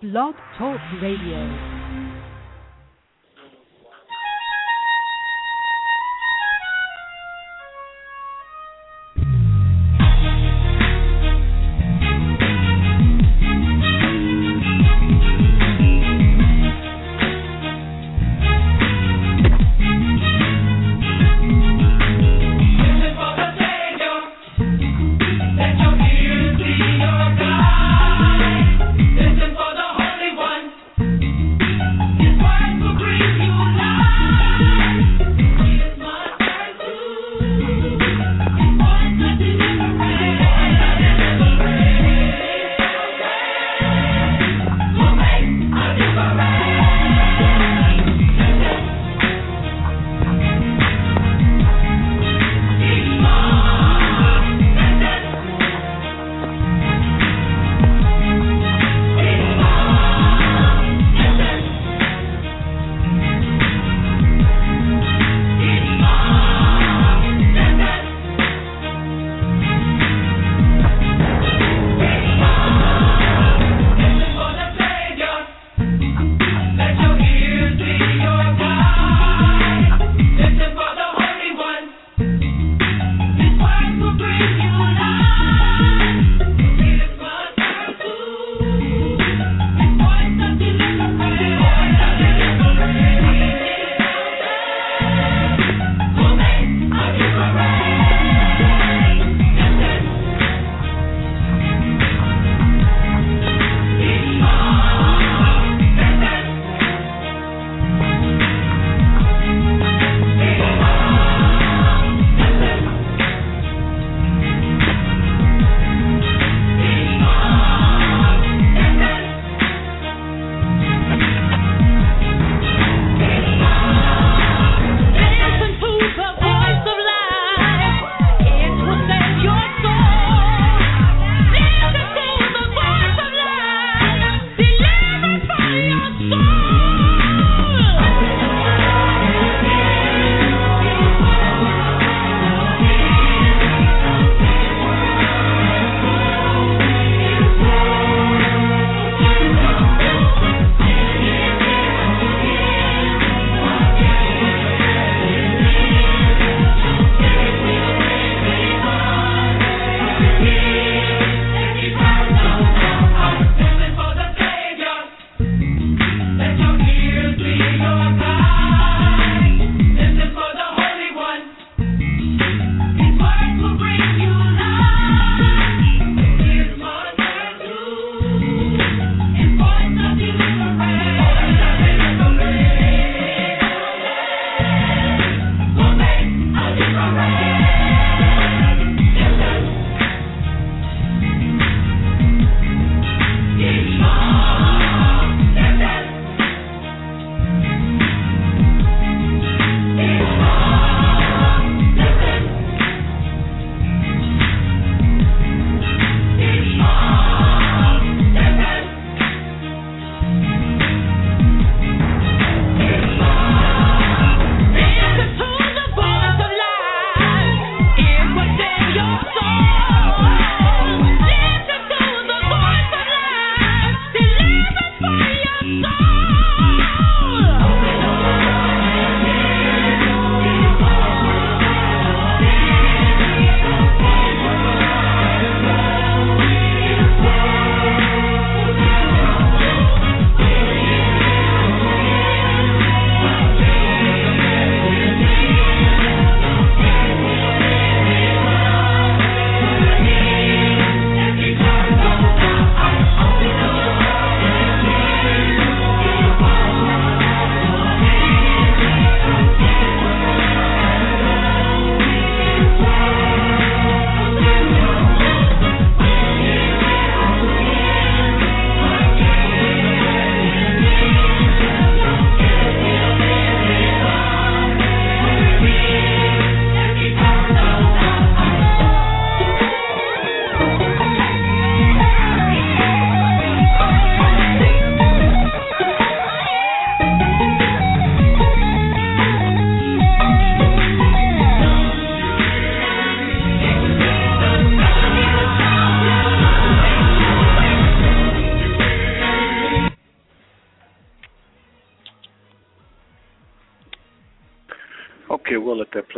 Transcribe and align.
Blog 0.00 0.34
Talk 0.56 0.80
Radio. 1.02 1.79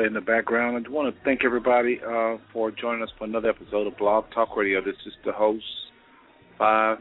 Play 0.02 0.06
in 0.08 0.14
the 0.14 0.20
background. 0.20 0.84
I 0.86 0.90
want 0.90 1.14
to 1.14 1.20
thank 1.24 1.44
everybody 1.44 2.00
uh, 2.04 2.36
for 2.52 2.70
joining 2.70 3.02
us 3.02 3.10
for 3.18 3.24
another 3.24 3.50
episode 3.50 3.86
of 3.86 3.96
Blog 3.98 4.24
Talk 4.34 4.56
Radio. 4.56 4.80
This 4.80 4.96
is 5.06 5.12
the 5.24 5.32
host, 5.32 5.64
Five 6.58 6.98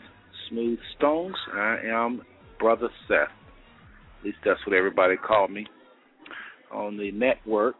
Smooth 0.49 0.77
Stones. 0.97 1.35
I 1.53 1.77
am 1.85 2.21
Brother 2.59 2.89
Seth. 3.07 3.29
At 4.19 4.25
least 4.25 4.37
that's 4.45 4.59
what 4.67 4.75
everybody 4.75 5.15
called 5.17 5.51
me 5.51 5.65
on 6.71 6.97
the 6.97 7.11
network. 7.11 7.75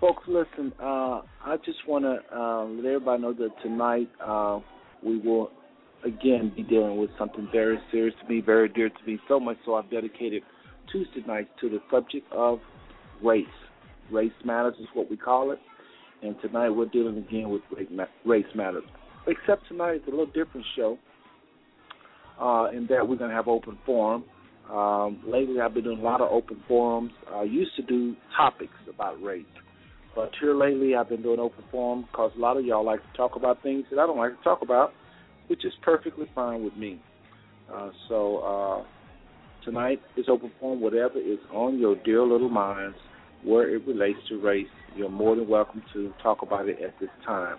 Folks, 0.00 0.22
listen, 0.26 0.72
uh, 0.80 1.20
I 1.44 1.56
just 1.64 1.86
want 1.86 2.04
to 2.04 2.36
uh, 2.36 2.64
let 2.64 2.86
everybody 2.86 3.22
know 3.22 3.32
that 3.34 3.50
tonight 3.62 4.08
uh, 4.24 4.60
we 5.02 5.18
will 5.18 5.50
again 6.04 6.52
be 6.56 6.62
dealing 6.62 6.96
with 6.98 7.10
something 7.18 7.48
very 7.52 7.78
serious 7.90 8.14
to 8.22 8.28
me, 8.32 8.40
very 8.40 8.68
dear 8.68 8.88
to 8.88 9.06
me, 9.06 9.18
so 9.28 9.38
much 9.38 9.58
so 9.66 9.74
I've 9.74 9.90
dedicated 9.90 10.42
Tuesday 10.90 11.22
nights 11.26 11.50
to 11.60 11.68
the 11.68 11.80
subject 11.90 12.30
of 12.32 12.60
race. 13.22 13.46
Race 14.10 14.32
matters 14.44 14.74
is 14.80 14.86
what 14.94 15.10
we 15.10 15.16
call 15.16 15.50
it, 15.52 15.58
and 16.22 16.36
tonight 16.42 16.70
we're 16.70 16.86
dealing 16.86 17.18
again 17.18 17.50
with 17.50 17.62
race 18.24 18.46
matters. 18.54 18.84
Except 19.26 19.66
tonight 19.68 19.94
it's 19.94 20.06
a 20.06 20.10
little 20.10 20.26
different 20.26 20.66
show 20.76 20.98
uh, 22.40 22.68
in 22.72 22.86
that 22.88 23.06
we're 23.06 23.16
going 23.16 23.30
to 23.30 23.36
have 23.36 23.48
open 23.48 23.78
forum. 23.86 24.24
Um, 24.70 25.22
lately, 25.26 25.60
I've 25.60 25.74
been 25.74 25.84
doing 25.84 26.00
a 26.00 26.02
lot 26.02 26.20
of 26.20 26.30
open 26.30 26.62
forums. 26.66 27.12
I 27.32 27.42
used 27.42 27.76
to 27.76 27.82
do 27.82 28.16
topics 28.36 28.72
about 28.88 29.22
race, 29.22 29.44
but 30.14 30.30
here 30.40 30.54
lately, 30.54 30.94
I've 30.94 31.08
been 31.08 31.22
doing 31.22 31.40
open 31.40 31.64
forum 31.70 32.06
because 32.10 32.32
a 32.36 32.40
lot 32.40 32.56
of 32.56 32.64
y'all 32.64 32.84
like 32.84 33.00
to 33.00 33.16
talk 33.16 33.36
about 33.36 33.62
things 33.62 33.84
that 33.90 33.98
I 33.98 34.06
don't 34.06 34.16
like 34.16 34.36
to 34.36 34.44
talk 34.44 34.62
about, 34.62 34.92
which 35.48 35.64
is 35.64 35.72
perfectly 35.82 36.26
fine 36.34 36.64
with 36.64 36.76
me. 36.76 37.00
Uh, 37.72 37.90
so 38.08 38.38
uh, 38.38 38.84
tonight 39.64 40.00
is 40.16 40.26
open 40.28 40.50
forum. 40.60 40.80
Whatever 40.80 41.18
is 41.18 41.38
on 41.52 41.78
your 41.78 41.96
dear 42.04 42.22
little 42.22 42.48
minds, 42.48 42.96
where 43.44 43.68
it 43.74 43.86
relates 43.86 44.18
to 44.28 44.40
race, 44.40 44.66
you're 44.96 45.10
more 45.10 45.36
than 45.36 45.48
welcome 45.48 45.82
to 45.92 46.12
talk 46.22 46.42
about 46.42 46.68
it 46.68 46.78
at 46.82 46.98
this 47.00 47.10
time. 47.26 47.56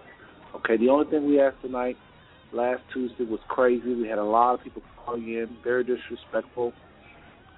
Okay. 0.55 0.77
The 0.77 0.89
only 0.89 1.09
thing 1.09 1.27
we 1.27 1.39
ask 1.39 1.59
tonight, 1.61 1.97
last 2.53 2.81
Tuesday 2.93 3.23
was 3.23 3.39
crazy. 3.47 3.93
We 3.93 4.07
had 4.07 4.17
a 4.17 4.23
lot 4.23 4.55
of 4.55 4.63
people 4.63 4.81
calling 5.05 5.27
in, 5.27 5.57
very 5.63 5.83
disrespectful 5.83 6.73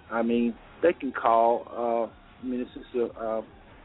I 0.09 0.21
mean, 0.21 0.53
they 0.81 0.94
can 0.94 1.12
call. 1.12 1.65
Uh, 1.69 2.44
I 2.44 2.50
mean, 2.50 2.59
this 2.59 2.69
is 2.75 3.01
a, 3.01 3.19
uh, 3.19 3.41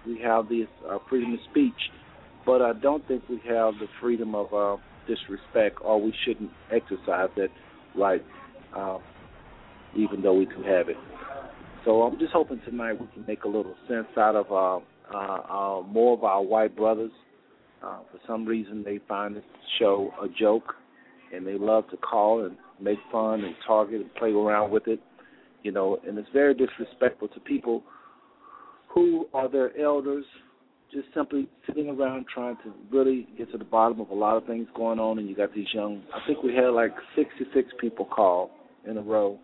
we 0.07 0.21
have 0.21 0.49
the 0.49 0.67
uh, 0.89 0.99
freedom 1.09 1.33
of 1.35 1.41
speech, 1.51 1.91
but 2.47 2.63
I 2.63 2.73
don't 2.75 3.07
think 3.09 3.29
we 3.29 3.37
have 3.49 3.75
the 3.75 3.87
freedom 4.01 4.35
of 4.35 4.53
uh, 4.53 4.77
disrespect, 5.07 5.79
or 5.83 6.01
we 6.01 6.15
shouldn't 6.25 6.51
exercise 6.71 7.31
that 7.37 7.49
right, 7.97 8.25
uh, 8.77 8.99
even 9.97 10.23
though 10.23 10.35
we 10.35 10.47
do 10.47 10.63
have 10.63 10.89
it. 10.89 10.97
So 11.85 12.03
I'm 12.03 12.19
just 12.19 12.33
hoping 12.33 12.61
tonight 12.65 13.01
we 13.01 13.07
can 13.09 13.25
make 13.27 13.45
a 13.45 13.49
little 13.49 13.75
sense 13.89 14.07
out 14.17 14.37
of 14.37 14.51
uh, 14.51 14.85
uh, 15.15 15.19
uh, 15.19 15.83
more 15.83 16.15
of 16.15 16.25
our 16.25 16.43
white 16.43 16.77
brothers. 16.77 17.11
Uh, 17.83 17.99
for 18.13 18.21
some 18.27 18.45
reason, 18.45 18.85
they 18.85 19.01
find 19.09 19.35
this 19.35 19.43
show 19.79 20.13
a 20.23 20.29
joke, 20.29 20.75
and 21.35 21.47
they 21.47 21.55
love 21.55 21.89
to 21.91 21.97
call 21.97 22.45
and 22.45 22.57
make 22.81 22.99
fun 23.11 23.43
and 23.43 23.55
target 23.67 24.01
and 24.01 24.15
play 24.15 24.31
around 24.31 24.71
with 24.71 24.87
it 24.87 25.01
you 25.63 25.73
know, 25.73 25.99
and 26.07 26.19
it's 26.19 26.29
very 26.33 26.55
disrespectful 26.55 27.29
to 27.29 27.41
people 27.41 27.83
who 28.89 29.27
are 29.33 29.49
their 29.49 29.77
elders, 29.81 30.25
just 30.93 31.07
simply 31.15 31.49
sitting 31.67 31.89
around 31.89 32.27
trying 32.33 32.57
to 32.57 32.73
really 32.91 33.27
get 33.39 33.51
to 33.53 33.59
the 33.59 33.65
bottom 33.65 34.01
of 34.01 34.11
a 34.11 34.15
lot 34.15 34.37
of 34.37 34.47
things 34.47 34.67
going 34.75 34.99
on. 34.99 35.19
And 35.19 35.29
you 35.29 35.37
got 35.37 35.55
these 35.55 35.69
young, 35.73 36.03
I 36.15 36.27
think 36.27 36.43
we 36.43 36.55
had 36.55 36.69
like 36.69 36.93
66 37.17 37.69
people 37.81 38.05
call 38.05 38.51
in 38.89 38.99
a 38.99 39.03
row. 39.03 39.39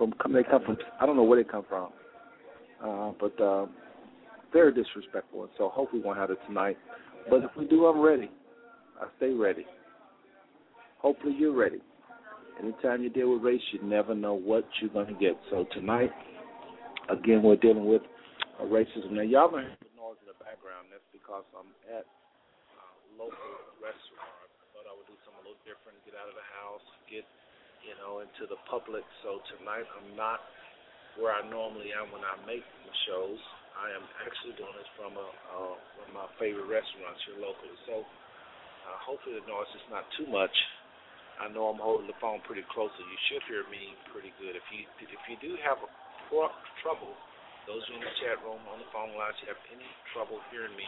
From 0.00 0.32
they 0.32 0.42
come 0.42 0.64
from, 0.64 0.78
I 0.98 1.04
don't 1.04 1.16
know 1.16 1.28
where 1.28 1.36
they 1.36 1.46
come 1.46 1.66
from, 1.68 1.92
uh, 2.80 3.12
but 3.20 3.36
uh, 3.36 3.66
very 4.50 4.72
disrespectful. 4.72 5.44
So 5.58 5.68
hopefully 5.68 6.00
we 6.00 6.06
won't 6.08 6.16
have 6.16 6.30
it 6.30 6.38
tonight. 6.46 6.78
But 7.28 7.44
if 7.44 7.50
we 7.52 7.68
do, 7.68 7.84
I'm 7.84 8.00
ready. 8.00 8.30
I 8.96 9.12
stay 9.18 9.36
ready. 9.36 9.66
Hopefully 11.04 11.36
you're 11.36 11.52
ready. 11.52 11.84
Anytime 12.56 13.02
you 13.04 13.10
deal 13.10 13.28
with 13.32 13.44
race, 13.44 13.60
you 13.76 13.84
never 13.84 14.14
know 14.14 14.32
what 14.32 14.64
you're 14.80 14.88
going 14.88 15.12
to 15.12 15.20
get. 15.20 15.36
So 15.52 15.68
tonight, 15.76 16.12
again, 17.12 17.42
we're 17.44 17.60
dealing 17.60 17.84
with 17.84 18.00
racism. 18.56 19.12
Now, 19.12 19.28
y'all 19.28 19.52
may 19.52 19.68
hear 19.68 19.92
noise 20.00 20.16
in 20.24 20.32
the 20.32 20.40
background. 20.40 20.88
That's 20.88 21.04
because 21.12 21.44
I'm 21.52 21.68
at 21.92 22.08
a 22.08 22.84
local 23.20 23.52
restaurant. 23.84 24.48
I 24.48 24.64
thought 24.72 24.88
I 24.88 24.96
would 24.96 25.08
do 25.12 25.16
something 25.28 25.44
a 25.44 25.52
little 25.52 25.60
different, 25.68 26.00
get 26.08 26.16
out 26.16 26.28
of 26.32 26.36
the 26.40 26.48
house, 26.56 26.84
get, 27.08 27.28
you 27.84 27.94
know, 28.00 28.20
into 28.24 28.44
the 28.48 28.60
public. 28.68 29.04
So 29.24 29.40
tonight, 29.56 29.86
I'm 29.98 30.14
not 30.16 30.40
where 31.18 31.34
I 31.34 31.42
normally 31.48 31.90
am 31.96 32.12
when 32.14 32.22
I 32.22 32.36
make 32.46 32.64
the 32.86 32.94
shows. 33.08 33.40
I 33.76 33.90
am 33.96 34.04
actually 34.26 34.54
doing 34.60 34.74
this 34.76 34.90
from 34.98 35.16
a, 35.16 35.28
uh, 35.56 35.74
one 35.96 36.08
of 36.10 36.14
my 36.14 36.28
favorite 36.36 36.68
restaurants 36.68 37.20
here 37.24 37.40
locally. 37.40 37.76
So 37.88 38.04
uh, 38.04 38.98
hopefully 39.00 39.40
the 39.40 39.46
noise 39.48 39.70
is 39.74 39.86
not 39.88 40.04
too 40.20 40.28
much. 40.28 40.52
I 41.40 41.48
know 41.48 41.72
I'm 41.72 41.80
holding 41.80 42.04
the 42.04 42.18
phone 42.20 42.44
pretty 42.44 42.66
close, 42.68 42.92
so 42.92 43.00
you 43.00 43.20
should 43.32 43.40
hear 43.48 43.64
me 43.72 43.96
pretty 44.12 44.28
good. 44.36 44.60
If 44.60 44.66
you 44.68 44.84
if 45.00 45.22
you 45.24 45.40
do 45.40 45.56
have 45.64 45.80
a 45.80 45.88
pro- 46.28 46.52
trouble, 46.84 47.16
those 47.64 47.80
in 47.88 47.96
the 47.96 48.12
chat 48.20 48.36
room 48.44 48.60
on 48.68 48.76
the 48.76 48.88
phone 48.92 49.16
lines, 49.16 49.40
you 49.40 49.48
have 49.48 49.62
any 49.72 49.88
trouble 50.12 50.36
hearing 50.52 50.76
me, 50.76 50.84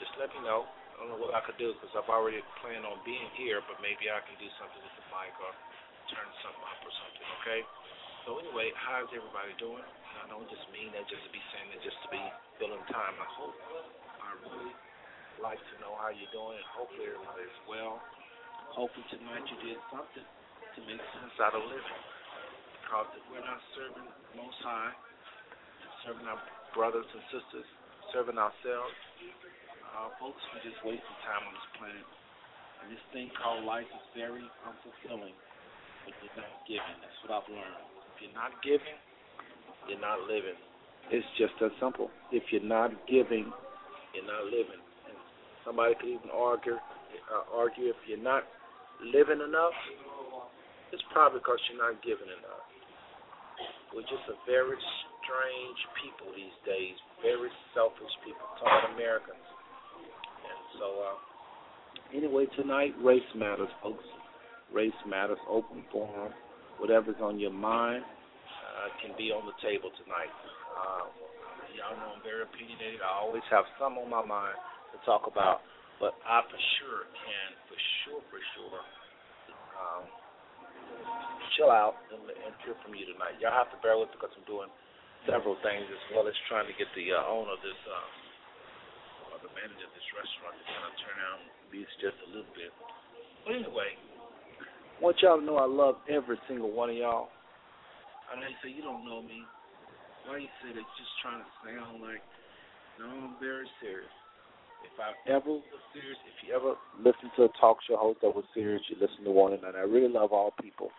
just 0.00 0.16
let 0.16 0.32
me 0.32 0.40
know. 0.48 0.64
I 0.64 1.04
don't 1.04 1.12
know 1.12 1.20
what 1.20 1.36
I 1.36 1.44
could 1.44 1.60
do 1.60 1.76
because 1.76 1.92
I've 1.92 2.08
already 2.08 2.40
planned 2.64 2.88
on 2.88 3.04
being 3.04 3.28
here, 3.36 3.60
but 3.68 3.84
maybe 3.84 4.08
I 4.08 4.24
can 4.24 4.36
do 4.40 4.48
something 4.56 4.80
with 4.80 4.96
the 4.96 5.06
mic 5.12 5.34
or 5.44 5.52
turn 6.12 6.28
something 6.44 6.66
up 6.68 6.80
or 6.84 6.92
something. 6.92 7.28
Okay. 7.42 7.60
So 8.28 8.38
anyway, 8.38 8.70
how's 8.78 9.10
everybody 9.10 9.50
doing? 9.58 9.82
I 9.82 10.30
don't 10.30 10.46
just 10.46 10.62
mean 10.70 10.94
that 10.94 11.08
just 11.10 11.24
to 11.26 11.32
be 11.34 11.42
saying 11.50 11.74
it 11.74 11.82
just 11.82 11.98
to 12.06 12.08
be 12.12 12.22
filling 12.62 12.84
time. 12.92 13.14
I 13.18 13.28
hope 13.34 13.56
I 14.22 14.30
really 14.46 14.70
like 15.42 15.58
to 15.58 15.74
know 15.82 15.98
how 15.98 16.14
you're 16.14 16.30
doing, 16.30 16.62
hopefully 16.70 17.10
everybody's 17.10 17.58
well. 17.66 17.98
Hopefully 18.70 19.02
tonight 19.10 19.42
you 19.50 19.58
did 19.66 19.80
something 19.90 20.22
to 20.22 20.78
make 20.86 21.02
sense 21.18 21.34
out 21.42 21.58
of 21.58 21.66
living. 21.66 22.00
Because 22.78 23.10
if 23.18 23.24
we're 23.32 23.42
not 23.42 23.58
serving 23.74 24.06
Most 24.38 24.60
High, 24.62 24.94
serving 26.06 26.28
our 26.30 26.38
brothers 26.78 27.08
and 27.10 27.24
sisters, 27.34 27.66
serving 28.14 28.38
ourselves, 28.38 28.94
uh, 29.98 30.14
folks, 30.22 30.40
we're 30.54 30.62
just 30.62 30.78
wasting 30.86 31.18
time 31.26 31.42
on 31.42 31.52
this 31.58 31.68
planet. 31.74 32.08
And 32.80 32.86
this 32.94 33.04
thing 33.10 33.34
called 33.34 33.66
life 33.66 33.88
is 33.90 34.04
very 34.14 34.46
unfulfilling 34.62 35.34
if 36.06 36.14
you're 36.22 36.38
not 36.38 36.52
giving. 36.66 36.96
That's 37.00 37.18
what 37.24 37.30
I've 37.42 37.48
learned. 37.50 37.82
If 38.14 38.16
you're 38.22 38.36
not 38.36 38.52
giving, 38.62 38.98
you're 39.88 40.02
not 40.02 40.26
living. 40.26 40.58
It's 41.10 41.26
just 41.38 41.54
that 41.60 41.74
simple. 41.82 42.10
If 42.30 42.44
you're 42.54 42.64
not 42.64 42.94
giving, 43.10 43.50
you're 44.14 44.28
not 44.28 44.46
living. 44.46 44.80
And 45.08 45.16
somebody 45.66 45.94
could 45.98 46.10
even 46.10 46.30
argue, 46.30 46.78
uh, 46.78 47.44
argue 47.50 47.90
if 47.90 47.98
you're 48.06 48.22
not 48.22 48.46
living 49.02 49.42
enough, 49.42 49.74
it's 50.94 51.02
probably 51.10 51.40
because 51.40 51.58
you're 51.70 51.82
not 51.82 51.98
giving 52.04 52.30
enough. 52.30 52.64
We're 53.90 54.06
just 54.08 54.24
a 54.30 54.38
very 54.48 54.78
strange 55.20 55.80
people 56.00 56.32
these 56.32 56.56
days, 56.64 56.96
very 57.20 57.50
selfish 57.74 58.12
people, 58.24 58.46
called 58.56 58.94
Americans. 58.94 59.46
And 60.42 60.60
so, 60.80 60.86
uh, 61.02 61.18
anyway, 62.16 62.46
tonight, 62.56 62.94
race 63.02 63.26
matters, 63.36 63.68
folks. 63.82 64.04
Race 64.72 64.96
matters, 65.06 65.38
open 65.48 65.84
forum. 65.92 66.32
Whatever's 66.80 67.20
on 67.22 67.38
your 67.38 67.52
mind 67.52 68.02
uh, 68.02 68.88
can 69.00 69.16
be 69.16 69.30
on 69.30 69.44
the 69.46 69.56
table 69.60 69.92
tonight. 70.02 70.32
Uh, 70.72 71.06
y'all 71.76 71.96
know 71.96 72.16
I'm 72.16 72.24
very 72.24 72.42
opinionated. 72.42 73.00
I 73.04 73.20
always 73.20 73.44
have 73.52 73.64
some 73.78 74.00
on 74.00 74.08
my 74.08 74.24
mind 74.24 74.56
to 74.92 74.98
talk 75.04 75.28
about 75.30 75.60
but 76.02 76.18
I 76.26 76.42
for 76.50 76.58
sure 76.82 77.06
can, 77.14 77.48
for 77.70 77.78
sure, 78.02 78.22
for 78.26 78.42
sure, 78.58 78.82
um, 79.78 80.02
chill 81.54 81.70
out 81.70 81.94
and, 82.10 82.26
and 82.26 82.50
hear 82.66 82.74
from 82.82 82.98
you 82.98 83.06
tonight. 83.06 83.38
Y'all 83.38 83.54
have 83.54 83.70
to 83.70 83.78
bear 83.86 83.94
with 83.94 84.10
because 84.10 84.34
I'm 84.34 84.42
doing 84.50 84.66
several 85.30 85.54
things 85.62 85.86
as 85.86 86.02
well 86.10 86.26
as 86.26 86.34
trying 86.50 86.66
to 86.66 86.74
get 86.74 86.90
the 86.98 87.14
uh, 87.14 87.22
owner 87.30 87.54
of 87.54 87.62
this, 87.62 87.78
uh, 87.86 89.30
or 89.30 89.46
the 89.46 89.52
manager 89.54 89.86
of 89.86 89.94
this 89.94 90.08
restaurant 90.10 90.58
to 90.58 90.64
kind 90.66 90.84
of 90.90 90.94
turn 91.06 91.16
down 91.22 91.38
beats 91.70 91.94
just 92.02 92.18
a 92.26 92.28
little 92.34 92.50
bit. 92.58 92.74
But 93.46 93.62
anyway, 93.62 93.94
I 95.02 95.10
want 95.10 95.18
y'all 95.18 95.34
to 95.34 95.42
know 95.42 95.58
I 95.58 95.66
love 95.66 95.98
every 96.06 96.38
single 96.46 96.70
one 96.70 96.86
of 96.86 96.94
y'all. 96.94 97.26
I 98.30 98.38
know 98.38 98.46
you 98.46 98.54
say 98.62 98.70
you 98.70 98.86
don't 98.86 99.02
know 99.02 99.18
me. 99.18 99.42
Why 100.30 100.38
you 100.38 100.46
say 100.62 100.70
that? 100.70 100.86
Just 100.94 101.10
trying 101.18 101.42
to 101.42 101.50
sound 101.58 101.98
like, 101.98 102.22
no, 103.02 103.10
I'm 103.10 103.34
very 103.42 103.66
serious. 103.82 104.14
If 104.86 104.94
I 105.02 105.10
ever 105.26 105.58
was 105.58 105.82
serious, 105.90 106.14
if 106.30 106.46
you 106.46 106.54
ever 106.54 106.78
listen 107.02 107.34
to 107.34 107.50
a 107.50 107.52
talk 107.58 107.82
show 107.82 107.98
host 107.98 108.22
that 108.22 108.30
was 108.30 108.46
serious, 108.54 108.78
you 108.86 108.94
listen 109.02 109.26
to 109.26 109.34
one 109.34 109.58
another. 109.58 109.82
I 109.82 109.90
really 109.90 110.06
love 110.06 110.30
all 110.30 110.54
people. 110.62 110.94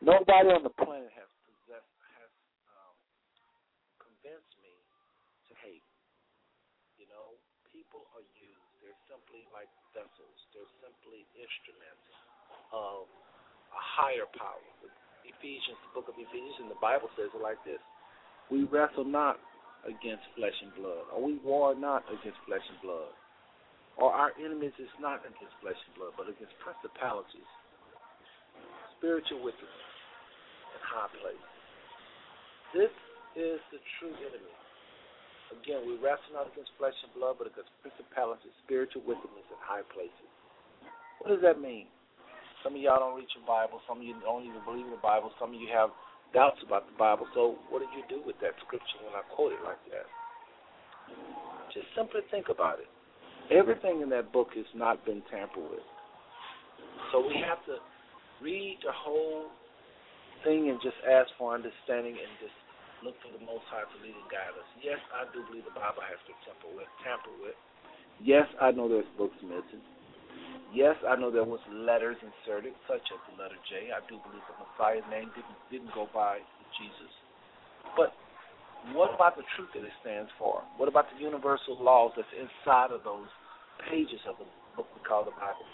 Nobody 0.00 0.56
on 0.56 0.64
the 0.64 0.72
planet 0.72 1.12
has 1.12 1.28
possessed, 1.44 1.92
has 2.16 2.32
um, 2.72 2.96
convinced 4.00 4.54
me 4.64 4.72
to 4.72 5.52
hate. 5.60 5.84
You 6.96 7.04
know, 7.12 7.36
people 7.68 8.00
are 8.16 8.24
used. 8.40 8.64
They're 8.80 8.96
simply 9.12 9.44
like 9.52 9.68
vessels. 9.92 10.38
They're 10.56 10.72
simply 10.80 11.28
instruments 11.36 12.09
of 12.72 13.06
a 13.74 13.82
higher 13.98 14.26
power. 14.38 14.62
Ephesians, 15.26 15.78
the 15.88 15.92
book 15.96 16.08
of 16.10 16.16
Ephesians, 16.18 16.58
and 16.60 16.68
the 16.68 16.80
Bible 16.82 17.08
says 17.16 17.32
it 17.32 17.40
like 17.40 17.60
this: 17.64 17.80
We 18.50 18.64
wrestle 18.68 19.06
not 19.06 19.38
against 19.88 20.26
flesh 20.36 20.56
and 20.60 20.74
blood, 20.76 21.08
or 21.12 21.22
we 21.22 21.40
war 21.40 21.72
not 21.72 22.04
against 22.12 22.36
flesh 22.44 22.64
and 22.68 22.80
blood, 22.84 23.12
or 23.96 24.12
our 24.12 24.36
enemies 24.36 24.76
is 24.76 24.92
not 25.00 25.24
against 25.24 25.54
flesh 25.64 25.78
and 25.88 25.94
blood, 25.96 26.12
but 26.18 26.28
against 26.28 26.52
principalities, 26.60 27.48
spiritual 29.00 29.40
wickedness, 29.40 29.88
and 30.76 30.82
high 30.84 31.10
places. 31.20 31.52
This 32.76 32.92
is 33.38 33.58
the 33.72 33.80
true 33.98 34.12
enemy. 34.20 34.54
Again, 35.50 35.82
we 35.82 35.98
wrestle 35.98 36.36
not 36.36 36.46
against 36.52 36.70
flesh 36.78 36.94
and 37.02 37.10
blood, 37.16 37.34
but 37.40 37.50
against 37.50 37.72
principalities, 37.82 38.54
spiritual 38.62 39.02
wickedness 39.02 39.46
in 39.50 39.58
high 39.58 39.82
places. 39.90 40.30
What 41.18 41.34
does 41.34 41.42
that 41.42 41.58
mean? 41.58 41.90
Some 42.62 42.76
of 42.76 42.80
y'all 42.80 43.00
don't 43.00 43.16
read 43.16 43.28
your 43.32 43.46
Bible. 43.48 43.80
Some 43.88 43.98
of 44.00 44.04
you 44.04 44.14
don't 44.20 44.44
even 44.44 44.60
believe 44.64 44.84
in 44.84 44.92
the 44.92 45.00
Bible. 45.04 45.32
Some 45.40 45.56
of 45.56 45.58
you 45.60 45.68
have 45.72 45.90
doubts 46.36 46.60
about 46.60 46.86
the 46.86 46.96
Bible. 46.96 47.26
So, 47.34 47.56
what 47.72 47.80
did 47.80 47.90
you 47.96 48.04
do 48.08 48.20
with 48.24 48.36
that 48.44 48.52
scripture 48.66 49.00
when 49.00 49.16
I 49.16 49.24
quote 49.32 49.52
it 49.52 49.62
like 49.64 49.80
that? 49.90 50.06
Just 51.72 51.88
simply 51.96 52.20
think 52.30 52.52
about 52.52 52.78
it. 52.78 52.90
Everything 53.50 54.00
in 54.04 54.10
that 54.10 54.30
book 54.30 54.54
has 54.54 54.68
not 54.76 55.02
been 55.04 55.22
tampered 55.30 55.64
with. 55.72 55.86
So, 57.12 57.24
we 57.24 57.40
have 57.42 57.64
to 57.66 57.80
read 58.44 58.78
the 58.84 58.92
whole 58.92 59.48
thing 60.44 60.68
and 60.68 60.78
just 60.80 60.96
ask 61.04 61.28
for 61.36 61.52
understanding 61.52 62.16
and 62.16 62.32
just 62.40 62.56
look 63.04 63.16
for 63.24 63.32
the 63.32 63.42
Most 63.44 63.64
High 63.72 63.84
to 63.84 63.98
lead 64.04 64.16
and 64.16 64.28
guide 64.28 64.52
us. 64.56 64.68
Yes, 64.80 65.00
I 65.12 65.24
do 65.32 65.40
believe 65.48 65.64
the 65.64 65.76
Bible 65.76 66.04
has 66.04 66.20
been 66.28 66.36
tampered 66.44 66.76
with. 66.76 66.88
Tampered 67.00 67.36
with. 67.40 67.56
Yes, 68.20 68.46
I 68.60 68.70
know 68.70 68.88
there's 68.88 69.08
books 69.16 69.36
missing. 69.40 69.80
Yes, 70.70 70.94
I 71.02 71.18
know 71.18 71.30
there 71.34 71.44
was 71.44 71.60
letters 71.66 72.16
inserted, 72.22 72.74
such 72.86 73.02
as 73.10 73.20
the 73.26 73.34
letter 73.42 73.58
J. 73.66 73.90
I 73.90 73.98
do 74.06 74.22
believe 74.22 74.44
the 74.46 74.54
Messiah's 74.62 75.06
name 75.10 75.30
didn't 75.34 75.58
didn't 75.66 75.92
go 75.94 76.06
by 76.14 76.38
Jesus. 76.78 77.12
But 77.98 78.14
what 78.94 79.10
about 79.12 79.34
the 79.34 79.42
truth 79.58 79.74
that 79.74 79.82
it 79.82 79.92
stands 80.00 80.30
for? 80.38 80.62
What 80.78 80.88
about 80.88 81.10
the 81.10 81.18
universal 81.18 81.74
laws 81.76 82.14
that's 82.14 82.30
inside 82.38 82.94
of 82.94 83.02
those 83.02 83.26
pages 83.90 84.22
of 84.30 84.38
the 84.38 84.46
book 84.78 84.86
we 84.94 85.02
call 85.02 85.26
the 85.26 85.34
Bible? 85.34 85.66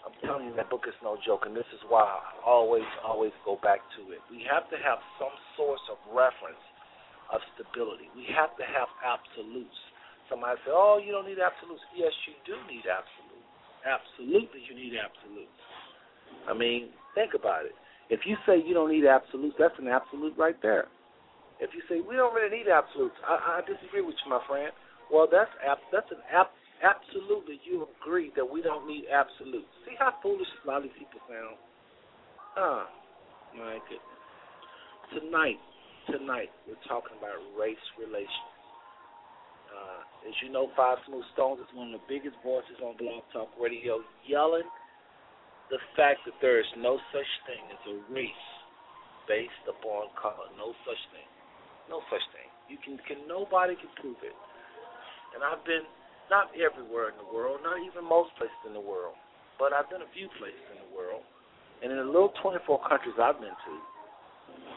I'm 0.00 0.16
telling 0.24 0.48
you, 0.48 0.56
that 0.56 0.72
book 0.72 0.88
is 0.88 0.96
no 1.04 1.20
joke, 1.20 1.44
and 1.44 1.52
this 1.52 1.68
is 1.76 1.82
why 1.84 2.08
I 2.08 2.20
always, 2.40 2.88
always 3.04 3.36
go 3.44 3.60
back 3.60 3.84
to 4.00 4.16
it. 4.16 4.24
We 4.32 4.40
have 4.48 4.64
to 4.72 4.78
have 4.80 4.98
some 5.20 5.32
source 5.60 5.84
of 5.92 6.00
reference 6.08 6.64
of 7.28 7.44
stability. 7.54 8.08
We 8.16 8.24
have 8.32 8.56
to 8.56 8.64
have 8.64 8.88
absolutes. 9.04 9.76
Somebody 10.30 10.56
say, 10.64 10.70
"Oh, 10.72 11.02
you 11.02 11.10
don't 11.10 11.26
need 11.26 11.42
absolutes." 11.42 11.82
Yes, 11.92 12.14
you 12.30 12.34
do 12.46 12.54
need 12.70 12.86
absolutes. 12.86 13.50
Absolutely, 13.82 14.62
you 14.68 14.74
need 14.78 14.94
absolutes. 14.94 15.60
I 16.46 16.54
mean, 16.54 16.90
think 17.14 17.34
about 17.34 17.66
it. 17.66 17.74
If 18.08 18.26
you 18.26 18.36
say 18.46 18.58
you 18.62 18.74
don't 18.74 18.90
need 18.90 19.06
absolutes, 19.06 19.56
that's 19.58 19.76
an 19.78 19.88
absolute 19.88 20.36
right 20.38 20.56
there. 20.62 20.86
If 21.60 21.70
you 21.74 21.82
say 21.88 22.00
we 22.00 22.16
don't 22.16 22.34
really 22.34 22.62
need 22.62 22.68
absolutes, 22.68 23.16
I, 23.26 23.60
I 23.60 23.66
disagree 23.66 24.00
with 24.00 24.16
you, 24.24 24.30
my 24.30 24.40
friend. 24.48 24.72
Well, 25.12 25.28
that's 25.30 25.50
ab- 25.66 25.84
that's 25.92 26.10
an 26.10 26.22
ab- 26.32 26.54
absolutely 26.82 27.60
you 27.64 27.86
agree 28.00 28.32
that 28.36 28.46
we 28.46 28.62
don't 28.62 28.86
need 28.86 29.04
absolutes. 29.12 29.68
See 29.84 29.94
how 29.98 30.14
foolish 30.22 30.48
a 30.64 30.66
lot 30.66 30.84
of 30.84 30.90
people 30.94 31.20
sound? 31.28 31.58
Ah, 32.56 32.86
my 33.58 33.78
goodness. 33.90 34.20
Tonight, 35.14 35.58
tonight 36.06 36.50
we're 36.66 36.80
talking 36.88 37.16
about 37.18 37.38
race 37.58 37.82
relations. 37.98 38.59
Uh, 39.70 40.28
as 40.28 40.34
you 40.42 40.50
know, 40.50 40.68
Five 40.76 40.98
Smooth 41.06 41.24
Stones 41.32 41.62
is 41.62 41.70
one 41.72 41.94
of 41.94 42.02
the 42.02 42.06
biggest 42.10 42.36
voices 42.42 42.76
on 42.82 42.98
Blog 42.98 43.22
Talk 43.32 43.48
Radio, 43.56 44.02
yelling 44.26 44.66
the 45.70 45.78
fact 45.94 46.26
that 46.26 46.34
there 46.42 46.58
is 46.58 46.66
no 46.76 46.98
such 47.14 47.30
thing 47.46 47.62
as 47.70 47.80
a 47.86 47.96
race 48.10 48.46
based 49.30 49.64
upon 49.70 50.10
color. 50.18 50.50
No 50.58 50.74
such 50.82 50.98
thing. 51.14 51.28
No 51.86 52.02
such 52.10 52.22
thing. 52.34 52.50
You 52.66 52.78
can, 52.82 52.98
can 53.06 53.22
nobody 53.30 53.78
can 53.78 53.90
prove 54.02 54.18
it. 54.26 54.34
And 55.34 55.46
I've 55.46 55.62
been 55.62 55.86
not 56.30 56.50
everywhere 56.58 57.14
in 57.14 57.16
the 57.18 57.30
world, 57.30 57.62
not 57.62 57.78
even 57.78 58.02
most 58.02 58.34
places 58.34 58.58
in 58.66 58.74
the 58.74 58.82
world, 58.82 59.14
but 59.58 59.70
I've 59.70 59.90
been 59.90 60.02
a 60.02 60.12
few 60.14 60.26
places 60.38 60.62
in 60.74 60.78
the 60.82 60.90
world. 60.90 61.22
And 61.82 61.94
in 61.94 61.98
the 61.98 62.06
little 62.06 62.34
24 62.42 62.86
countries 62.86 63.14
I've 63.18 63.38
been 63.38 63.54
to, 63.54 63.74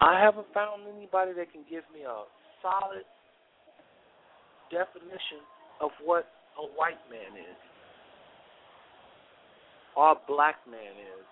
I 0.02 0.22
haven't 0.22 0.50
found 0.54 0.86
anybody 0.86 1.34
that 1.38 1.50
can 1.54 1.66
give 1.70 1.86
me 1.94 2.06
a 2.06 2.26
solid 2.62 3.06
definition 4.74 5.46
of 5.78 5.94
what 6.02 6.26
a 6.58 6.66
white 6.74 7.02
man 7.14 7.38
is 7.38 7.58
or 9.94 10.18
a 10.18 10.20
black 10.26 10.58
man 10.66 10.98
is. 10.98 11.26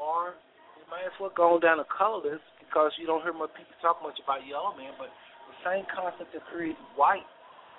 Or 0.00 0.36
you 0.80 0.84
might 0.88 1.04
as 1.08 1.16
well 1.20 1.32
go 1.32 1.56
on 1.56 1.60
down 1.60 1.80
the 1.80 1.88
color 1.88 2.20
list 2.24 2.44
because 2.60 2.92
you 2.96 3.04
don't 3.04 3.20
hear 3.20 3.36
much 3.36 3.52
people 3.56 3.76
talk 3.80 4.00
much 4.00 4.16
about 4.20 4.44
yellow 4.48 4.72
man, 4.76 4.96
but 4.96 5.12
the 5.48 5.56
same 5.64 5.84
concept 5.92 6.32
that 6.32 6.44
created 6.52 6.80
white 6.96 7.24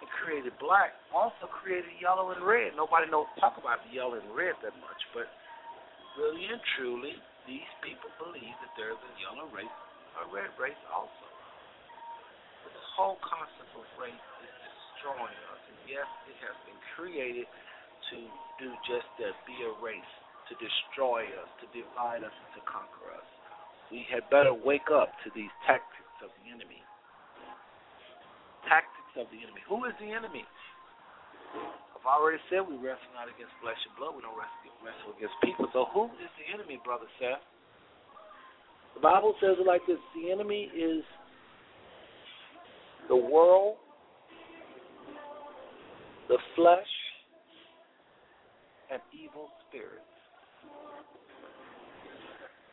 and 0.01 0.09
created 0.21 0.53
black 0.61 0.93
also 1.09 1.49
created 1.49 1.89
yellow 1.97 2.33
and 2.33 2.41
red. 2.41 2.73
Nobody 2.77 3.09
knows 3.09 3.29
talk 3.41 3.57
about 3.57 3.81
the 3.85 3.97
yellow 3.97 4.17
and 4.17 4.29
red 4.33 4.57
that 4.61 4.73
much, 4.81 5.01
but 5.13 5.29
really 6.17 6.45
and 6.49 6.61
truly, 6.77 7.17
these 7.45 7.69
people 7.81 8.09
believe 8.21 8.53
that 8.61 8.73
there's 8.77 8.97
a 8.97 9.13
yellow 9.21 9.49
race, 9.53 9.77
a 10.21 10.25
red 10.29 10.49
race 10.57 10.77
also 10.89 11.36
whole 12.95 13.19
concept 13.23 13.71
of 13.77 13.85
race 13.99 14.27
is 14.43 14.55
destroying 14.65 15.39
us. 15.53 15.61
And 15.69 15.79
yes, 15.87 16.09
it 16.27 16.37
has 16.43 16.57
been 16.65 16.79
created 16.97 17.47
to 18.13 18.17
do 18.57 18.73
just 18.87 19.07
that, 19.21 19.35
be 19.45 19.55
a 19.67 19.71
race, 19.83 20.13
to 20.49 20.53
destroy 20.57 21.27
us, 21.37 21.49
to 21.61 21.67
divide 21.75 22.23
us, 22.23 22.33
and 22.33 22.51
to 22.57 22.61
conquer 22.63 23.11
us. 23.13 23.27
We 23.91 24.03
had 24.11 24.27
better 24.27 24.51
wake 24.51 24.91
up 24.91 25.15
to 25.23 25.31
these 25.31 25.51
tactics 25.63 26.15
of 26.23 26.31
the 26.43 26.51
enemy. 26.51 26.83
Tactics 28.67 29.13
of 29.15 29.31
the 29.31 29.39
enemy. 29.39 29.63
Who 29.71 29.87
is 29.87 29.95
the 29.99 30.11
enemy? 30.11 30.43
I've 31.95 32.03
already 32.03 32.39
said 32.51 32.67
we 32.67 32.75
wrestle 32.75 33.11
not 33.15 33.31
against 33.31 33.55
flesh 33.63 33.79
and 33.87 33.95
blood. 33.95 34.15
We 34.15 34.23
don't 34.23 34.35
wrestle 34.35 35.15
against 35.15 35.35
people. 35.39 35.71
So 35.71 35.87
who 35.95 36.11
is 36.19 36.31
the 36.35 36.47
enemy, 36.51 36.79
Brother 36.83 37.07
Seth? 37.19 37.43
The 38.95 39.03
Bible 39.03 39.35
says 39.39 39.55
it 39.59 39.67
like 39.67 39.85
this: 39.87 40.01
the 40.17 40.31
enemy 40.31 40.67
is 40.73 41.05
the 43.09 43.15
world, 43.15 43.77
the 46.27 46.37
flesh, 46.55 46.87
and 48.91 49.01
evil 49.11 49.47
spirits. 49.67 50.03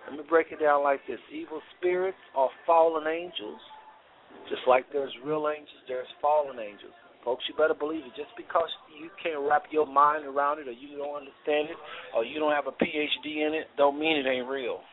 Let 0.08 0.18
me 0.18 0.24
break 0.28 0.48
it 0.52 0.60
down 0.60 0.82
like 0.82 1.00
this 1.08 1.18
evil 1.32 1.60
spirits 1.78 2.18
are 2.36 2.50
fallen 2.66 3.06
angels. 3.06 3.60
Just 4.50 4.62
like 4.68 4.84
there's 4.92 5.12
real 5.24 5.48
angels, 5.48 5.80
there's 5.88 6.10
fallen 6.20 6.58
angels. 6.58 6.92
Folks, 7.24 7.42
you 7.48 7.56
better 7.56 7.72
believe 7.74 8.04
it. 8.04 8.12
Just 8.12 8.34
because 8.36 8.68
you 9.00 9.08
can't 9.22 9.40
wrap 9.40 9.64
your 9.72 9.86
mind 9.86 10.26
around 10.28 10.60
it, 10.60 10.68
or 10.68 10.76
you 10.76 10.98
don't 11.00 11.24
understand 11.24 11.72
it, 11.72 11.78
or 12.12 12.24
you 12.24 12.38
don't 12.38 12.52
have 12.52 12.68
a 12.68 12.76
PhD 12.76 13.46
in 13.46 13.56
it, 13.56 13.72
don't 13.78 13.98
mean 13.98 14.20
it 14.20 14.28
ain't 14.28 14.46
real. 14.46 14.84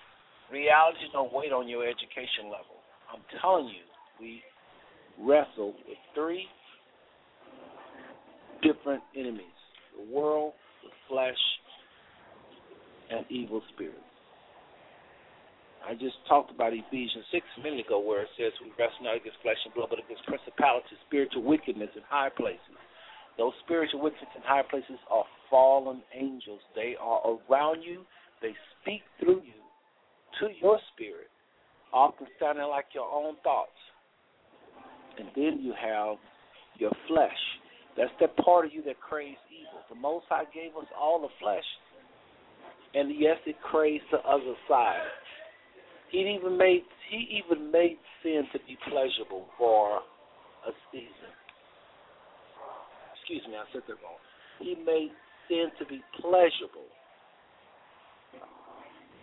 Reality 0.47 1.11
don't 1.11 1.33
wait 1.33 1.51
on 1.51 1.67
your 1.67 1.83
education 1.83 2.47
level. 2.47 2.79
I'm 3.11 3.19
telling 3.43 3.67
you, 3.67 3.83
we 4.19 4.39
wrestle 5.19 5.73
with 5.87 5.97
three 6.15 6.45
different 8.61 9.03
enemies 9.15 9.45
the 9.97 10.13
world, 10.13 10.53
the 10.83 10.89
flesh, 11.09 11.37
and 13.11 13.25
evil 13.29 13.61
spirits. 13.73 13.99
I 15.81 15.93
just 15.93 16.15
talked 16.29 16.51
about 16.53 16.73
Ephesians 16.73 17.25
6 17.31 17.45
a 17.57 17.61
minute 17.63 17.85
ago 17.85 17.99
where 17.99 18.21
it 18.21 18.29
says 18.37 18.53
we 18.61 18.69
wrestle 18.77 19.01
not 19.01 19.17
against 19.17 19.41
flesh 19.41 19.57
and 19.65 19.73
blood, 19.73 19.89
but 19.89 19.99
against 19.99 20.23
principalities, 20.29 21.01
spiritual 21.07 21.43
wickedness 21.43 21.89
in 21.95 22.05
high 22.07 22.29
places. 22.29 22.77
Those 23.37 23.53
spiritual 23.65 24.01
wickedness 24.01 24.29
in 24.35 24.43
high 24.45 24.61
places 24.61 25.01
are 25.09 25.25
fallen 25.49 26.03
angels. 26.13 26.61
They 26.75 26.95
are 27.01 27.21
around 27.25 27.81
you. 27.81 28.05
They 28.41 28.53
speak 28.79 29.01
through 29.19 29.41
you 29.41 29.61
to 30.39 30.53
your 30.61 30.79
spirit, 30.93 31.33
often 31.91 32.27
sounding 32.39 32.69
like 32.69 32.93
your 32.93 33.09
own 33.09 33.35
thoughts 33.43 33.75
and 35.21 35.29
then 35.35 35.61
you 35.61 35.73
have 35.77 36.17
your 36.77 36.91
flesh. 37.07 37.37
That's 37.95 38.11
that 38.19 38.35
part 38.37 38.65
of 38.65 38.73
you 38.73 38.81
that 38.83 38.99
craves 38.99 39.37
evil. 39.53 39.81
The 39.89 39.95
Most 39.95 40.25
High 40.29 40.45
gave 40.53 40.75
us 40.75 40.89
all 40.99 41.21
the 41.21 41.29
flesh, 41.39 41.63
and 42.95 43.13
yes, 43.19 43.37
it 43.45 43.55
craves 43.69 44.03
the 44.11 44.17
other 44.19 44.55
side. 44.67 45.05
He 46.09 46.19
even 46.19 46.57
made 46.57 46.81
he 47.09 47.43
even 47.45 47.71
made 47.71 47.97
sin 48.23 48.43
to 48.51 48.59
be 48.59 48.77
pleasurable 48.89 49.45
for 49.57 49.97
a 50.67 50.71
season. 50.91 51.31
Excuse 53.15 53.43
me, 53.47 53.55
I 53.55 53.63
said 53.71 53.83
that 53.87 53.95
wrong. 54.03 54.19
He 54.59 54.75
made 54.75 55.11
sin 55.47 55.67
to 55.79 55.85
be 55.85 56.01
pleasurable. 56.19 56.89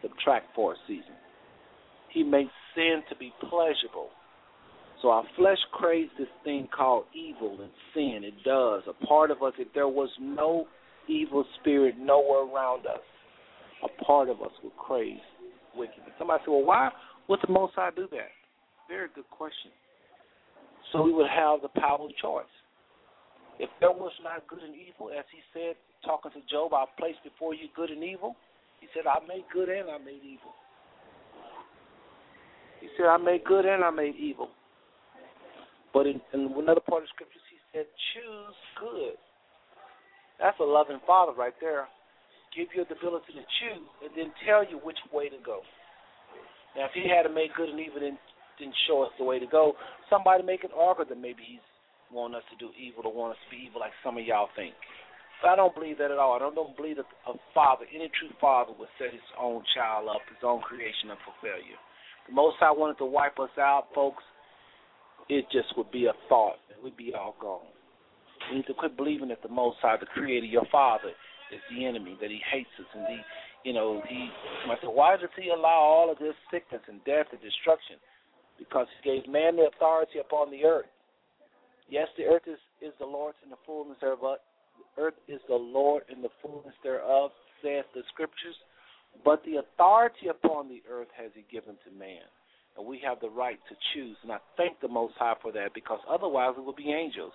Subtract 0.02 0.46
for 0.54 0.72
a 0.72 0.76
season. 0.86 1.16
He 2.12 2.22
made 2.22 2.48
sin 2.74 3.02
to 3.08 3.16
be 3.16 3.32
pleasurable. 3.40 4.10
So 5.00 5.10
our 5.10 5.24
flesh 5.36 5.58
craves 5.72 6.10
this 6.18 6.28
thing 6.42 6.68
called 6.76 7.04
evil 7.14 7.58
and 7.60 7.70
sin. 7.94 8.22
It 8.24 8.34
does. 8.44 8.82
A 8.88 9.06
part 9.06 9.30
of 9.30 9.42
us, 9.42 9.52
if 9.58 9.68
there 9.74 9.88
was 9.88 10.10
no 10.20 10.66
evil 11.08 11.44
spirit 11.60 11.94
nowhere 11.98 12.52
around 12.52 12.86
us, 12.86 13.00
a 13.84 14.04
part 14.04 14.28
of 14.28 14.42
us 14.42 14.50
would 14.64 14.76
crave 14.76 15.18
wickedness. 15.76 16.10
Somebody 16.18 16.42
said, 16.44 16.50
well, 16.50 16.64
why 16.64 16.90
would 17.28 17.38
the 17.46 17.52
Most 17.52 17.74
High 17.76 17.90
do 17.94 18.08
that? 18.10 18.32
Very 18.88 19.08
good 19.14 19.28
question. 19.30 19.70
So 20.92 21.02
we 21.02 21.12
would 21.12 21.28
have 21.30 21.62
the 21.62 21.80
power 21.80 22.04
of 22.04 22.10
choice. 22.20 22.50
If 23.60 23.70
there 23.80 23.92
was 23.92 24.12
not 24.22 24.46
good 24.48 24.62
and 24.62 24.74
evil, 24.74 25.10
as 25.16 25.24
he 25.30 25.38
said, 25.52 25.76
talking 26.04 26.32
to 26.32 26.40
Job, 26.50 26.74
I 26.74 26.84
placed 26.98 27.22
before 27.22 27.54
you 27.54 27.68
good 27.76 27.90
and 27.90 28.02
evil. 28.02 28.34
He 28.80 28.86
said, 28.94 29.06
I 29.06 29.24
made 29.26 29.44
good 29.52 29.68
and 29.68 29.90
I 29.90 29.98
made 29.98 30.22
evil. 30.24 30.54
He 32.80 32.88
said, 32.96 33.06
I 33.06 33.16
made 33.16 33.44
good 33.44 33.64
and 33.64 33.84
I 33.84 33.90
made 33.90 34.14
evil. 34.16 34.48
But 35.98 36.06
in, 36.06 36.22
in 36.30 36.54
another 36.54 36.78
part 36.78 37.02
of 37.02 37.10
the 37.10 37.14
scriptures, 37.18 37.42
he 37.50 37.58
said, 37.74 37.90
choose 38.14 38.58
good. 38.78 39.18
That's 40.38 40.54
a 40.62 40.68
loving 40.70 41.02
father 41.02 41.34
right 41.34 41.58
there. 41.58 41.90
Give 42.54 42.70
you 42.70 42.86
the 42.86 42.94
ability 42.94 43.34
to 43.34 43.42
choose 43.58 43.90
and 44.06 44.14
then 44.14 44.30
tell 44.46 44.62
you 44.62 44.78
which 44.86 45.02
way 45.10 45.26
to 45.26 45.42
go. 45.42 45.66
Now, 46.78 46.86
if 46.86 46.94
he 46.94 47.10
had 47.10 47.26
to 47.26 47.34
make 47.34 47.50
good 47.58 47.66
and 47.66 47.82
evil 47.82 47.98
and 47.98 48.14
didn't 48.62 48.78
show 48.86 49.02
us 49.02 49.10
the 49.18 49.26
way 49.26 49.42
to 49.42 49.50
go, 49.50 49.74
somebody 50.06 50.46
make 50.46 50.62
an 50.62 50.70
argument 50.70 51.10
that 51.10 51.18
maybe 51.18 51.42
he's 51.42 51.66
wanting 52.14 52.38
us 52.38 52.46
to 52.54 52.56
do 52.62 52.70
evil 52.78 53.02
or 53.02 53.10
want 53.10 53.34
us 53.34 53.42
to 53.42 53.50
be 53.50 53.66
evil 53.66 53.82
like 53.82 53.90
some 54.06 54.14
of 54.14 54.22
y'all 54.22 54.54
think. 54.54 54.78
But 55.42 55.50
I 55.50 55.58
don't 55.58 55.74
believe 55.74 55.98
that 55.98 56.14
at 56.14 56.22
all. 56.22 56.38
I 56.38 56.38
don't, 56.38 56.54
don't 56.54 56.78
believe 56.78 57.02
that 57.02 57.10
a 57.26 57.34
father, 57.50 57.90
any 57.90 58.06
true 58.14 58.30
father, 58.38 58.70
would 58.78 58.94
set 59.02 59.10
his 59.10 59.26
own 59.34 59.66
child 59.74 60.06
up, 60.06 60.22
his 60.30 60.46
own 60.46 60.62
creation 60.62 61.10
up 61.10 61.18
for 61.26 61.34
failure. 61.42 61.78
The 62.30 62.38
Most 62.38 62.62
High 62.62 62.70
wanted 62.70 63.02
to 63.02 63.08
wipe 63.10 63.42
us 63.42 63.50
out, 63.58 63.90
folks. 63.90 64.22
It 65.28 65.44
just 65.52 65.76
would 65.76 65.90
be 65.90 66.06
a 66.06 66.12
thought, 66.28 66.56
and 66.72 66.82
we'd 66.82 66.96
be 66.96 67.12
all 67.14 67.36
gone. 67.40 67.66
We 68.50 68.58
need 68.58 68.66
to 68.66 68.74
quit 68.74 68.96
believing 68.96 69.28
that 69.28 69.42
the 69.42 69.48
Most 69.48 69.76
High, 69.82 69.96
the 69.98 70.06
Creator, 70.06 70.46
your 70.46 70.66
Father, 70.72 71.10
is 71.52 71.60
the 71.70 71.84
enemy, 71.84 72.16
that 72.20 72.30
He 72.30 72.40
hates 72.50 72.70
us, 72.78 72.86
and 72.94 73.06
He, 73.08 73.20
you 73.68 73.74
know, 73.74 74.00
He. 74.08 74.30
I 74.70 74.74
said, 74.80 74.90
why 74.90 75.16
does 75.16 75.30
He 75.36 75.50
allow 75.50 75.80
all 75.80 76.10
of 76.10 76.18
this 76.18 76.34
sickness 76.50 76.82
and 76.88 77.04
death 77.04 77.26
and 77.32 77.40
destruction? 77.40 77.96
Because 78.58 78.86
He 78.96 79.10
gave 79.10 79.28
man 79.28 79.56
the 79.56 79.68
authority 79.74 80.18
upon 80.18 80.50
the 80.50 80.64
earth. 80.64 80.90
Yes, 81.90 82.08
the 82.16 82.24
earth 82.24 82.44
is 82.46 82.58
is 82.80 82.92
the 83.00 83.06
Lord's 83.06 83.38
and 83.42 83.50
the 83.50 83.56
fullness 83.66 83.96
thereof, 84.00 84.38
earth 84.98 85.18
is 85.26 85.40
the 85.48 85.54
Lord 85.54 86.04
and 86.08 86.22
the 86.22 86.28
fullness 86.42 86.74
thereof, 86.82 87.30
saith 87.62 87.86
the 87.94 88.02
scriptures. 88.12 88.54
But 89.24 89.42
the 89.44 89.56
authority 89.56 90.28
upon 90.28 90.68
the 90.68 90.82
earth 90.88 91.08
has 91.16 91.30
he 91.34 91.44
given 91.50 91.74
to 91.84 91.98
man. 91.98 92.28
And 92.78 92.86
we 92.86 93.02
have 93.04 93.18
the 93.20 93.28
right 93.28 93.58
to 93.68 93.74
choose. 93.92 94.16
And 94.22 94.30
I 94.30 94.38
thank 94.56 94.80
the 94.80 94.88
Most 94.88 95.14
High 95.18 95.34
for 95.42 95.50
that 95.52 95.74
because 95.74 95.98
otherwise 96.08 96.54
it 96.56 96.64
would 96.64 96.76
be 96.76 96.94
angels 96.94 97.32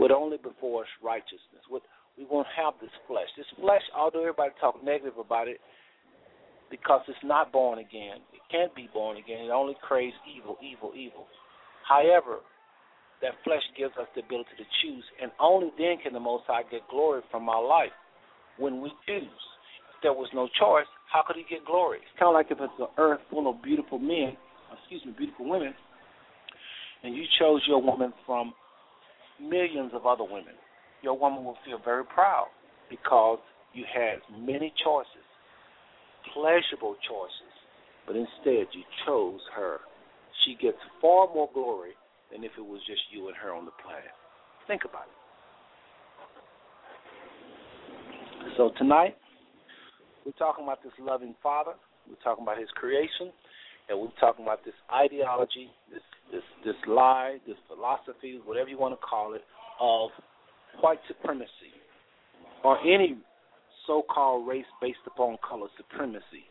with 0.00 0.10
only 0.10 0.38
before 0.38 0.82
us 0.82 0.88
righteousness. 1.02 1.62
With, 1.70 1.84
we 2.18 2.26
won't 2.28 2.48
have 2.58 2.74
this 2.80 2.90
flesh. 3.06 3.30
This 3.36 3.46
flesh, 3.60 3.82
although 3.96 4.20
everybody 4.20 4.50
talk 4.60 4.82
negative 4.82 5.18
about 5.18 5.46
it, 5.46 5.60
because 6.70 7.02
it's 7.06 7.22
not 7.22 7.52
born 7.52 7.78
again, 7.78 8.18
it 8.34 8.42
can't 8.50 8.74
be 8.74 8.88
born 8.92 9.16
again. 9.16 9.46
It 9.46 9.50
only 9.50 9.76
craves 9.80 10.16
evil, 10.26 10.56
evil, 10.58 10.90
evil. 10.96 11.26
However, 11.86 12.42
that 13.22 13.38
flesh 13.44 13.62
gives 13.78 13.94
us 14.00 14.08
the 14.16 14.22
ability 14.22 14.58
to 14.58 14.66
choose, 14.82 15.04
and 15.22 15.30
only 15.38 15.70
then 15.78 15.98
can 16.02 16.12
the 16.12 16.20
Most 16.20 16.44
High 16.48 16.62
get 16.70 16.82
glory 16.90 17.22
from 17.30 17.48
our 17.48 17.64
life 17.64 17.94
when 18.58 18.80
we 18.80 18.90
choose. 19.06 19.42
There 20.04 20.12
was 20.12 20.28
no 20.34 20.52
choice, 20.60 20.84
how 21.10 21.24
could 21.26 21.36
He 21.36 21.48
get 21.48 21.64
glory? 21.64 21.96
It's 21.96 22.18
kind 22.20 22.28
of 22.28 22.36
like 22.36 22.52
if 22.52 22.58
it's 22.60 22.78
an 22.78 22.92
earth 22.98 23.20
full 23.30 23.48
of 23.48 23.62
beautiful 23.64 23.98
men, 23.98 24.36
excuse 24.76 25.00
me, 25.06 25.14
beautiful 25.16 25.48
women, 25.48 25.72
and 27.02 27.16
you 27.16 27.24
chose 27.40 27.62
your 27.66 27.80
woman 27.80 28.12
from 28.26 28.52
millions 29.40 29.92
of 29.94 30.04
other 30.04 30.24
women. 30.24 30.52
Your 31.00 31.18
woman 31.18 31.42
will 31.42 31.56
feel 31.64 31.80
very 31.82 32.04
proud 32.04 32.48
because 32.90 33.38
you 33.72 33.84
had 33.88 34.20
many 34.38 34.74
choices, 34.84 35.24
pleasurable 36.34 36.96
choices, 37.08 37.54
but 38.06 38.14
instead 38.14 38.68
you 38.76 38.84
chose 39.06 39.40
her. 39.56 39.78
She 40.44 40.54
gets 40.60 40.76
far 41.00 41.32
more 41.32 41.48
glory 41.54 41.92
than 42.30 42.44
if 42.44 42.52
it 42.58 42.64
was 42.64 42.80
just 42.86 43.00
you 43.10 43.28
and 43.28 43.36
her 43.38 43.54
on 43.54 43.64
the 43.64 43.72
planet. 43.82 44.12
Think 44.68 44.82
about 44.84 45.08
it. 45.08 45.16
So 48.58 48.70
tonight, 48.76 49.16
we're 50.24 50.32
talking 50.32 50.64
about 50.64 50.82
this 50.82 50.92
loving 51.00 51.34
Father. 51.42 51.72
We're 52.08 52.22
talking 52.22 52.44
about 52.44 52.58
His 52.58 52.68
creation, 52.74 53.32
and 53.88 54.00
we're 54.00 54.08
talking 54.20 54.44
about 54.44 54.64
this 54.64 54.74
ideology, 54.92 55.68
this 55.90 56.02
this 56.32 56.42
this 56.64 56.76
lie, 56.86 57.38
this 57.46 57.56
philosophy, 57.68 58.40
whatever 58.44 58.68
you 58.68 58.78
want 58.78 58.98
to 58.98 59.06
call 59.06 59.34
it, 59.34 59.42
of 59.80 60.10
white 60.80 60.98
supremacy 61.08 61.72
or 62.64 62.78
any 62.80 63.16
so-called 63.86 64.48
race 64.48 64.64
based 64.80 64.98
upon 65.06 65.36
color 65.46 65.68
supremacy 65.76 66.48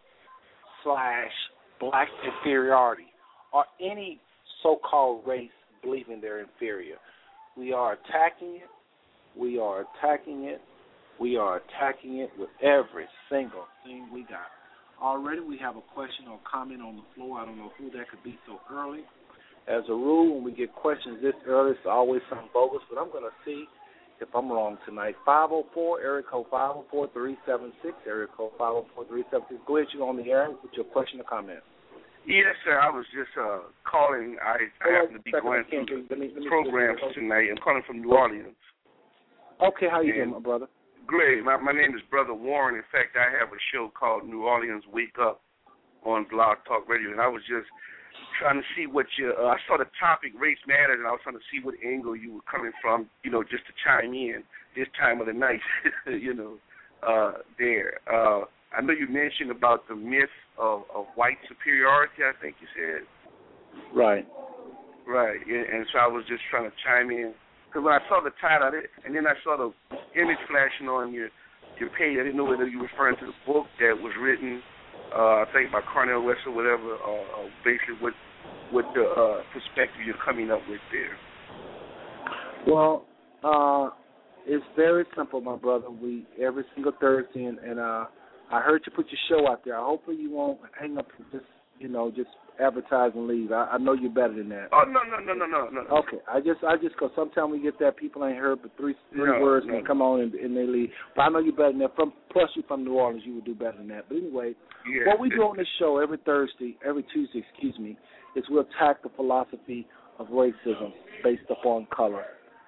slash 0.83 1.31
black 1.79 2.07
inferiority 2.23 3.07
or 3.51 3.65
any 3.81 4.19
so-called 4.61 5.25
race 5.27 5.49
believing 5.83 6.21
they're 6.21 6.41
inferior. 6.41 6.95
We 7.57 7.73
are 7.73 7.93
attacking 7.93 8.55
it. 8.55 8.69
We 9.37 9.59
are 9.59 9.85
attacking 9.97 10.43
it. 10.43 10.61
We 11.19 11.37
are 11.37 11.61
attacking 11.61 12.17
it 12.17 12.31
with 12.37 12.49
every 12.61 13.05
single 13.29 13.65
thing 13.83 14.09
we 14.13 14.21
got. 14.23 14.49
Already 15.01 15.41
we 15.41 15.57
have 15.57 15.75
a 15.75 15.81
question 15.93 16.27
or 16.29 16.39
comment 16.49 16.81
on 16.81 16.97
the 16.97 17.03
floor. 17.15 17.39
I 17.39 17.45
don't 17.45 17.57
know 17.57 17.71
who 17.77 17.89
that 17.91 18.09
could 18.09 18.23
be 18.23 18.37
so 18.47 18.59
early. 18.71 19.01
As 19.67 19.83
a 19.87 19.93
rule, 19.93 20.35
when 20.35 20.43
we 20.43 20.51
get 20.51 20.73
questions 20.73 21.19
this 21.21 21.33
early, 21.47 21.71
it's 21.71 21.79
always 21.89 22.21
something 22.29 22.49
bogus, 22.53 22.81
but 22.89 22.99
I'm 22.99 23.11
going 23.11 23.23
to 23.23 23.35
see 23.45 23.65
if 24.19 24.27
I'm 24.35 24.51
wrong 24.51 24.77
tonight. 24.85 25.15
504, 25.25 26.01
area 26.01 26.23
code 26.29 26.47
504-376, 26.51 27.71
area 28.05 28.27
code 28.35 28.51
504-376. 28.59 29.65
Go 29.65 29.77
ahead, 29.77 29.87
you're 29.93 30.07
on 30.07 30.17
the 30.17 30.29
air 30.31 30.49
with 30.49 30.71
your 30.73 30.85
question 30.85 31.19
or 31.19 31.23
comment. 31.23 31.59
Yes, 32.25 32.55
sir. 32.63 32.79
I 32.79 32.89
was 32.89 33.05
just 33.11 33.35
uh 33.35 33.67
calling. 33.83 34.37
I, 34.39 34.55
I 34.87 34.93
happen 34.95 35.15
to 35.15 35.19
be 35.19 35.31
going 35.31 35.63
through 35.69 36.07
the 36.07 36.47
programs 36.47 37.01
tonight. 37.13 37.47
I'm 37.51 37.57
calling 37.61 37.83
from 37.85 38.01
New 38.01 38.13
Orleans. 38.13 38.55
Okay, 39.61 39.87
how 39.91 39.99
you 39.99 40.13
and 40.13 40.31
doing, 40.31 40.31
my 40.31 40.39
brother? 40.39 40.67
Great. 41.05 41.43
My 41.43 41.57
my 41.57 41.71
name 41.71 41.95
is 41.95 42.01
Brother 42.09 42.33
Warren. 42.33 42.75
In 42.75 42.87
fact, 42.91 43.17
I 43.17 43.27
have 43.37 43.49
a 43.49 43.61
show 43.73 43.91
called 43.97 44.25
New 44.25 44.43
Orleans 44.43 44.83
Wake 44.91 45.15
Up 45.19 45.41
on 46.05 46.25
Blog 46.29 46.57
Talk 46.67 46.87
Radio, 46.87 47.11
and 47.11 47.19
I 47.19 47.27
was 47.27 47.41
just 47.43 47.67
trying 48.39 48.55
to 48.55 48.67
see 48.75 48.87
what 48.87 49.05
you. 49.17 49.33
Uh, 49.37 49.47
I 49.47 49.57
saw 49.67 49.77
the 49.77 49.89
topic 49.99 50.31
race 50.39 50.59
matters, 50.67 50.97
and 50.99 51.07
I 51.07 51.11
was 51.11 51.19
trying 51.23 51.35
to 51.35 51.47
see 51.51 51.59
what 51.63 51.75
angle 51.85 52.15
you 52.15 52.35
were 52.35 52.47
coming 52.49 52.71
from. 52.81 53.09
You 53.23 53.31
know, 53.31 53.43
just 53.43 53.67
to 53.67 53.73
chime 53.83 54.13
in 54.13 54.43
this 54.75 54.87
time 54.99 55.19
of 55.19 55.27
the 55.27 55.33
night. 55.33 55.59
you 56.07 56.33
know, 56.33 56.55
uh 57.05 57.43
there. 57.59 57.99
Uh 58.07 58.45
I 58.75 58.81
know 58.81 58.93
you 58.93 59.07
mentioned 59.07 59.51
about 59.51 59.87
the 59.87 59.95
myth 59.95 60.33
of, 60.57 60.83
of 60.95 61.05
white 61.15 61.37
superiority. 61.47 62.23
I 62.23 62.31
think 62.41 62.55
you 62.59 62.67
said. 62.73 63.05
Right. 63.93 64.25
Right. 65.05 65.39
And 65.45 65.85
so 65.91 65.99
I 65.99 66.07
was 66.07 66.23
just 66.27 66.41
trying 66.49 66.69
to 66.69 66.75
chime 66.83 67.11
in 67.11 67.33
because 67.73 67.85
when 67.85 67.93
I 67.93 68.05
saw 68.07 68.21
the 68.21 68.29
title 68.39 68.67
of 68.67 68.73
it, 68.75 68.85
and 69.03 69.15
then 69.15 69.25
I 69.25 69.33
saw 69.43 69.57
the 69.57 69.73
image 70.13 70.37
flashing 70.45 70.87
on 70.87 71.11
your 71.11 71.29
your 71.79 71.89
page, 71.89 72.21
I 72.21 72.23
didn't 72.23 72.37
know 72.37 72.45
whether 72.45 72.67
you 72.67 72.77
were 72.77 72.85
referring 72.85 73.17
to 73.17 73.25
the 73.25 73.51
book 73.51 73.65
that 73.79 73.97
was 73.97 74.13
written, 74.21 74.61
uh, 75.09 75.41
I 75.41 75.45
think 75.51 75.71
by 75.71 75.81
Cornel 75.81 76.23
West 76.23 76.45
or 76.45 76.53
whatever, 76.53 76.93
uh, 77.01 77.41
uh, 77.41 77.49
basically 77.65 77.97
what 77.99 78.13
what 78.69 78.85
the 78.93 79.01
uh, 79.01 79.41
perspective 79.53 80.05
you're 80.05 80.21
coming 80.23 80.51
up 80.51 80.61
with 80.69 80.81
there. 80.91 81.17
Well, 82.67 83.05
uh, 83.43 83.89
it's 84.45 84.63
very 84.75 85.05
simple, 85.17 85.41
my 85.41 85.55
brother. 85.55 85.89
We 85.89 86.27
every 86.39 86.65
single 86.75 86.93
Thursday, 87.01 87.45
and, 87.45 87.57
and 87.57 87.79
uh, 87.79 88.05
I 88.51 88.61
heard 88.61 88.83
you 88.85 88.93
put 88.95 89.07
your 89.09 89.19
show 89.29 89.51
out 89.51 89.65
there. 89.65 89.77
Hopefully 89.77 90.17
you 90.17 90.29
won't 90.29 90.59
hang 90.79 90.99
up 90.99 91.07
just 91.31 91.45
you 91.79 91.87
know 91.87 92.11
just 92.11 92.29
advertise 92.59 93.11
and 93.15 93.27
leave. 93.27 93.51
I, 93.51 93.65
I 93.73 93.77
know 93.77 93.93
you're 93.93 94.11
better 94.11 94.33
than 94.33 94.49
that. 94.49 94.69
Oh 94.71 94.83
no 94.85 95.01
no 95.03 95.19
no 95.19 95.33
no 95.33 95.45
no 95.45 95.69
no. 95.69 95.97
Okay, 95.97 96.17
I 96.27 96.39
just 96.39 96.63
I 96.63 96.75
just 96.81 96.95
cause 96.97 97.11
sometimes 97.15 97.51
we 97.51 97.61
get 97.61 97.79
that 97.79 97.97
people 97.97 98.25
ain't 98.25 98.37
heard 98.37 98.61
but 98.61 98.71
three 98.77 98.95
three 99.11 99.31
no, 99.31 99.39
words 99.41 99.65
no. 99.67 99.77
and 99.77 99.87
come 99.87 100.01
on 100.01 100.21
and, 100.21 100.33
and 100.35 100.55
they 100.55 100.65
leave. 100.65 100.89
But 101.15 101.23
I 101.23 101.29
know 101.29 101.39
you're 101.39 101.55
better 101.55 101.71
than 101.71 101.79
that. 101.79 101.95
From 101.95 102.13
plus 102.31 102.49
you 102.55 102.63
from 102.67 102.83
New 102.83 102.93
Orleans, 102.93 103.23
you 103.25 103.35
would 103.35 103.45
do 103.45 103.55
better 103.55 103.77
than 103.77 103.87
that. 103.89 104.05
But 104.09 104.17
anyway, 104.17 104.53
yeah. 104.89 105.07
what 105.07 105.19
we 105.19 105.29
do 105.29 105.41
on 105.43 105.57
this 105.57 105.67
show 105.79 105.99
every 105.99 106.17
Thursday, 106.25 106.77
every 106.85 107.05
Tuesday, 107.13 107.43
excuse 107.49 107.77
me, 107.79 107.97
is 108.35 108.43
we 108.49 108.59
attack 108.59 109.03
the 109.03 109.09
philosophy 109.15 109.87
of 110.19 110.27
racism 110.27 110.91
based 111.23 111.49
upon 111.49 111.87
color. 111.95 112.23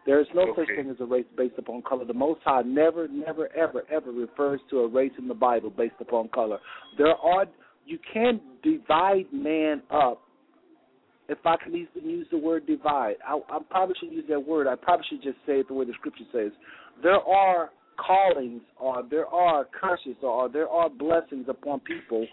There 0.06 0.22
is 0.22 0.28
no 0.36 0.42
okay. 0.50 0.62
such 0.62 0.76
thing 0.76 0.90
as 0.90 0.98
a 1.00 1.06
race 1.06 1.26
based 1.36 1.56
upon 1.58 1.82
color. 1.82 2.06
The 2.06 2.14
Most 2.14 2.42
High 2.46 2.62
never, 2.62 3.08
never, 3.08 3.50
ever, 3.56 3.84
ever 3.92 4.12
refers 4.12 4.60
to 4.70 4.82
a 4.82 4.88
race 4.88 5.12
in 5.18 5.28
the 5.28 5.34
Bible 5.34 5.72
based 5.72 5.96
upon 6.00 6.28
color. 6.30 6.60
There 6.98 7.16
are 7.16 7.46
you 7.86 8.00
can't 8.14 8.42
divide 8.64 9.26
man 9.32 9.82
up. 9.92 10.22
If 11.28 11.40
I 11.44 11.56
can 11.58 11.74
even 11.76 12.10
use 12.10 12.28
the 12.30 12.38
word 12.38 12.68
divide, 12.68 13.16
I, 13.28 13.40
I 13.50 13.60
probably 13.70 13.96
should 14.00 14.12
use 14.12 14.26
that 14.30 14.40
word. 14.40 14.68
I 14.68 14.76
probably 14.76 15.06
should 15.10 15.24
just 15.24 15.38
say 15.46 15.54
it 15.54 15.68
the 15.68 15.74
way 15.74 15.86
the 15.86 15.94
Scripture 15.94 16.24
says. 16.32 16.52
There 17.02 17.16
are 17.16 17.72
callings, 17.98 18.62
or 18.80 19.04
there 19.10 19.26
are 19.28 19.66
curses, 19.80 20.16
or 20.22 20.50
there 20.50 20.68
are 20.68 20.90
blessings 20.90 21.46
upon 21.48 21.80
people. 21.80 22.28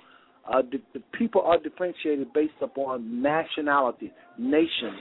Uh, 0.46 0.60
the, 0.70 0.78
the 0.92 1.02
people 1.16 1.40
are 1.40 1.58
differentiated 1.58 2.32
based 2.34 2.52
upon 2.60 3.22
nationality, 3.22 4.12
nation, 4.38 4.92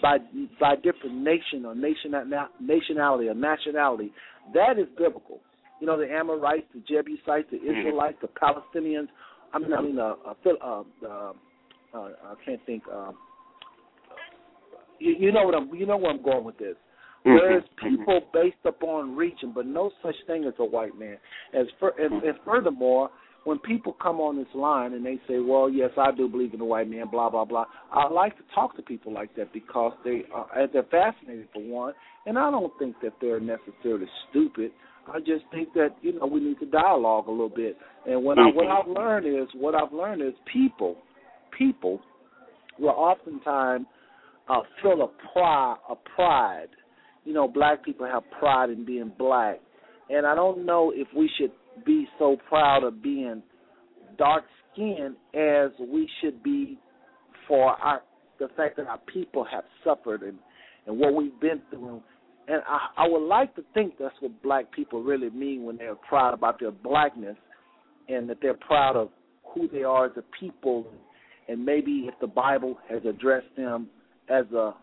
by 0.00 0.18
by 0.60 0.76
different 0.76 1.16
nation 1.16 1.66
or 1.66 1.74
nation 1.74 2.14
nationality 2.60 3.28
or 3.28 3.34
nationality. 3.34 4.12
That 4.54 4.78
is 4.78 4.86
biblical. 4.96 5.40
You 5.80 5.86
know, 5.86 5.98
the 5.98 6.10
Amorites, 6.10 6.66
the 6.74 6.80
Jebusites, 6.88 7.48
the 7.50 7.58
Israelites, 7.58 8.18
the 8.22 8.28
Palestinians. 8.28 9.08
I 9.52 9.58
mean, 9.58 9.72
I 9.72 9.80
mean, 9.82 9.98
uh, 9.98 10.14
uh, 10.26 10.34
uh, 10.62 10.82
uh, 11.06 11.32
uh 11.94 11.96
I 11.96 12.34
can't 12.44 12.60
think. 12.66 12.82
Uh, 12.92 13.12
you, 14.98 15.14
you 15.18 15.32
know 15.32 15.44
what 15.44 15.54
I'm 15.54 15.74
you 15.74 15.86
know 15.86 15.96
where 15.96 16.10
I'm 16.10 16.22
going 16.22 16.44
with 16.44 16.58
this. 16.58 16.76
Mm-hmm. 17.26 17.30
Whereas 17.30 17.62
people 17.82 18.20
based 18.32 18.56
upon 18.64 19.16
region, 19.16 19.52
but 19.54 19.66
no 19.66 19.90
such 20.02 20.14
thing 20.26 20.44
as 20.44 20.54
a 20.58 20.64
white 20.64 20.96
man. 20.98 21.16
As 21.52 21.66
for, 21.78 21.92
and, 21.98 22.22
and 22.22 22.34
furthermore, 22.44 23.10
when 23.44 23.58
people 23.58 23.96
come 24.00 24.20
on 24.20 24.36
this 24.36 24.46
line 24.54 24.92
and 24.92 25.04
they 25.04 25.16
say, 25.26 25.38
"Well, 25.38 25.68
yes, 25.68 25.90
I 25.96 26.12
do 26.16 26.28
believe 26.28 26.52
in 26.52 26.58
the 26.58 26.64
white 26.64 26.88
man," 26.88 27.06
blah 27.10 27.30
blah 27.30 27.44
blah. 27.44 27.64
I 27.92 28.08
like 28.08 28.36
to 28.36 28.42
talk 28.54 28.76
to 28.76 28.82
people 28.82 29.12
like 29.12 29.34
that 29.36 29.52
because 29.52 29.92
they 30.04 30.22
are 30.32 30.68
they're 30.72 30.84
fascinated 30.84 31.48
for 31.52 31.62
one, 31.62 31.94
and 32.26 32.38
I 32.38 32.50
don't 32.50 32.72
think 32.78 32.96
that 33.02 33.14
they're 33.20 33.40
necessarily 33.40 34.06
stupid. 34.30 34.70
I 35.12 35.18
just 35.20 35.44
think 35.50 35.72
that 35.74 35.90
you 36.02 36.18
know 36.18 36.26
we 36.26 36.40
need 36.40 36.58
to 36.60 36.66
dialogue 36.66 37.28
a 37.28 37.30
little 37.30 37.48
bit. 37.48 37.76
And 38.06 38.22
what 38.24 38.38
I 38.38 38.46
what 38.46 38.66
I've 38.66 38.88
learned 38.88 39.26
is 39.26 39.48
what 39.54 39.74
I've 39.74 39.92
learned 39.92 40.22
is 40.22 40.34
people, 40.52 40.96
people, 41.56 42.00
will 42.78 42.90
oftentimes 42.90 43.86
uh, 44.48 44.60
feel 44.82 45.02
a 45.02 45.32
pride, 45.32 45.76
a 45.90 45.94
pride. 46.14 46.68
You 47.24 47.34
know, 47.34 47.48
black 47.48 47.84
people 47.84 48.06
have 48.06 48.22
pride 48.38 48.70
in 48.70 48.84
being 48.84 49.12
black, 49.18 49.60
and 50.08 50.26
I 50.26 50.34
don't 50.34 50.64
know 50.64 50.92
if 50.94 51.08
we 51.16 51.30
should 51.38 51.52
be 51.84 52.06
so 52.18 52.36
proud 52.48 52.84
of 52.84 53.02
being 53.02 53.42
dark 54.16 54.44
skinned 54.72 55.16
as 55.34 55.70
we 55.80 56.08
should 56.20 56.42
be 56.42 56.78
for 57.46 57.70
our 57.70 58.02
the 58.38 58.48
fact 58.56 58.76
that 58.76 58.86
our 58.86 59.00
people 59.12 59.44
have 59.50 59.64
suffered 59.84 60.22
and 60.22 60.38
and 60.86 60.98
what 60.98 61.14
we've 61.14 61.38
been 61.40 61.60
through. 61.70 62.02
And 62.48 62.62
I, 62.66 63.04
I 63.04 63.08
would 63.08 63.26
like 63.26 63.54
to 63.56 63.62
think 63.74 63.94
that's 63.98 64.14
what 64.20 64.42
black 64.42 64.72
people 64.72 65.02
really 65.02 65.30
mean 65.30 65.64
when 65.64 65.76
they're 65.76 65.94
proud 65.94 66.32
about 66.32 66.58
their 66.58 66.70
blackness 66.70 67.36
and 68.08 68.28
that 68.30 68.38
they're 68.40 68.54
proud 68.54 68.96
of 68.96 69.10
who 69.54 69.68
they 69.68 69.82
are 69.82 70.06
as 70.06 70.12
a 70.16 70.24
people 70.40 70.86
and 71.48 71.64
maybe 71.64 72.06
if 72.06 72.14
the 72.20 72.26
Bible 72.26 72.78
has 72.88 73.02
addressed 73.04 73.54
them 73.56 73.88
as 74.28 74.44
a 74.52 74.74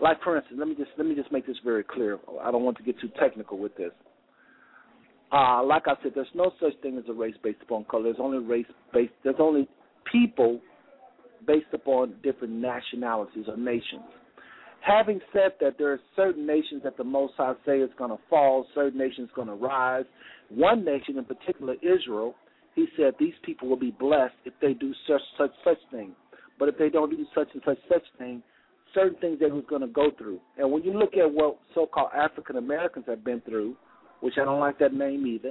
like 0.00 0.22
for 0.22 0.36
instance, 0.36 0.58
let 0.58 0.68
me 0.68 0.76
just 0.76 0.90
let 0.96 1.06
me 1.06 1.14
just 1.14 1.32
make 1.32 1.46
this 1.46 1.56
very 1.64 1.82
clear. 1.82 2.18
I 2.40 2.50
don't 2.52 2.62
want 2.62 2.76
to 2.78 2.84
get 2.84 3.00
too 3.00 3.10
technical 3.20 3.58
with 3.58 3.76
this. 3.76 3.90
Uh, 5.32 5.62
like 5.62 5.82
I 5.86 5.94
said, 6.02 6.12
there's 6.14 6.28
no 6.34 6.52
such 6.60 6.80
thing 6.80 6.96
as 6.96 7.04
a 7.08 7.12
race 7.12 7.34
based 7.42 7.58
upon 7.62 7.84
color. 7.84 8.04
There's 8.04 8.16
only 8.20 8.38
race 8.38 8.66
based. 8.94 9.12
There's 9.24 9.36
only 9.40 9.68
people 10.10 10.60
based 11.46 11.66
upon 11.72 12.14
different 12.22 12.54
nationalities 12.54 13.44
or 13.48 13.56
nations. 13.56 14.02
Having 14.88 15.20
said 15.34 15.52
that, 15.60 15.76
there 15.76 15.92
are 15.92 16.00
certain 16.16 16.46
nations 16.46 16.82
that 16.82 16.96
the 16.96 17.04
Most 17.04 17.34
High 17.36 17.52
say 17.66 17.80
is 17.80 17.90
going 17.98 18.10
to 18.10 18.16
fall, 18.30 18.66
certain 18.74 18.98
nations 18.98 19.28
going 19.36 19.48
to 19.48 19.54
rise. 19.54 20.06
One 20.48 20.82
nation 20.82 21.18
in 21.18 21.26
particular, 21.26 21.74
Israel, 21.82 22.34
he 22.74 22.86
said 22.96 23.12
these 23.18 23.34
people 23.44 23.68
will 23.68 23.78
be 23.78 23.90
blessed 23.90 24.34
if 24.46 24.54
they 24.62 24.72
do 24.72 24.94
such 25.06 25.20
such 25.36 25.50
such 25.62 25.76
thing. 25.90 26.12
But 26.58 26.70
if 26.70 26.78
they 26.78 26.88
don't 26.88 27.10
do 27.10 27.26
such 27.34 27.48
and 27.52 27.62
such 27.66 27.78
such 27.88 28.04
thing, 28.18 28.42
certain 28.94 29.18
things 29.20 29.38
they 29.40 29.46
was 29.46 29.64
going 29.68 29.82
to 29.82 29.88
go 29.88 30.10
through. 30.16 30.40
And 30.56 30.72
when 30.72 30.82
you 30.82 30.98
look 30.98 31.14
at 31.16 31.30
what 31.30 31.58
so-called 31.74 32.10
African 32.16 32.56
Americans 32.56 33.04
have 33.08 33.22
been 33.22 33.42
through, 33.42 33.76
which 34.20 34.34
I 34.40 34.44
don't 34.44 34.60
like 34.60 34.78
that 34.78 34.94
name 34.94 35.26
either. 35.26 35.50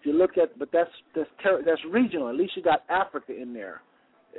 If 0.00 0.06
you 0.06 0.14
look 0.14 0.38
at, 0.38 0.58
but 0.58 0.70
that's 0.72 0.90
that's 1.14 1.28
ter- 1.42 1.62
that's 1.62 1.80
regional. 1.90 2.30
At 2.30 2.36
least 2.36 2.52
you 2.56 2.62
got 2.62 2.84
Africa 2.88 3.38
in 3.38 3.52
there. 3.52 3.82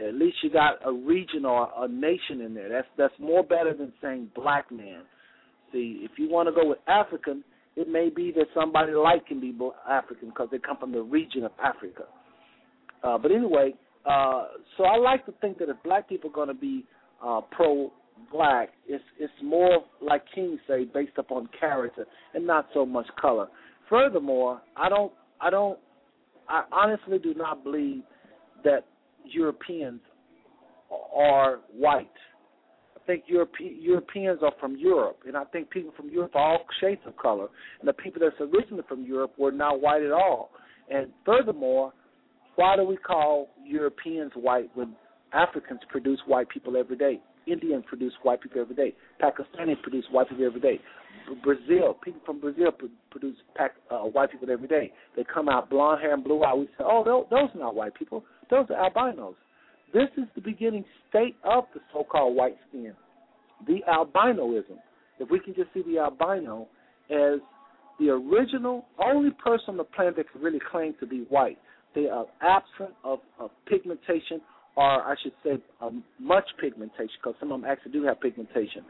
At 0.01 0.15
least 0.15 0.37
you 0.43 0.49
got 0.49 0.75
a 0.85 0.91
region 0.91 1.45
or 1.45 1.69
a 1.77 1.87
nation 1.87 2.41
in 2.41 2.53
there. 2.53 2.69
That's 2.69 2.87
that's 2.97 3.13
more 3.19 3.43
better 3.43 3.73
than 3.77 3.93
saying 4.01 4.31
black 4.35 4.71
man. 4.71 5.03
See, 5.71 5.99
if 6.01 6.11
you 6.17 6.29
want 6.29 6.47
to 6.47 6.53
go 6.53 6.67
with 6.67 6.79
African, 6.87 7.43
it 7.75 7.87
may 7.87 8.09
be 8.09 8.31
that 8.31 8.45
somebody 8.53 8.93
like 8.93 9.25
can 9.27 9.39
be 9.39 9.55
African 9.89 10.29
because 10.29 10.49
they 10.51 10.59
come 10.59 10.77
from 10.77 10.91
the 10.91 11.01
region 11.01 11.43
of 11.43 11.51
Africa. 11.63 12.03
Uh, 13.03 13.17
but 13.17 13.31
anyway, 13.31 13.73
uh, 14.05 14.45
so 14.77 14.85
I 14.85 14.97
like 14.97 15.25
to 15.25 15.33
think 15.41 15.57
that 15.59 15.69
if 15.69 15.77
black 15.83 16.07
people 16.07 16.29
are 16.29 16.33
going 16.33 16.47
to 16.47 16.53
be 16.53 16.85
uh, 17.23 17.41
pro 17.51 17.91
black, 18.31 18.69
it's 18.87 19.03
it's 19.19 19.33
more 19.43 19.83
like 20.01 20.23
King 20.33 20.59
say, 20.67 20.85
based 20.85 21.17
upon 21.17 21.49
character 21.59 22.05
and 22.33 22.45
not 22.45 22.67
so 22.73 22.85
much 22.85 23.07
color. 23.19 23.47
Furthermore, 23.89 24.61
I 24.75 24.89
don't 24.89 25.11
I 25.41 25.49
don't 25.49 25.79
I 26.47 26.63
honestly 26.71 27.19
do 27.19 27.33
not 27.33 27.63
believe 27.63 28.03
that 28.63 28.85
Europeans 29.25 30.01
are 31.15 31.59
white. 31.75 32.07
I 32.95 33.05
think 33.05 33.23
Europe, 33.27 33.51
Europeans 33.59 34.39
are 34.41 34.53
from 34.59 34.77
Europe, 34.77 35.19
and 35.27 35.35
I 35.35 35.43
think 35.45 35.69
people 35.69 35.91
from 35.97 36.09
Europe 36.09 36.35
are 36.35 36.53
all 36.53 36.65
shades 36.79 37.01
of 37.05 37.17
color. 37.17 37.47
And 37.79 37.87
the 37.87 37.93
people 37.93 38.21
that's 38.21 38.39
originally 38.39 38.83
from 38.87 39.03
Europe 39.03 39.33
were 39.37 39.51
not 39.51 39.81
white 39.81 40.03
at 40.03 40.11
all. 40.11 40.51
And 40.89 41.07
furthermore, 41.25 41.93
why 42.55 42.75
do 42.75 42.83
we 42.83 42.97
call 42.97 43.49
Europeans 43.65 44.31
white 44.35 44.69
when 44.75 44.95
Africans 45.33 45.81
produce 45.89 46.19
white 46.27 46.47
people 46.49 46.77
every 46.77 46.97
day? 46.97 47.19
Indians 47.45 47.83
produce 47.87 48.13
white 48.23 48.41
people 48.41 48.61
every 48.61 48.75
day. 48.75 48.95
Pakistanis 49.21 49.81
produce 49.81 50.05
white 50.11 50.29
people 50.29 50.45
every 50.45 50.61
day. 50.61 50.79
Brazil, 51.43 51.97
people 52.03 52.21
from 52.25 52.39
Brazil 52.39 52.71
produce 53.11 53.35
uh, 53.59 53.97
white 53.99 54.31
people 54.31 54.49
every 54.49 54.67
day. 54.67 54.91
They 55.15 55.25
come 55.31 55.49
out 55.49 55.69
blonde 55.69 56.01
hair 56.01 56.13
and 56.13 56.23
blue 56.23 56.41
eye. 56.43 56.53
We 56.53 56.65
say, 56.77 56.83
oh, 56.85 57.03
those 57.29 57.49
are 57.53 57.59
not 57.59 57.75
white 57.75 57.95
people. 57.95 58.23
Those 58.49 58.65
are 58.69 58.89
albinos. 58.89 59.35
This 59.93 60.09
is 60.17 60.25
the 60.35 60.41
beginning 60.41 60.85
state 61.09 61.35
of 61.43 61.65
the 61.73 61.79
so-called 61.91 62.35
white 62.35 62.57
skin, 62.69 62.93
the 63.67 63.79
albinoism. 63.87 64.77
If 65.19 65.29
we 65.29 65.39
can 65.39 65.53
just 65.53 65.69
see 65.73 65.83
the 65.83 65.99
albino 65.99 66.67
as 67.11 67.39
the 67.99 68.09
original, 68.09 68.85
only 69.03 69.29
person 69.31 69.65
on 69.69 69.77
the 69.77 69.83
planet 69.83 70.15
that 70.17 70.31
can 70.31 70.41
really 70.41 70.59
claim 70.71 70.95
to 70.99 71.05
be 71.05 71.25
white. 71.29 71.59
They 71.93 72.07
are 72.07 72.25
absent 72.41 72.95
of, 73.03 73.19
of 73.39 73.51
pigmentation 73.67 74.41
or 74.75 75.03
I 75.03 75.15
should 75.21 75.33
say, 75.43 75.61
um, 75.81 76.03
much 76.19 76.45
pigmentation, 76.59 77.09
because 77.21 77.35
some 77.39 77.51
of 77.51 77.61
them 77.61 77.69
actually 77.69 77.91
do 77.91 78.03
have 78.05 78.19
pigmentation. 78.19 78.83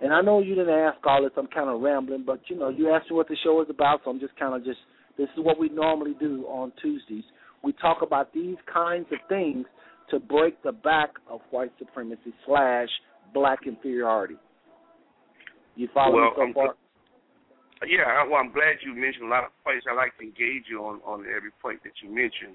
And 0.00 0.12
I 0.12 0.20
know 0.20 0.40
you 0.40 0.54
didn't 0.54 0.74
ask 0.74 0.98
all 1.04 1.22
this. 1.22 1.32
I'm 1.36 1.46
kind 1.48 1.68
of 1.68 1.80
rambling, 1.80 2.24
but 2.26 2.40
you 2.48 2.58
know, 2.58 2.68
you 2.68 2.90
asked 2.90 3.10
me 3.10 3.16
what 3.16 3.28
the 3.28 3.36
show 3.42 3.60
is 3.62 3.68
about, 3.70 4.00
so 4.04 4.10
I'm 4.10 4.20
just 4.20 4.36
kind 4.38 4.54
of 4.54 4.64
just. 4.64 4.78
This 5.18 5.28
is 5.36 5.42
what 5.42 5.58
we 5.58 5.70
normally 5.70 6.14
do 6.20 6.44
on 6.44 6.72
Tuesdays. 6.82 7.24
We 7.66 7.72
talk 7.72 7.98
about 8.00 8.32
these 8.32 8.54
kinds 8.72 9.06
of 9.10 9.18
things 9.28 9.66
to 10.10 10.20
break 10.20 10.62
the 10.62 10.70
back 10.70 11.10
of 11.28 11.40
white 11.50 11.72
supremacy 11.80 12.32
slash 12.46 12.86
black 13.34 13.66
inferiority. 13.66 14.36
You 15.74 15.88
follow 15.92 16.14
well, 16.14 16.46
me 16.46 16.52
so 16.54 16.54
far? 16.54 16.74
Yeah, 17.88 18.22
well, 18.30 18.38
I'm 18.38 18.52
glad 18.52 18.78
you 18.86 18.94
mentioned 18.94 19.26
a 19.26 19.28
lot 19.28 19.42
of 19.42 19.50
points. 19.64 19.84
I 19.90 19.96
like 19.96 20.16
to 20.18 20.22
engage 20.22 20.70
you 20.70 20.78
on 20.86 21.00
on 21.02 21.26
every 21.26 21.50
point 21.60 21.82
that 21.82 21.90
you 22.04 22.08
mentioned. 22.08 22.54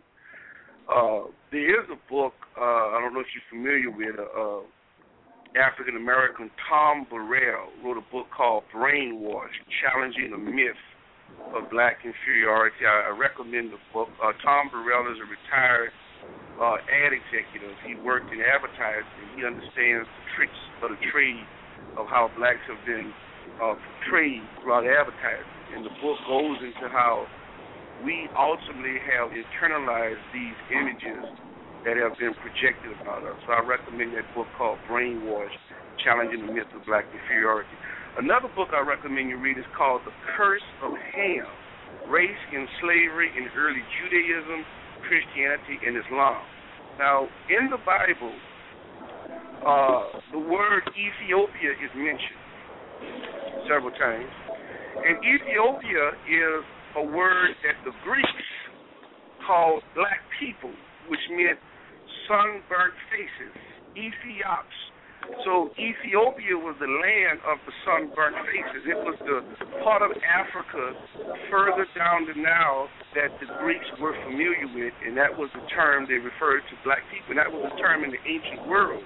Uh, 0.88 1.28
there 1.52 1.84
is 1.84 1.90
a 1.92 2.00
book, 2.10 2.34
uh, 2.58 2.96
I 2.96 3.00
don't 3.04 3.14
know 3.14 3.20
if 3.20 3.28
you're 3.36 3.52
familiar 3.52 3.92
with, 3.92 4.16
uh, 4.16 4.64
African 5.60 5.98
American 5.98 6.50
Tom 6.70 7.06
Burrell 7.12 7.68
wrote 7.84 7.98
a 7.98 8.12
book 8.12 8.28
called 8.32 8.64
Brainwash 8.74 9.52
Challenging 9.84 10.32
the 10.32 10.38
Myth 10.38 10.80
of 11.56 11.68
Black 11.70 12.04
Inferiority. 12.04 12.88
I, 12.88 13.10
I 13.10 13.14
recommend 13.16 13.72
the 13.72 13.82
book. 13.92 14.10
Uh, 14.24 14.32
Tom 14.44 14.72
Burrell 14.72 15.12
is 15.12 15.20
a 15.20 15.28
retired 15.28 15.92
uh, 16.60 16.78
ad 16.88 17.12
executive. 17.12 17.76
He 17.84 17.96
worked 18.00 18.32
in 18.32 18.40
advertising. 18.40 19.36
He 19.36 19.44
understands 19.44 20.08
the 20.08 20.24
tricks 20.36 20.62
of 20.84 20.96
the 20.96 21.02
trade 21.12 21.44
of 21.98 22.08
how 22.08 22.32
blacks 22.38 22.64
have 22.72 22.80
been 22.88 23.12
uh, 23.60 23.76
portrayed 23.76 24.44
throughout 24.62 24.88
advertising. 24.88 25.60
And 25.76 25.84
the 25.84 25.94
book 26.00 26.20
goes 26.28 26.60
into 26.64 26.88
how 26.92 27.28
we 28.04 28.30
ultimately 28.38 28.98
have 29.12 29.32
internalized 29.32 30.24
these 30.34 30.58
images 30.72 31.24
that 31.86 31.98
have 31.98 32.14
been 32.22 32.34
projected 32.38 32.94
about 33.02 33.26
us. 33.26 33.38
So 33.46 33.54
I 33.58 33.62
recommend 33.66 34.14
that 34.14 34.30
book 34.38 34.48
called 34.58 34.78
Brainwash, 34.86 35.54
Challenging 36.06 36.46
the 36.46 36.54
Myth 36.54 36.70
of 36.78 36.86
Black 36.86 37.06
Inferiority. 37.14 37.74
Another 38.20 38.52
book 38.56 38.76
I 38.76 38.84
recommend 38.84 39.30
you 39.30 39.40
read 39.40 39.58
is 39.58 39.64
called 39.72 40.02
The 40.04 40.12
Curse 40.36 40.68
of 40.84 40.92
Ham, 40.92 41.48
Race 42.12 42.44
and 42.52 42.68
Slavery 42.84 43.32
in 43.40 43.48
Early 43.56 43.80
Judaism, 44.04 44.68
Christianity, 45.08 45.80
and 45.88 45.96
Islam. 45.96 46.44
Now, 47.00 47.32
in 47.48 47.72
the 47.72 47.80
Bible, 47.88 48.36
uh, 49.64 50.20
the 50.36 50.44
word 50.44 50.84
Ethiopia 50.92 51.72
is 51.72 51.92
mentioned 51.96 52.44
several 53.72 53.96
times. 53.96 54.28
And 55.00 55.16
Ethiopia 55.24 56.12
is 56.28 56.62
a 57.00 57.04
word 57.16 57.56
that 57.64 57.80
the 57.88 57.96
Greeks 58.04 58.48
called 59.48 59.84
black 59.96 60.20
people, 60.36 60.76
which 61.08 61.24
meant 61.32 61.58
sunburnt 62.28 62.94
faces, 63.08 63.56
Ethiops. 63.96 64.91
So 65.46 65.74
Ethiopia 65.78 66.58
was 66.58 66.78
the 66.78 66.90
land 66.90 67.42
of 67.46 67.58
the 67.66 67.74
sunburnt 67.86 68.38
faces. 68.46 68.86
It 68.86 69.00
was 69.02 69.18
the 69.26 69.42
part 69.82 70.02
of 70.02 70.14
Africa 70.22 70.94
further 71.50 71.86
down 71.98 72.30
the 72.30 72.38
Nile 72.38 72.90
that 73.18 73.34
the 73.42 73.50
Greeks 73.62 73.86
were 73.98 74.14
familiar 74.26 74.70
with, 74.70 74.94
and 75.06 75.18
that 75.18 75.34
was 75.34 75.50
the 75.54 75.66
term 75.74 76.06
they 76.06 76.22
referred 76.22 76.62
to 76.70 76.76
black 76.86 77.02
people. 77.10 77.34
And 77.34 77.40
that 77.42 77.50
was 77.50 77.70
the 77.70 77.76
term 77.82 78.06
in 78.06 78.12
the 78.14 78.22
ancient 78.22 78.68
world. 78.70 79.04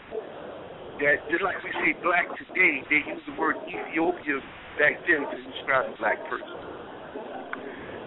That 1.00 1.24
just 1.32 1.44
like 1.44 1.60
we 1.64 1.72
say 1.84 1.92
black 2.04 2.28
today, 2.40 2.84
they 2.88 3.04
used 3.04 3.28
the 3.28 3.36
word 3.36 3.60
Ethiopia 3.68 4.40
back 4.80 5.00
then 5.08 5.28
to 5.28 5.38
describe 5.52 5.92
a 5.92 5.96
black 6.00 6.20
person. 6.32 6.56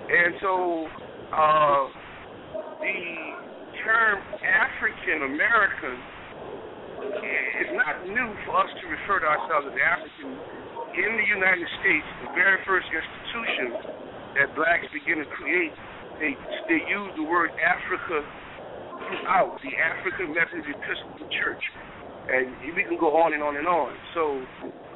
And 0.08 0.32
so 0.40 0.52
uh, 1.32 1.84
the 2.80 3.00
term 3.84 4.16
African 4.40 5.28
American 5.28 5.96
it's 6.98 7.74
not 7.78 8.02
new 8.06 8.28
for 8.46 8.58
us 8.58 8.70
to 8.82 8.84
refer 8.90 9.22
to 9.22 9.28
ourselves 9.28 9.70
as 9.70 9.76
African. 9.78 10.34
In 10.98 11.14
the 11.14 11.28
United 11.30 11.68
States, 11.78 12.06
the 12.26 12.30
very 12.34 12.58
first 12.66 12.90
institution 12.90 13.94
that 14.34 14.50
blacks 14.58 14.88
begin 14.90 15.22
to 15.22 15.28
create, 15.38 15.70
they 16.18 16.34
they 16.66 16.82
use 16.90 17.10
the 17.14 17.22
word 17.22 17.54
Africa 17.62 18.24
throughout 19.06 19.54
the 19.62 19.72
African 19.78 20.34
Methodist 20.34 20.66
Episcopal 20.66 21.28
Church, 21.38 21.62
and 22.34 22.50
we 22.74 22.82
can 22.82 22.98
go 22.98 23.14
on 23.22 23.30
and 23.30 23.46
on 23.46 23.54
and 23.54 23.68
on. 23.70 23.94
So, 24.18 24.42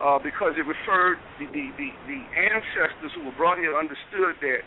uh, 0.02 0.18
because 0.18 0.58
it 0.58 0.66
referred 0.66 1.22
the, 1.38 1.46
the 1.54 1.70
the 1.78 1.88
the 2.10 2.20
ancestors 2.34 3.14
who 3.14 3.30
were 3.30 3.36
brought 3.38 3.62
here 3.62 3.78
understood 3.78 4.42
that 4.42 4.62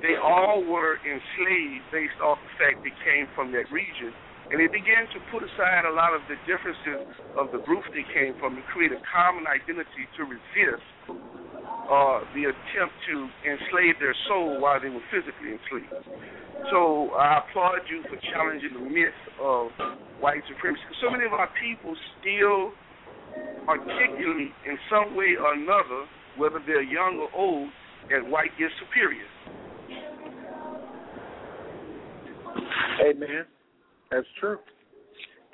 they 0.00 0.16
all 0.16 0.64
were 0.64 0.96
enslaved 1.04 1.84
based 1.92 2.16
off 2.24 2.40
the 2.40 2.52
fact 2.56 2.80
they 2.80 2.96
came 3.04 3.28
from 3.36 3.52
that 3.52 3.68
region 3.68 4.16
and 4.52 4.60
they 4.60 4.68
began 4.68 5.08
to 5.08 5.18
put 5.32 5.40
aside 5.40 5.88
a 5.88 5.94
lot 5.96 6.12
of 6.12 6.20
the 6.28 6.36
differences 6.44 7.08
of 7.40 7.48
the 7.56 7.60
groups 7.64 7.88
they 7.96 8.04
came 8.12 8.36
from 8.36 8.60
and 8.60 8.64
create 8.68 8.92
a 8.92 9.00
common 9.08 9.48
identity 9.48 10.04
to 10.12 10.28
resist 10.28 10.84
uh, 11.08 12.20
the 12.36 12.52
attempt 12.52 12.92
to 13.08 13.16
enslave 13.48 13.96
their 13.96 14.14
soul 14.28 14.60
while 14.60 14.76
they 14.76 14.92
were 14.92 15.02
physically 15.08 15.56
enslaved. 15.56 16.04
So 16.68 17.16
I 17.16 17.40
applaud 17.40 17.80
you 17.88 18.04
for 18.12 18.20
challenging 18.28 18.76
the 18.76 18.84
myth 18.84 19.16
of 19.40 19.72
white 20.20 20.44
supremacy. 20.46 20.84
So 21.00 21.08
many 21.08 21.24
of 21.24 21.32
our 21.32 21.48
people 21.56 21.96
still 22.20 22.76
articulate 23.64 24.52
in 24.68 24.76
some 24.92 25.16
way 25.16 25.32
or 25.40 25.56
another, 25.56 26.04
whether 26.36 26.60
they're 26.64 26.84
young 26.84 27.24
or 27.24 27.32
old, 27.32 27.68
that 28.10 28.28
white 28.28 28.52
is 28.60 28.70
superior. 28.78 29.24
Amen. 33.00 33.48
That's 34.12 34.28
true. 34.36 34.60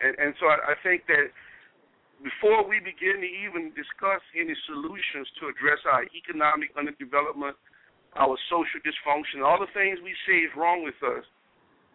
And, 0.02 0.18
and 0.18 0.34
so 0.42 0.50
I, 0.50 0.74
I 0.74 0.76
think 0.82 1.06
that 1.06 1.30
before 2.18 2.66
we 2.66 2.82
begin 2.82 3.22
to 3.22 3.30
even 3.46 3.70
discuss 3.78 4.18
any 4.34 4.54
solutions 4.66 5.30
to 5.38 5.46
address 5.46 5.78
our 5.86 6.02
economic 6.10 6.74
underdevelopment, 6.74 7.54
our 8.18 8.34
social 8.50 8.82
dysfunction, 8.82 9.46
all 9.46 9.62
the 9.62 9.70
things 9.70 10.02
we 10.02 10.18
say 10.26 10.42
is 10.42 10.50
wrong 10.58 10.82
with 10.82 10.98
us, 11.06 11.22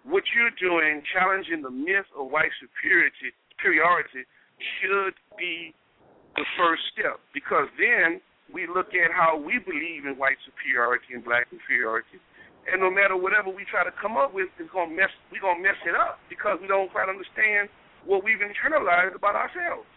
what 0.07 0.23
you're 0.31 0.55
doing, 0.55 1.03
challenging 1.11 1.59
the 1.59 1.71
myth 1.71 2.07
of 2.15 2.31
white 2.31 2.51
superiority, 2.63 3.35
superiority 3.55 4.23
should 4.79 5.15
be 5.35 5.75
the 6.39 6.47
first 6.55 6.83
step 6.95 7.19
because 7.35 7.67
then 7.75 8.23
we 8.51 8.67
look 8.67 8.95
at 8.95 9.11
how 9.11 9.35
we 9.35 9.59
believe 9.59 10.07
in 10.07 10.15
white 10.15 10.39
superiority 10.47 11.15
and 11.15 11.23
black 11.23 11.47
inferiority 11.51 12.19
and 12.71 12.81
no 12.81 12.89
matter 12.89 13.15
whatever 13.15 13.49
we 13.49 13.65
try 13.69 13.83
to 13.83 13.93
come 14.01 14.15
up 14.15 14.33
with, 14.33 14.47
it's 14.59 14.71
gonna 14.71 14.93
mess. 14.93 15.11
We're 15.31 15.41
gonna 15.41 15.61
mess 15.61 15.77
it 15.85 15.95
up 15.95 16.19
because 16.29 16.59
we 16.61 16.67
don't 16.67 16.91
quite 16.91 17.09
understand 17.09 17.69
what 18.05 18.23
we've 18.23 18.39
internalized 18.39 19.15
about 19.15 19.35
ourselves. 19.35 19.87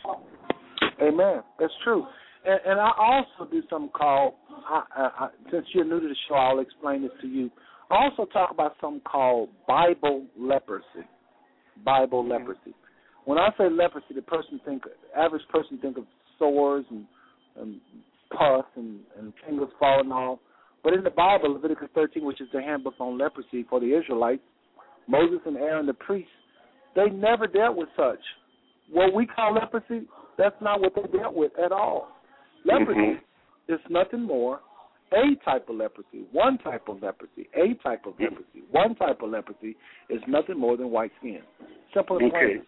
Amen. 1.03 1.43
That's 1.59 1.73
true. 1.85 2.07
And, 2.45 2.61
and 2.65 2.81
I 2.81 2.91
also 2.99 3.51
do 3.51 3.63
something 3.71 3.91
called. 3.95 4.35
I, 4.51 4.83
I, 4.97 5.29
since 5.51 5.67
you're 5.73 5.85
new 5.85 6.01
to 6.01 6.09
the 6.09 6.17
show, 6.29 6.35
I'll 6.35 6.61
explain 6.61 7.03
this 7.03 7.13
to 7.23 7.27
you. 7.27 7.51
I 7.91 7.95
also 8.05 8.27
talk 8.33 8.51
about 8.51 8.75
something 8.81 9.03
called 9.03 9.51
Bible 9.67 10.27
leprosy. 10.39 11.07
Bible 11.85 12.23
mm-hmm. 12.23 12.33
leprosy. 12.33 12.75
When 13.25 13.39
I 13.39 13.51
say 13.59 13.69
leprosy, 13.71 14.15
the 14.15 14.23
person 14.23 14.61
think 14.65 14.85
average 15.17 15.43
person 15.51 15.79
think 15.83 15.99
of 15.99 16.05
sores 16.39 16.85
and, 16.91 17.05
and 17.61 17.81
pus 18.31 18.65
and, 18.77 19.01
and 19.19 19.33
fingers 19.45 19.69
falling 19.79 20.11
off. 20.11 20.39
But 20.87 20.95
in 20.95 21.03
the 21.03 21.11
Bible, 21.11 21.55
Leviticus 21.55 21.89
13, 21.97 22.25
which 22.25 22.41
is 22.41 22.47
the 22.53 22.63
handbook 22.63 22.95
on 23.01 23.19
leprosy 23.19 23.67
for 23.69 23.81
the 23.81 23.93
Israelites, 23.93 24.45
Moses 25.09 25.41
and 25.45 25.57
Aaron, 25.57 25.85
the 25.85 25.95
priests, 25.95 26.31
they 26.95 27.07
never 27.07 27.49
dealt 27.49 27.77
with 27.77 27.89
such. 27.97 28.21
What 28.93 29.13
we 29.13 29.27
call 29.27 29.55
leprosy, 29.55 30.07
that's 30.39 30.55
not 30.61 30.81
what 30.81 30.93
they 30.95 31.19
dealt 31.19 31.35
with 31.35 31.51
at 31.59 31.73
all. 31.73 32.13
Leprosy 32.65 33.01
mm-hmm. 33.01 33.75
is 33.75 33.81
nothing 33.91 34.23
more 34.23 34.61
a 35.13 35.35
type 35.45 35.69
of 35.69 35.75
leprosy, 35.75 36.25
one 36.31 36.57
type 36.59 36.89
of 36.89 37.03
leprosy, 37.03 37.49
a 37.57 37.75
type 37.83 38.07
of 38.07 38.15
leprosy, 38.21 38.63
one 38.71 38.95
type 38.95 39.23
of 39.23 39.31
leprosy 39.31 39.77
is 40.09 40.21
nothing 40.29 40.57
more 40.57 40.77
than 40.77 40.93
white 40.93 41.11
skin. 41.19 41.41
Simple 41.95 42.19
and 42.19 42.31
plain. 42.31 42.63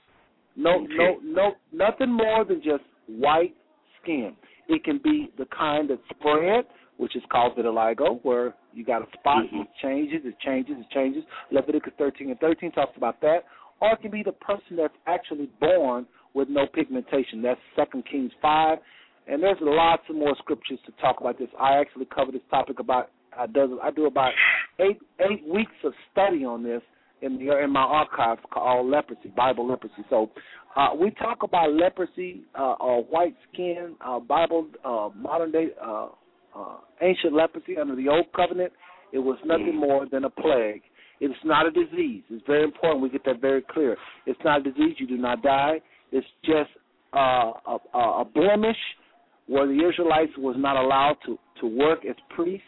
No, 0.57 0.83
okay. 0.83 0.89
no, 0.97 1.19
no, 1.23 1.53
nothing 1.73 2.13
more 2.13 2.45
than 2.45 2.63
just 2.65 2.83
white 3.07 3.55
skin. 4.03 4.35
It 4.69 4.83
can 4.83 4.99
be 5.05 5.31
the 5.39 5.47
kind 5.57 5.89
that 5.91 6.01
spread 6.11 6.65
which 6.99 7.17
is 7.17 7.23
called 7.33 7.57
vitiligo, 7.57 8.21
where 8.23 8.55
you 8.75 8.85
got 8.85 9.03
a 9.03 9.07
spot, 9.19 9.45
mm-hmm. 9.47 9.63
it 9.63 9.69
changes, 9.83 10.21
it 10.25 10.35
changes, 10.45 10.77
it 10.79 10.87
changes. 10.93 11.23
Leviticus 11.51 11.93
13 11.97 12.31
and 12.31 12.39
13 12.41 12.73
talks 12.73 12.97
about 12.97 13.21
that. 13.23 13.45
Or 13.81 13.93
it 13.93 14.03
can 14.03 14.11
be 14.11 14.23
the 14.23 14.33
person 14.33 14.77
that's 14.77 14.95
actually 15.07 15.49
born 15.61 16.07
with 16.35 16.49
no 16.49 16.67
pigmentation. 16.67 17.41
That's 17.41 17.61
Second 17.77 18.05
Kings 18.11 18.33
5. 18.43 18.79
And 19.29 19.43
there's 19.43 19.59
lots 19.61 20.03
of 20.11 20.17
more 20.17 20.35
scriptures 20.39 20.79
to 20.87 20.93
talk 21.01 21.21
about 21.21 21.39
this. 21.39 21.49
I 21.59 21.79
actually 21.79 22.07
cover 22.07 22.33
this 22.33 22.43
topic 22.51 22.81
about 22.81 23.11
I 23.39 23.47
do 23.47 23.79
I 23.83 23.91
do 23.91 24.07
about 24.07 24.33
eight 24.81 24.99
eight 25.21 25.47
weeks 25.47 25.71
of 25.85 25.93
study 26.11 26.45
on 26.45 26.63
this 26.63 26.81
in 27.21 27.39
the 27.39 27.63
in 27.63 27.71
my 27.71 27.81
archives 27.83 28.41
called 28.51 28.89
leprosy, 28.91 29.29
Bible 29.37 29.69
leprosy. 29.69 30.03
So 30.09 30.31
uh, 30.77 30.95
we 30.99 31.11
talk 31.11 31.43
about 31.43 31.73
leprosy 31.73 32.43
uh, 32.59 32.75
or 32.81 33.05
white 33.05 33.37
skin, 33.53 33.97
uh, 34.05 34.19
Bible 34.19 34.69
uh, 34.85 35.11
modern 35.15 35.53
day 35.53 35.69
uh, 36.57 36.77
ancient 37.03 37.33
leprosy 37.33 37.77
under 37.79 37.97
the 37.97 38.09
old 38.09 38.27
covenant, 38.35 38.73
it 39.13 39.19
was 39.19 39.39
nothing 39.45 39.75
mm. 39.75 39.81
more 39.81 40.07
than 40.11 40.25
a 40.25 40.31
plague. 40.31 40.83
It's 41.21 41.35
not 41.45 41.67
a 41.67 41.71
disease. 41.71 42.23
It's 42.31 42.45
very 42.47 42.65
important 42.65 43.03
we 43.03 43.11
get 43.11 43.25
that 43.25 43.41
very 43.41 43.63
clear. 43.63 43.97
It's 44.27 44.39
not 44.45 44.61
a 44.61 44.71
disease. 44.71 44.97
You 44.99 45.07
do 45.07 45.17
not 45.17 45.43
die. 45.43 45.81
It's 46.13 46.27
just 46.45 46.71
uh, 47.15 47.53
a, 47.67 47.99
a 47.99 48.25
blemish 48.33 48.77
where 49.47 49.67
the 49.67 49.89
Israelites 49.89 50.33
was 50.37 50.57
not 50.59 50.77
allowed 50.77 51.17
to, 51.27 51.39
to 51.61 51.67
work 51.67 52.05
as 52.09 52.15
priests. 52.31 52.67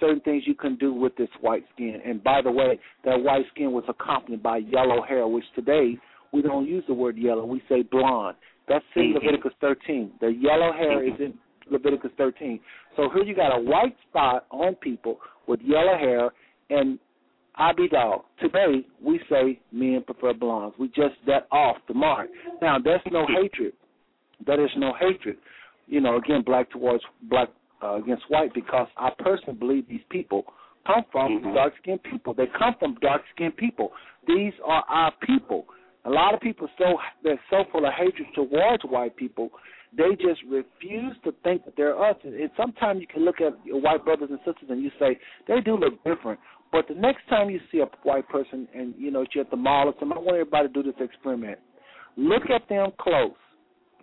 Certain 0.00 0.20
things 0.20 0.42
you 0.46 0.54
can 0.54 0.76
do 0.76 0.92
with 0.92 1.14
this 1.16 1.28
white 1.40 1.64
skin. 1.74 2.00
And 2.04 2.24
by 2.24 2.40
the 2.42 2.50
way, 2.50 2.80
that 3.04 3.22
white 3.22 3.44
skin 3.54 3.70
was 3.70 3.84
accompanied 3.88 4.42
by 4.42 4.58
yellow 4.58 5.02
hair, 5.02 5.28
which 5.28 5.44
today 5.54 5.96
we 6.32 6.42
don't 6.42 6.66
use 6.66 6.82
the 6.88 6.94
word 6.94 7.16
yellow. 7.16 7.44
We 7.44 7.62
say 7.68 7.82
blonde. 7.82 8.36
That's 8.68 8.84
in 8.96 9.02
mm-hmm. 9.02 9.26
Leviticus 9.26 9.52
13. 9.60 10.12
The 10.20 10.28
yellow 10.28 10.72
hair 10.72 11.04
is 11.06 11.14
in 11.20 11.34
Leviticus 11.72 12.10
13. 12.16 12.60
So 12.96 13.08
here 13.12 13.24
you 13.24 13.34
got 13.34 13.56
a 13.56 13.60
white 13.60 13.96
spot 14.08 14.46
on 14.50 14.74
people 14.76 15.18
with 15.46 15.60
yellow 15.62 15.96
hair, 15.98 16.30
and 16.70 16.98
I 17.56 17.72
be 17.72 17.88
dog. 17.88 18.22
Today 18.40 18.86
we 19.04 19.20
say 19.30 19.60
men 19.72 20.02
prefer 20.04 20.32
blondes. 20.32 20.74
We 20.78 20.88
just 20.88 21.14
that 21.26 21.46
off 21.50 21.76
the 21.88 21.94
mark. 21.94 22.28
Now 22.60 22.78
that's 22.78 23.04
no 23.10 23.26
hatred. 23.26 23.72
That 24.46 24.58
is 24.58 24.70
no 24.76 24.92
hatred. 24.98 25.36
You 25.86 26.00
know, 26.00 26.16
again, 26.16 26.42
black 26.44 26.70
towards 26.70 27.02
black 27.28 27.48
uh, 27.82 27.96
against 27.96 28.24
white 28.28 28.54
because 28.54 28.86
I 28.96 29.10
personally 29.18 29.58
believe 29.58 29.88
these 29.88 30.00
people 30.10 30.44
come 30.86 31.04
from 31.10 31.40
mm-hmm. 31.40 31.54
dark 31.54 31.74
skinned 31.82 32.02
people. 32.02 32.34
They 32.34 32.46
come 32.58 32.74
from 32.78 32.96
dark 33.00 33.22
skinned 33.34 33.56
people. 33.56 33.92
These 34.26 34.52
are 34.64 34.84
our 34.88 35.12
people. 35.26 35.66
A 36.04 36.10
lot 36.10 36.34
of 36.34 36.40
people 36.40 36.68
so 36.78 36.96
they're 37.22 37.40
so 37.50 37.64
full 37.70 37.86
of 37.86 37.92
hatred 37.96 38.28
towards 38.34 38.82
white 38.84 39.16
people 39.16 39.50
they 39.96 40.10
just 40.16 40.40
refuse 40.48 41.14
to 41.24 41.34
think 41.44 41.64
that 41.64 41.74
they're 41.76 42.00
us. 42.02 42.16
And 42.24 42.34
sometimes 42.56 43.00
you 43.00 43.06
can 43.06 43.24
look 43.24 43.40
at 43.40 43.54
your 43.64 43.80
white 43.80 44.04
brothers 44.04 44.28
and 44.30 44.38
sisters 44.38 44.68
and 44.70 44.82
you 44.82 44.90
say 44.98 45.18
they 45.48 45.60
do 45.60 45.76
look 45.76 46.02
different. 46.04 46.40
But 46.70 46.88
the 46.88 46.94
next 46.94 47.28
time 47.28 47.50
you 47.50 47.60
see 47.70 47.80
a 47.80 47.86
white 48.02 48.28
person 48.28 48.66
and 48.74 48.94
you 48.96 49.10
know 49.10 49.26
you're 49.34 49.44
at 49.44 49.50
the 49.50 49.56
mall 49.56 49.88
or 49.88 49.94
something, 50.00 50.16
I 50.16 50.20
want 50.20 50.36
everybody 50.36 50.68
to 50.68 50.74
do 50.74 50.82
this 50.82 50.98
experiment. 50.98 51.58
Look 52.16 52.44
at 52.50 52.68
them 52.68 52.90
close, 52.98 53.32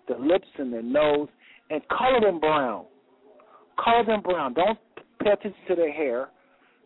the 0.07 0.15
lips 0.15 0.47
and 0.57 0.71
their 0.71 0.83
nose, 0.83 1.29
and 1.71 1.81
color 1.89 2.21
them 2.21 2.39
brown. 2.39 2.85
Color 3.83 4.05
them 4.05 4.21
brown. 4.21 4.53
Don't 4.53 4.77
pay 5.23 5.31
attention 5.31 5.59
to 5.67 5.75
their 5.75 5.91
hair 5.91 6.29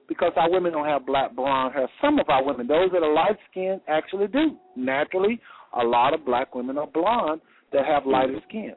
because 0.07 0.31
our 0.37 0.49
women 0.49 0.71
don't 0.71 0.85
have 0.85 1.05
black 1.05 1.35
blonde 1.35 1.73
hair. 1.73 1.89
Some 2.01 2.19
of 2.19 2.29
our 2.29 2.43
women, 2.45 2.67
those 2.67 2.89
that 2.91 3.03
are 3.03 3.13
light 3.13 3.37
skinned, 3.51 3.81
actually 3.87 4.27
do. 4.27 4.57
Naturally, 4.75 5.41
a 5.73 5.83
lot 5.83 6.13
of 6.13 6.25
black 6.25 6.55
women 6.55 6.77
are 6.77 6.87
blonde 6.87 7.41
that 7.73 7.85
have 7.85 8.05
lighter 8.05 8.33
mm-hmm. 8.33 8.49
skin. 8.49 8.73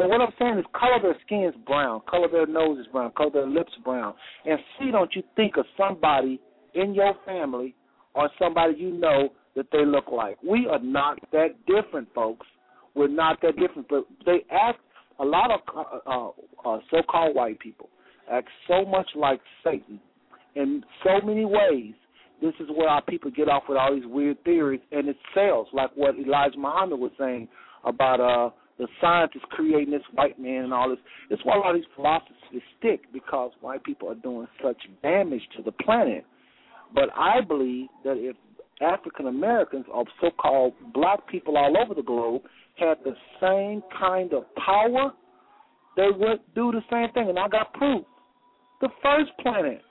So 0.00 0.06
what 0.06 0.22
I'm 0.22 0.32
saying 0.38 0.58
is 0.58 0.64
color 0.72 0.98
their 1.02 1.16
skins 1.26 1.54
brown, 1.66 2.00
color 2.08 2.26
their 2.32 2.46
noses 2.46 2.86
brown, 2.90 3.12
color 3.14 3.30
their 3.30 3.46
lips 3.46 3.72
brown, 3.84 4.14
and 4.46 4.58
see 4.78 4.90
don't 4.90 5.14
you 5.14 5.22
think 5.36 5.58
of 5.58 5.66
somebody 5.76 6.40
in 6.74 6.94
your 6.94 7.12
family 7.26 7.74
or 8.14 8.30
somebody 8.38 8.78
you 8.78 8.92
know 8.92 9.28
that 9.56 9.66
they 9.72 9.84
look 9.84 10.06
like. 10.10 10.38
We 10.42 10.66
are 10.70 10.78
not 10.78 11.18
that 11.32 11.48
different, 11.66 12.08
folks. 12.14 12.46
We're 12.94 13.08
not 13.08 13.42
that 13.42 13.58
different, 13.58 13.88
but 13.90 14.06
they 14.24 14.38
act 14.50 14.80
a 15.18 15.24
lot 15.24 15.50
of 15.50 15.60
uh, 16.06 16.68
uh, 16.68 16.78
so-called 16.90 17.36
white 17.36 17.60
people 17.60 17.90
act 18.32 18.48
so 18.68 18.86
much 18.86 19.10
like 19.14 19.40
Satan 19.62 20.00
in 20.54 20.82
so 21.04 21.26
many 21.26 21.44
ways. 21.44 21.92
This 22.40 22.54
is 22.58 22.68
where 22.74 22.88
our 22.88 23.02
people 23.02 23.30
get 23.30 23.50
off 23.50 23.64
with 23.68 23.76
all 23.76 23.94
these 23.94 24.06
weird 24.06 24.42
theories, 24.44 24.80
and 24.92 25.10
it 25.10 25.16
sells, 25.34 25.68
like 25.74 25.90
what 25.94 26.14
Elijah 26.18 26.56
Muhammad 26.56 26.98
was 26.98 27.10
saying 27.18 27.48
about 27.84 28.20
uh 28.20 28.50
the 28.80 28.88
scientists 28.98 29.44
creating 29.50 29.92
this 29.92 30.02
white 30.14 30.40
man 30.40 30.64
and 30.64 30.72
all 30.72 30.88
this. 30.88 30.98
It's 31.28 31.44
why 31.44 31.54
a 31.54 31.58
lot 31.58 31.74
of 31.74 31.76
these 31.76 31.90
philosophies 31.94 32.62
stick 32.78 33.02
because 33.12 33.52
white 33.60 33.84
people 33.84 34.08
are 34.08 34.14
doing 34.14 34.48
such 34.64 34.78
damage 35.02 35.42
to 35.56 35.62
the 35.62 35.72
planet. 35.72 36.24
But 36.94 37.10
I 37.14 37.42
believe 37.46 37.88
that 38.04 38.16
if 38.16 38.36
African 38.80 39.26
Americans 39.26 39.84
or 39.92 40.04
so 40.20 40.30
called 40.30 40.72
black 40.94 41.28
people 41.28 41.58
all 41.58 41.76
over 41.76 41.94
the 41.94 42.02
globe 42.02 42.42
had 42.76 42.96
the 43.04 43.14
same 43.38 43.82
kind 43.98 44.32
of 44.32 44.44
power, 44.56 45.12
they 45.96 46.08
would 46.16 46.40
do 46.54 46.72
the 46.72 46.80
same 46.90 47.12
thing. 47.12 47.28
And 47.28 47.38
I 47.38 47.48
got 47.48 47.74
proof. 47.74 48.06
The 48.80 48.88
first 49.02 49.30
planet, 49.40 49.82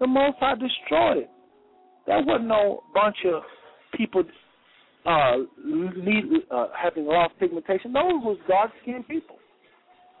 the 0.00 0.08
Most 0.08 0.36
High 0.40 0.54
destroyed 0.54 1.18
it. 1.18 1.30
There 2.08 2.20
wasn't 2.24 2.48
no 2.48 2.82
bunch 2.92 3.16
of 3.32 3.42
people 3.96 4.24
uh, 5.06 5.36
need, 5.64 6.24
uh, 6.50 6.68
having 6.80 7.06
lost 7.06 7.34
pigmentation. 7.38 7.92
Those 7.92 8.22
was 8.22 8.38
dark 8.48 8.70
skinned 8.82 9.08
people. 9.08 9.36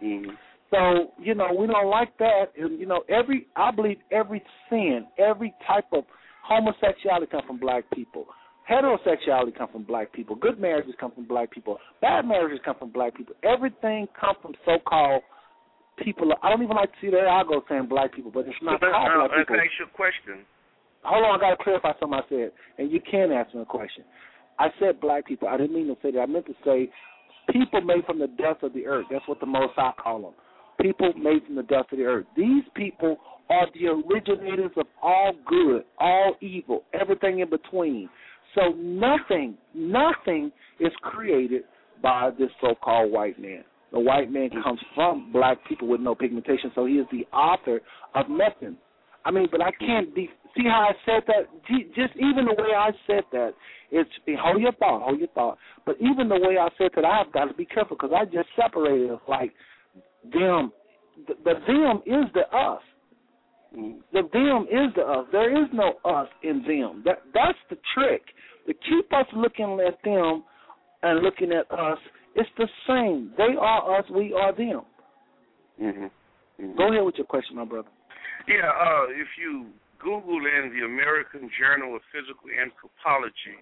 Mm-hmm. 0.02 0.30
So 0.70 1.12
you 1.18 1.34
know 1.34 1.48
we 1.58 1.66
don't 1.66 1.90
like 1.90 2.16
that, 2.18 2.52
and 2.56 2.78
you 2.78 2.86
know 2.86 3.02
every 3.08 3.46
I 3.56 3.70
believe 3.70 3.98
every 4.12 4.42
sin, 4.68 5.06
every 5.18 5.52
type 5.66 5.86
of 5.92 6.04
homosexuality 6.44 7.26
come 7.30 7.42
from 7.46 7.58
black 7.58 7.84
people. 7.94 8.26
Heterosexuality 8.70 9.56
come 9.56 9.68
from 9.72 9.82
black 9.82 10.12
people. 10.12 10.36
Good 10.36 10.60
marriages 10.60 10.94
come 11.00 11.10
from 11.10 11.26
black 11.26 11.50
people. 11.50 11.78
Bad 12.00 12.24
marriages 12.24 12.60
come 12.64 12.76
from 12.78 12.90
black 12.90 13.16
people. 13.16 13.34
Everything 13.42 14.06
come 14.18 14.36
from 14.40 14.54
so-called 14.64 15.22
people. 15.98 16.30
I 16.40 16.50
don't 16.50 16.62
even 16.62 16.76
like 16.76 16.92
to 16.92 16.98
see 17.00 17.10
that 17.10 17.26
I 17.26 17.42
go 17.42 17.62
saying 17.68 17.88
black 17.88 18.14
people, 18.14 18.30
but 18.30 18.46
it's 18.46 18.54
not 18.62 18.80
But, 18.80 18.92
called 18.92 19.10
uh, 19.10 19.26
black 19.26 19.30
people. 19.40 19.56
Can 19.56 19.60
I 19.60 19.66
ask 19.66 19.74
you 19.80 19.86
a 19.86 19.96
question? 19.96 20.46
Hold 21.02 21.24
on, 21.24 21.38
I 21.38 21.40
got 21.40 21.50
to 21.58 21.64
clarify 21.64 21.92
something 21.98 22.18
I 22.18 22.28
said, 22.28 22.52
and 22.78 22.92
you 22.92 23.00
can 23.00 23.32
answer 23.32 23.60
a 23.60 23.64
question. 23.64 24.04
I 24.60 24.68
said 24.78 25.00
black 25.00 25.26
people. 25.26 25.48
I 25.48 25.56
didn't 25.56 25.74
mean 25.74 25.86
to 25.86 25.96
say 26.02 26.10
that. 26.12 26.20
I 26.20 26.26
meant 26.26 26.44
to 26.46 26.54
say 26.64 26.90
people 27.50 27.80
made 27.80 28.04
from 28.04 28.18
the 28.18 28.26
dust 28.26 28.62
of 28.62 28.74
the 28.74 28.86
earth. 28.86 29.06
That's 29.10 29.26
what 29.26 29.40
the 29.40 29.46
Most 29.46 29.72
High 29.74 29.92
call 29.98 30.20
them. 30.20 30.32
People 30.80 31.14
made 31.14 31.44
from 31.46 31.56
the 31.56 31.62
dust 31.62 31.88
of 31.92 31.98
the 31.98 32.04
earth. 32.04 32.26
These 32.36 32.64
people 32.74 33.16
are 33.48 33.66
the 33.72 33.86
originators 33.88 34.70
of 34.76 34.86
all 35.02 35.32
good, 35.46 35.84
all 35.98 36.34
evil, 36.42 36.84
everything 36.92 37.40
in 37.40 37.48
between. 37.48 38.10
So 38.54 38.72
nothing, 38.76 39.56
nothing 39.74 40.52
is 40.78 40.92
created 41.02 41.62
by 42.02 42.30
this 42.38 42.50
so-called 42.60 43.10
white 43.10 43.40
man. 43.40 43.64
The 43.92 43.98
white 43.98 44.30
man 44.30 44.50
comes 44.62 44.80
from 44.94 45.32
black 45.32 45.58
people 45.68 45.88
with 45.88 46.00
no 46.00 46.14
pigmentation, 46.14 46.70
so 46.74 46.84
he 46.84 46.94
is 46.94 47.06
the 47.10 47.26
author 47.34 47.80
of 48.14 48.26
nothing. 48.28 48.76
I 49.24 49.30
mean, 49.30 49.48
but 49.50 49.60
I 49.60 49.70
can't 49.72 50.14
be. 50.14 50.28
See 50.56 50.64
how 50.64 50.88
I 50.90 50.92
said 51.06 51.22
that? 51.28 51.48
Just 51.94 52.16
even 52.16 52.46
the 52.46 52.54
way 52.58 52.74
I 52.76 52.90
said 53.06 53.22
that, 53.32 53.52
it's 53.92 54.10
hold 54.40 54.60
your 54.60 54.72
thought, 54.72 55.02
hold 55.02 55.18
your 55.18 55.28
thought. 55.28 55.58
But 55.86 55.96
even 56.00 56.28
the 56.28 56.38
way 56.40 56.58
I 56.58 56.68
said 56.76 56.90
that, 56.96 57.04
I've 57.04 57.32
got 57.32 57.44
to 57.46 57.54
be 57.54 57.64
careful 57.64 57.96
because 57.96 58.10
I 58.16 58.24
just 58.24 58.48
separated 58.56 59.18
like 59.28 59.52
them. 60.24 60.72
The, 61.28 61.34
the 61.44 61.54
them 61.66 62.02
is 62.06 62.24
the 62.34 62.56
us. 62.56 62.82
The 63.72 64.22
them 64.32 64.66
is 64.70 64.92
the 64.96 65.02
us. 65.02 65.26
There 65.30 65.62
is 65.62 65.68
no 65.72 65.94
us 66.04 66.28
in 66.42 66.62
them. 66.66 67.02
That 67.04 67.22
that's 67.32 67.58
the 67.68 67.76
trick. 67.94 68.22
To 68.66 68.74
keep 68.74 69.12
us 69.12 69.26
looking 69.34 69.80
at 69.86 69.98
them 70.04 70.42
and 71.02 71.20
looking 71.22 71.52
at 71.52 71.70
us, 71.70 71.98
it's 72.34 72.50
the 72.58 72.68
same. 72.88 73.32
They 73.36 73.56
are 73.58 73.98
us. 73.98 74.04
We 74.10 74.32
are 74.34 74.52
them. 74.52 74.82
Mm-hmm. 75.80 76.04
mm-hmm. 76.04 76.76
Go 76.76 76.92
ahead 76.92 77.04
with 77.04 77.14
your 77.16 77.26
question, 77.26 77.56
my 77.56 77.64
brother. 77.64 77.88
Yeah, 78.48 78.66
uh, 78.66 79.04
if 79.10 79.28
you 79.38 79.66
Google 80.00 80.40
in 80.40 80.72
the 80.72 80.84
American 80.84 81.50
Journal 81.58 81.96
of 81.96 82.02
Physical 82.08 82.48
Anthropology, 82.48 83.60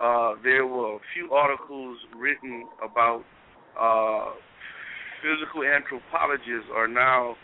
uh, 0.00 0.40
there 0.42 0.66
were 0.66 0.96
a 0.96 1.04
few 1.12 1.32
articles 1.32 1.98
written 2.16 2.64
about 2.80 3.24
uh, 3.76 4.32
physical 5.20 5.64
anthropologists 5.68 6.68
are 6.74 6.88
now 6.88 7.36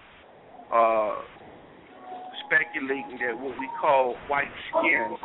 uh, 0.72 1.20
speculating 2.48 3.20
that 3.20 3.36
what 3.36 3.52
we 3.60 3.68
call 3.80 4.16
white 4.28 4.52
skin 4.72 5.16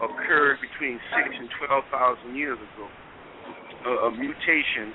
occurred 0.00 0.56
between 0.64 0.98
six 1.12 1.28
and 1.36 1.48
twelve 1.60 1.84
thousand 1.92 2.36
years 2.36 2.56
ago. 2.56 2.88
A, 3.84 3.90
a 4.08 4.10
mutation, 4.10 4.92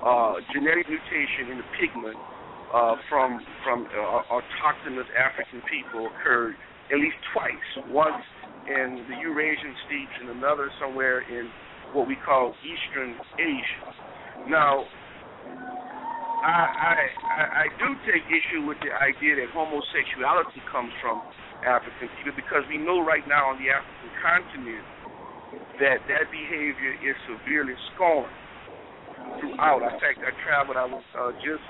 uh, 0.00 0.34
genetic 0.52 0.88
mutation 0.88 1.52
in 1.52 1.58
the 1.60 1.68
pigment 1.76 2.16
uh, 2.74 2.96
from 3.08 3.40
from 3.64 3.86
uh, 3.86 4.32
autochthonous 4.32 5.08
African 5.14 5.62
people 5.70 6.08
occurred 6.08 6.54
at 6.90 6.98
least 6.98 7.18
twice. 7.32 7.68
Once 7.90 8.24
in 8.66 9.06
the 9.08 9.16
Eurasian 9.22 9.74
steppes, 9.86 10.16
and 10.20 10.30
another 10.30 10.70
somewhere 10.80 11.22
in 11.22 11.48
what 11.92 12.08
we 12.08 12.16
call 12.26 12.54
Eastern 12.66 13.14
Asia. 13.38 14.50
Now, 14.50 14.82
I, 16.42 17.06
I 17.22 17.42
I 17.62 17.66
do 17.78 17.94
take 18.06 18.26
issue 18.26 18.66
with 18.66 18.78
the 18.82 18.90
idea 18.90 19.38
that 19.38 19.54
homosexuality 19.54 20.62
comes 20.70 20.90
from 21.00 21.22
African 21.62 22.10
people 22.18 22.34
because 22.34 22.66
we 22.68 22.78
know 22.78 23.02
right 23.02 23.24
now 23.26 23.54
on 23.54 23.62
the 23.62 23.70
African 23.70 24.10
continent 24.22 24.84
that 25.78 26.02
that 26.10 26.26
behavior 26.30 26.94
is 27.02 27.16
severely 27.30 27.74
scorned 27.94 28.30
throughout. 29.40 29.82
In 29.82 29.96
fact, 30.00 30.20
I 30.22 30.32
traveled. 30.44 30.76
I 30.76 30.86
was 30.86 31.06
uh, 31.14 31.32
just 31.40 31.64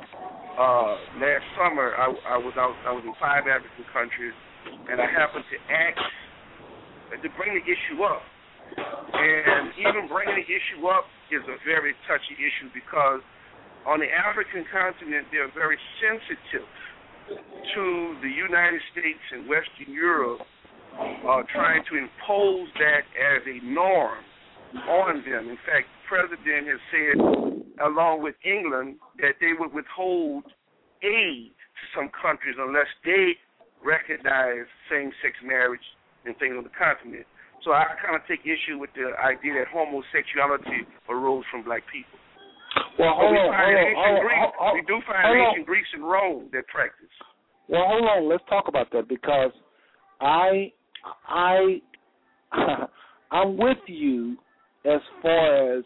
uh, 0.57 1.21
last 1.21 1.47
summer. 1.57 1.95
I, 1.97 2.37
I 2.37 2.39
was 2.41 2.55
out. 2.57 2.75
I 2.89 2.93
was 2.93 3.05
in 3.05 3.15
five 3.21 3.45
African 3.47 3.85
countries, 3.93 4.35
and 4.91 5.01
I 5.01 5.07
happened 5.07 5.45
to 5.53 5.59
ask 5.73 6.01
to 7.23 7.29
bring 7.39 7.55
the 7.55 7.65
issue 7.65 8.03
up. 8.03 8.25
And 8.77 9.71
even 9.79 10.11
bringing 10.11 10.35
the 10.35 10.49
issue 10.49 10.91
up 10.91 11.07
is 11.31 11.43
a 11.47 11.57
very 11.63 11.95
touchy 12.11 12.35
issue 12.35 12.69
because 12.75 13.23
on 13.87 14.03
the 14.03 14.11
African 14.11 14.67
continent 14.75 15.31
they're 15.31 15.53
very 15.55 15.79
sensitive 16.03 16.67
to 17.31 17.85
the 18.23 18.31
United 18.31 18.83
States 18.91 19.23
and 19.33 19.47
Western 19.47 19.95
Europe 19.95 20.43
uh, 20.99 21.43
trying 21.53 21.83
to 21.91 21.95
impose 21.99 22.69
that 22.79 23.07
as 23.15 23.43
a 23.47 23.63
norm 23.65 24.23
on 24.89 25.23
them. 25.23 25.49
In 25.49 25.59
fact, 25.63 25.87
the 25.87 26.03
president 26.11 26.67
has 26.67 26.83
said, 26.91 27.17
along 27.85 28.23
with 28.23 28.35
England, 28.45 28.97
that 29.21 29.37
they 29.41 29.53
would 29.59 29.73
withhold 29.73 30.45
aid 31.03 31.53
to 31.53 31.85
some 31.95 32.09
countries 32.11 32.57
unless 32.59 32.89
they 33.05 33.37
recognize 33.85 34.65
same-sex 34.91 35.37
marriage 35.45 35.85
and 36.25 36.37
things 36.39 36.55
on 36.57 36.65
the 36.65 36.75
continent. 36.75 37.27
So 37.65 37.73
I 37.73 37.85
kind 38.03 38.15
of 38.17 38.23
take 38.29 38.41
issue 38.47 38.79
with 38.79 38.91
the 38.95 39.13
idea 39.19 39.55
that 39.61 39.69
homosexuality 39.73 40.87
arose 41.09 41.45
from 41.51 41.65
black 41.65 41.83
people. 41.93 42.19
Well, 42.99 43.15
hold 43.17 43.33
we 43.33 43.39
on, 43.39 43.53
find 43.53 43.77
hold 43.77 43.77
ancient 43.77 43.99
on, 43.99 44.51
hold 44.55 44.55
on. 44.61 44.75
we 44.75 44.83
do 44.87 44.97
find 45.07 45.25
hold 45.25 45.37
on. 45.37 45.49
ancient 45.51 45.67
Greece 45.67 45.91
and 45.95 46.05
Rome 46.05 46.49
that 46.53 46.67
practice. 46.69 47.13
Well, 47.69 47.85
hold 47.87 48.05
on. 48.05 48.29
Let's 48.29 48.45
talk 48.49 48.69
about 48.69 48.91
that 48.93 49.09
because 49.09 49.53
I, 50.21 50.73
I, 51.29 51.81
I'm 53.31 53.57
with 53.57 53.79
you 53.87 54.37
as 54.85 55.01
far 55.23 55.79
as 55.79 55.85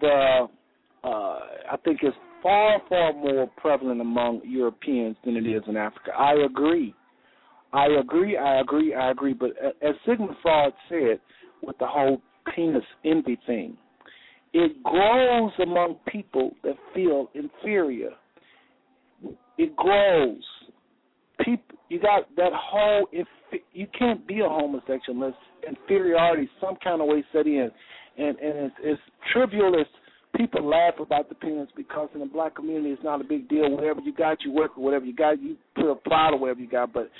the. 0.00 0.48
Uh, 1.04 1.38
I 1.72 1.76
think 1.84 2.00
it's 2.02 2.16
far, 2.42 2.80
far 2.88 3.12
more 3.12 3.48
prevalent 3.56 4.00
among 4.00 4.42
Europeans 4.44 5.16
than 5.24 5.36
it 5.36 5.46
is 5.46 5.62
in 5.68 5.76
Africa. 5.76 6.10
I 6.18 6.34
agree. 6.44 6.94
I 7.72 7.86
agree. 8.00 8.36
I 8.36 8.60
agree. 8.60 8.94
I 8.94 9.10
agree. 9.10 9.34
But 9.34 9.50
as 9.82 9.94
Sigmund 10.06 10.36
Freud 10.42 10.72
said, 10.88 11.20
with 11.62 11.78
the 11.78 11.86
whole 11.86 12.20
penis 12.54 12.84
envy 13.04 13.38
thing, 13.46 13.76
it 14.52 14.82
grows 14.82 15.52
among 15.62 15.96
people 16.08 16.52
that 16.64 16.76
feel 16.94 17.30
inferior. 17.34 18.10
It 19.58 19.74
grows 19.76 20.42
people 21.44 21.76
you 21.88 22.00
got 22.00 22.34
that 22.36 22.52
whole 22.52 23.06
if 23.12 23.26
you 23.72 23.86
can't 23.96 24.26
be 24.26 24.40
a 24.40 24.48
homosexual 24.48 25.00
unless 25.10 25.34
inferiority 25.66 26.48
some 26.60 26.76
kind 26.82 27.00
of 27.00 27.06
way 27.06 27.24
set 27.32 27.46
in 27.46 27.70
and 28.18 28.38
and 28.38 28.38
it's, 28.38 28.74
it's 28.82 29.00
trivial 29.32 29.78
as 29.78 29.86
people 30.36 30.68
laugh 30.68 30.94
about 31.00 31.28
the 31.28 31.34
penis 31.34 31.68
because 31.76 32.08
in 32.14 32.20
the 32.20 32.26
black 32.26 32.54
community 32.54 32.90
it's 32.90 33.02
not 33.04 33.20
a 33.20 33.24
big 33.24 33.48
deal. 33.48 33.70
Whatever 33.70 34.00
you 34.00 34.12
got 34.12 34.42
you 34.42 34.52
work 34.52 34.76
whatever 34.76 35.04
you 35.04 35.14
got. 35.14 35.40
You 35.42 35.56
put 35.74 35.90
a 35.90 35.94
plot 35.94 36.32
or 36.32 36.38
whatever 36.38 36.60
you 36.60 36.68
got. 36.68 36.92
But 36.92 37.10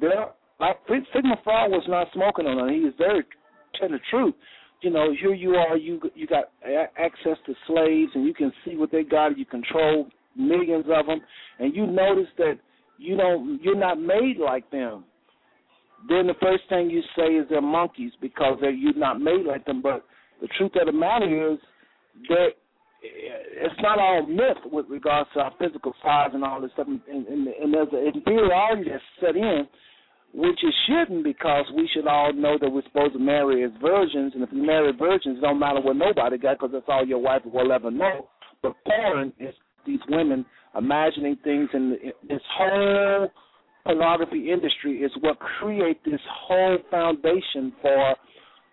there 0.00 0.26
like 0.58 0.76
Sigmund 0.86 1.38
Freud 1.44 1.70
was 1.70 1.84
not 1.88 2.08
smoking 2.12 2.46
on 2.46 2.68
it 2.68 2.74
he 2.78 2.84
was 2.84 2.94
very 2.98 3.24
telling 3.78 3.92
the 3.92 4.00
truth. 4.10 4.34
You 4.82 4.90
know 4.90 5.12
here 5.20 5.34
you 5.34 5.54
are 5.54 5.76
you 5.76 6.00
you 6.14 6.26
got 6.26 6.50
access 6.98 7.38
to 7.46 7.54
slaves 7.66 8.12
and 8.14 8.24
you 8.24 8.34
can 8.34 8.52
see 8.64 8.76
what 8.76 8.90
they 8.90 9.02
got. 9.02 9.36
You 9.38 9.44
control 9.44 10.08
millions 10.36 10.86
of 10.92 11.06
them. 11.06 11.20
And 11.58 11.74
you 11.74 11.86
notice 11.86 12.28
that 12.38 12.58
you 12.98 13.16
don't 13.16 13.60
you're 13.62 13.76
not 13.76 14.00
made 14.00 14.36
like 14.38 14.70
them. 14.70 15.04
Then 16.08 16.26
the 16.26 16.34
first 16.40 16.62
thing 16.68 16.88
you 16.88 17.02
say 17.16 17.34
is 17.34 17.46
they're 17.50 17.60
monkeys 17.60 18.12
because 18.20 18.58
they're 18.60 18.70
you're 18.70 18.94
not 18.94 19.20
made 19.20 19.44
like 19.46 19.64
them. 19.64 19.82
But 19.82 20.04
the 20.40 20.48
truth 20.56 20.72
of 20.80 20.86
the 20.86 20.92
matter 20.92 21.52
is 21.52 21.58
that 22.28 22.48
Eh, 23.02 23.66
it's 23.66 23.80
not 23.82 23.98
all 23.98 24.26
myth 24.26 24.58
with 24.70 24.86
regards 24.88 25.28
to 25.34 25.40
our 25.40 25.52
physical 25.58 25.94
size 26.02 26.30
and 26.34 26.44
all 26.44 26.60
this 26.60 26.70
stuff. 26.72 26.86
And, 26.88 27.00
and, 27.08 27.48
and 27.48 27.74
there's 27.74 27.88
an 27.92 28.12
inferiority 28.14 28.90
that's 28.90 29.02
set 29.20 29.36
in 29.36 29.66
which 30.32 30.58
it 30.62 30.74
shouldn't 30.86 31.24
because 31.24 31.64
we 31.76 31.88
should 31.92 32.06
all 32.06 32.32
know 32.32 32.56
that 32.60 32.70
we're 32.70 32.84
supposed 32.84 33.14
to 33.14 33.18
marry 33.18 33.64
as 33.64 33.70
virgins. 33.80 34.32
And 34.34 34.42
if 34.42 34.50
you 34.52 34.64
marry 34.64 34.92
virgins 34.92 35.38
it 35.38 35.40
don't 35.40 35.58
matter 35.58 35.80
what 35.80 35.96
nobody 35.96 36.38
got 36.38 36.58
because 36.58 36.70
that's 36.72 36.84
all 36.88 37.06
your 37.06 37.18
wife 37.18 37.42
will 37.44 37.72
ever 37.72 37.90
know. 37.90 38.28
But 38.62 38.74
porn 38.86 39.32
is 39.40 39.54
these 39.86 40.00
women 40.08 40.44
imagining 40.76 41.36
things 41.42 41.68
and 41.72 41.96
this 42.28 42.42
whole 42.56 43.28
pornography 43.84 44.52
industry 44.52 44.98
is 44.98 45.10
what 45.20 45.38
create 45.40 46.04
this 46.04 46.20
whole 46.46 46.78
foundation 46.90 47.72
for 47.82 48.14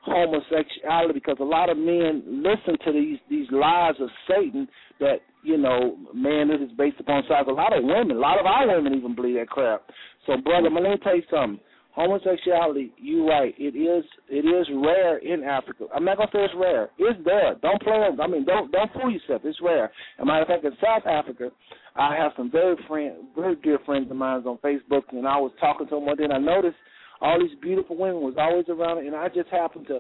homosexuality 0.08 1.14
because 1.14 1.38
a 1.40 1.44
lot 1.44 1.70
of 1.70 1.78
men 1.78 2.24
listen 2.28 2.78
to 2.86 2.92
these 2.92 3.20
these 3.30 3.48
lies 3.52 3.96
of 4.00 4.10
Satan 4.28 4.68
that 5.00 5.18
you 5.44 5.58
know 5.58 5.98
manhood 6.14 6.62
is 6.62 6.72
based 6.78 7.00
upon 7.00 7.24
sex. 7.28 7.46
A 7.48 7.52
lot 7.52 7.78
of 7.78 7.84
women, 7.84 8.18
a 8.18 8.20
lot 8.20 8.40
of 8.40 8.46
our 8.46 8.68
women 8.68 8.94
even 8.96 9.16
believe 9.16 9.36
that 9.36 9.50
crap. 9.50 9.84
So, 10.26 10.38
brother, 10.38 10.70
let 10.70 10.84
me 10.84 10.98
tell 11.04 11.16
you 11.16 11.24
something. 11.30 11.60
Homosexuality, 11.92 12.92
you're 12.98 13.26
right. 13.26 13.56
It 13.58 13.76
is 13.76 14.06
it 14.30 14.46
is 14.46 14.68
rare 14.72 15.18
in 15.18 15.44
Africa. 15.44 15.86
I'm 15.96 16.06
not 16.06 16.18
gonna 16.18 16.30
say 16.32 16.46
it's 16.46 16.54
rare. 16.56 16.90
It's 17.00 17.20
there. 17.26 17.56
Don't 17.62 17.82
play. 17.82 17.94
I 17.94 18.28
mean, 18.28 18.46
don't 18.46 18.72
don't 18.72 18.92
fool 18.94 19.10
yourself. 19.10 19.42
It's 19.44 19.58
rare. 19.62 19.86
As 19.86 20.22
a 20.22 20.26
matter 20.26 20.44
of 20.44 20.48
fact, 20.48 20.64
in 20.64 20.74
South 20.80 21.08
Africa, 21.08 21.50
I 21.96 22.16
have 22.16 22.34
some 22.38 22.52
very 22.52 22.76
friend, 22.88 23.16
very 23.36 23.56
dear 23.56 23.80
friends 23.84 24.12
of 24.12 24.18
mine 24.18 24.44
on 24.46 24.60
Facebook, 24.60 25.04
and 25.12 25.28
I 25.28 25.38
was 25.38 25.52
talking 25.60 25.88
to 25.88 25.96
them 25.96 26.06
one 26.06 26.18
day, 26.18 26.26
and 26.26 26.34
I 26.34 26.38
noticed 26.38 26.78
all 27.22 27.40
these 27.40 27.58
beautiful 27.62 27.98
women 27.98 28.22
was 28.22 28.36
always 28.38 28.66
around, 28.70 29.06
and 29.06 29.16
I 29.16 29.28
just 29.30 29.50
happened 29.50 29.88
to, 29.88 30.00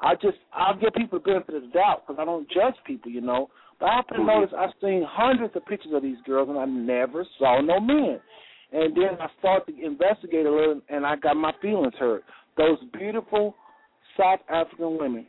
I 0.00 0.14
just 0.14 0.38
I'll 0.52 0.78
give 0.78 0.94
people 0.94 1.18
the 1.18 1.24
benefit 1.24 1.54
of 1.54 1.62
the 1.62 1.68
doubt 1.68 2.02
because 2.06 2.20
I 2.20 2.24
don't 2.24 2.48
judge 2.50 2.74
people, 2.86 3.10
you 3.10 3.20
know. 3.20 3.48
But 3.78 3.86
I 3.86 3.96
happened 3.96 4.16
to 4.16 4.22
mm-hmm. 4.22 4.40
notice 4.40 4.54
I've 4.56 4.74
seen 4.80 5.04
hundreds 5.08 5.54
of 5.56 5.66
pictures 5.66 5.92
of 5.94 6.02
these 6.02 6.18
girls, 6.26 6.48
and 6.48 6.58
I 6.58 6.64
never 6.64 7.26
saw 7.38 7.60
no 7.60 7.80
men. 7.80 8.20
And 8.72 8.96
then 8.96 9.20
I 9.20 9.28
started 9.38 9.72
to 9.72 9.84
investigate 9.84 10.46
a 10.46 10.50
little, 10.50 10.80
and 10.88 11.06
I 11.06 11.16
got 11.16 11.36
my 11.36 11.52
feelings 11.62 11.94
hurt. 11.98 12.24
Those 12.56 12.78
beautiful 12.92 13.54
South 14.18 14.40
African 14.48 14.98
women. 14.98 15.26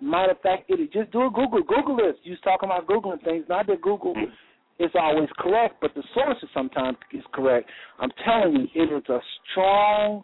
Matter 0.00 0.32
of 0.32 0.40
fact, 0.42 0.64
it 0.68 0.92
just 0.92 1.10
do 1.10 1.26
a 1.26 1.30
Google. 1.30 1.62
Google 1.62 1.96
this. 1.96 2.16
You 2.22 2.32
was 2.32 2.40
talking 2.44 2.68
about 2.68 2.86
googling 2.86 3.22
things. 3.24 3.46
Not 3.48 3.66
that 3.66 3.80
Google 3.80 4.14
is 4.78 4.90
always 4.94 5.28
correct, 5.38 5.76
but 5.80 5.94
the 5.94 6.02
sources 6.14 6.48
sometimes 6.52 6.98
is 7.12 7.22
correct. 7.32 7.68
I'm 7.98 8.10
telling 8.24 8.68
you, 8.74 8.82
it 8.82 8.94
is 8.94 9.08
a 9.08 9.18
strong 9.50 10.22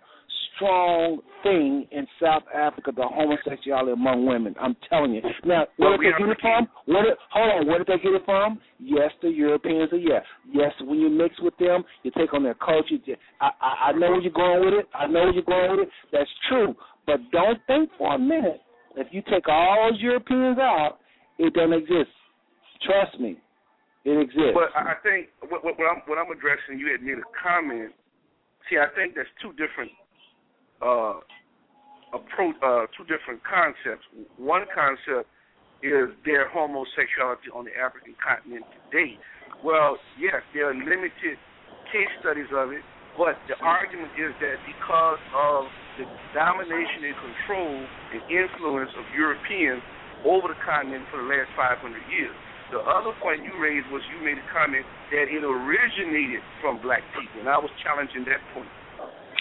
strong 0.56 1.20
thing 1.42 1.86
in 1.90 2.06
South 2.20 2.44
Africa, 2.54 2.92
the 2.94 3.02
homosexuality 3.02 3.92
among 3.92 4.26
women. 4.26 4.54
I'm 4.60 4.76
telling 4.88 5.14
you. 5.14 5.22
Now, 5.44 5.66
where 5.76 5.96
did 5.96 6.14
they 6.14 6.18
get 6.18 6.28
it 6.28 6.38
from? 6.40 6.68
Where 6.86 7.02
did, 7.04 7.14
hold 7.30 7.60
on, 7.60 7.66
where 7.66 7.78
did 7.78 7.86
they 7.88 8.02
get 8.02 8.12
it 8.12 8.22
from? 8.24 8.60
Yes, 8.78 9.10
the 9.22 9.28
Europeans 9.28 9.92
are 9.92 9.96
yeah. 9.96 10.20
Yes, 10.52 10.72
when 10.80 10.98
you 10.98 11.10
mix 11.10 11.34
with 11.40 11.56
them, 11.58 11.84
you 12.02 12.10
take 12.16 12.32
on 12.34 12.42
their 12.42 12.54
culture. 12.54 12.96
I, 13.40 13.50
I, 13.60 13.88
I 13.88 13.92
know 13.92 14.12
where 14.12 14.20
you're 14.20 14.32
going 14.32 14.64
with 14.64 14.74
it. 14.74 14.86
I 14.94 15.06
know 15.06 15.24
where 15.24 15.32
you're 15.32 15.42
going 15.42 15.70
with 15.72 15.88
it. 15.88 15.92
That's 16.12 16.30
true. 16.48 16.74
But 17.06 17.18
don't 17.32 17.58
think 17.66 17.90
for 17.98 18.14
a 18.14 18.18
minute 18.18 18.60
if 18.96 19.08
you 19.10 19.22
take 19.30 19.48
all 19.48 19.90
those 19.90 20.00
Europeans 20.00 20.58
out, 20.58 20.98
it 21.38 21.54
doesn't 21.54 21.72
exist. 21.72 22.12
Trust 22.84 23.18
me, 23.20 23.38
it 24.04 24.18
exists. 24.18 24.54
But 24.54 24.74
I 24.76 24.94
think 25.02 25.28
what, 25.48 25.64
what, 25.64 25.78
what 25.78 25.86
I'm 25.86 26.02
what 26.06 26.18
I'm 26.18 26.30
addressing, 26.30 26.78
you 26.78 26.90
had 26.90 27.02
made 27.02 27.18
a 27.18 27.28
comment. 27.32 27.92
See, 28.68 28.76
I 28.76 28.90
think 28.94 29.14
there's 29.14 29.30
two 29.40 29.50
different 29.54 29.90
uh, 30.82 31.22
approach, 32.12 32.56
uh, 32.60 32.86
two 32.92 33.06
different 33.08 33.40
concepts. 33.46 34.04
One 34.36 34.66
concept 34.74 35.30
is 35.82 36.10
their 36.26 36.50
homosexuality 36.50 37.50
on 37.54 37.66
the 37.66 37.74
African 37.74 38.14
continent 38.18 38.66
today. 38.90 39.18
Well, 39.64 39.98
yes, 40.18 40.42
there 40.54 40.70
are 40.70 40.74
limited 40.74 41.38
case 41.90 42.12
studies 42.20 42.50
of 42.54 42.70
it, 42.70 42.82
but 43.18 43.38
the 43.46 43.58
argument 43.62 44.10
is 44.18 44.34
that 44.42 44.58
because 44.66 45.22
of 45.34 45.66
the 45.98 46.06
domination 46.32 47.04
and 47.04 47.16
control 47.18 47.76
and 48.16 48.20
influence 48.30 48.90
of 48.96 49.04
Europeans 49.14 49.82
over 50.24 50.48
the 50.48 50.58
continent 50.62 51.04
for 51.10 51.20
the 51.20 51.28
last 51.28 51.50
500 51.58 51.82
years. 52.08 52.34
The 52.72 52.80
other 52.80 53.12
point 53.20 53.44
you 53.44 53.52
raised 53.60 53.84
was 53.92 54.00
you 54.08 54.24
made 54.24 54.40
a 54.40 54.48
comment 54.48 54.86
that 55.12 55.28
it 55.28 55.44
originated 55.44 56.40
from 56.64 56.80
black 56.80 57.04
people, 57.12 57.44
and 57.44 57.48
I 57.50 57.60
was 57.60 57.68
challenging 57.84 58.24
that 58.32 58.40
point. 58.56 58.70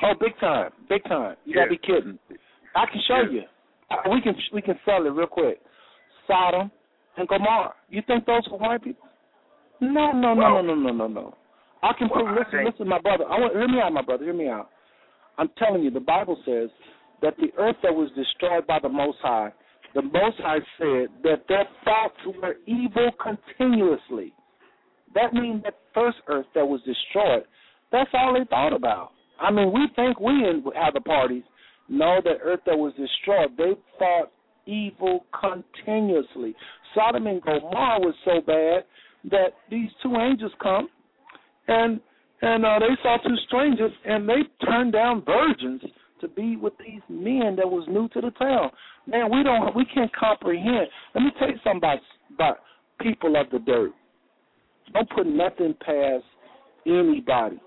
Oh, 0.04 0.14
big 0.20 0.38
time, 0.39 0.72
big 0.89 1.04
time. 1.04 1.36
You 1.45 1.54
yeah. 1.56 1.66
gotta 1.66 1.70
be 1.70 1.78
kidding. 1.78 2.20
I 2.76 2.86
can 2.91 3.02
show 3.08 3.22
yeah. 3.32 3.41
you. 3.41 4.12
We 4.12 4.22
can 4.22 4.36
we 4.54 4.62
can 4.62 4.80
sell 4.86 5.06
it 5.06 5.10
real 5.10 5.28
quick. 5.28 5.60
Sodom 6.28 6.72
and 7.18 7.28
Gomorrah. 7.28 7.74
You 7.89 8.02
think 8.08 8.26
those 8.26 8.43
were 8.52 8.58
white 8.58 8.84
people? 8.84 9.08
No, 9.80 10.12
no, 10.12 10.34
no, 10.34 10.36
well, 10.36 10.64
no, 10.64 10.76
no, 10.76 10.91
no, 10.91 10.91
no, 10.91 11.08
no. 11.08 11.36
I 11.84 11.91
can 11.97 12.10
well, 12.14 12.24
prove. 12.24 12.38
Listen, 12.38 12.52
think, 12.52 12.74
listen, 12.74 12.88
my 12.88 12.99
brother. 12.99 13.26
I 13.26 13.39
want 13.39 13.54
hear 13.54 13.68
me 13.68 13.82
out, 13.84 13.91
my 13.91 14.02
brother. 14.02 14.24
Hear 14.24 14.34
me 14.34 14.47
out. 14.47 14.70
I'm 15.38 15.49
telling 15.58 15.84
you, 15.84 15.91
the 15.91 15.99
Bible 15.99 16.38
says 16.45 16.70
that 17.22 17.36
the 17.38 17.47
earth 17.58 17.76
that 17.84 17.93
was 17.93 18.10
destroyed 18.16 18.68
by 18.68 18.80
the 18.82 18.89
Most 18.89 19.18
High, 19.22 19.52
the 19.95 20.02
Most 20.02 20.38
High 20.39 20.60
said 20.78 21.10
that 21.24 21.43
their 21.49 21.66
thoughts 21.84 22.38
were 22.41 22.56
evil 22.66 23.12
continuously. 23.22 24.34
That 25.16 25.34
means 25.34 25.64
that 25.64 25.76
first 25.93 26.18
earth 26.28 26.45
that 26.56 26.66
was 26.66 26.80
destroyed, 26.82 27.43
that's 27.91 28.10
all 28.14 28.34
they 28.34 28.45
thought 28.49 28.74
about. 28.74 29.12
I 29.42 29.52
mean, 29.52 29.72
we 29.74 29.88
think 29.96 30.20
we 30.20 30.32
in 30.32 30.64
other 30.80 31.00
parties 31.00 31.44
know 31.89 32.22
that 32.24 32.38
earth 32.44 32.62
that 32.66 32.78
was 32.78 32.94
destroyed, 32.94 33.58
they 33.58 33.74
fought 33.98 34.32
evil 34.66 35.26
continuously. 35.39 36.56
Sodom 36.96 37.28
and 37.28 37.42
Gomorrah 37.42 38.00
was 38.00 38.16
so 38.24 38.42
bad 38.42 38.86
that 39.30 39.54
these 39.70 39.89
two 40.02 40.16
angels 40.16 40.52
come 40.62 40.89
and 41.68 42.00
and 42.44 42.66
uh, 42.66 42.80
they 42.80 42.96
saw 43.04 43.18
two 43.18 43.36
strangers 43.48 43.92
and 44.04 44.28
they 44.28 44.42
turned 44.66 44.94
down 44.94 45.24
virgins 45.24 45.82
to 46.22 46.28
be 46.28 46.56
with 46.56 46.74
these 46.80 47.02
men 47.08 47.56
that 47.56 47.68
was 47.70 47.88
new 47.88 48.08
to 48.10 48.22
the 48.22 48.32
town. 48.32 48.72
Man, 49.06 49.32
we 49.32 49.44
don't 49.44 49.76
we 49.76 49.86
can't 49.86 50.12
comprehend. 50.16 50.88
Let 51.14 51.24
me 51.24 51.32
tell 51.38 51.50
you 51.50 51.58
something 51.64 51.78
about 51.78 52.00
about 52.34 52.58
people 53.00 53.39
of 53.39 53.50
the 53.52 53.60
dirt. 53.60 53.92
Don't 54.94 55.10
put 55.10 55.28
nothing 55.28 55.76
past 55.86 56.24
anybody. 56.86 57.60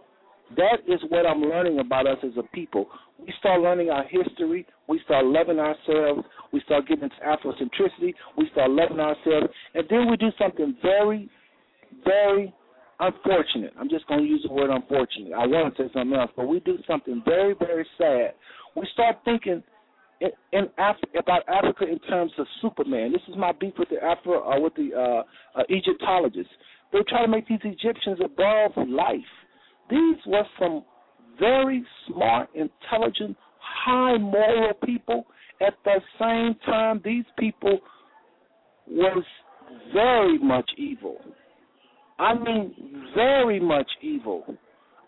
That 0.57 0.79
is 0.87 1.01
what 1.09 1.27
I'm 1.27 1.43
learning 1.43 1.79
about 1.79 2.07
us 2.07 2.19
as 2.23 2.33
a 2.39 2.43
people. 2.55 2.87
We 3.19 3.33
start 3.39 3.61
learning 3.61 3.91
our 3.91 4.05
history. 4.05 4.67
We 4.89 5.01
start 5.05 5.25
loving 5.25 5.59
ourselves. 5.59 6.23
We 6.53 6.61
start 6.61 6.87
getting 6.87 7.05
into 7.05 7.17
Afrocentricity. 7.27 8.15
We 8.37 8.49
start 8.53 8.71
loving 8.71 9.01
ourselves. 9.01 9.49
And 9.75 9.85
then 9.89 10.11
we 10.11 10.17
do 10.17 10.29
something 10.39 10.77
very, 10.83 11.29
very 12.05 12.53
unfortunate. 13.01 13.73
I'm 13.79 13.89
just 13.89 14.07
going 14.07 14.21
to 14.21 14.27
use 14.27 14.45
the 14.47 14.53
word 14.53 14.71
unfortunate. 14.71 15.33
I 15.33 15.47
want 15.47 15.77
to 15.77 15.85
say 15.85 15.91
something 15.95 16.17
else, 16.17 16.31
but 16.37 16.47
we 16.47 16.61
do 16.61 16.79
something 16.87 17.23
very, 17.25 17.55
very 17.59 17.87
sad. 17.99 18.35
We 18.77 18.87
start 18.93 19.17
thinking 19.25 19.63
in, 20.21 20.31
in 20.53 20.65
Af- 20.79 20.97
about 21.19 21.43
Africa 21.49 21.85
in 21.91 21.99
terms 22.01 22.33
of 22.39 22.47
Superman. 22.63 23.13
This 23.13 23.23
is 23.29 23.35
my 23.37 23.53
beef 23.53 23.75
with 23.79 23.89
the 23.89 24.03
Afro 24.03 24.43
uh, 24.49 24.61
with 24.61 24.75
the 24.75 24.91
uh, 24.95 25.59
uh, 25.59 25.63
Egyptologists. 25.71 26.53
They 26.93 27.01
try 27.09 27.23
to 27.23 27.29
make 27.29 27.49
these 27.49 27.59
Egyptians 27.65 28.19
above 28.25 28.73
life. 28.89 29.21
These 29.91 30.17
were 30.27 30.45
some 30.59 30.85
very 31.39 31.85
smart, 32.07 32.49
intelligent, 32.55 33.37
high 33.59 34.17
moral 34.19 34.75
people. 34.85 35.27
At 35.61 35.75
the 35.85 36.01
same 36.19 36.57
time, 36.65 37.01
these 37.05 37.25
people 37.39 37.79
was 38.89 39.25
very 39.93 40.39
much 40.39 40.71
evil. 40.77 41.19
I 42.19 42.35
mean, 42.35 43.09
very 43.15 43.61
much 43.61 43.91
evil. 44.03 44.57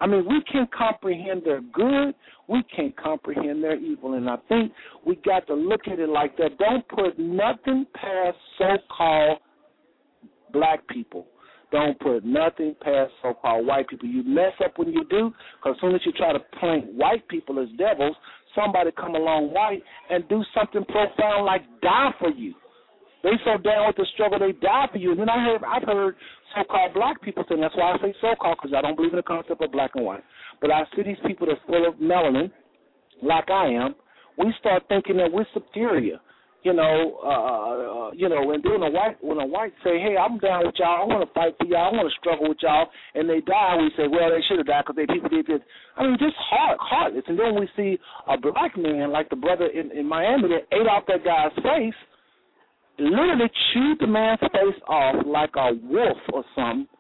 I 0.01 0.07
mean, 0.07 0.27
we 0.29 0.43
can 0.51 0.69
comprehend 0.77 1.43
their 1.45 1.61
good, 1.61 2.15
we 2.49 2.63
can't 2.75 2.95
comprehend 2.97 3.63
their 3.63 3.77
evil, 3.77 4.15
and 4.15 4.29
I 4.29 4.37
think 4.49 4.73
we 5.07 5.17
got 5.17 5.47
to 5.47 5.55
look 5.55 5.89
at 5.91 5.99
it 5.99 6.09
like 6.09 6.37
that. 6.37 6.59
Don't 6.59 6.87
put 6.89 7.19
nothing 7.19 7.87
past 7.95 8.37
so-called 8.59 9.39
black 10.53 10.87
people. 10.89 11.27
Don't 11.73 11.99
put 11.99 12.25
nothing 12.25 12.77
past 12.81 13.11
so-called 13.23 13.67
white 13.67 13.89
people. 13.89 14.09
You 14.09 14.23
mess 14.23 14.53
up 14.65 14.79
when 14.79 14.89
you 14.89 15.05
do, 15.11 15.33
because 15.59 15.77
as 15.77 15.81
soon 15.81 15.95
as 15.95 16.01
you 16.07 16.13
try 16.13 16.33
to 16.33 16.39
paint 16.61 16.95
white 16.95 17.27
people 17.29 17.59
as 17.59 17.69
devils, 17.77 18.15
somebody 18.55 18.91
come 18.93 19.15
along 19.15 19.53
white 19.53 19.83
and 20.09 20.27
do 20.29 20.43
something 20.55 20.85
profound 20.85 21.45
like 21.45 21.63
die 21.83 22.11
for 22.19 22.31
you. 22.31 22.55
They 23.23 23.33
so 23.45 23.59
down 23.61 23.89
with 23.89 23.97
the 23.97 24.07
struggle, 24.15 24.39
they 24.39 24.53
die 24.53 24.87
for 24.93 24.99
you. 24.99 25.11
And 25.11 25.21
then 25.21 25.29
I 25.29 25.43
heard, 25.43 25.63
I've 25.67 25.83
heard 25.83 26.15
so-called 26.55 26.95
black 26.95 27.21
people 27.23 27.45
saying 27.49 27.61
that's 27.61 27.77
why 27.77 27.93
I 27.93 27.99
say 27.99 28.15
so-called 28.21 28.59
because 28.63 28.77
I 28.77 28.81
don't 28.83 28.95
believe 28.95 29.13
in 29.13 29.17
the 29.17 29.25
concept 29.25 29.61
of 29.61 29.73
black 29.73 29.91
and 29.97 30.05
white. 30.05 30.23
But 30.61 30.71
I 30.71 30.85
see 30.95 31.03
these 31.03 31.17
people 31.27 31.49
that's 31.49 31.61
full 31.67 31.87
of 31.87 31.95
melanin, 31.97 32.53
like 33.23 33.51
I 33.51 33.67
am. 33.69 33.97
We 34.39 34.55
start 34.61 34.85
thinking 34.89 35.17
that 35.17 35.33
we're 35.33 35.47
superior 35.53 36.21
you 36.67 36.75
know, 36.75 37.23
uh, 37.23 37.31
uh, 37.31 38.11
you 38.11 38.29
know, 38.29 38.51
and 38.51 38.59
then 38.59 38.83
a 38.83 38.91
white 38.91 39.23
when 39.23 39.39
a 39.39 39.47
white 39.47 39.73
say, 39.85 40.03
"Hey, 40.03 40.19
I'm 40.19 40.37
down 40.43 40.67
with 40.67 40.75
y'all. 40.83 41.03
I 41.03 41.05
want 41.07 41.23
to 41.23 41.31
fight 41.33 41.55
for 41.63 41.67
y'all. 41.71 41.95
I 41.95 41.97
want 41.97 42.11
to 42.11 42.19
struggle 42.19 42.49
with 42.49 42.59
y'all," 42.61 42.91
and 43.15 43.31
they 43.31 43.39
die, 43.39 43.79
we 43.79 43.87
say, 43.95 44.11
"Well, 44.11 44.35
they 44.35 44.43
should 44.43 44.59
have 44.59 44.67
died 44.67 44.83
because 44.83 44.99
they 44.99 45.07
people 45.07 45.31
did 45.31 45.47
this." 45.47 45.63
I 45.95 46.03
mean, 46.03 46.19
just 46.19 46.35
heart, 46.35 46.79
heartless. 46.83 47.23
And 47.29 47.39
then 47.39 47.55
we 47.55 47.71
see 47.79 48.03
a 48.27 48.35
black 48.37 48.77
man 48.77 49.15
like 49.15 49.31
the 49.31 49.39
brother 49.39 49.71
in, 49.71 49.95
in 49.95 50.11
Miami 50.11 50.51
that 50.59 50.67
ate 50.75 50.91
off 50.91 51.07
that 51.07 51.23
guy's 51.23 51.55
face, 51.63 51.95
literally 52.99 53.47
chewed 53.71 54.03
the 54.03 54.11
man's 54.11 54.43
face 54.51 54.81
off 54.91 55.23
like 55.23 55.55
a 55.55 55.71
wolf 55.87 56.19
or 56.35 56.43
something 56.59 56.91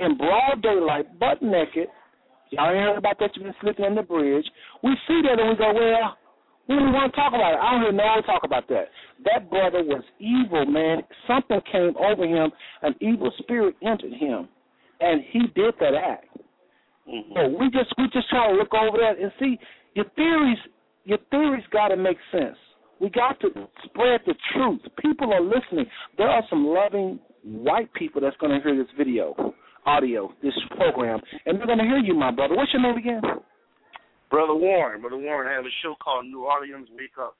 in 0.00 0.16
broad 0.16 0.62
daylight, 0.62 1.12
butt 1.20 1.42
naked. 1.42 1.92
Y'all 2.56 2.72
ain't 2.72 2.88
heard 2.88 2.96
about 2.96 3.20
that? 3.20 3.36
You've 3.36 3.44
been 3.44 3.60
sleeping 3.60 3.84
in 3.84 3.94
the 3.94 4.02
bridge. 4.02 4.48
We 4.82 4.96
see 5.06 5.20
that 5.28 5.36
and 5.38 5.50
we 5.50 5.56
go, 5.60 5.76
well, 5.76 6.16
we 6.70 6.76
don't 6.76 6.92
want 6.92 7.12
to 7.12 7.16
talk 7.18 7.34
about 7.34 7.54
it. 7.54 7.58
I 7.58 7.72
don't 7.72 7.82
hear 7.82 7.92
no 7.92 8.06
one 8.06 8.22
talk 8.22 8.42
about 8.44 8.68
that. 8.68 8.86
That 9.24 9.50
brother 9.50 9.82
was 9.82 10.04
evil, 10.20 10.66
man. 10.66 11.02
Something 11.26 11.60
came 11.70 11.96
over 11.98 12.24
him. 12.24 12.52
An 12.82 12.94
evil 13.00 13.32
spirit 13.38 13.74
entered 13.82 14.12
him, 14.12 14.48
and 15.00 15.22
he 15.32 15.40
did 15.56 15.74
that 15.80 15.94
act. 15.94 16.30
Mm-hmm. 17.10 17.32
So 17.34 17.58
we 17.58 17.70
just 17.70 17.92
we 17.98 18.04
just 18.12 18.30
try 18.30 18.52
to 18.52 18.54
look 18.54 18.72
over 18.72 18.98
that 18.98 19.18
and 19.20 19.32
see 19.40 19.58
your 19.94 20.06
theories. 20.14 20.58
Your 21.04 21.18
theories 21.32 21.64
got 21.72 21.88
to 21.88 21.96
make 21.96 22.18
sense. 22.30 22.56
We 23.00 23.10
got 23.10 23.40
to 23.40 23.48
spread 23.84 24.20
the 24.26 24.34
truth. 24.52 24.80
People 25.02 25.32
are 25.32 25.42
listening. 25.42 25.86
There 26.18 26.28
are 26.28 26.44
some 26.48 26.66
loving 26.66 27.18
white 27.42 27.92
people 27.94 28.20
that's 28.20 28.36
going 28.36 28.52
to 28.52 28.62
hear 28.62 28.76
this 28.76 28.92
video, 28.96 29.54
audio, 29.86 30.32
this 30.42 30.52
program, 30.76 31.18
and 31.46 31.58
they're 31.58 31.66
going 31.66 31.78
to 31.78 31.84
hear 31.84 31.98
you, 31.98 32.14
my 32.14 32.30
brother. 32.30 32.54
What's 32.54 32.72
your 32.72 32.82
name 32.82 32.96
again? 32.96 33.22
Brother 34.30 34.54
Warren. 34.54 35.00
Brother 35.00 35.18
Warren 35.18 35.50
has 35.50 35.64
a 35.66 35.74
show 35.82 35.94
called 36.02 36.26
New 36.26 36.44
Orleans 36.44 36.88
Wake 36.96 37.18
Up. 37.20 37.34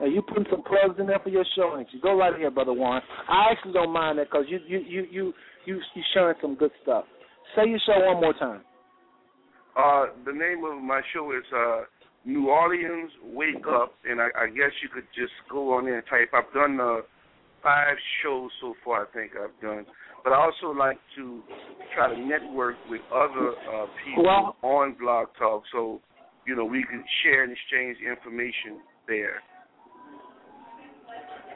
Now 0.00 0.06
you 0.06 0.22
putting 0.22 0.46
some 0.50 0.62
plugs 0.62 0.98
in 0.98 1.06
there 1.06 1.20
for 1.20 1.28
your 1.30 1.44
show, 1.56 1.76
ain't 1.78 1.88
you? 1.92 2.00
Go 2.00 2.16
right 2.16 2.34
ahead, 2.34 2.54
brother 2.54 2.72
Warren. 2.72 3.02
I 3.28 3.52
actually 3.52 3.74
don't 3.74 3.92
mind 3.92 4.18
that 4.18 4.26
because 4.30 4.46
you 4.48 4.58
you 4.66 4.78
you 4.80 5.06
you 5.10 5.32
you 5.66 5.80
you 5.94 6.02
sharing 6.12 6.36
some 6.42 6.56
good 6.56 6.72
stuff. 6.82 7.04
Say 7.54 7.68
your 7.68 7.78
show 7.86 7.94
one 8.04 8.20
more 8.20 8.34
time. 8.34 8.62
Uh, 9.76 10.06
the 10.24 10.32
name 10.32 10.64
of 10.64 10.82
my 10.82 11.00
show 11.12 11.30
is 11.32 11.44
uh, 11.54 11.82
New 12.24 12.48
Orleans 12.48 13.10
Wake 13.24 13.66
Up, 13.68 13.94
and 14.08 14.20
I, 14.20 14.28
I 14.38 14.46
guess 14.46 14.70
you 14.82 14.88
could 14.92 15.06
just 15.14 15.32
go 15.50 15.74
on 15.74 15.84
there 15.84 15.98
and 15.98 16.06
type. 16.06 16.30
I've 16.32 16.52
done 16.54 16.80
uh, 16.80 17.02
five 17.62 17.96
shows 18.22 18.50
so 18.60 18.74
far. 18.84 19.06
I 19.06 19.12
think 19.12 19.32
I've 19.34 19.60
done, 19.60 19.84
but 20.24 20.32
I 20.32 20.36
also 20.36 20.76
like 20.76 20.98
to 21.16 21.42
try 21.94 22.12
to 22.12 22.18
network 22.20 22.76
with 22.88 23.02
other 23.14 23.50
uh, 23.72 23.86
people 24.04 24.24
Well- 24.24 24.56
on 24.62 24.96
Blog 24.98 25.28
Talk, 25.38 25.62
so 25.70 26.00
you 26.46 26.56
know 26.56 26.64
we 26.64 26.82
can 26.84 27.04
share 27.22 27.44
and 27.44 27.52
exchange 27.52 27.98
information 28.04 28.80
there. 29.06 29.42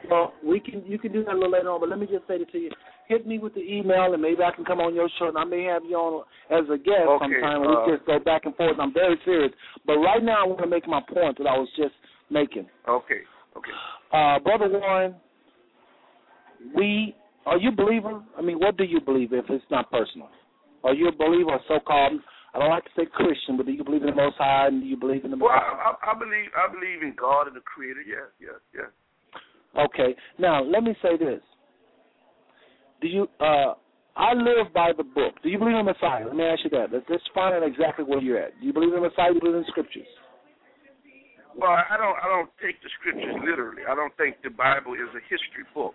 Well, 0.09 0.33
we 0.43 0.59
can 0.59 0.83
you 0.85 0.97
can 0.97 1.11
do 1.11 1.23
that 1.25 1.33
a 1.33 1.35
little 1.35 1.51
later 1.51 1.69
on, 1.71 1.79
but 1.81 1.89
let 1.89 1.99
me 1.99 2.05
just 2.07 2.27
say 2.27 2.35
it 2.35 2.51
to 2.51 2.57
you. 2.57 2.71
Hit 3.07 3.25
me 3.25 3.39
with 3.39 3.55
the 3.55 3.61
email, 3.61 4.13
and 4.13 4.21
maybe 4.21 4.43
I 4.43 4.51
can 4.55 4.63
come 4.63 4.79
on 4.79 4.93
your 4.93 5.09
show, 5.17 5.27
and 5.29 5.37
I 5.37 5.43
may 5.43 5.63
have 5.63 5.81
you 5.83 5.95
on 5.97 6.23
as 6.51 6.69
a 6.71 6.77
guest 6.77 7.09
Okay, 7.09 7.25
sometime. 7.25 7.63
and 7.63 7.75
uh, 7.75 7.83
we 7.87 7.93
just 7.97 8.05
go 8.05 8.19
back 8.19 8.45
and 8.45 8.55
forth. 8.55 8.77
I'm 8.79 8.93
very 8.93 9.19
serious, 9.25 9.51
but 9.85 9.95
right 9.97 10.23
now 10.23 10.43
I 10.45 10.47
want 10.47 10.59
to 10.61 10.67
make 10.67 10.87
my 10.87 11.01
point 11.01 11.37
that 11.39 11.47
I 11.47 11.57
was 11.57 11.67
just 11.75 11.95
making. 12.29 12.67
Okay, 12.87 13.21
okay. 13.57 13.71
Uh, 14.13 14.39
brother 14.39 14.69
Warren, 14.69 15.15
we 16.75 17.15
are 17.45 17.57
you 17.57 17.69
a 17.69 17.75
believer? 17.75 18.21
I 18.37 18.41
mean, 18.41 18.59
what 18.59 18.77
do 18.77 18.83
you 18.83 18.99
believe 19.01 19.33
if 19.33 19.45
it's 19.49 19.63
not 19.71 19.91
personal? 19.91 20.29
Are 20.83 20.93
you 20.93 21.07
a 21.07 21.11
believer, 21.11 21.51
or 21.51 21.59
so-called? 21.67 22.21
I 22.53 22.59
don't 22.59 22.69
like 22.69 22.83
to 22.85 22.89
say 22.95 23.05
Christian, 23.05 23.57
but 23.57 23.65
do 23.65 23.71
you 23.71 23.83
believe 23.83 24.01
in 24.01 24.09
the 24.09 24.15
Most 24.15 24.37
High 24.37 24.67
and 24.67 24.81
do 24.81 24.87
you 24.87 24.97
believe 24.97 25.23
in 25.23 25.31
the 25.31 25.37
Well, 25.37 25.53
Most 25.53 25.61
I, 25.61 25.93
I, 25.93 26.11
I 26.11 26.17
believe 26.17 26.49
I 26.57 26.65
believe 26.71 27.03
in 27.03 27.13
God 27.19 27.47
and 27.47 27.55
the 27.55 27.61
Creator. 27.61 28.01
Yes, 28.07 28.29
yes, 28.41 28.57
yes. 28.73 28.89
Okay. 29.77 30.15
Now 30.39 30.63
let 30.63 30.83
me 30.83 30.95
say 31.01 31.17
this. 31.17 31.41
Do 33.01 33.07
you 33.07 33.27
uh 33.39 33.77
I 34.17 34.33
live 34.33 34.73
by 34.73 34.91
the 34.97 35.03
book. 35.03 35.35
Do 35.43 35.49
you 35.49 35.59
believe 35.59 35.77
in 35.77 35.85
the 35.85 35.93
Messiah? 35.93 36.25
Let 36.25 36.35
me 36.35 36.43
ask 36.43 36.59
you 36.65 36.71
that. 36.71 36.91
Let's, 36.91 37.05
let's 37.07 37.23
find 37.33 37.55
out 37.55 37.63
exactly 37.63 38.03
where 38.03 38.19
you're 38.19 38.41
at. 38.41 38.51
Do 38.59 38.65
you 38.65 38.73
believe 38.73 38.89
in 38.91 38.99
the 38.99 39.07
Messiah? 39.07 39.29
Do 39.29 39.35
you 39.35 39.41
believe 39.41 39.61
in 39.61 39.65
scriptures? 39.69 40.09
Well, 41.55 41.71
I 41.71 41.95
don't. 41.95 42.17
I 42.17 42.27
don't 42.27 42.49
take 42.57 42.81
the 42.81 42.89
scriptures 42.99 43.35
literally. 43.45 43.83
I 43.85 43.93
don't 43.93 44.15
think 44.17 44.41
the 44.41 44.49
Bible 44.49 44.97
is 44.97 45.07
a 45.13 45.21
history 45.29 45.69
book. 45.73 45.93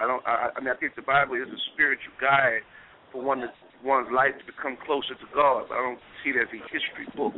I 0.00 0.06
don't. 0.06 0.22
I, 0.26 0.50
I 0.56 0.58
mean, 0.60 0.72
I 0.72 0.78
think 0.78 0.94
the 0.94 1.06
Bible 1.06 1.34
is 1.34 1.48
a 1.48 1.60
spiritual 1.74 2.14
guide 2.20 2.64
for 3.10 3.22
one 3.22 3.44
one's 3.84 4.08
life 4.14 4.32
to 4.38 4.44
become 4.46 4.78
closer 4.86 5.14
to 5.14 5.28
God. 5.34 5.66
But 5.68 5.76
I 5.76 5.82
don't 5.82 6.02
see 6.22 6.30
it 6.30 6.40
as 6.40 6.50
a 6.50 6.60
history 6.70 7.06
book. 7.16 7.34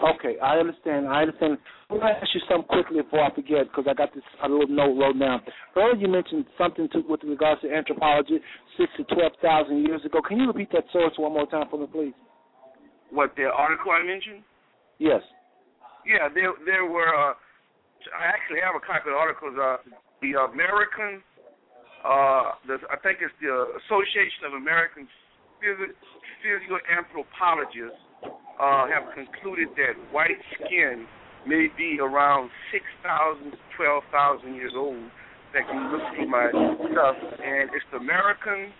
Okay, 0.00 0.38
I 0.40 0.56
understand. 0.56 1.08
I 1.08 1.26
understand. 1.26 1.58
I'm 1.90 1.98
going 1.98 2.14
to 2.14 2.20
ask 2.22 2.30
you 2.32 2.40
something 2.48 2.70
quickly 2.70 3.02
before 3.02 3.26
I 3.26 3.34
forget 3.34 3.66
because 3.68 3.84
I 3.90 3.94
got 3.94 4.14
this 4.14 4.24
a 4.42 4.48
little 4.48 4.70
note 4.70 4.96
wrote 4.96 5.18
down. 5.18 5.42
Earlier 5.76 5.98
you 5.98 6.08
mentioned 6.08 6.46
something 6.56 6.88
to, 6.94 7.02
with 7.04 7.20
regards 7.26 7.60
to 7.62 7.68
anthropology, 7.68 8.38
six 8.78 8.88
to 8.96 9.04
twelve 9.12 9.34
thousand 9.42 9.84
years 9.84 10.00
ago. 10.06 10.22
Can 10.22 10.38
you 10.38 10.46
repeat 10.46 10.70
that 10.72 10.86
source 10.92 11.12
one 11.18 11.34
more 11.34 11.46
time 11.46 11.66
for 11.68 11.78
me, 11.78 11.86
please? 11.90 12.16
What 13.10 13.34
the 13.36 13.50
article 13.50 13.90
I 13.90 14.06
mentioned? 14.06 14.46
Yes. 14.98 15.20
Yeah, 16.06 16.30
there 16.32 16.54
there 16.64 16.86
were. 16.86 17.10
Uh, 17.10 17.34
I 18.16 18.32
actually 18.32 18.64
have 18.64 18.72
a 18.72 18.80
copy 18.80 19.10
of 19.10 19.12
the 19.12 19.18
articles. 19.18 19.52
Uh, 19.58 19.76
the 20.22 20.36
American, 20.36 21.20
uh, 22.04 22.56
I 22.88 22.96
think 23.04 23.20
it's 23.20 23.34
the 23.40 23.76
Association 23.84 24.48
of 24.48 24.52
American 24.56 25.04
Phys- 25.60 25.96
Physical 26.40 26.80
Anthropologists, 26.88 28.00
uh, 28.60 28.88
have 28.88 29.12
concluded 29.16 29.68
that 29.76 29.96
white 30.12 30.40
skin 30.56 31.04
may 31.48 31.68
be 31.76 31.96
around 32.00 32.50
6,000 32.72 33.52
to 33.52 33.58
12,000 33.76 34.54
years 34.54 34.72
old. 34.76 35.00
That 35.52 35.66
can 35.66 35.90
look 35.90 36.04
through 36.14 36.30
my 36.30 36.46
stuff, 36.94 37.16
and 37.18 37.74
it's 37.74 37.88
the 37.90 37.98
American, 37.98 38.70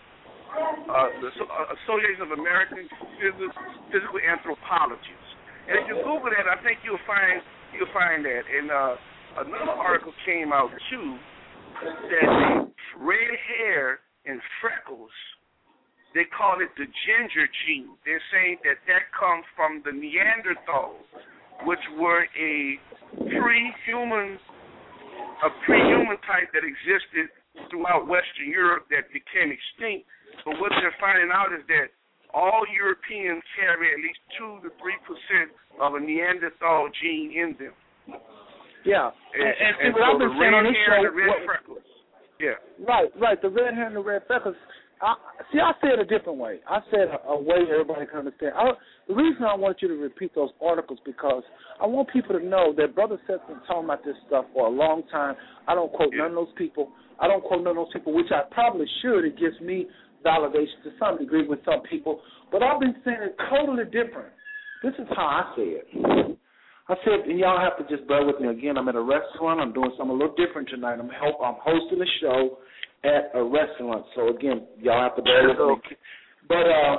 uh, 0.86 1.08
the 1.18 1.30
uh, 1.34 1.76
Association 1.82 2.30
of 2.30 2.38
American 2.38 2.86
Phys- 3.18 3.56
Physical 3.90 4.20
Anthropologists. 4.22 5.30
And 5.66 5.82
if 5.82 5.84
you 5.90 5.98
Google 5.98 6.30
that, 6.30 6.46
I 6.46 6.62
think 6.62 6.78
you'll 6.86 7.02
find 7.10 7.42
you'll 7.74 7.90
find 7.90 8.22
that. 8.22 8.42
And 8.46 8.70
uh, 8.70 8.94
another 9.42 9.76
article 9.76 10.14
came 10.26 10.52
out 10.52 10.70
too 10.90 11.18
that 11.82 12.66
red 12.98 13.34
hair 13.48 14.00
and 14.26 14.40
freckles, 14.60 15.10
they 16.14 16.26
call 16.26 16.60
it 16.60 16.68
the 16.76 16.86
ginger 17.06 17.46
gene. 17.64 17.94
They're 18.04 18.22
saying 18.32 18.58
that 18.64 18.82
that 18.90 19.08
comes 19.14 19.44
from 19.54 19.82
the 19.84 19.94
Neanderthals, 19.94 21.06
which 21.64 21.82
were 21.98 22.26
a 22.36 22.54
pre-human, 23.14 24.38
a 25.46 25.50
pre-human 25.64 26.18
type 26.26 26.50
that 26.52 26.66
existed 26.66 27.30
throughout 27.70 28.06
Western 28.06 28.50
Europe 28.50 28.86
that 28.90 29.06
became 29.14 29.54
extinct. 29.54 30.06
But 30.44 30.58
what 30.60 30.72
they're 30.80 30.96
finding 31.00 31.30
out 31.32 31.52
is 31.54 31.64
that 31.68 31.94
all 32.32 32.62
Europeans 32.74 33.42
carry 33.58 33.90
at 33.92 33.98
least 33.98 34.20
two 34.38 34.62
to 34.62 34.70
three 34.78 34.98
percent 35.02 35.50
of 35.80 35.94
a 35.94 36.00
Neanderthal 36.00 36.90
gene 37.02 37.34
in 37.34 37.56
them. 37.58 37.74
Yeah. 38.84 39.10
And, 39.34 39.42
and, 39.42 39.74
and 39.84 39.90
what 39.94 40.02
so 40.02 40.12
I've 40.12 40.18
been 40.18 40.34
saying 40.40 40.54
on 40.54 40.64
this 40.64 40.76
show, 40.86 40.94
and 40.96 41.06
the 41.06 41.14
red 41.14 41.28
what- 41.68 41.82
Yeah. 42.40 42.56
Right, 42.80 43.10
right. 43.20 43.38
The 43.40 43.48
red 43.50 43.74
hair 43.74 43.86
and 43.86 43.96
the 43.96 44.00
red 44.00 44.22
freckles. 44.26 44.56
I, 45.02 45.14
see, 45.52 45.58
I 45.60 45.72
say 45.80 45.88
it 45.96 45.98
a 45.98 46.04
different 46.04 46.38
way. 46.38 46.60
I 46.68 46.80
said 46.90 47.08
a, 47.08 47.32
a 47.32 47.40
way 47.40 47.64
everybody 47.72 48.04
can 48.04 48.18
understand. 48.20 48.52
I, 48.54 48.72
the 49.08 49.14
reason 49.14 49.44
I 49.44 49.54
want 49.56 49.80
you 49.80 49.88
to 49.88 49.94
repeat 49.94 50.34
those 50.34 50.50
articles 50.60 50.98
because 51.06 51.42
I 51.80 51.86
want 51.86 52.10
people 52.12 52.38
to 52.38 52.44
know 52.44 52.74
that 52.76 52.94
Brother 52.94 53.18
Seth's 53.26 53.40
been 53.48 53.60
talking 53.66 53.84
about 53.84 54.04
this 54.04 54.16
stuff 54.26 54.44
for 54.52 54.66
a 54.66 54.70
long 54.70 55.02
time. 55.10 55.36
I 55.68 55.74
don't 55.74 55.90
quote 55.92 56.10
none 56.12 56.28
of 56.28 56.34
those 56.34 56.54
people. 56.56 56.90
I 57.18 57.28
don't 57.28 57.42
quote 57.42 57.64
none 57.64 57.76
of 57.76 57.86
those 57.88 57.92
people, 57.94 58.12
which 58.12 58.30
I 58.30 58.42
probably 58.52 58.86
should. 59.00 59.24
It 59.24 59.38
gives 59.38 59.58
me 59.60 59.86
validation 60.24 60.84
to 60.84 60.90
some 60.98 61.16
degree 61.16 61.46
with 61.48 61.60
some 61.64 61.80
people. 61.88 62.20
But 62.52 62.62
I've 62.62 62.80
been 62.80 62.96
saying 63.04 63.18
it 63.22 63.36
totally 63.48 63.84
different. 63.84 64.32
This 64.82 64.92
is 64.98 65.06
how 65.16 65.24
I 65.48 65.52
say 65.56 65.62
it. 65.80 66.38
I 66.91 66.97
said, 67.05 67.28
and 67.28 67.38
y'all 67.38 67.61
have 67.61 67.78
to 67.78 67.86
just 67.95 68.09
bear 68.09 68.26
with 68.26 68.41
me 68.41 68.49
again. 68.49 68.76
I'm 68.76 68.88
at 68.88 68.97
a 68.97 69.01
restaurant. 69.01 69.61
I'm 69.61 69.72
doing 69.72 69.93
something 69.97 70.11
a 70.11 70.18
little 70.18 70.34
different 70.34 70.68
tonight. 70.68 70.99
I'm 70.99 71.09
help. 71.09 71.36
I'm 71.38 71.55
hosting 71.62 72.03
a 72.03 72.11
show 72.20 72.59
at 73.05 73.30
a 73.34 73.43
restaurant. 73.43 74.05
So 74.14 74.34
again, 74.34 74.66
y'all 74.80 75.01
have 75.01 75.16
to 75.16 75.22
bear 75.22 75.49
with 75.49 75.59
me. 75.59 75.97
But 76.49 76.66
uh, 76.66 76.97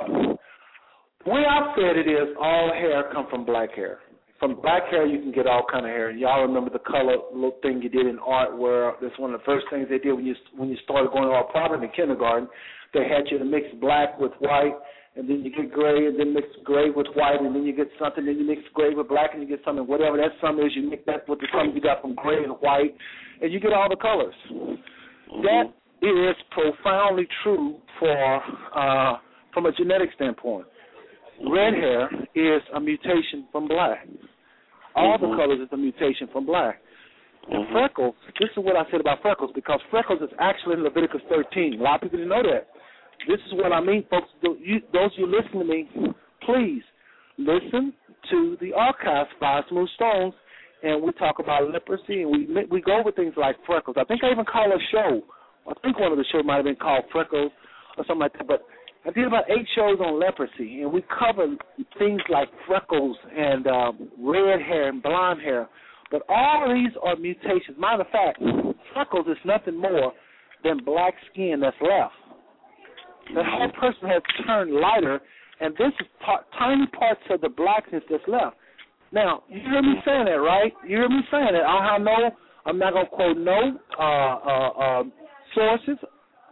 the 1.24 1.30
way 1.30 1.44
I 1.44 1.74
said 1.76 1.96
it 2.00 2.08
is, 2.08 2.34
all 2.40 2.72
hair 2.72 3.04
come 3.12 3.26
from 3.30 3.44
black 3.44 3.74
hair. 3.74 3.98
From 4.40 4.60
black 4.60 4.88
hair, 4.90 5.06
you 5.06 5.20
can 5.20 5.30
get 5.30 5.46
all 5.46 5.64
kind 5.70 5.84
of 5.84 5.92
hair. 5.92 6.08
And 6.08 6.18
y'all 6.18 6.42
remember 6.42 6.70
the 6.70 6.80
color 6.80 7.16
little 7.32 7.58
thing 7.62 7.80
you 7.82 7.88
did 7.88 8.06
in 8.06 8.18
art, 8.18 8.56
where 8.56 8.94
that's 9.00 9.16
one 9.18 9.32
of 9.34 9.40
the 9.40 9.44
first 9.44 9.66
things 9.70 9.86
they 9.88 9.98
did 9.98 10.14
when 10.14 10.24
you 10.24 10.34
when 10.56 10.68
you 10.68 10.76
started 10.82 11.12
going 11.12 11.24
to 11.24 11.30
art, 11.30 11.50
probably 11.50 11.86
in 11.86 11.92
kindergarten. 11.92 12.48
They 12.94 13.04
had 13.06 13.30
you 13.30 13.38
to 13.38 13.44
mix 13.44 13.66
black 13.80 14.18
with 14.18 14.32
white, 14.40 14.74
and 15.14 15.28
then 15.28 15.42
you 15.44 15.50
get 15.50 15.72
gray, 15.72 16.06
and 16.06 16.18
then 16.18 16.32
mix 16.32 16.46
gray 16.64 16.90
with 16.90 17.06
white, 17.14 17.40
and 17.40 17.54
then 17.54 17.64
you 17.64 17.76
get 17.76 17.88
something, 17.98 18.24
then 18.24 18.38
you 18.38 18.46
mix 18.46 18.62
gray 18.72 18.94
with 18.94 19.08
black, 19.08 19.30
and 19.34 19.42
you 19.42 19.48
get 19.48 19.60
something. 19.64 19.86
Whatever 19.86 20.16
that 20.16 20.32
something 20.40 20.64
is, 20.64 20.72
you 20.74 20.88
mix 20.88 21.02
that 21.06 21.28
with 21.28 21.40
the 21.40 21.48
something 21.52 21.74
you 21.74 21.82
got 21.82 22.00
from 22.00 22.14
gray 22.14 22.42
and 22.42 22.52
white, 22.60 22.94
and 23.42 23.52
you 23.52 23.60
get 23.60 23.72
all 23.72 23.88
the 23.90 23.96
colors. 23.96 24.34
Mm-hmm. 24.50 25.42
That 25.42 25.72
is 26.02 26.36
profoundly 26.50 27.28
true 27.42 27.76
for 27.98 28.42
uh, 28.74 29.18
from 29.52 29.66
a 29.66 29.72
genetic 29.72 30.10
standpoint. 30.14 30.66
Red 31.40 31.74
mm-hmm. 31.74 32.16
hair 32.34 32.56
is 32.56 32.62
a 32.74 32.80
mutation 32.80 33.46
from 33.52 33.68
black. 33.68 34.06
All 34.94 35.18
the 35.18 35.26
mm-hmm. 35.26 35.36
colors 35.36 35.60
is 35.60 35.68
a 35.72 35.76
mutation 35.76 36.28
from 36.32 36.46
black. 36.46 36.80
And 37.50 37.66
freckles, 37.72 38.14
this 38.38 38.50
is 38.50 38.64
what 38.64 38.76
I 38.76 38.88
said 38.90 39.00
about 39.00 39.20
freckles, 39.20 39.50
because 39.54 39.80
freckles 39.90 40.22
is 40.22 40.30
actually 40.38 40.74
in 40.74 40.84
Leviticus 40.84 41.22
13. 41.28 41.80
A 41.80 41.82
lot 41.82 41.96
of 41.96 42.02
people 42.02 42.18
didn't 42.18 42.30
know 42.30 42.42
that. 42.42 42.68
This 43.28 43.38
is 43.46 43.52
what 43.52 43.72
I 43.72 43.80
mean, 43.80 44.04
folks. 44.10 44.28
You, 44.42 44.80
those 44.92 45.10
you 45.16 45.26
listen 45.26 45.60
to 45.60 45.64
me, 45.64 45.88
please 46.44 46.82
listen 47.38 47.92
to 48.30 48.56
the 48.60 48.72
archives 48.72 49.30
Five 49.38 49.64
Smooth 49.68 49.88
Stones, 49.94 50.34
and 50.82 51.02
we 51.02 51.12
talk 51.12 51.38
about 51.38 51.70
leprosy, 51.70 52.22
and 52.22 52.30
we 52.30 52.64
we 52.70 52.80
go 52.80 52.98
over 52.98 53.12
things 53.12 53.34
like 53.36 53.56
freckles. 53.66 53.96
I 53.98 54.04
think 54.04 54.22
I 54.24 54.32
even 54.32 54.44
call 54.44 54.66
a 54.66 54.78
show. 54.90 55.22
I 55.68 55.72
think 55.82 55.98
one 55.98 56.12
of 56.12 56.18
the 56.18 56.24
shows 56.32 56.42
might 56.44 56.56
have 56.56 56.64
been 56.64 56.76
called 56.76 57.04
Freckles 57.12 57.52
or 57.96 58.04
something 58.06 58.18
like 58.20 58.32
that. 58.34 58.48
But 58.48 58.62
I 59.06 59.10
did 59.10 59.26
about 59.26 59.44
eight 59.50 59.66
shows 59.76 59.98
on 60.00 60.18
leprosy, 60.18 60.82
and 60.82 60.92
we 60.92 61.04
covered 61.18 61.58
things 61.98 62.20
like 62.28 62.48
freckles 62.66 63.16
and 63.36 63.66
um, 63.66 64.08
red 64.18 64.60
hair 64.60 64.88
and 64.88 65.02
blonde 65.02 65.40
hair. 65.40 65.68
But 66.10 66.22
all 66.28 66.64
of 66.68 66.74
these 66.74 66.92
are 67.02 67.16
mutations. 67.16 67.78
Matter 67.78 68.02
of 68.02 68.08
fact, 68.08 68.42
freckles 68.92 69.26
is 69.28 69.38
nothing 69.44 69.76
more 69.76 70.12
than 70.64 70.84
black 70.84 71.14
skin 71.32 71.60
that's 71.60 71.76
left. 71.80 72.14
The 73.34 73.42
whole 73.44 73.70
person 73.78 74.08
has 74.08 74.22
turned 74.46 74.72
lighter, 74.72 75.20
and 75.60 75.74
this 75.74 75.92
is 76.00 76.06
tiny 76.58 76.86
parts 76.98 77.20
of 77.30 77.40
the 77.40 77.48
blackness 77.48 78.02
that's 78.10 78.22
left. 78.26 78.56
Now, 79.12 79.44
you 79.48 79.60
hear 79.60 79.82
me 79.82 79.94
saying 80.04 80.24
that, 80.24 80.40
right? 80.40 80.72
You 80.84 80.96
hear 80.96 81.08
me 81.08 81.20
saying 81.30 81.52
that. 81.52 81.62
I 81.62 81.92
have 81.92 82.02
no, 82.02 82.30
I'm 82.66 82.78
not 82.78 82.94
going 82.94 83.06
to 83.06 83.10
quote 83.10 83.36
no 83.36 83.78
uh, 83.98 84.02
uh, 84.02 84.68
uh, 84.68 85.02
sources. 85.54 85.98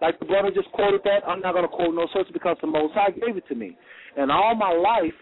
Like 0.00 0.18
the 0.18 0.26
brother 0.26 0.50
just 0.54 0.70
quoted 0.72 1.00
that, 1.04 1.26
I'm 1.26 1.40
not 1.40 1.52
going 1.52 1.64
to 1.64 1.74
quote 1.74 1.94
no 1.94 2.06
sources 2.12 2.32
because 2.32 2.56
the 2.60 2.66
Most 2.66 2.94
High 2.94 3.10
gave 3.10 3.36
it 3.36 3.44
to 3.48 3.54
me. 3.54 3.76
And 4.16 4.30
all 4.30 4.54
my 4.54 4.72
life, 4.72 5.14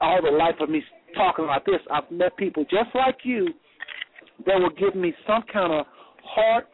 all 0.00 0.20
the 0.22 0.30
life 0.30 0.56
of 0.60 0.70
me 0.70 0.82
talking 1.14 1.44
about 1.44 1.64
this, 1.64 1.80
I've 1.90 2.10
met 2.10 2.36
people 2.36 2.64
just 2.64 2.94
like 2.94 3.18
you 3.24 3.48
that 4.46 4.58
will 4.58 4.70
give 4.70 4.94
me 4.94 5.14
some 5.26 5.42
kind 5.52 5.72
of 5.72 5.86
hard 6.24 6.64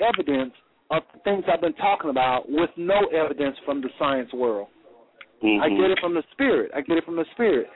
evidence 0.00 0.52
of 0.92 1.02
things 1.24 1.44
I've 1.52 1.60
been 1.60 1.74
talking 1.74 2.10
about 2.10 2.48
with 2.48 2.70
no 2.76 3.06
evidence 3.06 3.56
from 3.64 3.80
the 3.80 3.88
science 3.98 4.32
world. 4.32 4.68
Mm-hmm. 5.42 5.62
I 5.62 5.68
get 5.68 5.90
it 5.90 5.98
from 6.00 6.14
the 6.14 6.22
spirit. 6.32 6.70
I 6.76 6.82
get 6.82 6.98
it 6.98 7.04
from 7.04 7.16
the 7.16 7.24
spirit. 7.32 7.66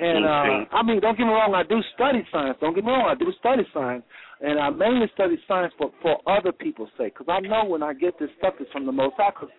And 0.00 0.24
Okay. 0.24 0.72
uh 0.72 0.76
I 0.78 0.82
mean, 0.82 1.00
don't 1.00 1.16
get 1.16 1.26
me 1.26 1.32
wrong, 1.32 1.54
I 1.54 1.62
do 1.62 1.78
study 1.94 2.26
science. 2.32 2.56
Don't 2.60 2.74
get 2.74 2.84
me 2.84 2.90
wrong, 2.90 3.06
I 3.08 3.14
do 3.14 3.30
study 3.38 3.62
science, 3.74 4.04
and 4.40 4.58
I 4.58 4.70
mainly 4.70 5.06
study 5.14 5.36
science 5.46 5.72
for 5.76 5.92
for 6.00 6.16
other 6.26 6.50
people's 6.50 6.88
sake, 6.96 7.12
because 7.16 7.28
I 7.28 7.40
know 7.40 7.64
when 7.66 7.82
I 7.82 7.92
get 7.92 8.18
this 8.18 8.30
stuff 8.38 8.54
it's 8.58 8.72
from 8.72 8.86
the 8.86 8.92
Most 8.92 9.16
High, 9.18 9.30
'cause 9.32 9.50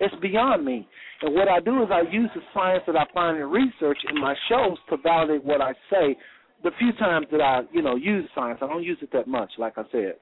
it's 0.00 0.14
beyond 0.16 0.64
me. 0.64 0.86
And 1.22 1.34
what 1.34 1.48
I 1.48 1.60
do 1.60 1.82
is 1.84 1.90
I 1.90 2.02
use 2.02 2.30
the 2.34 2.42
science 2.52 2.84
that 2.86 2.96
I 2.96 3.04
find 3.14 3.38
in 3.38 3.48
research 3.50 3.98
in 4.10 4.20
my 4.20 4.34
shows 4.48 4.78
to 4.90 4.96
validate 4.96 5.44
what 5.44 5.60
I 5.60 5.72
say. 5.90 6.16
The 6.62 6.72
few 6.72 6.92
times 6.92 7.26
that 7.30 7.40
I, 7.40 7.62
you 7.72 7.82
know, 7.82 7.94
use 7.94 8.28
science, 8.34 8.58
I 8.62 8.66
don't 8.66 8.82
use 8.82 8.98
it 9.00 9.10
that 9.12 9.26
much, 9.28 9.52
like 9.58 9.78
I 9.78 9.84
said. 9.92 10.16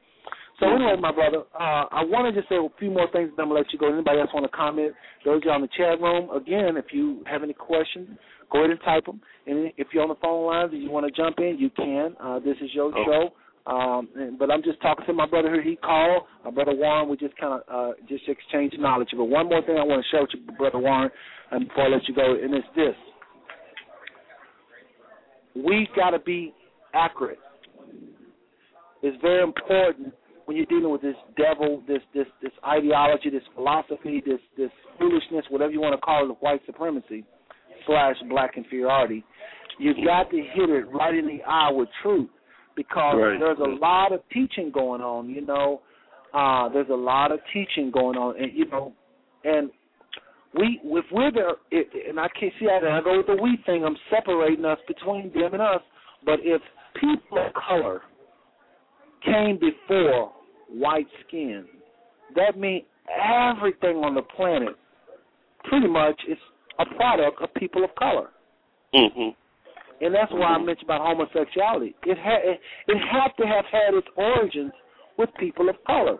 So 0.58 0.66
anyway, 0.66 0.96
my 0.98 1.12
brother, 1.12 1.42
uh, 1.54 1.84
I 1.92 2.02
want 2.04 2.32
to 2.32 2.38
just 2.38 2.48
say 2.48 2.56
a 2.56 2.68
few 2.78 2.90
more 2.90 3.08
things, 3.12 3.30
then 3.36 3.44
I'm 3.44 3.48
gonna 3.50 3.60
let 3.60 3.72
you 3.72 3.78
go. 3.78 3.92
Anybody 3.92 4.20
else 4.20 4.30
want 4.32 4.50
to 4.50 4.56
comment? 4.56 4.94
Those 5.24 5.38
of 5.38 5.44
you 5.44 5.50
on 5.50 5.60
the 5.60 5.68
chat 5.76 6.00
room, 6.00 6.30
again, 6.30 6.76
if 6.78 6.86
you 6.92 7.22
have 7.26 7.42
any 7.42 7.52
questions, 7.52 8.08
go 8.50 8.60
ahead 8.60 8.70
and 8.70 8.80
type 8.80 9.04
them. 9.04 9.20
And 9.46 9.70
if 9.76 9.88
you're 9.92 10.02
on 10.02 10.08
the 10.08 10.14
phone 10.22 10.46
lines 10.46 10.72
and 10.72 10.82
you 10.82 10.90
want 10.90 11.04
to 11.04 11.12
jump 11.12 11.38
in, 11.40 11.58
you 11.58 11.68
can. 11.70 12.16
Uh, 12.18 12.38
this 12.38 12.56
is 12.62 12.72
your 12.72 12.90
Oh. 12.96 13.04
show. 13.04 13.32
Um, 13.70 14.08
and, 14.14 14.38
but 14.38 14.50
I'm 14.50 14.62
just 14.62 14.80
talking 14.80 15.04
to 15.06 15.12
my 15.12 15.26
brother 15.26 15.52
here. 15.52 15.62
He 15.62 15.76
called. 15.76 16.22
My 16.44 16.52
brother 16.52 16.72
Warren. 16.74 17.08
We 17.08 17.16
just 17.18 17.36
kind 17.36 17.60
of 17.60 17.62
uh, 17.68 17.92
just 18.08 18.22
exchange 18.28 18.72
knowledge. 18.78 19.08
But 19.14 19.24
one 19.24 19.48
more 19.48 19.60
thing 19.60 19.76
I 19.76 19.82
want 19.84 20.04
to 20.04 20.08
share 20.08 20.20
with 20.22 20.30
you, 20.34 20.56
brother 20.56 20.78
Warren, 20.78 21.10
and 21.50 21.68
before 21.68 21.84
I 21.84 21.88
let 21.88 22.06
you 22.08 22.14
go, 22.14 22.32
and 22.40 22.54
it's 22.54 22.66
this: 22.76 22.94
we 25.54 25.88
got 25.96 26.10
to 26.10 26.18
be 26.20 26.54
accurate. 26.94 27.40
It's 29.02 29.20
very 29.20 29.42
important 29.42 30.14
when 30.46 30.56
you're 30.56 30.66
dealing 30.66 30.90
with 30.90 31.02
this 31.02 31.16
devil, 31.36 31.82
this 31.86 32.00
this 32.14 32.26
this 32.42 32.52
ideology, 32.66 33.30
this 33.30 33.42
philosophy, 33.54 34.22
this 34.24 34.40
this 34.56 34.70
foolishness, 34.98 35.44
whatever 35.50 35.70
you 35.72 35.80
want 35.80 35.94
to 35.94 36.00
call 36.00 36.24
it, 36.24 36.30
of 36.30 36.36
white 36.38 36.60
supremacy 36.66 37.24
slash 37.86 38.16
black 38.28 38.56
inferiority. 38.56 39.24
You've 39.78 40.04
got 40.06 40.30
to 40.30 40.36
hit 40.36 40.70
it 40.70 40.86
right 40.90 41.14
in 41.14 41.26
the 41.26 41.42
eye 41.46 41.70
with 41.70 41.88
truth 42.02 42.30
because 42.74 43.16
Right. 43.20 43.38
there's 43.38 43.58
a 43.58 43.78
lot 43.80 44.12
of 44.12 44.20
teaching 44.32 44.70
going 44.72 45.02
on. 45.02 45.28
You 45.28 45.42
know, 45.42 45.82
uh, 46.32 46.68
there's 46.70 46.88
a 46.90 46.94
lot 46.96 47.32
of 47.32 47.40
teaching 47.52 47.90
going 47.90 48.16
on, 48.16 48.40
and 48.40 48.52
you 48.56 48.66
know, 48.70 48.92
and 49.44 49.70
we 50.54 50.80
if 50.84 51.04
we're 51.12 51.32
there, 51.32 51.50
it, 51.70 51.88
and 52.08 52.18
I 52.20 52.28
can't 52.38 52.52
see 52.58 52.66
that. 52.66 52.84
And 52.84 52.92
I 52.94 53.00
go 53.02 53.18
with 53.18 53.26
the 53.26 53.36
we 53.42 53.58
thing. 53.66 53.84
I'm 53.84 53.96
separating 54.10 54.64
us 54.64 54.78
between 54.86 55.32
them 55.34 55.52
and 55.54 55.62
us. 55.62 55.82
But 56.24 56.38
if 56.42 56.62
people 57.00 57.38
of 57.38 57.52
color 57.52 58.00
came 59.24 59.58
before 59.58 60.32
white 60.68 61.06
skin, 61.26 61.64
that 62.34 62.58
means 62.58 62.84
everything 63.08 63.96
on 63.98 64.14
the 64.14 64.22
planet 64.22 64.76
pretty 65.64 65.88
much 65.88 66.20
is 66.28 66.38
a 66.78 66.86
product 66.96 67.40
of 67.42 67.52
people 67.54 67.84
of 67.84 67.94
color. 67.96 68.30
Mhm. 68.94 69.34
And 70.00 70.14
that's 70.14 70.30
why 70.32 70.46
I 70.46 70.58
mentioned 70.58 70.84
about 70.84 71.00
homosexuality. 71.00 71.94
It 72.04 72.18
had 72.18 72.44
it, 72.44 72.60
it 72.88 72.98
had 72.98 73.28
to 73.38 73.46
have 73.46 73.64
had 73.66 73.94
its 73.94 74.08
origins 74.16 74.72
with 75.16 75.32
people 75.34 75.68
of 75.68 75.82
color. 75.84 76.18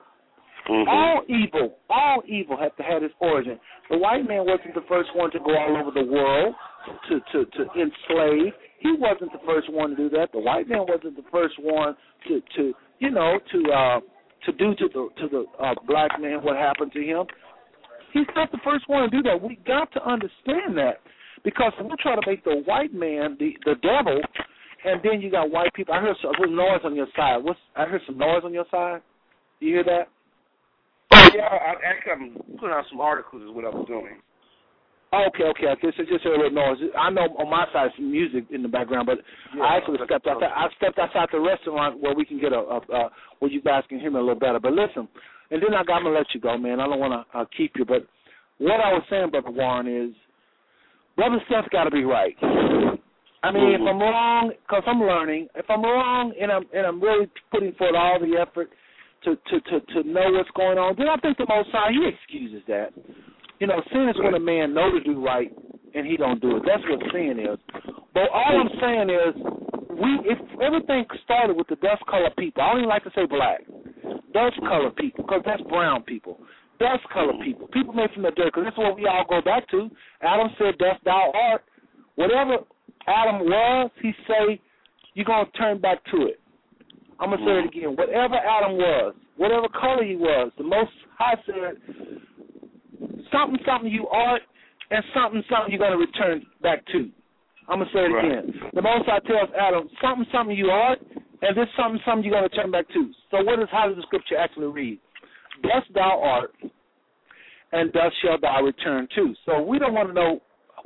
Mhm. 0.66 0.88
All 0.88 1.22
evil, 1.28 1.78
all 1.90 2.22
evil 2.26 2.57
had 2.57 2.76
to 2.76 2.82
have 2.82 3.03
its 3.03 3.14
origin. 3.20 3.61
The 3.90 3.99
white 3.99 4.26
man 4.26 4.47
wasn't 4.47 4.74
the 4.74 4.80
first 4.82 5.14
one 5.14 5.30
to 5.30 5.38
go 5.38 5.57
all 5.57 5.76
over 5.76 5.90
the 5.90 6.05
world 6.05 6.55
to 7.09 7.20
to 7.20 7.44
to 7.44 7.70
enslave. 7.74 8.55
He 8.78 8.92
wasn't 8.92 9.32
the 9.32 9.38
first 9.40 9.68
one 9.68 9.90
to 9.90 9.97
do 9.97 10.09
that. 10.11 10.32
The 10.32 10.40
white 10.40 10.68
man 10.68 10.86
wasn't 10.86 11.16
the 11.16 11.30
first 11.30 11.59
one 11.59 11.97
to 12.26 12.40
to 12.40 12.74
you 12.99 13.11
know 13.11 13.38
to 13.38 13.72
uh 13.72 14.01
to 14.47 14.53
do 14.53 14.74
to 14.74 14.88
the 14.88 15.09
to 15.20 15.28
the 15.28 15.44
uh, 15.62 15.74
black 15.86 16.20
man 16.20 16.42
what 16.42 16.57
happened 16.57 16.92
to 16.92 17.03
him. 17.03 17.26
He's 18.12 18.26
not 18.34 18.51
the 18.51 18.59
first 18.64 18.88
one 18.88 19.03
to 19.03 19.11
do 19.11 19.22
that. 19.22 19.40
We 19.40 19.59
got 19.66 19.92
to 19.92 20.09
understand 20.09 20.76
that 20.78 21.01
because 21.44 21.72
we 21.82 21.90
try 22.01 22.14
to 22.14 22.22
make 22.26 22.44
the 22.44 22.62
white 22.64 22.94
man 22.94 23.36
the 23.38 23.53
the 23.64 23.74
devil, 23.82 24.20
and 24.84 25.01
then 25.03 25.20
you 25.20 25.30
got 25.30 25.51
white 25.51 25.74
people. 25.74 25.94
I 25.94 26.01
heard 26.01 26.16
some, 26.22 26.57
noise 26.57 26.80
on 26.84 26.94
your 26.94 27.09
side. 27.16 27.42
What's 27.42 27.61
I 27.76 27.84
heard 27.84 28.01
some 28.07 28.18
noise 28.18 28.42
on 28.44 28.55
your 28.55 28.66
side. 28.70 29.03
You 29.61 29.74
hear 29.74 29.84
that? 29.84 30.09
Yeah, 31.34 31.44
I, 31.44 31.74
actually 31.84 32.12
I'm 32.12 32.59
putting 32.59 32.70
out 32.70 32.84
some 32.90 33.01
articles 33.01 33.42
is 33.42 33.51
what 33.51 33.64
I 33.64 33.68
was 33.68 33.86
doing. 33.86 34.20
Okay, 35.12 35.44
okay, 35.44 35.66
okay. 35.68 35.88
So 35.96 36.02
just 36.04 36.24
a 36.26 36.30
little 36.30 36.50
noise. 36.50 36.78
I 36.98 37.11
know 37.11 37.22
on 37.38 37.48
my 37.48 37.66
side 37.72 37.90
some 37.96 38.11
music 38.11 38.44
in 38.50 38.62
the 38.62 38.68
background, 38.68 39.07
but 39.07 39.18
Yeah, 39.57 39.62
I 39.62 39.76
actually 39.76 39.98
stepped 40.04 40.26
outside. 40.26 40.50
I 40.54 40.66
stepped 40.76 40.98
outside 40.98 41.28
the 41.32 41.40
restaurant 41.40 42.00
where 42.00 42.14
we 42.14 42.24
can 42.24 42.40
get 42.40 42.52
a, 42.52 42.59
a 42.59 42.78
uh, 42.78 43.09
where 43.38 43.50
you 43.50 43.62
guys 43.62 43.84
can 43.88 44.00
hear 44.00 44.11
me 44.11 44.18
a 44.18 44.20
little 44.20 44.34
better. 44.38 44.59
But 44.59 44.72
listen, 44.72 45.09
and 45.50 45.62
then 45.62 45.74
I 45.74 45.84
got 45.84 46.00
to 46.00 46.11
let 46.11 46.26
you 46.34 46.40
go, 46.40 46.59
man. 46.59 46.80
I 46.80 46.86
don't 46.86 46.98
want 46.98 47.14
to 47.14 47.38
uh, 47.38 47.44
keep 47.57 47.72
you, 47.76 47.84
but 47.84 48.04
what 48.59 48.80
I 48.80 48.92
was 48.92 49.02
saying, 49.09 49.30
brother 49.30 49.50
Warren, 49.50 49.86
is 49.86 50.14
brother 51.14 51.38
Seth 51.48 51.70
got 51.70 51.84
to 51.84 51.90
be 51.90 52.04
right. 52.04 52.34
I 53.42 53.52
mean, 53.52 53.74
if 53.74 53.80
Mhm. 53.80 53.88
I'm 53.90 54.00
wrong, 54.00 54.50
because 54.66 54.82
I'm 54.86 55.00
learning. 55.00 55.48
If 55.54 55.70
I'm 55.70 55.82
wrong, 55.82 56.32
and 56.40 56.50
I'm 56.50 56.66
and 56.74 56.84
I'm 56.84 57.00
really 57.00 57.28
putting 57.52 57.72
forth 57.74 57.94
all 57.94 58.18
the 58.18 58.36
effort 58.36 58.70
to 59.22 59.36
to 59.36 59.61
to 59.61 59.80
to 59.80 60.02
know 60.09 60.32
what's 60.32 60.50
going 60.57 60.78
on, 60.78 60.96
then 60.98 61.09
I 61.09 61.16
think 61.18 61.38
the 61.38 61.46
Most 61.48 61.70
High 61.70 61.92
He 61.92 62.07
excuses 62.09 62.62
that. 62.66 62.92
You 63.59 63.66
know, 63.66 63.80
sin 63.92 64.09
is 64.09 64.16
when 64.18 64.34
a 64.34 64.40
man 64.40 64.74
know 64.74 64.90
to 64.90 65.00
do 65.00 65.24
right 65.24 65.50
and 65.94 66.07
he 66.07 66.16
don't 66.16 66.40
do 66.40 66.57
it. 66.57 66.62
That's 66.66 66.82
what 66.88 67.00
sin 67.12 67.38
is. 67.40 67.59
But 68.12 68.28
all 68.32 68.61
I'm 68.61 68.72
saying 68.80 69.09
is, 69.11 69.34
we 69.96 70.30
if 70.30 70.38
everything 70.61 71.04
started 71.24 71.57
with 71.57 71.68
the 71.68 71.76
dust 71.76 72.04
color 72.09 72.30
people. 72.36 72.62
I 72.62 72.68
don't 72.70 72.78
even 72.78 72.88
like 72.88 73.04
to 73.04 73.12
say 73.14 73.24
black. 73.24 73.64
Dust 74.32 74.61
color 74.61 74.90
people, 74.90 75.24
because 75.24 75.42
that's 75.46 75.62
brown 75.62 76.02
people. 76.02 76.38
Dust 76.78 77.02
color 77.12 77.32
people, 77.42 77.68
people 77.68 77.94
made 77.94 78.11
from 78.12 78.22
the 78.22 78.30
dirt, 78.32 78.52
because 78.52 78.64
that's 78.64 78.76
what 78.76 78.96
we 78.96 79.07
all 79.07 79.24
go 79.28 79.40
back 79.40 79.66
to. 79.70 79.88
Adam 80.20 80.50
said, 80.59 80.76
"Dust 80.76 81.00
thou 81.04 81.32
art." 81.32 81.64
Whatever 82.16 82.59
Adam 83.07 83.40
was, 83.40 83.90
he 84.02 84.12
say, 84.26 84.61
you're 85.14 85.24
gonna 85.24 85.48
turn 85.57 85.80
back 85.80 86.04
to 86.12 86.26
it. 86.26 86.40
I'm 87.18 87.30
gonna 87.30 87.44
say 87.44 87.52
it 87.52 87.72
mm-hmm. 87.72 87.78
again. 87.78 87.96
Whatever 87.96 88.34
Adam 88.36 88.76
was, 88.76 89.14
whatever 89.36 89.68
color 89.68 90.04
he 90.04 90.16
was, 90.16 90.52
the 90.59 90.64
Most 90.64 90.90
High 91.18 91.36
said, 91.46 91.80
something, 93.32 93.59
something 93.66 93.90
you 93.90 94.09
are, 94.09 94.40
and 94.90 95.05
something, 95.14 95.42
something 95.51 95.72
you're 95.72 95.82
gonna 95.82 95.97
return 95.97 96.44
back 96.62 96.84
to. 96.92 97.11
I'm 97.68 97.80
gonna 97.80 97.90
say 97.92 98.05
it 98.07 98.12
Right. 98.12 98.24
again. 98.24 98.70
The 98.74 98.82
Most 98.82 99.07
High 99.07 99.18
tells 99.20 99.51
Adam, 99.59 99.88
something, 100.01 100.26
something 100.30 100.57
you 100.57 100.70
are, 100.70 100.97
and 101.42 101.57
this 101.57 101.68
something, 101.76 102.01
something 102.05 102.24
you're 102.24 102.34
gonna 102.38 102.49
turn 102.49 102.70
back 102.70 102.88
to. 102.88 103.12
So 103.30 103.42
what 103.42 103.59
is 103.59 103.68
how 103.70 103.88
does 103.88 103.97
the 103.97 104.03
scripture 104.03 104.36
actually 104.36 104.68
read? 104.68 104.99
Dust 105.62 105.92
thou 105.92 106.20
art, 106.22 106.55
and 107.72 107.92
dust 107.92 108.14
shall 108.22 108.38
thou 108.38 108.62
return 108.62 109.09
to. 109.16 109.34
So 109.44 109.62
we 109.62 109.78
don't 109.78 109.94
want 109.94 110.09
to 110.09 110.14
know 110.14 110.40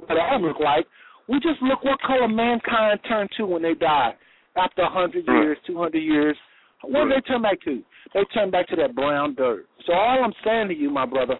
what 0.06 0.16
Adam 0.16 0.42
looked 0.42 0.60
like. 0.60 0.86
We 1.28 1.38
just 1.40 1.60
look 1.62 1.84
what 1.84 2.00
color 2.00 2.28
mankind 2.28 3.00
turned 3.04 3.30
to 3.36 3.46
when 3.46 3.62
they 3.62 3.74
die. 3.74 4.14
After 4.56 4.82
a 4.82 4.88
hundred 4.88 5.28
Right. 5.28 5.42
years, 5.42 5.58
two 5.66 5.76
hundred 5.78 6.00
years, 6.02 6.36
what 6.82 7.04
do 7.04 7.10
they 7.10 7.20
turn 7.20 7.42
back 7.42 7.60
to? 7.62 7.84
They 8.14 8.24
turn 8.34 8.50
back 8.50 8.66
to 8.68 8.76
that 8.76 8.94
brown 8.94 9.34
dirt. 9.34 9.66
So 9.86 9.92
all 9.92 10.24
I'm 10.24 10.32
saying 10.42 10.68
to 10.68 10.74
you, 10.74 10.90
my 10.90 11.06
brother, 11.06 11.38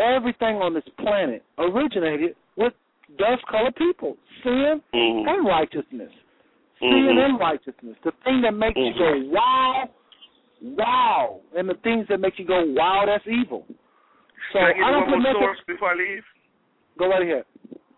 everything 0.00 0.56
on 0.56 0.74
this 0.74 0.84
planet 0.98 1.44
originated 1.58 2.34
with 2.56 2.72
dust 3.18 3.42
colored 3.50 3.76
people, 3.76 4.16
sin 4.42 4.80
Mhm. 4.94 5.28
and 5.28 5.46
righteousness. 5.46 6.12
Sin 6.80 6.88
Mhm. 6.90 7.24
and 7.24 7.38
righteousness. 7.38 7.96
The 8.02 8.12
thing 8.24 8.40
that 8.42 8.54
makes 8.54 8.76
you 8.78 8.94
go 8.94 9.18
wow, 9.30 9.90
wow, 10.62 11.40
and 11.56 11.68
the 11.68 11.74
things 11.74 12.06
that 12.08 12.20
make 12.20 12.38
you 12.38 12.44
go 12.44 12.64
wow, 12.64 13.04
that's 13.06 13.26
evil. 13.26 13.66
So 14.52 14.58
I 14.58 14.70
I 14.70 14.90
don't 14.90 15.10
one 15.10 15.22
put 15.22 15.32
more 15.34 15.48
nothing. 15.50 15.64
before 15.66 15.90
I 15.90 15.94
leave? 15.94 16.24
Go 16.98 17.08
right 17.08 17.22
ahead. 17.22 17.44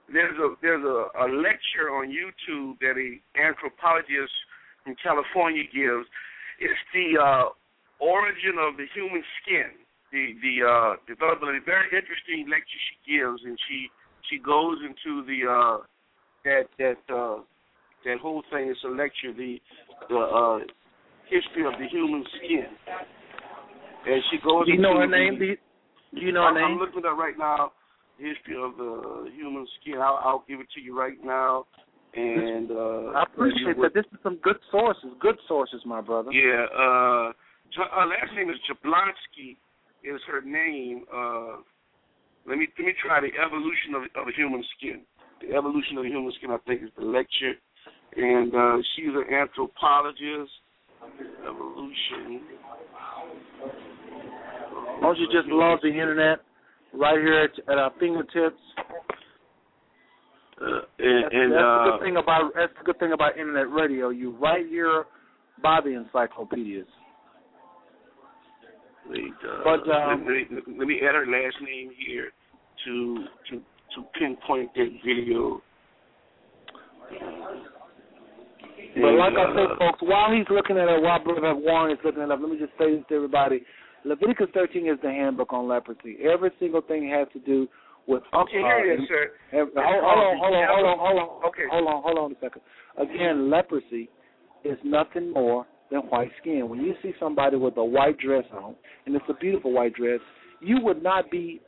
There's 0.09 0.37
a 0.39 0.55
there's 0.61 0.85
a, 0.85 1.09
a 1.25 1.27
lecture 1.29 1.91
on 1.95 2.09
YouTube 2.11 2.79
that 2.81 2.99
a 2.99 3.21
anthropologist 3.41 4.33
from 4.85 4.95
California 4.97 5.65
gives. 5.65 6.07
It's 6.59 6.81
the 6.93 7.19
uh, 7.19 7.49
origin 7.99 8.59
of 8.59 8.77
the 8.77 8.87
human 8.95 9.25
skin. 9.41 9.71
The 10.13 10.37
the 10.45 10.55
uh, 10.61 10.93
development. 11.09 11.57
A 11.57 11.65
very 11.65 11.89
interesting 11.89 12.45
lecture 12.51 12.81
she 12.93 13.17
gives, 13.17 13.41
and 13.45 13.57
she 13.69 13.89
she 14.29 14.37
goes 14.39 14.77
into 14.85 15.25
the 15.25 15.41
uh, 15.49 15.77
that 16.45 16.69
that 16.79 17.01
uh, 17.13 17.41
that 18.05 18.19
whole 18.21 18.43
thing. 18.53 18.69
It's 18.69 18.85
a 18.85 18.89
lecture. 18.89 19.33
The 19.33 19.57
the 20.09 20.17
uh, 20.21 20.59
history 21.33 21.65
of 21.65 21.73
the 21.81 21.89
human 21.91 22.25
skin. 22.37 22.67
And 24.07 24.23
she 24.31 24.37
goes. 24.45 24.67
Do 24.67 24.73
you 24.73 24.79
know 24.79 24.99
her 24.99 25.07
name? 25.07 25.39
the- 25.39 25.57
Do 26.15 26.21
you, 26.21 26.33
know 26.33 26.43
her 26.43 26.49
I'm, 26.61 26.73
I'm 26.73 26.79
looking 26.79 27.03
at 27.07 27.17
right 27.17 27.39
now. 27.39 27.73
History 28.19 28.57
of 28.61 28.77
the 28.77 29.31
human 29.35 29.67
skin. 29.81 29.95
I'll, 29.97 30.21
I'll 30.23 30.45
give 30.47 30.61
it 30.61 30.67
to 30.75 30.81
you 30.81 30.97
right 30.99 31.17
now. 31.25 31.65
And 32.15 32.71
uh, 32.71 33.17
I 33.17 33.23
appreciate 33.23 33.81
that. 33.81 33.95
This 33.95 34.05
is 34.13 34.19
some 34.23 34.37
good 34.43 34.59
sources. 34.71 35.11
Good 35.21 35.37
sources, 35.49 35.81
my 35.87 36.03
brother. 36.03 36.31
Yeah. 36.31 36.67
Uh, 36.69 37.33
her 37.81 38.07
last 38.07 38.37
name 38.37 38.51
is 38.51 38.57
Jablonski. 38.69 39.57
Is 40.05 40.21
her 40.27 40.41
name? 40.41 41.05
Uh, 41.13 41.63
let 42.47 42.59
me 42.59 42.67
let 42.79 42.87
me 42.87 42.93
try 43.05 43.21
the 43.21 43.31
evolution 43.39 43.95
of 43.95 44.03
of 44.17 44.35
human 44.35 44.65
skin. 44.77 45.03
The 45.41 45.55
evolution 45.57 45.99
of 45.99 46.05
human 46.05 46.33
skin, 46.39 46.51
I 46.51 46.59
think, 46.67 46.83
is 46.83 46.91
the 46.99 47.05
lecture, 47.05 47.55
and 48.17 48.55
uh, 48.55 48.77
she's 48.95 49.15
an 49.15 49.33
anthropologist. 49.33 50.51
Evolution. 51.47 52.43
Don't 55.01 55.19
you 55.19 55.27
just 55.33 55.49
love 55.49 55.81
the 55.83 55.89
internet 55.89 56.39
right 56.95 57.19
here 57.19 57.43
at, 57.43 57.73
at 57.73 57.79
our 57.79 57.93
fingertips? 57.99 58.61
Uh, 60.61 60.83
and, 60.99 61.25
that's, 61.25 61.35
and 61.35 61.53
that's 61.53 61.63
uh, 61.63 61.85
the 61.85 61.91
good 61.91 62.05
thing 62.05 62.17
about 62.17 62.53
that's 62.55 62.73
the 62.79 62.85
good 62.85 62.99
thing 63.01 63.13
about 63.13 63.37
internet 63.37 63.71
radio. 63.71 64.11
You 64.11 64.37
right 64.37 64.67
here 64.67 65.05
by 65.63 65.81
the 65.83 65.91
encyclopedias. 65.91 66.87
Wait, 69.09 69.33
uh, 69.45 69.65
But, 69.65 69.91
um, 69.91 70.25
let, 70.25 70.29
me, 70.29 70.77
let 70.79 70.87
me 70.89 71.01
add 71.07 71.15
her 71.15 71.27
last 71.27 71.57
name 71.63 71.91
here 72.07 72.31
to 72.85 73.27
to 73.51 73.57
to 73.59 74.03
pinpoint 74.19 74.73
that 74.75 74.91
video. 75.05 75.61
But 78.95 79.09
And, 79.09 79.19
like 79.19 79.33
I 79.33 79.55
said, 79.55 79.73
uh, 79.73 79.79
folks, 79.79 80.03
while 80.03 80.33
he's 80.33 80.47
looking 80.51 80.77
at 80.77 80.89
it, 80.89 81.03
while 81.03 81.23
Brother 81.23 81.55
Warren 81.55 81.93
is 81.93 81.99
looking 82.05 82.23
at 82.23 82.27
it 82.29 82.33
up, 82.33 82.41
let 82.41 82.51
me 82.51 82.59
just 82.59 82.73
say 82.79 82.95
this 82.95 83.05
to 83.09 83.15
everybody. 83.17 83.63
Leviticus 84.05 84.49
13 84.55 84.87
is 84.87 84.99
the 85.03 85.09
handbook 85.11 85.53
on 85.53 85.69
leprosy. 85.69 86.19
Every 86.23 86.51
single 86.59 86.81
thing 86.83 87.09
has 87.09 87.29
to 87.33 87.39
do 87.41 87.69
with 88.07 88.23
Okay, 88.35 88.59
here 88.59 88.93
it 88.93 89.01
is, 89.01 89.09
sir. 89.09 89.31
Hold, 89.53 89.71
hold 89.75 90.19
on, 90.19 90.39
hold 90.39 90.55
on, 90.55 90.69
hold 90.69 90.87
on, 90.87 90.99
hold 90.99 91.19
on. 91.19 91.49
Okay. 91.49 91.63
Hold 91.71 91.87
on, 91.87 92.03
hold 92.03 92.19
on 92.19 92.33
a 92.33 92.35
second. 92.41 92.63
Again, 92.99 93.49
leprosy 93.49 94.09
is 94.65 94.77
nothing 94.85 95.33
more 95.33 95.67
than 95.93 96.01
white 96.03 96.31
skin. 96.41 96.69
When 96.69 96.81
you 96.81 96.95
see 97.03 97.13
somebody 97.21 97.57
with 97.57 97.77
a 97.77 97.85
white 97.85 98.19
dress 98.19 98.45
on, 98.53 98.75
and 99.07 99.15
it's 99.15 99.25
a 99.29 99.35
beautiful 99.35 99.73
white 99.73 99.95
dress, 99.95 100.21
you 100.61 100.79
would 100.83 101.03
not 101.03 101.31
be 101.31 101.61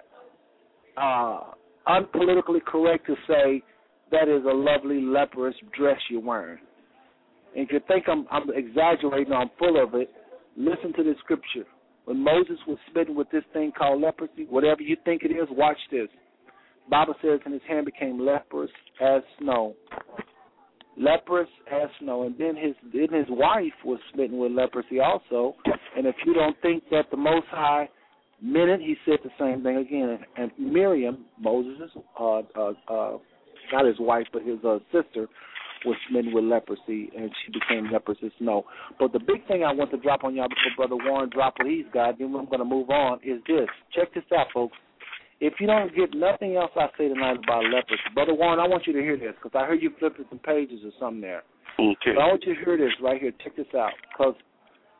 uh, 0.96 1.40
unpolitically 1.86 2.64
correct 2.66 3.06
to 3.06 3.14
say 3.28 3.62
that 4.10 4.28
is 4.28 4.44
a 4.44 4.54
lovely 4.54 5.00
leprous 5.00 5.54
dress 5.76 5.98
you're 6.10 6.20
wearing. 6.20 6.58
And 7.54 7.66
if 7.66 7.72
you 7.72 7.80
think 7.86 8.04
I'm, 8.08 8.26
I'm 8.30 8.50
exaggerating 8.54 9.32
I'm 9.32 9.50
full 9.58 9.82
of 9.82 9.94
it, 9.94 10.10
listen 10.56 10.92
to 10.94 11.04
the 11.04 11.14
scripture. 11.20 11.64
When 12.04 12.22
Moses 12.22 12.58
was 12.66 12.78
smitten 12.90 13.14
with 13.14 13.30
this 13.30 13.44
thing 13.52 13.72
called 13.76 14.02
leprosy, 14.02 14.46
whatever 14.48 14.82
you 14.82 14.96
think 15.04 15.22
it 15.22 15.32
is, 15.32 15.48
watch 15.50 15.78
this. 15.90 16.08
Bible 16.90 17.14
says, 17.22 17.40
and 17.44 17.54
his 17.54 17.62
hand 17.66 17.86
became 17.86 18.20
leprous 18.20 18.70
as 19.00 19.22
snow. 19.38 19.74
Leprous 20.96 21.48
as 21.70 21.88
snow. 22.00 22.24
And 22.24 22.36
then 22.38 22.56
his 22.56 22.74
then 22.92 23.08
his 23.12 23.26
wife 23.28 23.72
was 23.84 23.98
smitten 24.12 24.38
with 24.38 24.52
leprosy 24.52 25.00
also. 25.00 25.54
And 25.96 26.06
if 26.06 26.14
you 26.24 26.34
don't 26.34 26.56
think 26.62 26.84
that 26.90 27.10
the 27.10 27.16
Most 27.16 27.46
High 27.50 27.88
meant 28.40 28.70
it, 28.70 28.80
he 28.80 28.96
said 29.04 29.18
the 29.24 29.30
same 29.38 29.62
thing 29.62 29.76
again. 29.76 30.18
And 30.36 30.50
Miriam, 30.58 31.24
Moses' 31.40 31.90
uh, 32.18 32.42
uh, 32.56 32.72
uh, 32.88 33.18
not 33.72 33.86
his 33.86 33.98
wife, 33.98 34.26
but 34.32 34.42
his 34.42 34.58
uh, 34.64 34.78
sister, 34.92 35.28
was 35.84 35.96
smitten 36.08 36.32
with 36.32 36.44
leprosy, 36.44 37.10
and 37.16 37.30
she 37.44 37.52
became 37.52 37.92
leprous 37.92 38.18
as 38.24 38.30
snow. 38.38 38.64
But 38.98 39.12
the 39.12 39.18
big 39.18 39.46
thing 39.46 39.64
I 39.64 39.72
want 39.72 39.90
to 39.90 39.98
drop 39.98 40.24
on 40.24 40.34
y'all 40.34 40.48
before 40.48 40.88
Brother 40.88 41.04
Warren 41.04 41.30
drop 41.30 41.54
what 41.58 41.68
he's 41.68 41.84
got, 41.92 42.18
then 42.18 42.34
I'm 42.34 42.46
going 42.46 42.58
to 42.58 42.64
move 42.64 42.90
on, 42.90 43.18
is 43.22 43.40
this. 43.46 43.68
Check 43.94 44.14
this 44.14 44.24
out, 44.36 44.46
folks. 44.52 44.76
If 45.40 45.54
you 45.60 45.66
don't 45.66 45.94
get 45.94 46.14
nothing 46.14 46.56
else 46.56 46.70
I 46.76 46.86
say 46.96 47.08
tonight 47.08 47.38
about 47.42 47.64
leprosy, 47.64 48.02
Brother 48.14 48.34
Warren, 48.34 48.60
I 48.60 48.68
want 48.68 48.86
you 48.86 48.92
to 48.92 49.00
hear 49.00 49.16
this 49.16 49.34
because 49.42 49.58
I 49.58 49.66
heard 49.66 49.82
you 49.82 49.90
flipping 49.98 50.24
some 50.28 50.38
pages 50.38 50.80
or 50.84 50.92
something 50.98 51.20
there. 51.20 51.42
Okay. 51.78 52.14
But 52.14 52.22
I 52.22 52.26
want 52.28 52.44
you 52.46 52.54
to 52.54 52.64
hear 52.64 52.76
this 52.76 52.92
right 53.02 53.20
here. 53.20 53.32
Check 53.42 53.56
this 53.56 53.66
out 53.76 53.92
because 54.12 54.34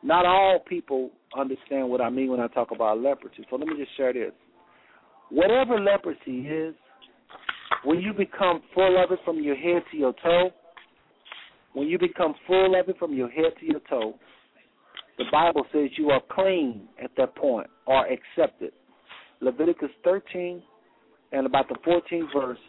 not 0.03 0.25
all 0.25 0.59
people 0.59 1.09
understand 1.37 1.89
what 1.89 2.01
I 2.01 2.09
mean 2.09 2.29
when 2.29 2.39
I 2.39 2.47
talk 2.47 2.71
about 2.71 2.99
leprosy. 2.99 3.45
So 3.49 3.55
let 3.55 3.67
me 3.67 3.75
just 3.77 3.95
share 3.97 4.13
this. 4.13 4.31
Whatever 5.29 5.79
leprosy 5.79 6.47
is, 6.47 6.75
when 7.83 7.99
you 7.99 8.13
become 8.13 8.61
full 8.73 9.03
of 9.03 9.11
it 9.11 9.19
from 9.25 9.41
your 9.41 9.55
head 9.55 9.83
to 9.91 9.97
your 9.97 10.13
toe, 10.21 10.51
when 11.73 11.87
you 11.87 11.97
become 11.97 12.35
full 12.45 12.79
of 12.79 12.87
it 12.87 12.97
from 12.99 13.13
your 13.13 13.29
head 13.29 13.53
to 13.59 13.65
your 13.65 13.81
toe, 13.89 14.15
the 15.17 15.25
Bible 15.31 15.65
says 15.71 15.89
you 15.97 16.09
are 16.09 16.21
clean 16.29 16.87
at 17.03 17.11
that 17.17 17.35
point 17.35 17.67
or 17.85 18.05
accepted. 18.05 18.73
Leviticus 19.41 19.89
13 20.03 20.61
and 21.31 21.45
about 21.45 21.67
the 21.67 21.75
14th 21.87 22.33
verse 22.33 22.59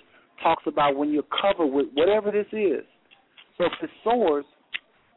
talks 0.42 0.64
about 0.66 0.96
when 0.96 1.12
you're 1.12 1.22
covered 1.40 1.66
with 1.66 1.86
whatever 1.94 2.30
this 2.30 2.46
is. 2.52 2.84
So 3.56 3.64
if 3.64 3.72
it's 3.82 3.92
sores, 4.04 4.44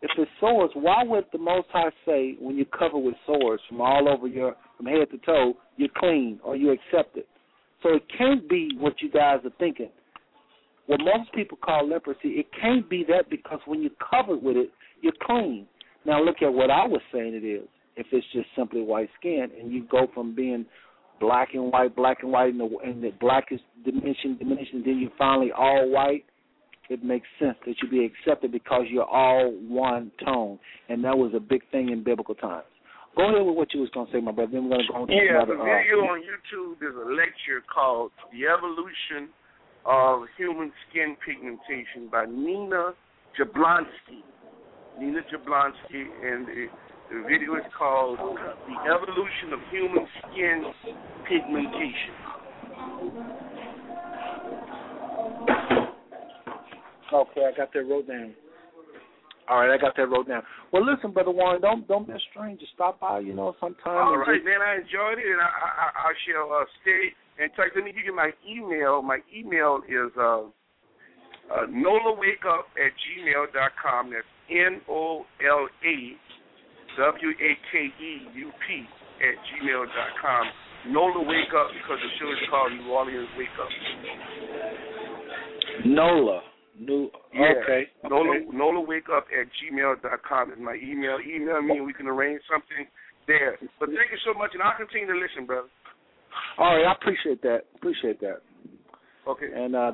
if 0.01 0.11
it's 0.17 0.31
sores, 0.39 0.71
why 0.73 1.03
would 1.03 1.25
the 1.31 1.37
Most 1.37 1.67
High 1.71 1.91
say 2.05 2.35
when 2.39 2.55
you're 2.55 2.65
covered 2.65 2.99
with 2.99 3.15
sores 3.25 3.59
from 3.67 3.81
all 3.81 4.07
over 4.07 4.27
your 4.27 4.55
from 4.77 4.85
head 4.85 5.09
to 5.11 5.17
toe, 5.19 5.53
you're 5.77 5.89
clean 5.97 6.39
or 6.43 6.55
you're 6.55 6.73
accepted? 6.73 7.25
So 7.83 7.95
it 7.95 8.03
can't 8.17 8.47
be 8.49 8.69
what 8.77 9.01
you 9.01 9.11
guys 9.11 9.39
are 9.43 9.51
thinking. 9.59 9.89
What 10.87 11.01
most 11.01 11.31
people 11.33 11.57
call 11.63 11.87
leprosy, 11.87 12.29
it 12.29 12.47
can't 12.59 12.89
be 12.89 13.05
that 13.09 13.29
because 13.29 13.59
when 13.65 13.81
you're 13.81 13.91
covered 14.09 14.41
with 14.41 14.57
it, 14.57 14.71
you're 15.01 15.13
clean. 15.21 15.67
Now 16.05 16.23
look 16.23 16.37
at 16.41 16.51
what 16.51 16.71
I 16.71 16.85
was 16.85 17.01
saying 17.13 17.35
it 17.35 17.45
is. 17.45 17.67
If 17.95 18.07
it's 18.11 18.25
just 18.33 18.47
simply 18.57 18.81
white 18.81 19.09
skin 19.19 19.49
and 19.59 19.71
you 19.71 19.85
go 19.91 20.07
from 20.13 20.33
being 20.33 20.65
black 21.19 21.49
and 21.53 21.71
white, 21.71 21.95
black 21.95 22.17
and 22.23 22.31
white, 22.31 22.53
and 22.53 22.59
the, 22.59 22.69
and 22.83 23.03
the 23.03 23.11
black 23.19 23.45
is 23.51 23.59
diminishing, 23.85 24.37
diminishing, 24.37 24.83
then 24.85 24.99
you're 24.99 25.11
finally 25.17 25.51
all 25.51 25.89
white, 25.89 26.25
it 26.89 27.03
makes 27.03 27.27
sense 27.39 27.55
that 27.65 27.75
you 27.81 27.89
be 27.89 28.03
accepted 28.05 28.51
because 28.51 28.83
you're 28.89 29.05
all 29.05 29.51
one 29.67 30.11
tone. 30.25 30.57
And 30.89 31.03
that 31.03 31.17
was 31.17 31.31
a 31.35 31.39
big 31.39 31.61
thing 31.71 31.89
in 31.89 32.03
biblical 32.03 32.33
times. 32.35 32.65
Go 33.15 33.29
ahead 33.29 33.45
with 33.45 33.55
what 33.55 33.73
you 33.73 33.81
was 33.81 33.89
going 33.91 34.07
to 34.07 34.11
say, 34.13 34.21
my 34.21 34.31
brother. 34.31 34.51
Then 34.53 34.63
we're 34.69 34.77
going 34.77 34.87
to 34.87 34.93
go 34.93 34.99
on 35.01 35.07
to 35.07 35.13
Yeah, 35.13 35.37
another. 35.43 35.55
the 35.57 35.61
uh, 35.61 35.65
video 35.65 35.97
on 36.09 36.21
YouTube 36.21 36.79
there's 36.79 36.95
a 36.95 37.09
lecture 37.13 37.61
called 37.73 38.11
The 38.31 38.47
Evolution 38.47 39.29
of 39.85 40.23
Human 40.37 40.71
Skin 40.89 41.15
Pigmentation 41.25 42.09
by 42.11 42.25
Nina 42.25 42.93
Jablonski. 43.37 44.21
Nina 44.99 45.21
Jablonski, 45.31 46.05
and 46.23 46.47
the, 46.47 46.65
the 47.11 47.23
video 47.27 47.55
is 47.55 47.65
called 47.77 48.17
The 48.19 48.75
Evolution 48.93 49.53
of 49.53 49.59
Human 49.71 50.05
Skin 50.21 50.63
Pigmentation. 51.27 52.13
Okay, 57.11 57.41
I 57.45 57.57
got 57.57 57.73
that 57.73 57.79
wrote 57.89 58.07
down. 58.07 58.33
All 59.49 59.61
right, 59.61 59.73
I 59.73 59.77
got 59.81 59.95
that 59.97 60.05
wrote 60.07 60.27
down. 60.27 60.43
Well, 60.71 60.85
listen, 60.85 61.11
brother 61.11 61.31
Warren, 61.31 61.59
don't 61.59 61.87
don't 61.87 62.05
be 62.05 62.13
a 62.13 62.19
stranger. 62.29 62.65
Stop 62.75 62.99
by, 62.99 63.19
you 63.19 63.33
know, 63.33 63.55
sometime. 63.59 63.97
All 63.97 64.17
right, 64.17 64.35
just- 64.37 64.45
man. 64.45 64.61
I 64.61 64.75
enjoyed 64.75 65.17
it, 65.17 65.25
and 65.25 65.41
I, 65.41 65.49
I, 65.49 66.09
I 66.09 66.13
shall 66.27 66.53
uh, 66.53 66.65
stay 66.81 67.13
in 67.43 67.49
touch. 67.51 67.69
Let 67.75 67.83
me 67.83 67.91
give 67.91 68.05
you 68.05 68.15
my 68.15 68.29
email. 68.47 69.01
My 69.01 69.19
email 69.35 69.81
is 69.89 70.11
uh, 70.19 70.41
uh, 71.49 71.65
nolawakeup 71.65 72.69
at 72.77 72.93
gmail 72.93 73.51
dot 73.53 73.71
com. 73.81 74.11
That's 74.11 74.25
N 74.51 74.81
O 74.87 75.25
L 75.41 75.67
A 75.83 76.13
W 76.97 77.29
A 77.29 77.51
K 77.71 77.73
E 78.01 78.11
U 78.35 78.51
P 78.65 78.85
at 79.21 79.35
gmail 79.51 79.85
dot 79.85 80.13
com. 80.21 80.45
Nola 80.87 81.21
Wake 81.27 81.53
Up 81.53 81.69
because 81.75 81.99
the 81.99 82.11
show 82.19 82.31
is 82.31 82.39
called 82.49 82.71
New 82.73 82.87
Orleans 82.89 83.27
Wake 83.37 83.57
Up. 83.59 83.69
Nola. 85.85 86.41
New. 86.79 87.11
Yeah. 87.33 87.59
Okay. 87.63 87.83
Nola 88.07 88.37
okay. 88.37 88.45
Nola 88.55 88.81
Wake 88.81 89.09
Up 89.11 89.27
at 89.29 89.47
gmail 89.59 90.01
dot 90.01 90.23
com 90.27 90.51
is 90.51 90.57
my 90.59 90.75
email. 90.81 91.17
Email 91.19 91.61
me 91.61 91.77
and 91.77 91.85
we 91.85 91.93
can 91.93 92.07
arrange 92.07 92.41
something 92.49 92.87
there. 93.27 93.57
But 93.79 93.89
thank 93.89 94.11
you 94.11 94.19
so 94.25 94.37
much, 94.37 94.51
and 94.53 94.63
I'll 94.63 94.77
continue 94.77 95.07
to 95.07 95.19
listen, 95.19 95.45
brother. 95.45 95.67
All 96.57 96.75
right, 96.75 96.85
I 96.87 96.93
appreciate 96.93 97.41
that. 97.43 97.65
Appreciate 97.75 98.19
that. 98.21 98.41
Okay. 99.27 99.47
And 99.53 99.75
uh, 99.75 99.91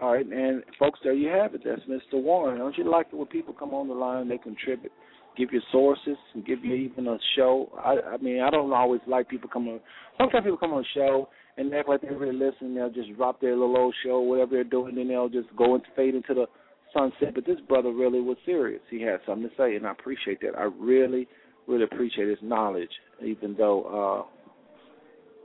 all 0.00 0.12
right, 0.12 0.26
and 0.26 0.62
folks, 0.78 1.00
there 1.02 1.12
you 1.12 1.28
have 1.28 1.54
it. 1.54 1.62
That's 1.64 1.82
Mr. 1.88 2.22
Warren. 2.22 2.58
Don't 2.58 2.76
you 2.78 2.88
like 2.88 3.08
it 3.12 3.16
when 3.16 3.26
people 3.26 3.52
come 3.52 3.74
on 3.74 3.88
the 3.88 3.94
line, 3.94 4.22
and 4.22 4.30
they 4.30 4.38
contribute, 4.38 4.92
give 5.38 5.52
you 5.52 5.60
sources, 5.72 6.16
and 6.34 6.44
give 6.44 6.64
you 6.64 6.74
even 6.74 7.06
a 7.06 7.16
show? 7.36 7.70
I, 7.78 8.14
I 8.14 8.16
mean, 8.18 8.42
I 8.42 8.50
don't 8.50 8.72
always 8.72 9.00
like 9.06 9.28
people 9.28 9.48
come 9.50 9.68
on. 9.68 9.80
Sometimes 10.18 10.44
people 10.44 10.58
come 10.58 10.72
on 10.72 10.82
a 10.82 10.94
show 10.94 11.28
and 11.56 11.72
act 11.74 11.88
like 11.88 12.02
they 12.02 12.08
really 12.08 12.36
listen. 12.36 12.74
They'll 12.74 12.90
just 12.90 13.14
drop 13.16 13.40
their 13.40 13.56
little 13.56 13.76
old 13.76 13.94
show, 14.04 14.20
whatever 14.20 14.52
they're 14.52 14.64
doing, 14.64 14.96
then 14.96 15.08
they'll 15.08 15.28
just 15.28 15.48
go 15.56 15.74
and 15.74 15.82
fade 15.96 16.14
into 16.14 16.34
the 16.34 16.46
sunset. 16.94 17.34
But 17.34 17.46
this 17.46 17.58
brother 17.68 17.92
really 17.92 18.20
was 18.20 18.36
serious. 18.44 18.80
He 18.90 19.00
had 19.02 19.20
something 19.26 19.48
to 19.48 19.54
say, 19.56 19.76
and 19.76 19.86
I 19.86 19.92
appreciate 19.92 20.40
that. 20.42 20.58
I 20.58 20.68
really, 20.78 21.28
really 21.66 21.84
appreciate 21.84 22.28
his 22.28 22.38
knowledge, 22.42 22.90
even 23.24 23.54
though 23.56 24.26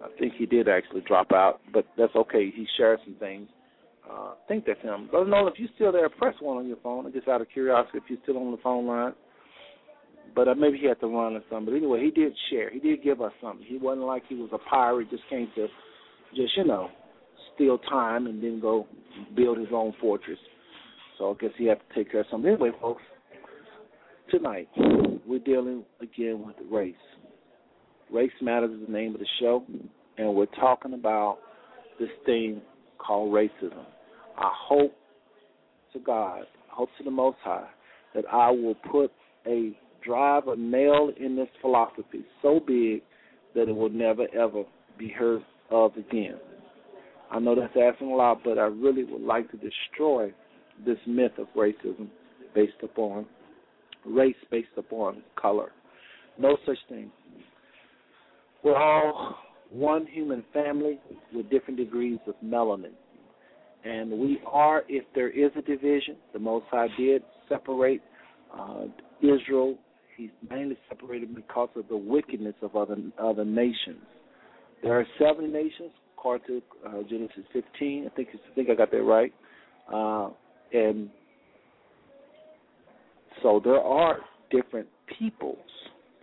uh, 0.01 0.05
I 0.05 0.09
think 0.19 0.33
he 0.37 0.45
did 0.45 0.67
actually 0.69 1.01
drop 1.01 1.31
out. 1.31 1.61
But 1.73 1.85
that's 1.97 2.15
okay. 2.15 2.51
He 2.55 2.67
shared 2.77 2.99
some 3.05 3.15
things. 3.19 3.47
Uh, 4.09 4.13
I 4.13 4.35
think 4.47 4.65
that's 4.65 4.81
him. 4.81 5.07
Brother 5.09 5.29
Nolan, 5.29 5.53
if 5.53 5.59
you're 5.59 5.69
still 5.75 5.91
there, 5.91 6.09
press 6.09 6.35
one 6.41 6.57
on 6.57 6.67
your 6.67 6.77
phone. 6.83 7.11
Just 7.13 7.27
out 7.27 7.41
of 7.41 7.47
curiosity, 7.49 7.99
if 7.99 8.03
you're 8.07 8.19
still 8.23 8.37
on 8.37 8.51
the 8.51 8.57
phone 8.57 8.85
line. 8.85 9.13
But 10.35 10.47
uh, 10.47 10.55
maybe 10.55 10.77
he 10.79 10.87
had 10.87 10.99
to 11.01 11.07
run 11.07 11.35
or 11.35 11.41
something. 11.49 11.65
But 11.65 11.77
anyway, 11.77 12.03
he 12.03 12.11
did 12.11 12.33
share. 12.49 12.69
He 12.69 12.79
did 12.79 13.03
give 13.03 13.21
us 13.21 13.31
something. 13.41 13.65
He 13.67 13.77
wasn't 13.77 14.07
like 14.07 14.23
he 14.27 14.35
was 14.35 14.49
a 14.51 14.69
pirate, 14.69 15.09
just 15.09 15.23
came 15.29 15.49
to 15.55 15.67
just, 16.35 16.57
you 16.57 16.65
know, 16.65 16.89
steal 17.53 17.77
time 17.77 18.25
and 18.25 18.43
then 18.43 18.59
go 18.59 18.87
build 19.35 19.57
his 19.59 19.67
own 19.71 19.93
fortress. 20.01 20.39
So 21.17 21.31
I 21.31 21.33
guess 21.41 21.51
he 21.57 21.65
had 21.65 21.77
to 21.77 21.95
take 21.95 22.11
care 22.11 22.21
of 22.21 22.25
something. 22.31 22.51
Anyway, 22.51 22.71
folks, 22.81 23.03
tonight 24.31 24.67
we're 25.27 25.39
dealing 25.39 25.83
again 26.01 26.43
with 26.45 26.55
race. 26.71 26.95
Race 28.11 28.31
Matters 28.41 28.71
is 28.71 28.87
the 28.87 28.91
name 28.91 29.13
of 29.13 29.19
the 29.19 29.27
show, 29.39 29.63
and 30.17 30.35
we're 30.35 30.45
talking 30.47 30.93
about 30.93 31.37
this 31.99 32.09
thing 32.25 32.61
called 32.97 33.33
racism. 33.33 33.85
I 34.37 34.49
hope 34.67 34.93
to 35.93 35.99
God, 35.99 36.41
I 36.71 36.75
hope 36.75 36.89
to 36.97 37.03
the 37.03 37.11
Most 37.11 37.37
High, 37.43 37.67
that 38.15 38.25
I 38.31 38.49
will 38.49 38.75
put 38.91 39.11
a 39.47 39.77
drive 40.05 40.47
a 40.47 40.55
nail 40.55 41.11
in 41.17 41.35
this 41.35 41.47
philosophy 41.61 42.25
so 42.41 42.59
big 42.59 43.01
that 43.55 43.69
it 43.69 43.75
will 43.75 43.89
never 43.89 44.27
ever 44.35 44.63
be 44.97 45.09
heard 45.09 45.43
of 45.71 45.95
again. 45.97 46.37
I 47.31 47.39
know 47.39 47.55
that's 47.55 47.73
asking 47.75 48.11
a 48.11 48.15
lot, 48.15 48.41
but 48.43 48.59
I 48.59 48.65
really 48.65 49.03
would 49.03 49.21
like 49.21 49.49
to 49.51 49.57
destroy 49.57 50.31
this 50.85 50.97
myth 51.07 51.31
of 51.37 51.47
racism 51.55 52.07
based 52.53 52.73
upon 52.83 53.25
race, 54.05 54.35
based 54.51 54.67
upon 54.77 55.23
color. 55.35 55.71
No 56.37 56.57
such 56.65 56.77
thing. 56.89 57.11
We're 58.63 58.77
all 58.77 59.35
one 59.71 60.05
human 60.05 60.43
family 60.53 60.99
with 61.33 61.49
different 61.49 61.77
degrees 61.77 62.19
of 62.27 62.35
melanin. 62.43 62.93
And 63.83 64.11
we 64.11 64.39
are, 64.45 64.83
if 64.87 65.03
there 65.13 65.29
is 65.29 65.51
a 65.57 65.61
division, 65.61 66.15
the 66.31 66.39
Most 66.39 66.65
High 66.71 66.87
did 66.97 67.23
separate 67.49 68.01
uh, 68.57 68.85
Israel. 69.21 69.77
He's 70.17 70.29
mainly 70.49 70.77
separated 70.89 71.35
because 71.35 71.69
of 71.75 71.87
the 71.89 71.97
wickedness 71.97 72.55
of 72.61 72.75
other 72.75 72.97
other 73.19 73.45
nations. 73.45 74.01
There 74.81 74.99
are 74.99 75.05
seven 75.17 75.51
nations, 75.51 75.91
according 76.17 76.47
to 76.47 76.61
uh, 76.87 77.03
Genesis 77.09 77.43
15. 77.53 78.09
I 78.11 78.15
think 78.15 78.29
I 78.33 78.55
think 78.55 78.69
I 78.69 78.75
got 78.75 78.91
that 78.91 79.01
right. 79.01 79.33
Uh, 79.91 80.29
and 80.73 81.09
so 83.41 83.61
there 83.63 83.79
are 83.79 84.19
different 84.51 84.87
peoples. 85.19 85.57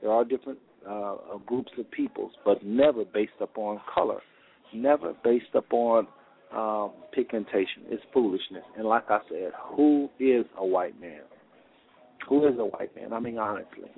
There 0.02 0.10
are 0.10 0.24
different 0.24 0.58
uh, 0.88 1.16
groups 1.46 1.70
of 1.78 1.90
peoples, 1.90 2.32
but 2.44 2.64
never 2.64 3.04
based 3.04 3.32
upon 3.40 3.80
color, 3.92 4.20
never 4.72 5.14
based 5.22 5.54
upon 5.54 6.06
um, 6.54 6.92
pigmentation. 7.12 7.84
It's 7.88 8.02
foolishness. 8.12 8.64
And 8.76 8.86
like 8.86 9.04
I 9.10 9.18
said, 9.28 9.52
who 9.74 10.08
is 10.18 10.44
a 10.56 10.66
white 10.66 10.98
man? 11.00 11.20
Who 12.28 12.46
is 12.46 12.54
a 12.58 12.64
white 12.64 12.94
man? 12.94 13.12
I 13.12 13.20
mean, 13.20 13.38
honestly. 13.38 13.90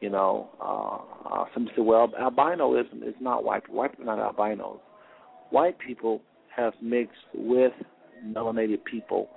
You 0.00 0.10
know, 0.10 0.50
uh, 0.60 1.34
uh, 1.34 1.44
some 1.54 1.68
say, 1.74 1.80
well, 1.80 2.08
albinoism 2.20 3.06
is 3.06 3.14
not 3.20 3.44
white. 3.44 3.68
White 3.70 3.92
people 3.96 4.10
are 4.10 4.16
not 4.16 4.38
albinos. 4.38 4.78
White 5.50 5.78
people 5.78 6.20
have 6.54 6.74
mixed 6.82 7.14
with 7.34 7.72
melanated 8.26 8.84
people 8.84 9.28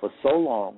for 0.00 0.10
so 0.22 0.30
long, 0.30 0.76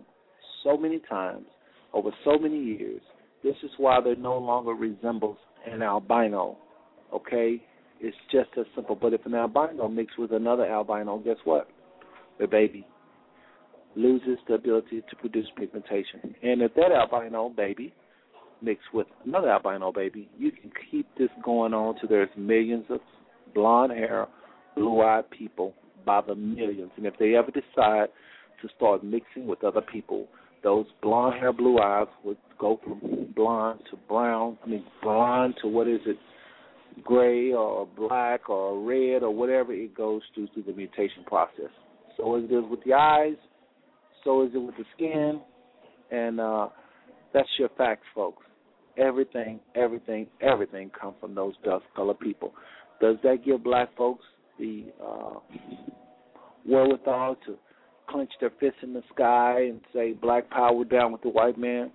so 0.65 0.77
many 0.77 1.01
times, 1.09 1.47
over 1.93 2.11
so 2.25 2.39
many 2.39 2.59
years. 2.59 3.01
This 3.45 3.55
is 3.63 3.71
why 3.77 4.01
they 4.01 4.15
no 4.17 4.37
longer 4.39 4.73
resembles 4.73 5.37
an 5.71 5.83
albino. 5.83 6.59
Okay, 7.15 7.63
it's 8.01 8.17
just 8.33 8.49
as 8.59 8.67
simple. 8.75 8.97
But 8.97 9.15
if 9.15 9.25
an 9.27 9.35
albino 9.35 9.89
mixes 9.89 10.19
with 10.19 10.33
another 10.33 10.67
albino, 10.67 11.19
guess 11.19 11.37
what? 11.45 11.69
The 12.41 12.47
baby 12.47 12.87
loses 13.97 14.39
the 14.47 14.55
ability 14.55 15.03
to 15.09 15.17
produce 15.17 15.47
pigmentation. 15.57 16.35
And 16.43 16.63
if 16.63 16.75
that 16.75 16.93
albino 16.93 17.49
baby 17.49 17.93
mixed 18.63 18.93
with 18.93 19.07
another 19.25 19.51
albino 19.51 19.93
baby, 19.93 20.29
you 20.39 20.53
can 20.53 20.71
keep 20.91 21.07
this 21.19 21.29
going 21.45 21.75
on 21.75 21.99
till 21.99 22.09
there's 22.09 22.29
millions 22.37 22.85
of 22.91 23.01
blonde 23.55 23.93
hair, 23.93 24.27
blue 24.77 25.01
eyed 25.03 25.29
people 25.31 25.75
by 26.05 26.21
the 26.27 26.35
millions. 26.35 26.91
And 26.97 27.07
if 27.07 27.15
they 27.19 27.35
ever 27.35 27.51
decide 27.51 28.09
to 28.63 28.69
start 28.77 29.03
mixing 29.03 29.47
with 29.47 29.65
other 29.65 29.81
people, 29.81 30.29
those 30.63 30.87
blonde 31.03 31.35
hair, 31.39 31.53
blue 31.53 31.79
eyes 31.79 32.09
would 32.25 32.39
go 32.59 32.81
from 32.83 33.33
blonde 33.35 33.81
to 33.91 33.97
brown. 34.09 34.59
I 34.65 34.69
mean, 34.69 34.85
blonde 35.03 35.55
to 35.63 35.69
what 35.69 35.89
is 35.89 36.01
it? 36.07 36.17
Gray 37.05 37.53
or 37.53 37.87
black 37.97 38.49
or 38.49 38.83
red 38.83 39.23
or 39.23 39.31
whatever 39.35 39.73
it 39.73 39.95
goes 39.95 40.23
through 40.35 40.49
through 40.55 40.63
the 40.63 40.73
mutation 40.73 41.25
process. 41.27 41.71
So 42.17 42.37
as 42.37 42.45
it 42.45 42.55
is 42.55 42.65
with 42.71 42.83
the 42.85 42.95
eyes, 42.95 43.37
so 44.27 44.43
is 44.45 44.51
it 44.53 44.59
with 44.59 44.75
the 44.77 44.85
skin, 44.95 45.41
and 46.11 46.41
uh, 46.41 46.69
that's 47.33 47.49
your 47.59 47.71
facts, 47.79 48.05
folks. 48.15 48.43
Everything, 48.99 49.61
everything, 49.75 50.27
everything 50.43 50.91
comes 51.01 51.15
from 51.21 51.35
those 51.35 51.55
dust 51.65 51.85
colored 51.95 52.19
people. 52.19 52.53
Does 53.01 53.17
that 53.23 53.45
give 53.45 53.63
black 53.63 53.97
folks 53.97 54.25
the 54.59 54.87
uh, 55.03 55.39
wherewithal 56.67 57.37
to 57.47 57.57
clench 58.09 58.31
their 58.41 58.51
fists 58.59 58.79
in 58.83 58.93
the 58.93 59.03
sky 59.15 59.67
and 59.69 59.81
say 59.95 60.13
black 60.13 60.51
power 60.51 60.85
down 60.85 61.13
with 61.13 61.23
the 61.23 61.29
white 61.29 61.59
man? 61.59 61.91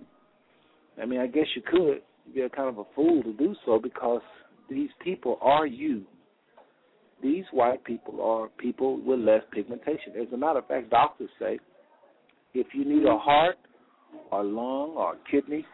I 1.00 1.04
mean, 1.06 1.20
I 1.20 1.26
guess 1.26 1.46
you 1.54 1.62
could. 1.62 2.02
You're 2.32 2.48
kind 2.48 2.68
of 2.68 2.78
a 2.78 2.84
fool 2.94 3.22
to 3.24 3.32
do 3.34 3.54
so 3.66 3.78
because 3.78 4.22
these 4.70 4.90
people 5.02 5.38
are 5.42 5.66
you. 5.66 6.04
These 7.22 7.44
white 7.52 7.84
people 7.84 8.22
are 8.22 8.48
people 8.58 9.00
with 9.02 9.20
less 9.20 9.42
pigmentation. 9.52 10.14
As 10.20 10.32
a 10.32 10.36
matter 10.36 10.60
of 10.60 10.68
fact, 10.68 10.90
doctors 10.90 11.30
say 11.38 11.58
if 12.54 12.68
you 12.74 12.84
need 12.84 13.06
a 13.06 13.16
heart 13.18 13.56
or 14.30 14.44
lung 14.44 14.94
or 14.96 15.16
kidney, 15.30 15.64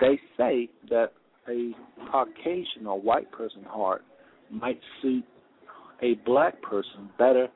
they 0.00 0.18
say 0.36 0.68
that 0.90 1.12
a 1.48 1.72
Caucasian 2.10 2.86
or 2.86 3.00
white 3.00 3.30
person 3.32 3.62
heart 3.64 4.02
might 4.50 4.80
suit 5.00 5.24
a 6.02 6.14
black 6.26 6.60
person 6.62 7.10
better 7.18 7.48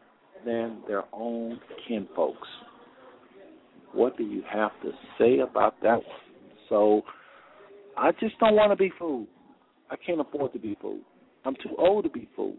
than 0.44 0.78
their 0.86 1.04
own 1.12 1.60
kinfolks. 1.88 2.48
What 3.92 4.16
do 4.16 4.24
you 4.24 4.42
have 4.50 4.70
to 4.82 4.92
say 5.18 5.40
about 5.40 5.80
that? 5.82 6.00
So 6.68 7.02
I 7.96 8.12
just 8.12 8.38
don't 8.38 8.54
want 8.54 8.72
to 8.72 8.76
be 8.76 8.92
fooled. 8.98 9.26
I 9.90 9.96
can't 9.96 10.20
afford 10.20 10.52
to 10.52 10.58
be 10.58 10.76
fooled. 10.80 11.02
I'm 11.44 11.54
too 11.56 11.74
old 11.76 12.04
to 12.04 12.10
be 12.10 12.28
fooled. 12.36 12.58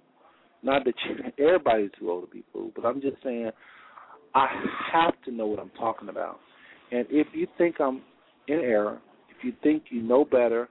Not 0.64 0.84
that 0.86 0.93
you, 1.07 1.45
everybody's 1.45 1.91
too 1.97 2.12
old 2.12 2.30
to 2.30 2.32
be 2.32 2.43
fooled, 2.51 2.74
but 2.76 2.86
I'm 2.86 3.01
just 3.01 3.18
saying 3.24 3.51
I 4.34 4.47
have 4.93 5.13
to 5.25 5.32
know 5.32 5.45
what 5.45 5.59
I'm 5.59 5.71
talking 5.71 6.09
about. 6.09 6.39
And 6.91 7.05
if 7.09 7.27
you 7.34 7.47
think 7.57 7.79
I'm 7.79 8.01
in 8.47 8.59
error, 8.59 8.99
if 9.29 9.43
you 9.43 9.53
think 9.63 9.84
you 9.89 10.01
know 10.01 10.25
better, 10.25 10.69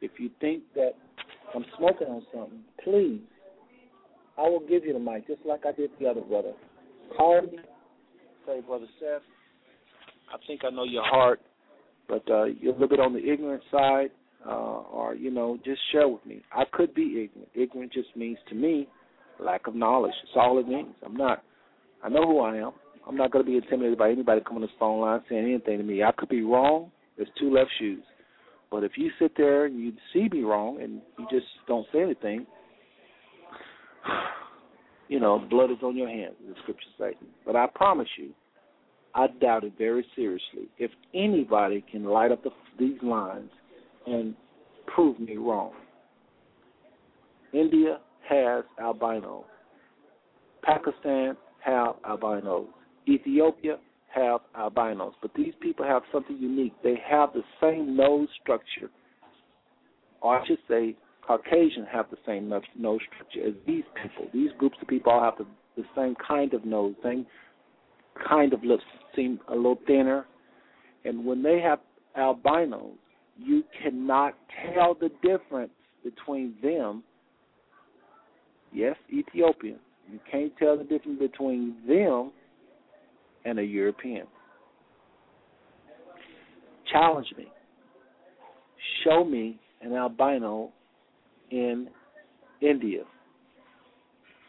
if 0.00 0.12
you 0.18 0.30
think 0.40 0.62
that 0.74 0.92
I'm 1.54 1.64
smoking 1.78 2.08
on 2.08 2.22
something, 2.32 2.60
please, 2.82 3.20
I 4.38 4.42
will 4.42 4.62
give 4.68 4.84
you 4.84 4.92
the 4.92 4.98
mic 4.98 5.26
just 5.26 5.40
like 5.46 5.64
I 5.66 5.72
did 5.72 5.90
the 6.00 6.06
other 6.06 6.20
brother. 6.20 6.52
Call 7.16 7.42
me, 7.42 7.58
say, 8.46 8.60
Brother 8.60 8.86
Seth, 9.00 9.22
I 10.32 10.36
think 10.46 10.62
I 10.64 10.70
know 10.70 10.84
your 10.84 11.04
heart, 11.04 11.40
but 12.08 12.28
uh, 12.30 12.44
you're 12.44 12.72
a 12.72 12.74
little 12.74 12.88
bit 12.88 13.00
on 13.00 13.12
the 13.12 13.20
ignorant 13.20 13.62
side, 13.70 14.10
uh, 14.46 14.50
or, 14.50 15.14
you 15.14 15.30
know, 15.30 15.58
just 15.64 15.80
share 15.92 16.08
with 16.08 16.24
me. 16.26 16.42
I 16.52 16.64
could 16.72 16.94
be 16.94 17.28
ignorant. 17.28 17.50
Ignorant 17.54 17.92
just 17.92 18.14
means 18.16 18.38
to 18.48 18.54
me 18.54 18.88
lack 19.40 19.66
of 19.66 19.74
knowledge. 19.74 20.12
That's 20.22 20.36
all 20.36 20.58
it 20.58 20.68
means. 20.68 20.94
I'm 21.04 21.16
not, 21.16 21.42
I 22.02 22.08
know 22.08 22.26
who 22.26 22.40
I 22.40 22.56
am. 22.56 22.72
I'm 23.06 23.16
not 23.16 23.30
going 23.30 23.44
to 23.44 23.50
be 23.50 23.56
intimidated 23.56 23.98
by 23.98 24.10
anybody 24.10 24.40
coming 24.46 24.62
to 24.62 24.66
the 24.66 24.72
phone 24.78 25.00
line 25.00 25.20
saying 25.28 25.44
anything 25.44 25.78
to 25.78 25.84
me. 25.84 26.02
I 26.02 26.12
could 26.12 26.28
be 26.28 26.42
wrong. 26.42 26.90
There's 27.16 27.28
two 27.38 27.52
left 27.52 27.70
shoes. 27.78 28.02
But 28.70 28.82
if 28.82 28.92
you 28.96 29.10
sit 29.18 29.32
there 29.36 29.66
and 29.66 29.78
you 29.78 29.92
see 30.12 30.28
me 30.30 30.42
wrong 30.42 30.82
and 30.82 31.00
you 31.18 31.26
just 31.30 31.46
don't 31.68 31.86
say 31.92 32.02
anything, 32.02 32.46
you 35.08 35.20
know, 35.20 35.38
blood 35.48 35.70
is 35.70 35.78
on 35.82 35.96
your 35.96 36.08
hands, 36.08 36.34
the 36.46 36.54
scriptures 36.62 36.88
say. 36.98 37.12
But 37.44 37.54
I 37.54 37.66
promise 37.72 38.08
you, 38.18 38.30
I 39.14 39.28
doubt 39.40 39.64
it 39.64 39.74
very 39.78 40.04
seriously. 40.16 40.68
If 40.78 40.90
anybody 41.14 41.84
can 41.90 42.04
light 42.04 42.32
up 42.32 42.42
the, 42.42 42.50
these 42.78 43.00
lines 43.02 43.50
and 44.06 44.34
prove 44.86 45.18
me 45.20 45.36
wrong, 45.36 45.72
India 47.52 48.00
has 48.28 48.64
albino. 48.80 49.44
Pakistan 50.62 51.36
have 51.64 51.94
albinos. 52.04 52.66
Ethiopia 53.08 53.78
have 54.14 54.40
albinos, 54.56 55.12
but 55.20 55.30
these 55.34 55.52
people 55.60 55.84
have 55.84 56.02
something 56.12 56.36
unique. 56.38 56.72
They 56.82 56.98
have 57.08 57.32
the 57.32 57.42
same 57.60 57.96
nose 57.96 58.28
structure, 58.42 58.90
or 60.20 60.40
I 60.40 60.46
should 60.46 60.58
say, 60.68 60.96
Caucasians 61.26 61.88
have 61.92 62.06
the 62.10 62.18
same 62.24 62.48
nose 62.48 63.00
structure 63.12 63.48
as 63.48 63.54
these 63.66 63.84
people. 64.00 64.28
These 64.32 64.50
groups 64.58 64.76
of 64.80 64.88
people 64.88 65.12
all 65.12 65.22
have 65.22 65.36
the, 65.38 65.46
the 65.76 65.86
same 65.96 66.14
kind 66.26 66.54
of 66.54 66.64
nose, 66.64 66.94
same 67.02 67.26
kind 68.28 68.52
of 68.52 68.62
lips, 68.62 68.84
seem 69.14 69.40
a 69.48 69.54
little 69.54 69.78
thinner. 69.86 70.26
And 71.04 71.24
when 71.24 71.42
they 71.42 71.60
have 71.60 71.80
albinos, 72.16 72.94
you 73.36 73.64
cannot 73.82 74.34
tell 74.72 74.94
the 74.94 75.10
difference 75.22 75.72
between 76.04 76.54
them. 76.62 77.02
Yes, 78.72 78.96
Ethiopian. 79.12 79.78
You 80.10 80.20
can't 80.30 80.56
tell 80.58 80.78
the 80.78 80.84
difference 80.84 81.18
between 81.18 81.76
them 81.88 82.30
and 83.46 83.58
a 83.58 83.64
European. 83.64 84.26
Challenge 86.92 87.26
me. 87.36 87.46
Show 89.04 89.24
me 89.24 89.58
an 89.80 89.92
albino 89.92 90.70
in 91.50 91.88
India. 92.60 93.02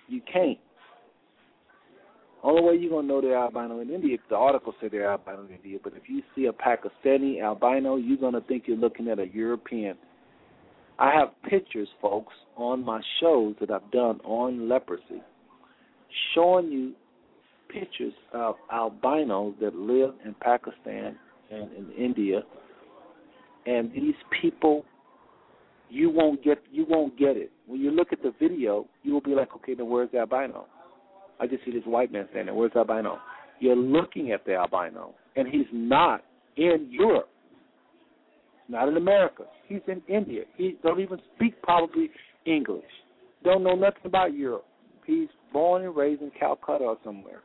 You 0.08 0.22
can't. 0.32 0.58
Only 2.44 2.62
way 2.62 2.76
you're 2.76 2.92
gonna 2.92 3.08
know 3.08 3.20
they're 3.20 3.38
albino 3.38 3.80
in 3.82 3.90
India 3.90 4.18
the 4.30 4.36
article 4.36 4.74
said 4.80 4.92
they're 4.92 5.12
albino 5.12 5.46
in 5.46 5.56
India. 5.56 5.80
But 5.84 5.94
if 5.94 6.04
you 6.08 6.22
see 6.36 6.46
a 6.46 6.54
Pakistani 6.54 7.42
albino, 7.42 7.98
you're 7.98 8.18
gonna 8.18 8.42
think 8.42 8.64
you're 8.68 8.78
looking 8.78 9.10
at 9.10 9.20
a 9.20 9.28
European. 9.28 9.98
I 11.00 11.12
have 11.14 11.30
pictures, 11.48 11.90
folks, 12.02 12.34
on 12.56 12.84
my 12.84 13.02
shows 13.20 13.56
that 13.60 13.70
I've 13.70 13.92
done 13.92 14.20
on 14.24 14.68
leprosy, 14.68 15.22
showing 16.34 16.72
you 16.72 16.94
pictures 17.70 18.14
of 18.34 18.56
albinos 18.72 19.56
that 19.62 19.76
live 19.76 20.14
in 20.26 20.34
Pakistan 20.42 21.18
and 21.52 21.72
in 21.74 21.92
India, 21.98 22.42
and 23.66 23.92
these 23.92 24.16
people, 24.42 24.86
you 25.90 26.10
won't 26.10 26.44
get 26.44 26.58
you 26.72 26.86
won't 26.88 27.18
get 27.18 27.38
it 27.38 27.52
when 27.66 27.80
you 27.80 27.92
look 27.92 28.12
at 28.12 28.22
the 28.22 28.34
video. 28.40 28.86
You 29.04 29.14
will 29.14 29.22
be 29.22 29.36
like, 29.36 29.56
okay, 29.56 29.74
then 29.74 29.90
where's 29.90 30.12
the 30.12 30.20
albino? 30.20 30.66
I 31.40 31.48
just 31.48 31.64
see 31.66 31.72
this 31.72 31.84
white 31.86 32.12
man 32.12 32.28
standing. 32.32 32.56
Where's 32.56 32.74
the 32.74 32.80
albino? 32.80 33.20
You're 33.60 33.76
looking 33.76 34.32
at 34.32 34.46
the 34.46 34.56
albino, 34.56 35.14
and 35.36 35.48
he's 35.48 35.68
not 35.72 36.24
in 36.58 36.88
Europe, 36.90 37.30
not 38.68 38.88
in 38.88 38.98
America. 38.98 39.44
He's 39.68 39.82
in 39.88 40.02
India. 40.08 40.44
He 40.56 40.78
don't 40.84 41.00
even 41.00 41.20
speak 41.36 41.62
probably 41.62 42.10
English. 42.46 42.84
Don't 43.44 43.64
know 43.64 43.76
nothing 43.76 44.02
about 44.06 44.34
Europe. 44.34 44.66
He's 45.06 45.28
born 45.54 45.84
and 45.84 45.96
raised 45.96 46.22
in 46.22 46.32
Calcutta 46.38 46.84
or 46.84 46.98
somewhere. 47.04 47.42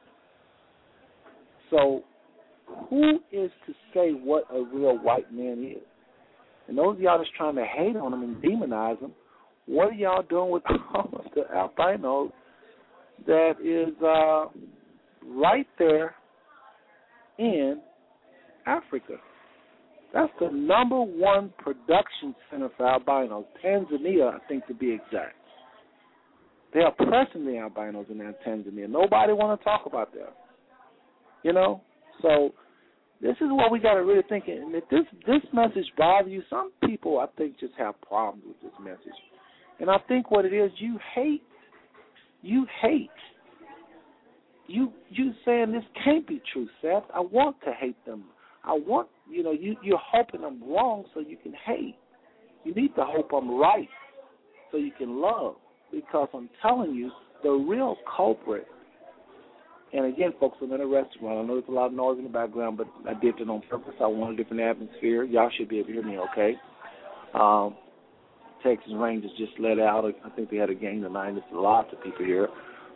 So, 1.72 2.04
who 2.90 3.18
is 3.32 3.50
to 3.66 3.72
say 3.94 4.10
what 4.10 4.44
a 4.52 4.62
real 4.62 4.98
white 4.98 5.32
man 5.32 5.64
is? 5.64 5.82
And 6.68 6.76
those 6.78 6.96
of 6.96 7.00
y'all 7.00 7.18
that's 7.18 7.30
trying 7.36 7.56
to 7.56 7.64
hate 7.64 7.96
on 7.96 8.12
him 8.12 8.22
and 8.22 8.36
demonize 8.36 9.00
him, 9.00 9.12
what 9.66 9.88
are 9.88 9.94
y'all 9.94 10.22
doing 10.22 10.50
with 10.50 10.62
all 10.94 11.10
of 11.14 11.24
the 11.34 11.42
albinos 11.54 12.30
that 13.26 13.54
is 13.62 13.94
uh, 14.02 14.46
right 15.26 15.66
there 15.78 16.14
in 17.38 17.80
Africa? 18.66 19.14
That's 20.12 20.32
the 20.40 20.50
number 20.50 21.00
one 21.00 21.54
production 21.58 22.34
center 22.50 22.68
for 22.76 22.86
albinos. 22.86 23.46
Tanzania, 23.64 24.34
I 24.34 24.38
think 24.46 24.66
to 24.66 24.74
be 24.74 24.92
exact. 24.92 25.36
They 26.74 26.80
are 26.80 26.92
pressing 26.92 27.46
the 27.46 27.58
albinos 27.58 28.06
in 28.10 28.18
Tanzania. 28.46 28.88
Nobody 28.90 29.32
want 29.32 29.58
to 29.58 29.64
talk 29.64 29.86
about 29.86 30.12
that. 30.12 30.34
You 31.42 31.52
know, 31.52 31.82
so 32.20 32.54
this 33.20 33.36
is 33.40 33.48
what 33.50 33.70
we 33.70 33.78
got 33.78 33.94
to 33.94 34.04
really 34.04 34.22
think. 34.28 34.44
And 34.48 34.74
if 34.74 34.88
this 34.90 35.04
this 35.26 35.42
message 35.52 35.86
bothers 35.96 36.30
you, 36.30 36.42
some 36.50 36.72
people 36.84 37.18
I 37.20 37.26
think 37.38 37.58
just 37.58 37.74
have 37.78 38.00
problems 38.02 38.44
with 38.46 38.60
this 38.62 38.80
message. 38.80 39.18
And 39.80 39.90
I 39.90 39.96
think 40.08 40.30
what 40.30 40.44
it 40.44 40.52
is, 40.52 40.70
you 40.78 40.98
hate, 41.14 41.42
you 42.42 42.66
hate. 42.80 43.10
You 44.66 44.92
you 45.10 45.32
saying 45.44 45.72
this 45.72 45.84
can't 46.04 46.26
be 46.26 46.40
true, 46.52 46.68
Seth. 46.80 47.04
I 47.14 47.20
want 47.20 47.56
to 47.64 47.72
hate 47.72 48.04
them. 48.06 48.24
I 48.64 48.72
want 48.72 49.08
you 49.30 49.42
know 49.42 49.52
you 49.52 49.76
you're 49.82 50.00
hoping 50.00 50.44
I'm 50.44 50.62
wrong 50.62 51.04
so 51.14 51.20
you 51.20 51.36
can 51.36 51.52
hate. 51.66 51.96
You 52.64 52.74
need 52.74 52.94
to 52.94 53.04
hope 53.04 53.30
I'm 53.32 53.50
right 53.50 53.88
so 54.70 54.78
you 54.78 54.92
can 54.96 55.20
love. 55.20 55.56
Because 55.90 56.28
I'm 56.32 56.48
telling 56.62 56.94
you, 56.94 57.10
the 57.42 57.50
real 57.50 57.96
culprit 58.16 58.66
and 59.92 60.06
again, 60.06 60.32
folks, 60.40 60.58
I'm 60.62 60.72
in 60.72 60.80
a 60.80 60.86
restaurant. 60.86 61.44
I 61.44 61.46
know 61.46 61.54
there's 61.54 61.68
a 61.68 61.72
lot 61.72 61.86
of 61.86 61.92
noise 61.92 62.18
in 62.18 62.24
the 62.24 62.30
background, 62.30 62.78
but 62.78 62.86
I 63.08 63.14
did 63.14 63.38
it 63.38 63.48
on 63.48 63.62
purpose. 63.68 63.94
I 64.00 64.06
want 64.06 64.34
a 64.34 64.36
different 64.42 64.62
atmosphere. 64.62 65.24
Y'all 65.24 65.50
should 65.56 65.68
be 65.68 65.78
able 65.78 65.88
to 65.88 65.92
hear 65.94 66.02
me 66.02 66.18
okay. 66.32 66.54
Um, 67.34 67.76
Texas 68.62 68.92
Rangers 68.94 69.30
just 69.38 69.52
let 69.58 69.78
out. 69.78 70.04
I 70.24 70.30
think 70.30 70.50
they 70.50 70.56
had 70.56 70.70
a 70.70 70.74
game 70.74 71.02
tonight. 71.02 71.32
There's 71.32 71.44
lots 71.52 71.88
of 71.92 72.02
people 72.02 72.24
here. 72.24 72.48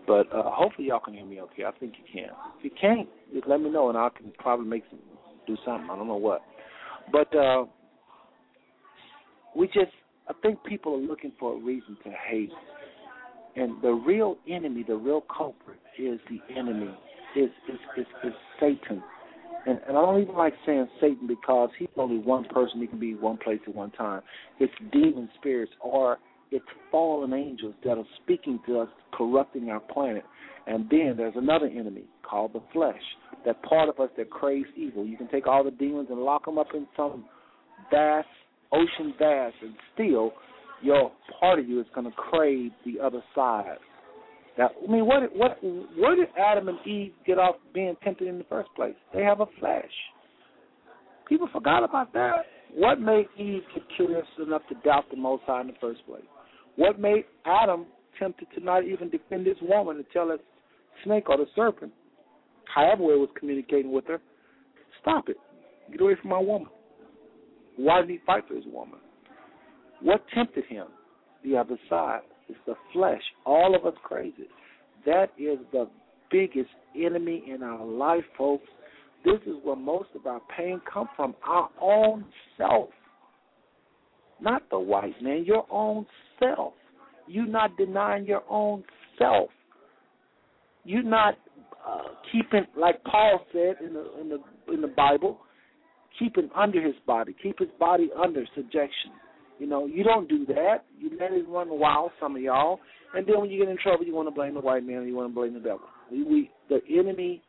But 0.06 0.32
uh, 0.32 0.44
hopefully 0.44 0.88
y'all 0.88 1.00
can 1.00 1.14
hear 1.14 1.26
me 1.26 1.40
okay. 1.40 1.64
I 1.64 1.72
think 1.72 1.94
you 1.98 2.04
can. 2.12 2.30
If 2.58 2.64
you 2.64 2.70
can't, 2.80 3.08
just 3.34 3.48
let 3.48 3.60
me 3.60 3.70
know 3.70 3.88
and 3.88 3.98
I 3.98 4.08
can 4.16 4.32
probably 4.38 4.66
make 4.66 4.84
some 4.88 5.00
do 5.46 5.56
something. 5.64 5.88
I 5.90 5.96
don't 5.96 6.06
know 6.06 6.16
what. 6.16 6.42
But 7.10 7.34
uh 7.36 7.64
we 9.56 9.66
just 9.68 9.92
I 10.28 10.32
think 10.42 10.62
people 10.64 10.94
are 10.94 10.98
looking 10.98 11.32
for 11.38 11.54
a 11.54 11.58
reason 11.58 11.96
to 12.04 12.10
hate 12.28 12.50
and 13.56 13.80
the 13.82 13.92
real 13.92 14.36
enemy, 14.48 14.84
the 14.86 14.96
real 14.96 15.22
culprit, 15.22 15.78
is 15.98 16.20
the 16.30 16.40
enemy, 16.54 16.94
is 17.36 17.50
is 17.68 17.78
is, 17.96 18.06
is 18.24 18.32
Satan. 18.60 19.02
And, 19.66 19.80
and 19.88 19.96
I 19.96 20.00
don't 20.00 20.22
even 20.22 20.36
like 20.36 20.54
saying 20.64 20.88
Satan 21.00 21.26
because 21.26 21.70
he's 21.78 21.88
only 21.96 22.18
one 22.18 22.44
person. 22.44 22.80
He 22.80 22.86
can 22.86 23.00
be 23.00 23.14
one 23.14 23.36
place 23.36 23.58
at 23.66 23.74
one 23.74 23.90
time. 23.92 24.22
It's 24.60 24.72
demon 24.92 25.28
spirits 25.38 25.72
or 25.80 26.18
it's 26.52 26.64
fallen 26.92 27.32
angels 27.32 27.74
that 27.84 27.98
are 27.98 28.04
speaking 28.22 28.60
to 28.66 28.80
us, 28.80 28.88
corrupting 29.12 29.68
our 29.70 29.80
planet. 29.80 30.22
And 30.68 30.88
then 30.88 31.14
there's 31.16 31.34
another 31.34 31.66
enemy 31.66 32.04
called 32.22 32.52
the 32.52 32.62
flesh, 32.72 33.00
that 33.44 33.60
part 33.64 33.88
of 33.88 33.98
us 33.98 34.10
that 34.16 34.30
craves 34.30 34.68
evil. 34.76 35.04
You 35.04 35.16
can 35.16 35.28
take 35.28 35.48
all 35.48 35.64
the 35.64 35.72
demons 35.72 36.08
and 36.10 36.20
lock 36.20 36.44
them 36.44 36.58
up 36.58 36.68
in 36.72 36.86
some 36.96 37.24
vast 37.90 38.28
ocean 38.72 39.14
vast, 39.18 39.54
and 39.62 39.74
still 39.94 40.32
your 40.86 41.12
part 41.40 41.58
of 41.58 41.68
you 41.68 41.80
is 41.80 41.86
going 41.94 42.08
to 42.10 42.16
crave 42.16 42.70
the 42.84 43.00
other 43.00 43.22
side. 43.34 43.76
Now, 44.56 44.70
I 44.82 44.90
mean, 44.90 45.04
what 45.04 45.22
what 45.34 45.58
where 45.62 46.16
did 46.16 46.28
Adam 46.38 46.68
and 46.68 46.78
Eve 46.86 47.12
get 47.26 47.38
off 47.38 47.56
being 47.74 47.94
tempted 48.02 48.26
in 48.26 48.38
the 48.38 48.44
first 48.44 48.70
place? 48.74 48.94
They 49.12 49.22
have 49.22 49.40
a 49.40 49.46
flesh. 49.60 49.84
People 51.28 51.48
forgot 51.52 51.84
about 51.84 52.12
that. 52.14 52.46
What 52.74 53.00
made 53.00 53.26
Eve 53.36 53.62
get 53.74 53.82
curious 53.96 54.26
enough 54.44 54.62
to 54.68 54.74
doubt 54.84 55.04
the 55.10 55.16
Most 55.16 55.42
High 55.46 55.60
in 55.60 55.66
the 55.66 55.74
first 55.80 56.06
place? 56.06 56.24
What 56.76 56.98
made 56.98 57.24
Adam 57.44 57.86
tempted 58.18 58.48
to 58.54 58.64
not 58.64 58.84
even 58.84 59.10
defend 59.10 59.46
his 59.46 59.56
woman 59.60 59.96
and 59.96 60.04
tell 60.12 60.34
snake 61.04 61.28
or 61.28 61.36
the 61.36 61.46
serpent, 61.54 61.92
however 62.72 63.02
it 63.14 63.18
was 63.18 63.28
communicating 63.38 63.92
with 63.92 64.06
her, 64.06 64.20
stop 65.00 65.28
it, 65.28 65.36
get 65.90 66.00
away 66.00 66.14
from 66.20 66.30
my 66.30 66.38
woman? 66.38 66.68
Why 67.76 68.00
did 68.00 68.10
he 68.10 68.18
fight 68.24 68.44
for 68.48 68.54
his 68.54 68.64
woman? 68.66 68.98
What 70.02 70.22
tempted 70.34 70.64
him? 70.66 70.86
The 71.44 71.56
other 71.56 71.78
side. 71.88 72.20
It's 72.48 72.58
the 72.66 72.74
flesh. 72.92 73.22
All 73.44 73.74
of 73.74 73.86
us 73.86 73.98
crazy. 74.04 74.48
That 75.04 75.30
is 75.38 75.58
the 75.72 75.88
biggest 76.30 76.70
enemy 76.96 77.44
in 77.48 77.62
our 77.62 77.84
life, 77.84 78.24
folks. 78.36 78.66
This 79.24 79.40
is 79.46 79.54
where 79.62 79.76
most 79.76 80.08
of 80.14 80.26
our 80.26 80.40
pain 80.56 80.80
comes 80.92 81.08
from. 81.16 81.34
Our 81.46 81.68
own 81.80 82.24
self. 82.56 82.90
Not 84.40 84.62
the 84.70 84.78
white 84.78 85.20
man, 85.22 85.44
your 85.44 85.66
own 85.70 86.06
self. 86.38 86.74
You 87.26 87.46
not 87.46 87.76
denying 87.76 88.26
your 88.26 88.42
own 88.48 88.84
self. 89.18 89.50
You 90.84 91.02
not 91.02 91.34
uh, 91.86 92.02
keeping, 92.30 92.66
like 92.78 93.02
Paul 93.04 93.40
said 93.52 93.76
in 93.84 93.94
the 93.94 94.20
in 94.20 94.28
the 94.28 94.72
in 94.72 94.80
the 94.80 94.88
Bible, 94.88 95.38
keeping 96.18 96.48
under 96.54 96.80
his 96.80 96.94
body, 97.06 97.34
keep 97.42 97.58
his 97.58 97.68
body 97.80 98.10
under 98.16 98.44
subjection. 98.54 99.10
You 99.58 99.66
know, 99.66 99.86
you 99.86 100.04
don't 100.04 100.28
do 100.28 100.44
that. 100.46 100.84
You 100.98 101.10
let 101.18 101.32
it 101.32 101.48
run 101.48 101.68
wild, 101.70 102.10
some 102.20 102.36
of 102.36 102.42
y'all, 102.42 102.78
and 103.14 103.26
then 103.26 103.40
when 103.40 103.50
you 103.50 103.58
get 103.58 103.70
in 103.70 103.78
trouble, 103.78 104.04
you 104.04 104.14
want 104.14 104.28
to 104.28 104.34
blame 104.34 104.54
the 104.54 104.60
white 104.60 104.84
man, 104.84 104.98
or 104.98 105.04
you 105.04 105.16
want 105.16 105.30
to 105.30 105.34
blame 105.34 105.54
the 105.54 105.60
devil. 105.60 105.82
We, 106.10 106.22
we 106.24 106.50
the 106.68 106.80
enemy. 106.90 107.42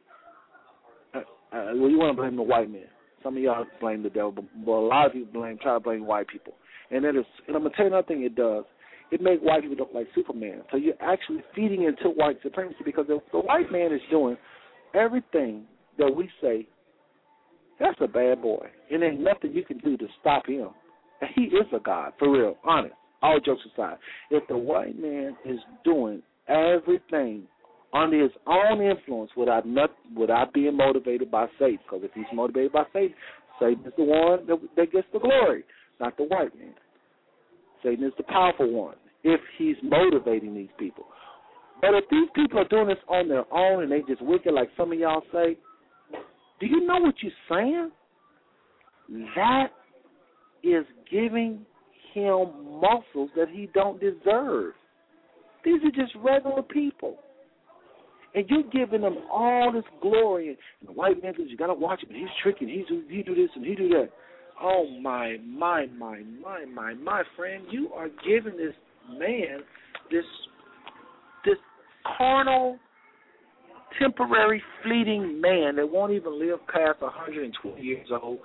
Uh, 1.14 1.20
uh, 1.20 1.72
well, 1.76 1.90
you 1.90 1.98
want 1.98 2.16
to 2.16 2.22
blame 2.22 2.36
the 2.36 2.44
white 2.44 2.72
man. 2.72 2.88
Some 3.24 3.36
of 3.36 3.44
y'all 3.44 3.66
blame 3.82 4.04
the 4.04 4.10
devil, 4.10 4.32
but, 4.32 4.46
but 4.66 4.72
a 4.72 4.88
lot 4.88 5.08
of 5.08 5.14
people 5.14 5.34
blame 5.34 5.58
try 5.62 5.74
to 5.74 5.80
blame 5.80 6.06
white 6.06 6.28
people. 6.28 6.54
And 6.92 7.04
that 7.04 7.18
is, 7.18 7.26
and 7.48 7.56
I'm 7.56 7.64
gonna 7.64 7.76
tell 7.76 7.86
you 7.86 7.92
another 7.92 8.08
thing. 8.08 8.24
It 8.24 8.36
does. 8.36 8.64
It 9.12 9.22
makes 9.22 9.42
white 9.42 9.62
people 9.62 9.78
look 9.78 9.90
like 9.94 10.08
Superman. 10.16 10.62
So 10.72 10.78
you're 10.78 11.02
actually 11.02 11.44
feeding 11.56 11.84
into 11.84 12.10
white 12.10 12.38
supremacy 12.44 12.80
because 12.86 13.08
the, 13.08 13.20
the 13.32 13.40
white 13.40 13.72
man 13.72 13.94
is 13.94 14.02
doing 14.10 14.38
everything 14.94 15.64
that 15.98 16.14
we 16.14 16.30
say. 16.42 16.68
That's 17.80 17.98
a 18.02 18.08
bad 18.08 18.42
boy, 18.42 18.68
and 18.90 19.02
there's 19.02 19.20
nothing 19.20 19.54
you 19.54 19.64
can 19.64 19.78
do 19.80 19.98
to 19.98 20.08
stop 20.20 20.48
him 20.48 20.70
he 21.36 21.44
is 21.44 21.66
a 21.74 21.80
God, 21.80 22.14
for 22.20 22.32
real, 22.32 22.58
honest. 22.64 22.96
All 23.22 23.40
jokes 23.40 23.62
aside, 23.74 23.98
if 24.30 24.48
the 24.48 24.58
white 24.58 25.00
man 25.00 25.36
is 25.44 25.60
doing 25.84 26.22
everything 26.48 27.44
under 27.94 28.22
his 28.22 28.32
own 28.46 28.82
influence 28.82 29.32
without 29.36 29.68
not 29.68 29.90
without 30.16 30.54
being 30.54 30.78
motivated 30.78 31.32
by 31.32 31.48
Satan, 31.58 31.80
because 31.84 32.04
if 32.04 32.12
he's 32.14 32.26
motivated 32.32 32.72
by 32.72 32.84
Satan, 32.94 33.16
Satan 33.60 33.84
is 33.86 33.94
the 33.98 34.04
one 34.04 34.46
that, 34.46 34.60
that 34.76 34.92
gets 34.92 35.08
the 35.14 35.20
glory, 35.20 35.64
not 36.00 36.16
the 36.18 36.26
white 36.26 36.56
man. 36.58 36.74
Satan 37.84 38.06
is 38.06 38.14
the 38.18 38.24
powerful 38.24 38.72
one 38.72 38.96
if 39.24 39.42
he's 39.58 39.76
motivating 39.84 40.54
these 40.54 40.70
people. 40.78 41.06
But 41.82 41.94
if 41.94 42.06
these 42.10 42.30
people 42.36 42.60
are 42.60 42.68
doing 42.68 42.88
this 42.88 42.98
on 43.08 43.28
their 43.28 43.52
own 43.54 43.84
and 43.84 43.92
they 43.92 44.02
just 44.08 44.22
wicked, 44.22 44.54
like 44.54 44.70
some 44.78 44.92
of 44.92 45.00
y'all 45.00 45.24
say, 45.32 45.58
do 46.60 46.66
you 46.66 46.86
know 46.86 47.00
what 47.00 47.16
you're 47.22 47.32
saying? 47.50 47.92
That 49.36 49.68
is 50.64 50.86
giving 51.10 51.66
him 52.14 52.80
muscles 52.82 53.30
that 53.36 53.48
he 53.52 53.70
don't 53.74 54.00
deserve. 54.00 54.74
These 55.64 55.82
are 55.84 55.92
just 55.92 56.16
regular 56.24 56.62
people. 56.64 57.18
And 58.36 58.46
you're 58.50 58.64
giving 58.72 59.02
them 59.02 59.18
all 59.32 59.72
this 59.72 59.84
glory. 60.02 60.50
And 60.50 60.58
the 60.90 60.94
white 60.94 61.22
man 61.24 61.34
says, 61.38 61.48
you 61.50 61.58
got 61.58 61.68
to 61.68 61.74
watch 61.74 62.04
him. 62.04 62.10
He's 62.14 62.28
tricking. 62.44 62.68
He's, 62.68 62.86
he 63.10 63.24
do 63.24 63.34
this 63.34 63.50
and 63.56 63.66
he 63.66 63.76
do 63.76 63.90
that. 63.90 64.10
Oh, 64.62 64.88
my, 65.02 65.38
my, 65.46 65.88
my, 65.98 66.22
my, 66.42 66.66
my, 66.66 66.94
my 66.94 67.24
friend. 67.36 67.64
You 67.70 67.92
are 67.94 68.10
giving 68.28 68.58
this 68.58 68.74
man 69.18 69.60
this 70.12 70.26
this 71.46 71.58
carnal 72.18 72.78
temporary, 74.00 74.62
fleeting 74.84 75.40
man 75.42 75.76
that 75.78 75.90
won't 75.90 76.12
even 76.12 76.40
live 76.40 76.60
past 76.68 77.02
120 77.02 77.82
years 77.82 78.08
old, 78.22 78.40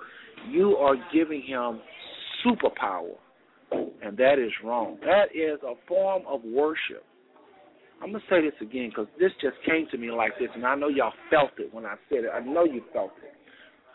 you 0.49 0.75
are 0.77 0.95
giving 1.13 1.41
him 1.41 1.79
superpower. 2.45 3.15
And 3.71 4.17
that 4.17 4.37
is 4.37 4.51
wrong. 4.63 4.97
That 5.01 5.33
is 5.33 5.59
a 5.63 5.73
form 5.87 6.23
of 6.27 6.43
worship. 6.43 7.03
I'm 8.03 8.11
to 8.11 8.19
say 8.29 8.41
this 8.41 8.53
again 8.61 8.89
because 8.89 9.07
this 9.19 9.31
just 9.41 9.55
came 9.65 9.87
to 9.91 9.97
me 9.97 10.11
like 10.11 10.33
this, 10.37 10.49
and 10.53 10.65
I 10.65 10.75
know 10.75 10.89
y'all 10.89 11.13
felt 11.29 11.51
it 11.57 11.73
when 11.73 11.85
I 11.85 11.95
said 12.09 12.25
it. 12.25 12.31
I 12.33 12.41
know 12.41 12.65
you 12.65 12.81
felt 12.91 13.11
it. 13.23 13.33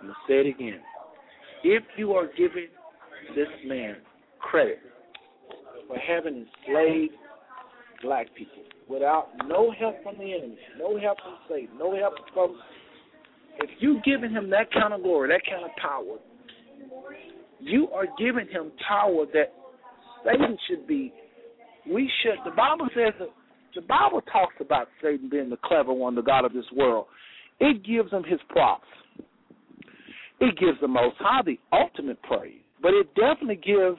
I'm 0.01 0.09
to 0.09 0.15
say 0.27 0.41
it 0.41 0.47
again. 0.47 0.81
If 1.63 1.83
you 1.97 2.13
are 2.13 2.27
giving 2.27 2.69
this 3.37 3.49
man 3.67 3.97
credit 4.39 4.79
for 5.87 5.99
having 5.99 6.47
enslaved 6.67 7.13
black 8.03 8.35
people 8.35 8.63
without 8.89 9.29
no 9.47 9.73
help 9.79 10.03
from 10.03 10.17
the 10.17 10.33
enemy, 10.33 10.59
no 10.79 10.99
help 10.99 11.19
from 11.19 11.37
Satan, 11.49 11.77
no 11.79 11.95
help 11.95 12.15
from 12.33 12.57
if 13.61 13.71
you 13.81 14.01
giving 14.05 14.31
him 14.31 14.51
that 14.51 14.73
kind 14.73 14.95
of 14.95 15.03
glory, 15.03 15.29
that 15.31 15.43
kind 15.45 15.65
of 15.65 15.71
power, 15.77 16.19
you 17.61 17.89
are 17.89 18.07
giving 18.19 18.47
him 18.49 18.73
power 18.87 19.27
that 19.33 19.53
Satan 20.25 20.57
should 20.69 20.87
be. 20.87 21.13
We 21.91 22.11
should. 22.23 22.37
The 22.45 22.57
Bible 22.57 22.89
says 22.95 23.15
that 23.19 23.29
the 23.75 23.83
Bible 23.83 24.21
talks 24.33 24.55
about 24.61 24.89
Satan 25.03 25.29
being 25.29 25.51
the 25.51 25.59
clever 25.65 25.93
one, 25.93 26.15
the 26.15 26.23
God 26.23 26.45
of 26.45 26.53
this 26.53 26.65
world. 26.75 27.07
It 27.61 27.85
gives 27.85 28.11
him 28.13 28.25
his 28.25 28.41
props. 28.49 28.87
It 30.41 30.57
gives 30.59 30.81
the 30.81 30.89
Most 30.89 31.17
High 31.19 31.43
the 31.45 31.59
ultimate 31.73 32.23
praise, 32.23 32.61
but 32.81 32.95
it 32.95 33.13
definitely 33.15 33.57
gives 33.57 33.99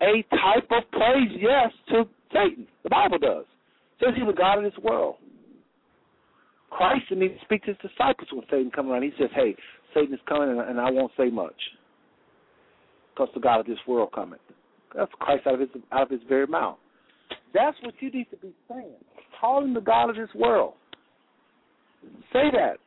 a 0.00 0.24
type 0.30 0.68
of 0.70 0.90
praise, 0.90 1.30
yes, 1.38 1.70
to 1.90 2.04
Satan. 2.32 2.66
The 2.82 2.90
Bible 2.90 3.18
does. 3.18 3.44
It 4.00 4.04
says 4.04 4.14
he's 4.16 4.26
the 4.26 4.32
God 4.32 4.58
of 4.58 4.64
this 4.64 4.82
world. 4.82 5.16
Christ 6.70 7.08
didn't 7.08 7.24
even 7.24 7.38
speak 7.44 7.62
to 7.64 7.74
his 7.74 7.90
disciples 7.90 8.28
when 8.32 8.42
Satan 8.50 8.70
come 8.74 8.90
around. 8.90 9.02
He 9.02 9.12
says, 9.18 9.30
"Hey, 9.34 9.54
Satan 9.92 10.14
is 10.14 10.20
coming, 10.26 10.58
and 10.58 10.80
I 10.80 10.90
won't 10.90 11.12
say 11.16 11.30
much, 11.30 11.54
because 13.14 13.32
the 13.34 13.40
God 13.40 13.60
of 13.60 13.66
this 13.66 13.78
world 13.86 14.10
coming." 14.12 14.40
That's 14.94 15.12
Christ 15.20 15.46
out 15.46 15.54
of 15.54 15.60
his 15.60 15.70
out 15.92 16.02
of 16.02 16.10
his 16.10 16.22
very 16.24 16.46
mouth. 16.46 16.78
That's 17.52 17.76
what 17.82 17.94
you 18.00 18.10
need 18.10 18.28
to 18.30 18.36
be 18.36 18.52
saying. 18.68 18.96
Call 19.40 19.62
him 19.62 19.74
the 19.74 19.80
God 19.80 20.10
of 20.10 20.16
this 20.16 20.32
world. 20.34 20.74
Say 22.32 22.50
that. 22.50 22.78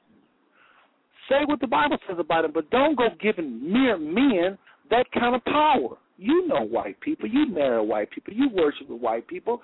Say 1.30 1.44
what 1.46 1.60
the 1.60 1.68
Bible 1.68 1.98
says 2.08 2.20
about 2.20 2.46
him, 2.46 2.52
but 2.54 2.70
don't 2.70 2.96
go 2.96 3.10
giving 3.20 3.72
mere 3.72 3.98
men 3.98 4.58
that 4.90 5.06
kind 5.12 5.36
of 5.36 5.44
power. 5.46 5.98
You 6.18 6.48
know 6.48 6.62
white 6.62 7.00
people. 7.02 7.28
You 7.30 7.48
marry 7.48 7.86
white 7.86 8.10
people. 8.12 8.34
You 8.34 8.50
worship 8.50 8.90
with 8.90 9.02
white 9.02 9.28
people. 9.28 9.62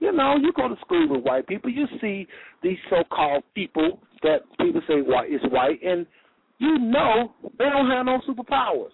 You 0.00 0.12
know, 0.12 0.36
you 0.36 0.52
go 0.52 0.68
to 0.68 0.76
school 0.84 1.08
with 1.08 1.24
white 1.24 1.46
people. 1.46 1.70
You 1.70 1.86
see 2.00 2.26
these 2.62 2.76
so-called 2.90 3.44
people 3.54 4.00
that 4.22 4.40
people 4.60 4.82
say 4.86 5.00
white 5.00 5.32
is 5.32 5.40
white, 5.50 5.82
and 5.82 6.06
you 6.58 6.78
know 6.78 7.32
they 7.58 7.64
don't 7.64 7.90
have 7.90 8.04
no 8.04 8.20
superpowers. 8.28 8.90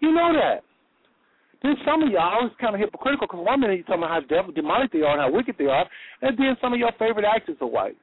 You 0.00 0.12
know 0.12 0.32
that. 0.32 0.62
Then 1.62 1.76
some 1.84 2.02
of 2.02 2.10
y'all 2.10 2.46
is 2.46 2.52
kind 2.60 2.74
of 2.74 2.80
hypocritical 2.80 3.26
because 3.26 3.44
one 3.44 3.60
minute 3.60 3.76
you're 3.76 3.84
talking 3.84 4.02
about 4.02 4.10
how 4.10 4.34
devil, 4.34 4.52
demonic 4.52 4.92
they 4.92 5.02
are 5.02 5.12
and 5.12 5.20
how 5.20 5.30
wicked 5.30 5.56
they 5.58 5.66
are, 5.66 5.86
and 6.22 6.36
then 6.38 6.56
some 6.60 6.72
of 6.72 6.78
your 6.78 6.92
favorite 6.98 7.26
actors 7.28 7.56
are 7.60 7.68
white. 7.68 7.96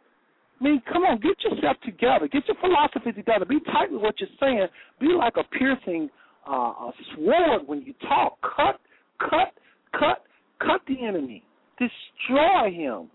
I 0.60 0.64
mean, 0.64 0.82
come 0.92 1.04
on, 1.04 1.20
get 1.20 1.38
yourself 1.44 1.78
together. 1.84 2.28
Get 2.28 2.48
your 2.48 2.58
philosophy 2.62 3.12
together. 3.12 3.46
Be 3.46 3.60
tight 3.72 3.92
with 3.92 4.02
what 4.02 4.16
you're 4.20 4.30
saying. 4.40 4.68
Be 5.00 5.08
like 5.08 5.34
a 5.38 5.44
piercing 5.58 6.10
uh, 6.48 6.52
a 6.52 6.92
sword 7.16 7.62
when 7.66 7.82
you 7.82 7.94
talk. 8.08 8.38
Cut, 8.42 8.80
cut, 9.20 9.54
cut, 9.92 10.24
cut 10.60 10.82
the 10.88 11.06
enemy. 11.06 11.44
Destroy 11.78 12.72
him. 12.72 13.10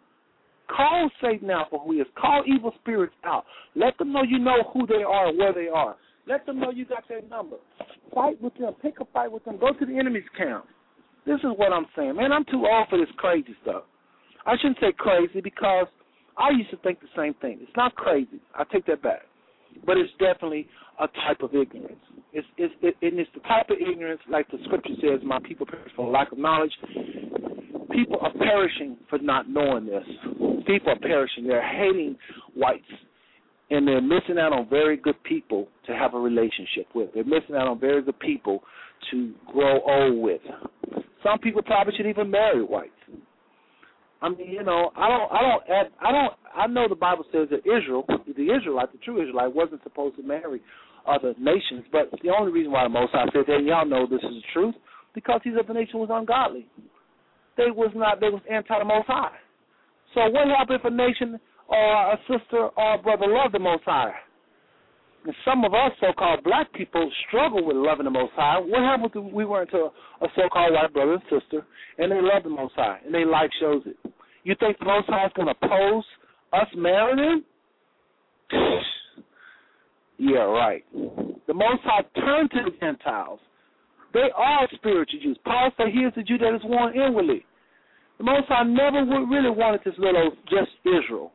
Call 0.68 1.11
Satan 1.20 1.51
out 1.51 1.70
for 1.70 1.80
who 1.80 1.93
he 1.93 1.99
is. 1.99 2.07
Call 2.16 2.45
evil 2.47 2.72
spirits 2.80 3.14
out. 3.24 3.45
Let 3.74 3.99
them 3.99 4.12
know 4.12 4.22
you 4.22 4.39
know 4.39 4.70
who 4.72 4.87
they 4.87 5.03
are 5.03 5.28
and 5.28 5.39
where 5.39 5.53
they 5.53 5.68
are. 5.68 5.97
Let 6.27 6.47
them 6.47 6.61
know 6.61 6.70
you 6.70 6.85
got 6.85 7.09
their 7.09 7.23
number. 7.23 7.57
Fight 8.14 8.41
with 8.41 8.55
them. 8.55 8.75
Pick 8.81 9.01
a 9.01 9.05
fight 9.07 9.31
with 9.31 9.45
them. 9.45 9.59
Go 9.59 9.73
to 9.73 9.87
the 9.87 9.99
enemy's 9.99 10.25
camp. 10.37 10.66
This 11.27 11.39
is 11.39 11.51
what 11.57 11.73
I'm 11.73 11.87
saying. 11.97 12.16
Man, 12.16 12.33
I'm 12.33 12.45
too 12.45 12.64
old 12.66 12.89
for 12.89 12.99
this 12.99 13.09
crazy 13.16 13.55
stuff. 13.62 13.85
I 14.47 14.57
shouldn't 14.57 14.79
say 14.81 14.93
crazy 14.97 15.41
because 15.41 15.87
I 16.37 16.51
used 16.51 16.70
to 16.70 16.77
think 16.79 17.01
the 17.01 17.09
same 17.16 17.35
thing. 17.35 17.59
It's 17.61 17.77
not 17.77 17.95
crazy. 17.95 18.41
I 18.55 18.64
take 18.73 18.87
that 18.87 19.03
back. 19.03 19.23
But 19.87 19.97
it's 19.97 20.12
definitely 20.18 20.68
a 21.01 21.07
type 21.27 21.43
of 21.43 21.55
ignorance. 21.55 22.01
It's, 22.33 22.47
it's, 22.57 22.75
it, 22.83 22.97
and 23.03 23.18
it's 23.18 23.31
the 23.35 23.41
type 23.41 23.70
of 23.70 23.77
ignorance, 23.81 24.20
like 24.29 24.51
the 24.51 24.59
scripture 24.64 24.95
says, 25.01 25.20
my 25.25 25.39
people 25.45 25.66
perish 25.66 25.93
for 25.97 26.11
lack 26.11 26.33
of 26.33 26.39
knowledge. 26.39 26.73
People 27.91 28.18
are 28.20 28.33
perishing 28.33 28.97
for 29.09 29.18
not 29.18 29.49
knowing 29.49 29.87
this. 29.87 30.05
People 30.66 30.93
are 30.93 30.99
perishing. 30.99 31.47
They're 31.47 31.66
hating 31.66 32.16
whites. 32.55 32.85
And 33.73 33.89
they're 33.89 34.03
missing 34.03 34.37
out 34.39 34.53
on 34.53 34.68
very 34.68 34.99
good 34.99 35.16
people 35.25 35.66
to 35.87 35.95
have 35.95 36.12
a 36.12 36.18
relationship 36.18 36.87
with. 36.95 37.09
They're 37.14 37.25
missing 37.25 37.57
out 37.57 37.68
on 37.68 37.81
very 37.81 38.03
good 38.03 38.18
people 38.20 38.62
to 39.11 39.33
grow 39.51 39.81
old 39.81 40.23
with. 40.23 40.43
Some 41.23 41.39
people 41.39 41.62
probably 41.62 41.95
should 41.97 42.07
even 42.07 42.31
marry 42.31 42.62
whites. 42.62 42.91
I 44.20 44.29
mean, 44.29 44.51
you 44.51 44.62
know, 44.62 44.91
I 44.95 45.09
don't, 45.09 45.33
I 45.33 45.41
don't, 45.41 45.93
I 46.01 46.12
don't, 46.12 46.33
I 46.55 46.66
know 46.66 46.87
the 46.87 46.95
Bible 46.95 47.25
says 47.33 47.49
that 47.51 47.61
Israel, 47.61 48.05
the 48.09 48.55
Israelite, 48.55 48.93
the 48.93 48.99
true 48.99 49.23
Israelite, 49.23 49.55
wasn't 49.55 49.83
supposed 49.85 50.16
to 50.16 50.23
marry 50.23 50.61
other 51.09 51.35
nations. 51.41 51.85
But 51.91 52.11
the 52.23 52.29
only 52.29 52.53
reason 52.53 52.73
why 52.73 52.85
the 52.85 52.91
Most 52.91 53.12
High 53.12 53.25
said 53.33 53.45
that, 53.49 53.57
and 53.57 53.66
y'all 53.66 53.87
know 53.87 54.07
this 54.07 54.20
is 54.23 54.37
the 54.37 54.43
truth, 54.53 54.75
because 55.14 55.41
these 55.45 55.55
other 55.59 55.73
nations 55.73 55.95
was 55.95 56.11
ungodly. 56.12 56.66
They 57.57 57.70
was 57.70 57.91
not, 57.97 58.20
they 58.20 58.29
was 58.29 58.43
anti 58.51 58.79
the 58.79 58.85
Most 58.85 59.07
High. 59.07 59.39
So 60.14 60.29
what 60.29 60.47
happened 60.47 60.81
if 60.81 60.85
a 60.85 60.95
nation 60.95 61.41
or 61.73 62.12
a 62.12 62.18
sister 62.29 62.68
or 62.77 62.95
a 62.95 62.99
brother 62.99 63.27
loved 63.27 63.55
the 63.55 63.59
Most 63.59 63.85
High? 63.85 64.12
And 65.25 65.35
some 65.45 65.64
of 65.64 65.73
us 65.73 65.93
so-called 66.01 66.43
black 66.45 66.73
people 66.73 67.11
struggle 67.29 67.64
with 67.64 67.77
loving 67.77 68.05
the 68.05 68.11
Most 68.11 68.33
High. 68.35 68.59
What 68.59 68.81
happened 68.81 69.12
if 69.14 69.33
we 69.33 69.45
went 69.45 69.70
to 69.70 69.91
a, 70.20 70.27
so-called 70.35 70.75
white 70.75 70.93
brother 70.93 71.14
and 71.14 71.23
sister, 71.31 71.64
and 71.99 72.11
they 72.11 72.20
love 72.20 72.43
the 72.43 72.51
Most 72.51 72.75
High, 72.75 72.99
and 73.05 73.14
their 73.14 73.27
life 73.27 73.51
shows 73.61 73.83
it? 73.87 73.97
You 74.45 74.57
think 74.59 74.79
the 74.79 74.85
Most 74.85 75.09
High 75.09 75.27
is 75.27 75.33
going 75.35 75.47
to 75.49 75.55
oppose 75.61 76.05
us 76.53 76.68
marrying 76.77 77.45
yeah, 80.18 80.45
right. 80.45 80.85
The 80.93 81.55
Most 81.55 81.83
High 81.85 82.03
turned 82.20 82.51
to 82.51 82.59
the 82.64 82.77
Gentiles. 82.81 83.41
They 84.12 84.29
are 84.37 84.68
spiritual 84.75 85.20
Jews. 85.23 85.38
Paul 85.45 85.71
said 85.76 85.87
he 85.92 86.01
is 86.01 86.13
the 86.14 86.22
Jew 86.22 86.38
that 86.38 86.55
is 86.55 86.63
born 86.63 86.95
inwardly. 86.95 87.45
The 88.18 88.25
Most 88.25 88.46
High 88.49 88.64
never 88.64 89.05
really 89.26 89.51
wanted 89.51 89.80
this 89.84 89.95
little 89.99 90.33
just 90.51 90.71
Israel. 90.84 91.33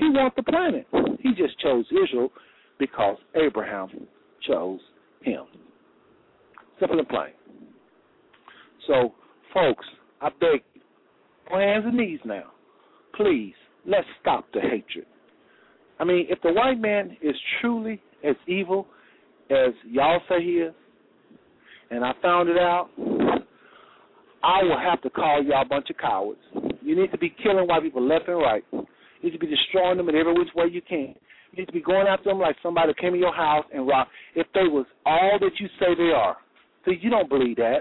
He 0.00 0.08
wanted 0.08 0.32
the 0.34 0.42
planet. 0.42 0.86
He 1.20 1.34
just 1.34 1.58
chose 1.60 1.84
Israel 1.90 2.32
because 2.78 3.18
Abraham 3.36 3.90
chose 4.48 4.80
him. 5.20 5.44
Simple 6.80 6.98
and 6.98 7.08
plain. 7.08 7.32
So, 8.86 9.12
folks, 9.52 9.84
I 10.22 10.30
beg 10.40 10.62
you, 10.74 10.80
on 11.52 11.60
hands 11.60 11.84
and 11.86 11.98
knees 11.98 12.20
now, 12.24 12.44
please, 13.14 13.52
let's 13.86 14.06
stop 14.22 14.46
the 14.54 14.60
hatred. 14.60 15.04
I 15.98 16.04
mean, 16.04 16.26
if 16.30 16.40
the 16.40 16.52
white 16.52 16.80
man 16.80 17.14
is 17.20 17.36
truly 17.60 18.00
as 18.26 18.36
evil 18.48 18.86
as 19.50 19.74
y'all 19.86 20.20
say 20.30 20.42
he 20.42 20.52
is, 20.52 20.74
and 21.90 22.02
I 22.02 22.12
found 22.22 22.48
it 22.48 22.56
out, 22.56 22.88
I 24.42 24.62
will 24.62 24.78
have 24.78 25.02
to 25.02 25.10
call 25.10 25.44
y'all 25.44 25.62
a 25.62 25.68
bunch 25.68 25.90
of 25.90 25.98
cowards. 25.98 26.40
You 26.80 26.96
need 26.96 27.12
to 27.12 27.18
be 27.18 27.34
killing 27.42 27.66
white 27.66 27.82
people 27.82 28.02
left 28.02 28.28
and 28.28 28.38
right. 28.38 28.64
You 29.20 29.30
need 29.30 29.38
to 29.38 29.46
be 29.46 29.54
destroying 29.54 29.96
them 29.96 30.08
in 30.08 30.16
every 30.16 30.32
which 30.32 30.48
way 30.54 30.66
you 30.70 30.80
can. 30.82 31.14
You 31.52 31.58
need 31.58 31.66
to 31.66 31.72
be 31.72 31.80
going 31.80 32.06
after 32.06 32.30
them 32.30 32.38
like 32.38 32.56
somebody 32.62 32.92
came 33.00 33.14
in 33.14 33.20
your 33.20 33.34
house 33.34 33.64
and 33.72 33.86
robbed. 33.86 34.10
If 34.34 34.46
they 34.54 34.68
was 34.68 34.86
all 35.04 35.38
that 35.40 35.50
you 35.58 35.68
say 35.78 35.94
they 35.96 36.12
are, 36.12 36.36
see, 36.84 36.98
you 37.00 37.10
don't 37.10 37.28
believe 37.28 37.56
that. 37.56 37.80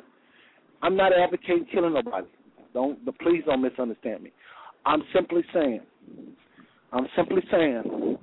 I'm 0.81 0.95
not 0.95 1.11
advocating 1.13 1.65
killing 1.71 1.93
nobody. 1.93 2.27
Don't, 2.73 2.99
please 3.19 3.43
don't 3.45 3.61
misunderstand 3.61 4.23
me. 4.23 4.31
I'm 4.85 5.03
simply 5.13 5.43
saying, 5.53 5.81
I'm 6.91 7.07
simply 7.15 7.41
saying, 7.51 8.17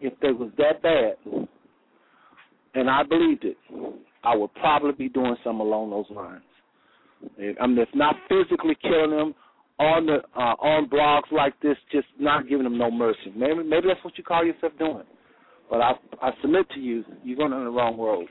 if 0.00 0.12
they 0.20 0.32
was 0.32 0.50
that 0.58 0.82
bad, 0.82 1.14
and 2.74 2.90
I 2.90 3.02
believed 3.02 3.44
it, 3.44 3.56
I 4.22 4.36
would 4.36 4.52
probably 4.54 4.92
be 4.92 5.08
doing 5.08 5.36
something 5.42 5.60
along 5.60 5.90
those 5.90 6.06
lines. 6.14 6.42
I 7.60 7.66
mean, 7.66 7.78
if 7.78 7.88
not 7.94 8.16
physically 8.28 8.76
killing 8.82 9.10
them 9.10 9.34
on 9.78 10.06
the 10.06 10.18
uh, 10.34 10.54
on 10.60 10.88
blogs 10.88 11.30
like 11.32 11.58
this, 11.60 11.76
just 11.92 12.06
not 12.18 12.48
giving 12.48 12.64
them 12.64 12.78
no 12.78 12.90
mercy. 12.90 13.32
Maybe 13.34 13.62
maybe 13.62 13.88
that's 13.88 14.02
what 14.04 14.16
you 14.16 14.24
call 14.24 14.44
yourself 14.44 14.72
doing. 14.78 15.04
But 15.70 15.80
I 15.80 15.92
I 16.22 16.30
submit 16.40 16.68
to 16.74 16.80
you, 16.80 17.04
you're 17.24 17.36
going 17.36 17.52
on 17.52 17.64
the 17.64 17.70
wrong 17.70 17.98
road. 17.98 18.28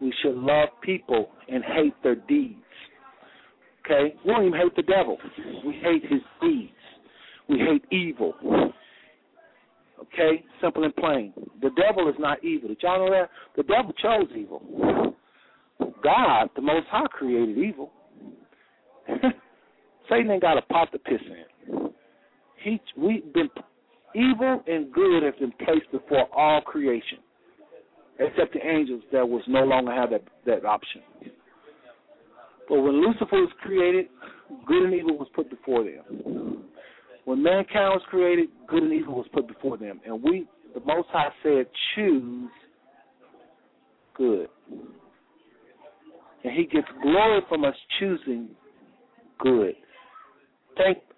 We 0.00 0.12
should 0.22 0.34
love 0.34 0.68
people 0.82 1.30
and 1.48 1.62
hate 1.64 1.94
their 2.02 2.16
deeds. 2.16 2.56
Okay, 3.84 4.14
we 4.24 4.32
don't 4.32 4.46
even 4.46 4.58
hate 4.58 4.76
the 4.76 4.82
devil. 4.82 5.18
We 5.66 5.72
hate 5.74 6.02
his 6.02 6.20
deeds. 6.40 6.72
We 7.48 7.58
hate 7.58 7.84
evil. 7.90 8.34
Okay, 10.00 10.44
simple 10.60 10.84
and 10.84 10.94
plain. 10.96 11.32
The 11.60 11.70
devil 11.70 12.08
is 12.08 12.14
not 12.18 12.42
evil. 12.44 12.68
Did 12.68 12.78
y'all 12.82 13.06
know 13.06 13.12
that? 13.12 13.30
The 13.56 13.62
devil 13.62 13.92
chose 14.02 14.28
evil. 14.36 15.14
God, 16.02 16.50
the 16.56 16.62
Most 16.62 16.86
High, 16.90 17.06
created 17.08 17.58
evil. 17.58 17.90
Satan 20.10 20.30
ain't 20.30 20.42
got 20.42 20.58
a 20.58 20.62
pot 20.62 20.90
to 20.92 20.98
piss 20.98 21.20
in. 21.24 21.90
He 22.62 22.80
we've 22.96 23.32
been 23.32 23.48
evil 24.14 24.62
and 24.66 24.92
good 24.92 25.22
has 25.22 25.34
been 25.38 25.52
placed 25.64 25.90
before 25.92 26.26
all 26.36 26.60
creation, 26.60 27.18
except 28.18 28.52
the 28.52 28.66
angels 28.66 29.02
that 29.12 29.26
was 29.26 29.42
no 29.46 29.64
longer 29.64 29.92
have 29.92 30.10
that 30.10 30.24
that 30.46 30.64
option. 30.64 31.02
But 32.68 32.82
when 32.82 33.04
Lucifer 33.04 33.26
was 33.32 33.50
created, 33.62 34.06
good 34.66 34.84
and 34.84 34.94
evil 34.94 35.16
was 35.16 35.28
put 35.34 35.48
before 35.48 35.84
them. 35.84 36.64
When 37.24 37.42
mankind 37.42 37.94
was 37.94 38.02
created, 38.08 38.48
good 38.66 38.82
and 38.82 38.92
evil 38.92 39.14
was 39.14 39.26
put 39.32 39.46
before 39.46 39.76
them, 39.76 40.00
and 40.06 40.22
we, 40.22 40.46
the 40.74 40.80
Most 40.80 41.08
High 41.10 41.30
said, 41.42 41.66
choose 41.94 42.50
good, 44.16 44.48
and 46.44 46.52
He 46.52 46.64
gets 46.64 46.88
glory 47.02 47.40
from 47.48 47.64
us 47.64 47.74
choosing 47.98 48.48
good. 49.38 49.74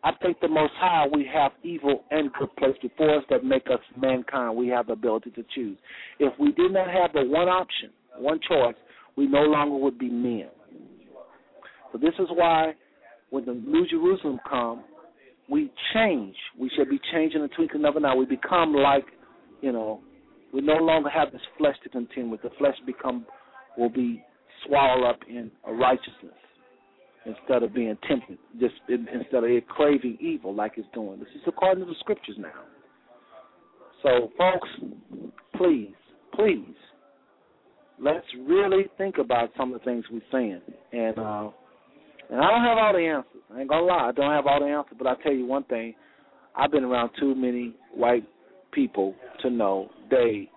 I 0.05 0.11
thank 0.21 0.41
the 0.41 0.49
Most 0.49 0.73
High 0.79 1.07
we 1.13 1.29
have 1.33 1.53
evil 1.63 2.03
and 2.11 2.31
good 2.33 2.49
placed 2.57 2.83
before 2.83 3.19
us 3.19 3.25
that 3.31 3.45
make 3.45 3.67
us 3.67 3.81
mankind. 3.97 4.57
We 4.57 4.69
have 4.69 4.87
the 4.89 4.95
ability 4.95 5.31
to 5.31 5.45
choose. 5.55 5.79
If 6.19 6.33
we 6.41 6.53
did 6.53 6.73
not 6.73 6.89
have 6.89 7.13
the 7.13 7.23
one 7.23 7.49
option, 7.49 7.91
one 8.19 8.41
choice, 8.49 8.75
we 9.17 9.27
no 9.27 9.43
longer 9.43 9.77
would 9.77 9.99
be 9.99 10.09
men. 10.09 10.49
So 11.93 11.99
this 11.99 12.15
is 12.19 12.27
why 12.31 12.73
when 13.31 13.45
the 13.45 13.55
New 13.55 13.87
Jerusalem 13.87 14.41
come, 14.49 14.85
we 15.49 15.71
change. 15.95 16.35
We 16.59 16.71
shall 16.75 16.87
be 16.87 17.01
changing 17.13 17.43
the 17.43 17.49
twinkling 17.49 17.85
of 17.85 17.97
an 17.97 18.05
eye. 18.05 18.15
We 18.15 18.27
become 18.27 18.75
like, 18.75 19.05
you 19.61 19.73
know, 19.73 20.01
we 20.53 20.61
no 20.63 20.75
longer 20.75 21.11
have 21.11 21.31
this 21.31 21.43
flesh 21.59 21.77
to 21.85 21.89
contend 21.89 22.31
with. 22.31 22.43
The 22.43 22.51
flesh 22.59 22.77
become 22.87 23.27
will 23.79 23.91
be 23.91 24.25
swallowed 24.67 25.09
up 25.09 25.21
in 25.29 25.51
righteousness 25.67 26.35
instead 27.27 27.63
of 27.63 27.75
being 27.75 27.97
tempted, 28.09 28.39
just 28.59 28.75
instead 28.89 29.45
of 29.45 29.51
it 29.51 29.69
craving 29.69 30.19
evil 30.21 30.55
like 30.55 30.73
it's 30.77 30.89
doing. 30.95 31.19
This 31.19 31.29
is 31.35 31.43
according 31.47 31.85
to 31.85 31.91
the 31.91 31.97
scriptures 32.01 32.37
now. 32.39 32.51
So, 34.03 34.31
folks, 34.37 34.69
please, 35.57 35.95
please, 36.35 36.75
let's 38.01 38.27
really 38.47 38.87
think 38.99 39.19
about 39.19 39.51
some 39.57 39.73
of 39.73 39.81
the 39.81 39.85
things 39.85 40.05
we're 40.11 40.21
saying. 40.33 40.61
And 40.93 41.19
uh, 41.19 41.51
and 42.31 42.41
I 42.41 42.51
don't 42.51 42.65
have 42.65 42.79
all 42.79 42.93
the 42.93 42.99
answers. 42.99 43.43
I 43.55 43.61
ain't 43.61 43.69
gonna 43.69 43.87
lie, 43.87 44.09
I 44.09 44.13
don't 44.13 44.33
have 44.33 44.47
all 44.47 44.61
the 44.61 44.67
answers. 44.67 44.97
But 44.99 45.07
I 45.07 45.15
tell 45.23 45.33
you 45.33 45.47
one 45.47 45.65
thing: 45.65 45.95
I've 46.57 46.73
been 46.73 46.85
around 46.85 47.11
too 47.21 47.35
many 47.35 47.75
white 47.95 48.27
people 48.73 49.15
to 49.43 49.51
know 49.51 49.91
they 50.11 50.51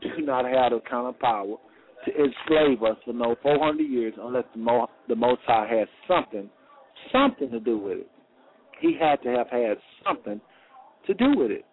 do 0.00 0.22
not 0.22 0.44
have 0.44 0.72
the 0.72 0.80
kind 0.88 1.06
of 1.06 1.18
power 1.18 1.56
to 2.04 2.10
enslave 2.10 2.82
us 2.82 2.96
for 3.04 3.12
no 3.12 3.36
400 3.42 3.82
years 3.82 4.14
unless 4.20 4.44
the, 4.54 4.60
Mo, 4.60 4.88
the 5.08 5.16
Most 5.16 5.40
High 5.46 5.66
had 5.68 5.88
something, 6.08 6.48
something 7.12 7.50
to 7.50 7.60
do 7.60 7.78
with 7.78 7.98
it. 7.98 8.10
He 8.80 8.96
had 9.00 9.22
to 9.22 9.28
have 9.30 9.48
had 9.48 9.76
something 10.04 10.40
to 11.06 11.14
do 11.14 11.32
with 11.36 11.50
it. 11.50 11.64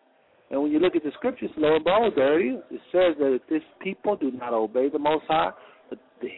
And 0.51 0.61
when 0.61 0.72
you 0.72 0.80
look 0.80 0.95
at 0.95 1.03
the 1.03 1.11
scriptures, 1.14 1.51
lo 1.57 1.76
and 1.76 1.84
behold, 1.84 2.14
there 2.15 2.39
it 2.39 2.56
is. 2.56 2.64
It 2.72 2.81
says 2.91 3.15
that 3.19 3.34
if 3.34 3.41
this 3.49 3.61
people 3.81 4.15
do 4.15 4.31
not 4.31 4.53
obey 4.53 4.89
the 4.89 4.99
Most 4.99 5.26
High, 5.27 5.51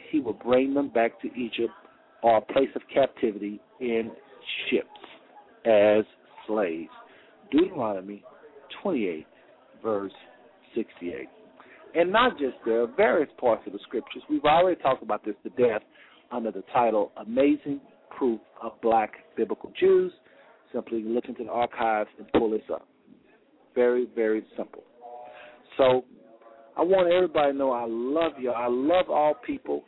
he 0.10 0.20
will 0.20 0.34
bring 0.34 0.74
them 0.74 0.90
back 0.90 1.22
to 1.22 1.28
Egypt 1.34 1.74
or 2.22 2.38
a 2.38 2.42
place 2.42 2.70
of 2.76 2.82
captivity 2.94 3.60
in 3.80 4.12
ships 4.70 4.88
as 5.66 6.04
slaves. 6.48 6.90
Deuteronomy 7.52 8.24
28, 8.82 9.26
verse 9.84 10.12
68. 10.76 11.28
And 11.94 12.12
not 12.12 12.38
just 12.38 12.56
there, 12.66 12.88
various 12.88 13.30
parts 13.40 13.64
of 13.68 13.74
the 13.74 13.80
scriptures. 13.84 14.24
We've 14.30 14.46
already 14.46 14.82
talked 14.82 15.04
about 15.04 15.26
this 15.26 15.36
to 15.44 15.50
death 15.50 15.82
under 16.32 16.52
the 16.52 16.64
title 16.74 17.12
Amazing 17.18 17.82
Proof 18.18 18.40
of 18.62 18.80
Black 18.82 19.12
Biblical 19.36 19.72
Jews. 19.80 20.12
Simply 20.74 21.04
look 21.04 21.26
into 21.26 21.44
the 21.44 21.50
archives 21.50 22.10
and 22.18 22.32
pull 22.32 22.52
this 22.52 22.62
up. 22.74 22.88
Very, 23.76 24.08
very 24.16 24.44
simple. 24.56 24.84
So 25.78 26.06
I 26.78 26.82
want 26.82 27.12
everybody 27.12 27.52
to 27.52 27.58
know 27.58 27.72
I 27.72 27.86
love 27.88 28.34
you. 28.40 28.52
I 28.52 28.68
love 28.70 29.10
all 29.10 29.34
people. 29.46 29.84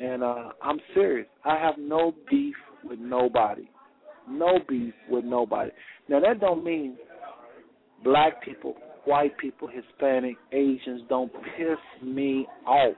And 0.00 0.22
uh, 0.22 0.50
I'm 0.62 0.80
serious. 0.94 1.26
I 1.44 1.58
have 1.58 1.74
no 1.78 2.14
beef 2.30 2.54
with 2.84 2.98
nobody. 2.98 3.70
No 4.28 4.58
beef 4.68 4.94
with 5.08 5.24
nobody. 5.24 5.70
Now 6.08 6.20
that 6.20 6.40
don't 6.40 6.64
mean 6.64 6.96
black 8.04 8.42
people 8.44 8.76
white 9.08 9.36
people, 9.38 9.68
Hispanic, 9.68 10.36
Asians 10.52 11.02
don't 11.08 11.32
piss 11.32 11.78
me 12.02 12.46
off 12.66 12.94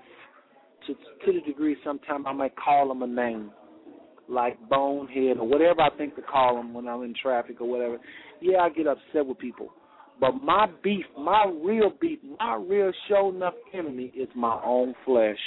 to 0.86 0.94
to 0.94 1.32
the 1.32 1.40
degree 1.46 1.76
sometimes 1.84 2.24
I 2.26 2.32
might 2.32 2.56
call 2.56 2.88
them 2.88 3.02
a 3.02 3.06
name 3.06 3.50
like 4.28 4.56
bonehead 4.68 5.38
or 5.38 5.46
whatever 5.46 5.82
I 5.82 5.90
think 5.96 6.16
to 6.16 6.22
call 6.22 6.56
them 6.56 6.72
when 6.72 6.88
I'm 6.88 7.02
in 7.02 7.14
traffic 7.20 7.60
or 7.60 7.68
whatever. 7.68 7.98
Yeah, 8.40 8.58
I 8.58 8.70
get 8.70 8.86
upset 8.86 9.26
with 9.26 9.38
people, 9.38 9.70
but 10.20 10.32
my 10.42 10.66
beef, 10.82 11.04
my 11.18 11.52
real 11.62 11.92
beef, 12.00 12.18
my 12.38 12.54
real 12.54 12.92
show 13.08 13.30
enough 13.34 13.54
enemy 13.74 14.12
is 14.16 14.28
my 14.34 14.60
own 14.64 14.94
flesh. 15.04 15.38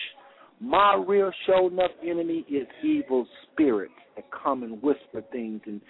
My 0.60 1.02
real 1.08 1.32
show 1.46 1.68
enough 1.68 1.92
enemy 2.02 2.46
is 2.50 2.68
evil 2.84 3.28
spirits 3.52 3.94
that 4.16 4.26
come 4.32 4.64
and 4.64 4.82
whisper 4.82 5.24
things 5.32 5.62
in 5.66 5.82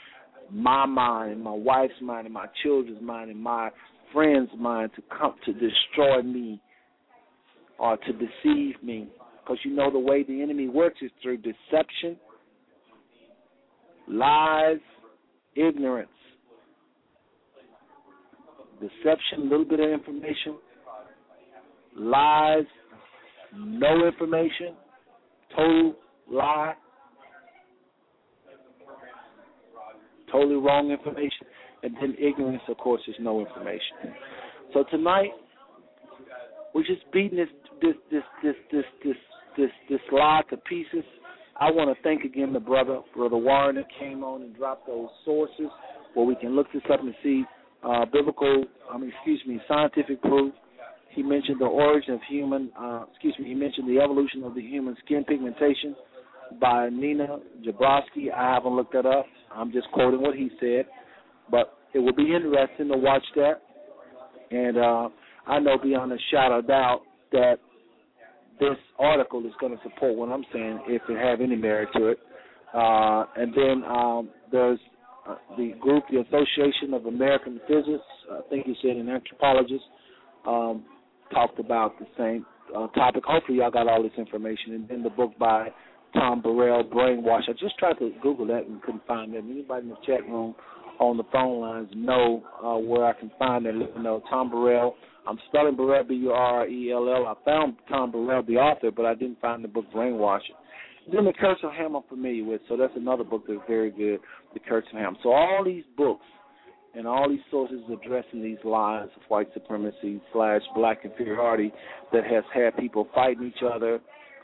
my 0.52 0.86
mind, 0.86 1.34
and 1.34 1.44
my 1.44 1.52
wife's 1.52 1.94
mind, 2.02 2.26
and 2.26 2.34
my 2.34 2.48
children's 2.64 3.02
mind, 3.02 3.30
and 3.30 3.40
my 3.40 3.70
friend's 4.14 4.52
mind 4.58 4.92
to 4.96 5.02
come 5.18 5.36
to 5.46 5.54
destroy 5.54 6.22
me 6.22 6.62
or 7.80 7.98
to 7.98 8.14
deceive 8.14 8.82
me. 8.84 9.10
Because 9.42 9.58
you 9.66 9.76
know 9.76 9.92
the 9.92 10.00
way 10.00 10.24
the 10.24 10.42
enemy 10.42 10.70
works 10.70 11.00
is 11.02 11.12
through 11.22 11.38
deception, 11.38 12.16
lies, 14.08 14.78
ignorance. 15.56 16.10
Deception, 18.80 19.40
a 19.40 19.44
little 19.44 19.66
bit 19.66 19.80
of 19.80 19.90
information, 19.90 20.58
lies, 21.98 22.64
no 23.56 24.08
information, 24.08 24.76
total 25.56 25.96
lie, 26.30 26.74
totally 30.32 30.56
wrong 30.56 30.90
information 30.92 31.48
and 31.84 31.96
then 32.02 32.16
ignorance, 32.20 32.62
of 32.70 32.78
course, 32.78 33.02
is 33.08 33.16
no 33.20 33.40
information. 33.40 34.16
So 34.74 34.84
tonight, 34.90 35.32
we're 36.74 36.86
just 36.86 37.04
beating 37.12 37.38
this 37.38 37.50
this 37.82 37.96
this 38.12 38.24
this 38.42 38.56
this 38.72 38.86
this 39.04 39.16
this 39.58 39.70
this 39.90 40.00
lie 40.12 40.42
to 40.50 40.58
pieces. 40.58 41.04
I 41.60 41.70
want 41.70 41.96
to 41.96 42.04
thank 42.04 42.24
again 42.24 42.52
the 42.52 42.60
brother, 42.60 43.02
brother 43.16 43.38
Warren, 43.38 43.76
that 43.76 43.86
came 44.00 44.24
on 44.24 44.42
and 44.42 44.56
dropped 44.56 44.88
those 44.88 45.10
sources 45.24 45.68
where 46.16 46.26
we 46.26 46.36
can 46.36 46.56
look 46.56 46.68
this 46.74 46.82
up 46.92 47.02
and 47.02 47.14
see 47.22 47.44
uh, 47.84 48.06
biblical, 48.06 48.66
I 48.92 48.98
excuse 48.98 49.42
me, 49.46 49.62
scientific 49.68 50.22
proof. 50.22 50.54
He 51.12 51.22
mentioned 51.22 51.60
the 51.60 51.66
origin 51.66 52.16
of 52.16 52.22
human, 52.28 52.72
uh, 52.80 53.04
excuse 53.12 53.36
me, 53.40 53.50
he 53.50 53.54
mentioned 53.54 53.88
the 53.88 54.02
evolution 54.02 54.44
of 54.44 54.56
the 54.56 54.62
human 54.62 54.96
skin 55.06 55.24
pigmentation 55.24 55.96
by 56.60 56.90
Nina 56.90 57.40
Jablonski. 57.64 58.34
I 58.36 58.56
haven't 58.56 58.76
looked 58.76 58.94
that 58.94 59.06
up. 59.06 59.26
I'm 59.54 59.72
just 59.72 59.92
quoting 59.92 60.22
what 60.22 60.36
he 60.36 60.50
said. 60.60 60.86
But 61.50 61.74
it 61.94 62.00
will 62.00 62.14
be 62.14 62.34
interesting 62.34 62.88
to 62.90 62.98
watch 62.98 63.24
that. 63.36 63.62
And 64.52 64.78
uh, 64.78 65.10
I 65.48 65.60
know 65.60 65.78
beyond 65.82 66.12
a 66.12 66.18
shadow 66.32 66.60
of 66.60 66.68
doubt 66.68 67.02
that 67.32 67.56
this 68.60 68.78
article 69.00 69.46
is 69.46 69.54
going 69.60 69.76
to 69.76 69.84
support 69.84 70.16
what 70.16 70.30
I'm 70.30 70.46
saying 70.54 70.80
if 70.88 71.02
it 71.10 71.18
have 71.18 71.42
any 71.42 71.56
merit 71.56 71.90
to 71.96 72.08
it. 72.08 72.20
Uh, 72.74 73.26
and 73.36 73.54
then 73.54 73.84
um, 73.90 74.30
there's 74.52 74.80
uh, 75.28 75.36
the 75.58 75.74
group, 75.80 76.04
the 76.12 76.20
Association 76.20 76.94
of 76.94 77.06
American 77.06 77.60
Physicists, 77.68 78.02
I 78.32 78.42
think 78.50 78.68
you 78.68 78.76
said 78.82 78.98
an 78.98 79.10
anthropologist, 79.10 79.84
um, 80.46 80.84
talked 81.32 81.60
about 81.60 81.98
the 82.00 82.06
same 82.18 82.46
uh, 82.76 82.88
topic. 82.88 83.24
Hopefully, 83.26 83.60
y'all 83.60 83.72
got 83.72 83.88
all 83.88 84.04
this 84.04 84.12
information. 84.18 84.74
And 84.74 84.88
then 84.88 85.04
the 85.04 85.10
book 85.10 85.32
by 85.40 85.70
Tom 86.14 86.42
Burrell, 86.42 86.84
Brainwash. 86.84 87.50
I 87.50 87.54
just 87.54 87.78
tried 87.78 87.98
to 88.00 88.12
Google 88.22 88.48
that 88.48 88.68
and 88.68 88.82
couldn't 88.82 89.06
find 89.08 89.34
it. 89.34 89.44
Anybody 89.50 89.84
in 89.84 89.90
the 89.90 89.96
chat 90.06 90.28
room 90.28 90.56
on 91.00 91.18
the 91.18 91.24
phone 91.32 91.62
lines 91.62 91.90
know 91.96 92.44
uh, 92.64 92.78
where 92.78 93.06
I 93.06 93.14
can 93.14 93.32
find 93.40 93.66
it. 93.66 93.76
Me 93.76 93.88
know. 93.98 94.22
Tom 94.30 94.50
Burrell. 94.50 94.96
I'm 95.26 95.40
spelling 95.48 95.76
Burrell 95.76 96.04
B 96.04 96.16
U 96.16 96.32
R 96.32 96.68
E 96.68 96.92
L 96.92 97.08
L. 97.10 97.28
I 97.28 97.34
found 97.46 97.76
Tom 97.90 98.12
Burrell, 98.12 98.44
the 98.44 98.58
author, 98.58 98.92
but 98.92 99.06
I 99.06 99.16
didn't 99.16 99.40
find 99.40 99.64
the 99.64 99.70
book 99.70 99.86
Brainwashing. 99.94 100.56
Then 101.12 101.26
the 101.26 101.34
Curse 101.34 101.60
of 101.64 101.72
Ham 101.74 101.96
I'm 101.96 102.04
familiar 102.04 102.46
with, 102.46 102.62
so 102.70 102.78
that's 102.78 102.94
another 102.96 103.24
book 103.24 103.44
that's 103.48 103.60
very 103.68 103.92
good, 103.92 104.20
The 104.54 104.60
Curse 104.60 104.86
of 104.94 105.00
Ham. 105.00 105.18
So 105.22 105.32
all 105.32 105.64
these 105.66 105.84
books 105.98 106.26
and 106.96 107.08
all 107.08 107.28
these 107.30 107.42
sources 107.52 107.82
addressing 107.92 108.42
these 108.42 108.58
lies 108.64 109.10
of 109.16 109.22
white 109.28 109.48
supremacy 109.54 110.22
slash 110.32 110.62
black 110.76 111.00
inferiority 111.04 111.74
that 112.14 112.24
has 112.24 112.44
had 112.54 112.78
people 112.78 113.08
fighting 113.14 113.48
each 113.48 113.64
other 113.64 114.00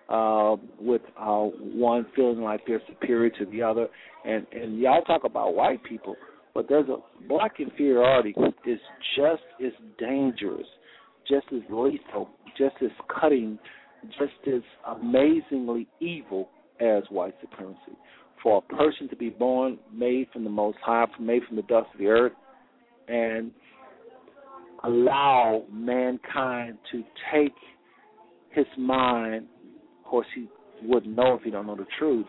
uh, 0.09 0.55
with 0.79 1.01
uh, 1.17 1.43
one 1.43 2.05
feeling 2.15 2.41
like 2.41 2.61
they're 2.67 2.81
superior 2.87 3.29
to 3.29 3.45
the 3.45 3.61
other. 3.61 3.87
And 4.25 4.45
and 4.51 4.79
y'all 4.79 5.03
talk 5.03 5.23
about 5.23 5.55
white 5.55 5.83
people. 5.83 6.15
But 6.59 6.67
there's 6.67 6.89
a 6.89 6.97
black 7.29 7.61
inferiority 7.61 8.35
is 8.67 8.79
just 9.15 9.43
as 9.65 9.71
dangerous, 9.97 10.67
just 11.25 11.45
as 11.53 11.61
lethal, 11.69 12.27
just 12.57 12.75
as 12.83 12.89
cutting, 13.07 13.57
just 14.19 14.33
as 14.45 14.61
amazingly 14.97 15.87
evil 16.01 16.49
as 16.81 17.03
white 17.11 17.33
supremacy. 17.39 17.97
For 18.43 18.57
a 18.57 18.75
person 18.75 19.07
to 19.07 19.15
be 19.15 19.29
born, 19.29 19.79
made 19.93 20.27
from 20.33 20.43
the 20.43 20.49
Most 20.49 20.79
High, 20.83 21.05
made 21.17 21.43
from 21.47 21.55
the 21.55 21.61
dust 21.61 21.87
of 21.93 21.99
the 21.99 22.07
earth, 22.07 22.33
and 23.07 23.51
allow 24.83 25.63
mankind 25.71 26.77
to 26.91 27.03
take 27.33 27.55
his 28.49 28.65
mind. 28.77 29.47
Of 30.03 30.11
course, 30.11 30.27
he 30.35 30.49
wouldn't 30.83 31.15
know 31.15 31.35
if 31.35 31.43
he 31.43 31.51
don't 31.51 31.67
know 31.67 31.77
the 31.77 31.87
truth, 31.97 32.25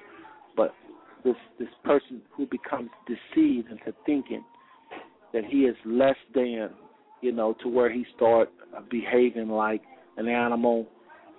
this 1.24 1.36
this 1.58 1.68
person 1.84 2.20
who 2.36 2.46
becomes 2.46 2.90
deceived 3.06 3.70
into 3.70 3.92
thinking 4.06 4.44
that 5.32 5.44
he 5.44 5.58
is 5.60 5.76
less 5.84 6.16
than, 6.34 6.70
you 7.20 7.32
know, 7.32 7.54
to 7.62 7.68
where 7.68 7.92
he 7.92 8.04
start 8.16 8.50
behaving 8.90 9.48
like 9.48 9.82
an 10.16 10.28
animal. 10.28 10.86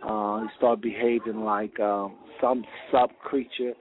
Uh, 0.03 0.41
he 0.41 0.47
start 0.57 0.81
behaving 0.81 1.43
like 1.43 1.79
um, 1.79 2.15
some 2.39 2.63
sub 2.91 3.09
creature 3.23 3.73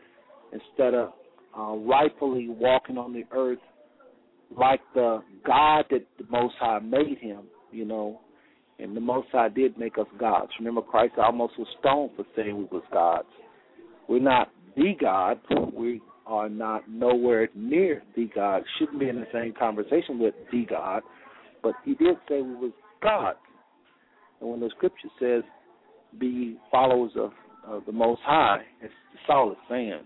instead 0.52 0.94
of 0.94 1.12
uh, 1.58 1.74
rightfully 1.76 2.48
walking 2.48 2.98
on 2.98 3.12
the 3.12 3.24
earth 3.32 3.58
like 4.56 4.80
the 4.94 5.22
God 5.46 5.84
that 5.90 6.04
the 6.18 6.24
Most 6.28 6.54
High 6.58 6.80
made 6.80 7.18
him, 7.20 7.42
you 7.70 7.84
know, 7.84 8.20
and 8.78 8.96
the 8.96 9.00
Most 9.00 9.28
High 9.32 9.48
did 9.48 9.78
make 9.78 9.98
us 9.98 10.06
gods. 10.18 10.50
Remember, 10.58 10.82
Christ 10.82 11.14
almost 11.18 11.54
was 11.58 11.68
stoned 11.78 12.10
for 12.16 12.24
saying 12.34 12.56
we 12.56 12.64
was 12.64 12.82
gods. 12.92 13.28
We're 14.08 14.20
not 14.20 14.50
the 14.76 14.94
God. 15.00 15.38
We 15.74 16.00
are 16.26 16.48
not 16.48 16.88
nowhere 16.88 17.48
near 17.54 18.02
the 18.16 18.28
God. 18.34 18.62
Shouldn't 18.78 19.00
be 19.00 19.08
in 19.08 19.16
the 19.16 19.26
same 19.32 19.52
conversation 19.58 20.18
with 20.18 20.34
the 20.52 20.64
God, 20.68 21.02
but 21.62 21.74
He 21.84 21.94
did 21.94 22.16
say 22.28 22.42
we 22.42 22.54
was 22.54 22.72
gods. 23.02 23.38
And 24.40 24.50
when 24.50 24.60
the 24.60 24.70
Scripture 24.76 25.08
says, 25.18 25.42
"Be 26.18 26.58
followers 26.70 27.12
of, 27.16 27.32
of 27.66 27.84
the 27.86 27.92
Most 27.92 28.20
High," 28.24 28.62
it's, 28.80 28.92
it's 29.14 29.22
all 29.28 29.56
saying. 29.68 30.00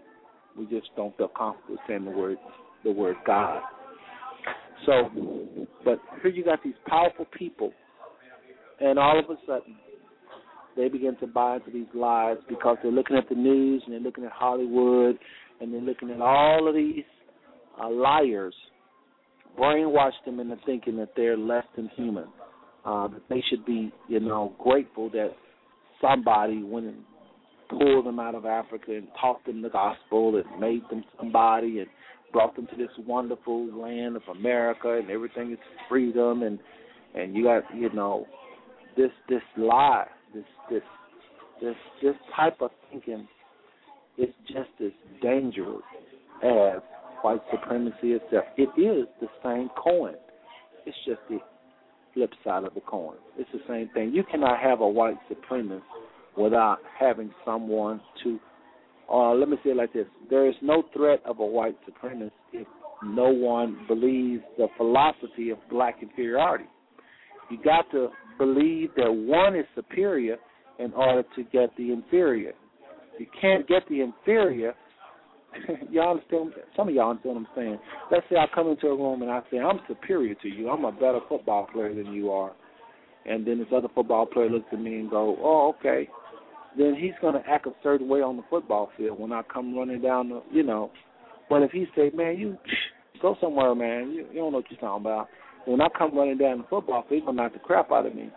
We 0.56 0.66
just 0.66 0.88
don't 0.96 1.16
feel 1.16 1.28
comfortable 1.28 1.78
saying 1.88 2.04
the 2.04 2.10
word 2.10 2.38
the 2.84 2.92
word 2.92 3.16
God. 3.26 3.60
So, 4.86 5.10
but 5.84 5.98
here 6.22 6.30
you 6.30 6.44
got 6.44 6.62
these 6.62 6.74
powerful 6.86 7.26
people, 7.36 7.72
and 8.80 8.98
all 8.98 9.18
of 9.18 9.24
a 9.30 9.36
sudden, 9.46 9.76
they 10.76 10.88
begin 10.88 11.16
to 11.18 11.26
buy 11.26 11.56
into 11.56 11.70
these 11.70 11.86
lies 11.94 12.36
because 12.48 12.76
they're 12.82 12.92
looking 12.92 13.16
at 13.16 13.28
the 13.28 13.34
news 13.34 13.82
and 13.84 13.94
they're 13.94 14.00
looking 14.00 14.24
at 14.24 14.32
Hollywood 14.32 15.18
and 15.60 15.72
they're 15.72 15.80
looking 15.80 16.10
at 16.10 16.20
all 16.20 16.68
of 16.68 16.74
these 16.74 17.04
uh, 17.80 17.88
liars, 17.90 18.54
brainwash 19.58 20.12
them 20.24 20.40
into 20.40 20.56
thinking 20.66 20.96
that 20.96 21.10
they're 21.16 21.36
less 21.36 21.64
than 21.76 21.88
human. 21.96 22.26
Uh, 22.84 23.08
that 23.08 23.22
they 23.30 23.42
should 23.48 23.64
be, 23.64 23.90
you 24.08 24.20
know, 24.20 24.54
grateful 24.58 25.08
that 25.08 25.30
somebody 26.02 26.62
went 26.62 26.84
and 26.84 26.98
pulled 27.70 28.04
them 28.04 28.20
out 28.20 28.34
of 28.34 28.44
Africa 28.44 28.92
and 28.94 29.08
taught 29.18 29.44
them 29.46 29.62
the 29.62 29.70
gospel 29.70 30.36
and 30.36 30.60
made 30.60 30.82
them 30.90 31.02
somebody 31.16 31.78
and 31.78 31.88
brought 32.32 32.54
them 32.56 32.66
to 32.66 32.76
this 32.76 32.90
wonderful 33.06 33.72
land 33.74 34.16
of 34.16 34.22
America 34.30 34.98
and 34.98 35.10
everything 35.10 35.52
is 35.52 35.58
freedom 35.88 36.42
and 36.42 36.58
and 37.14 37.34
you 37.34 37.44
got 37.44 37.62
you 37.74 37.90
know 37.94 38.26
this 38.96 39.10
this 39.28 39.40
lie 39.56 40.06
this 40.34 40.44
this 40.70 40.82
this 41.60 41.74
this 42.02 42.14
type 42.36 42.60
of 42.60 42.70
thinking 42.90 43.26
is 44.18 44.28
just 44.48 44.70
as 44.84 44.92
dangerous 45.22 45.82
as 46.42 46.80
white 47.22 47.40
supremacy 47.50 48.12
itself. 48.12 48.44
It 48.56 48.68
is 48.80 49.06
the 49.20 49.28
same 49.42 49.70
coin. 49.76 50.14
It's 50.86 50.96
just 51.06 51.20
the 51.28 51.38
flip 52.12 52.30
side 52.44 52.64
of 52.64 52.74
the 52.74 52.80
coin. 52.80 53.16
It's 53.38 53.50
the 53.52 53.60
same 53.68 53.88
thing. 53.94 54.12
You 54.12 54.22
cannot 54.30 54.60
have 54.60 54.80
a 54.80 54.88
white 54.88 55.16
supremacist 55.30 55.82
without 56.36 56.78
having 56.98 57.32
someone 57.44 58.00
to 58.22 58.38
uh, 59.12 59.32
let 59.34 59.48
me 59.48 59.56
say 59.62 59.70
it 59.70 59.76
like 59.76 59.92
this: 59.92 60.06
there 60.30 60.48
is 60.48 60.54
no 60.62 60.82
threat 60.94 61.20
of 61.24 61.38
a 61.38 61.46
white 61.46 61.76
supremacist 61.88 62.30
if 62.52 62.66
no 63.02 63.28
one 63.30 63.84
believes 63.86 64.42
the 64.56 64.66
philosophy 64.76 65.50
of 65.50 65.58
black 65.70 65.96
inferiority. 66.02 66.64
You 67.50 67.58
got 67.62 67.90
to 67.90 68.08
believe 68.38 68.90
that 68.96 69.10
one 69.10 69.56
is 69.56 69.66
superior 69.74 70.36
in 70.78 70.92
order 70.92 71.22
to 71.36 71.42
get 71.44 71.70
the 71.76 71.92
inferior. 71.92 72.52
You 73.18 73.26
can't 73.40 73.66
get 73.68 73.82
the 73.88 74.00
inferior. 74.00 74.74
y'all 75.90 76.12
understand? 76.12 76.52
Some 76.76 76.88
of 76.88 76.94
y'all 76.94 77.10
understand 77.10 77.36
what 77.36 77.40
I'm 77.42 77.56
saying. 77.56 77.78
Let's 78.10 78.26
say 78.28 78.36
I 78.36 78.46
come 78.52 78.68
into 78.68 78.88
a 78.88 78.96
room 78.96 79.22
and 79.22 79.30
I 79.30 79.40
say 79.50 79.58
I'm 79.58 79.80
superior 79.86 80.34
to 80.34 80.48
you. 80.48 80.68
I'm 80.68 80.84
a 80.84 80.92
better 80.92 81.20
football 81.28 81.68
player 81.72 81.94
than 81.94 82.12
you 82.12 82.32
are, 82.32 82.52
and 83.24 83.46
then 83.46 83.58
this 83.58 83.68
other 83.74 83.88
football 83.94 84.26
player 84.26 84.50
looks 84.50 84.66
at 84.72 84.80
me 84.80 84.96
and 84.96 85.10
go, 85.10 85.36
"Oh, 85.40 85.74
okay." 85.78 86.08
then 86.76 86.94
he's 86.98 87.12
going 87.20 87.34
to 87.34 87.48
act 87.48 87.66
a 87.66 87.72
certain 87.82 88.08
way 88.08 88.20
on 88.20 88.36
the 88.36 88.42
football 88.50 88.90
field 88.96 89.18
when 89.18 89.32
I 89.32 89.42
come 89.42 89.76
running 89.76 90.02
down 90.02 90.28
the, 90.28 90.42
you 90.50 90.62
know. 90.62 90.90
But 91.48 91.62
if 91.62 91.70
he 91.70 91.86
say, 91.96 92.10
man, 92.14 92.38
you 92.38 92.56
go 93.22 93.36
somewhere, 93.40 93.74
man, 93.74 94.10
you, 94.10 94.26
you 94.32 94.40
don't 94.40 94.52
know 94.52 94.58
what 94.58 94.70
you're 94.70 94.80
talking 94.80 95.04
about. 95.04 95.28
When 95.66 95.80
I 95.80 95.86
come 95.96 96.16
running 96.16 96.38
down 96.38 96.58
the 96.58 96.64
football 96.64 97.04
field, 97.08 97.24
to 97.26 97.32
knock 97.32 97.52
the 97.52 97.58
crap 97.58 97.90
out 97.90 98.06
of 98.06 98.14
me. 98.14 98.30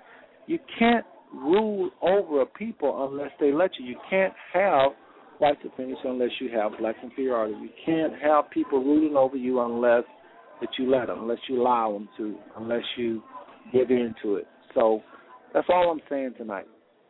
You 0.45 0.59
can't 0.79 1.05
rule 1.33 1.89
over 2.01 2.41
a 2.41 2.45
people 2.45 3.09
unless 3.09 3.31
they 3.39 3.51
let 3.51 3.71
you. 3.79 3.85
You 3.85 3.97
can't 4.09 4.33
have 4.53 4.91
white 5.39 5.57
supremacy 5.61 5.99
unless 6.05 6.29
you 6.39 6.49
have 6.57 6.77
black 6.79 6.95
inferiority. 7.03 7.55
You 7.61 7.69
can't 7.85 8.13
have 8.21 8.49
people 8.49 8.83
ruling 8.83 9.15
over 9.15 9.35
you 9.35 9.61
unless 9.61 10.03
that 10.61 10.69
you 10.79 10.89
let 10.89 11.07
them, 11.07 11.19
unless 11.21 11.37
you 11.47 11.61
allow 11.61 11.91
them 11.93 12.09
to, 12.17 12.35
unless 12.57 12.83
you 12.97 13.21
give 13.71 13.91
in 13.91 14.15
to 14.23 14.35
it. 14.35 14.47
So 14.73 15.01
that's 15.53 15.67
all 15.69 15.91
I'm 15.91 16.01
saying 16.09 16.33
tonight. 16.37 16.65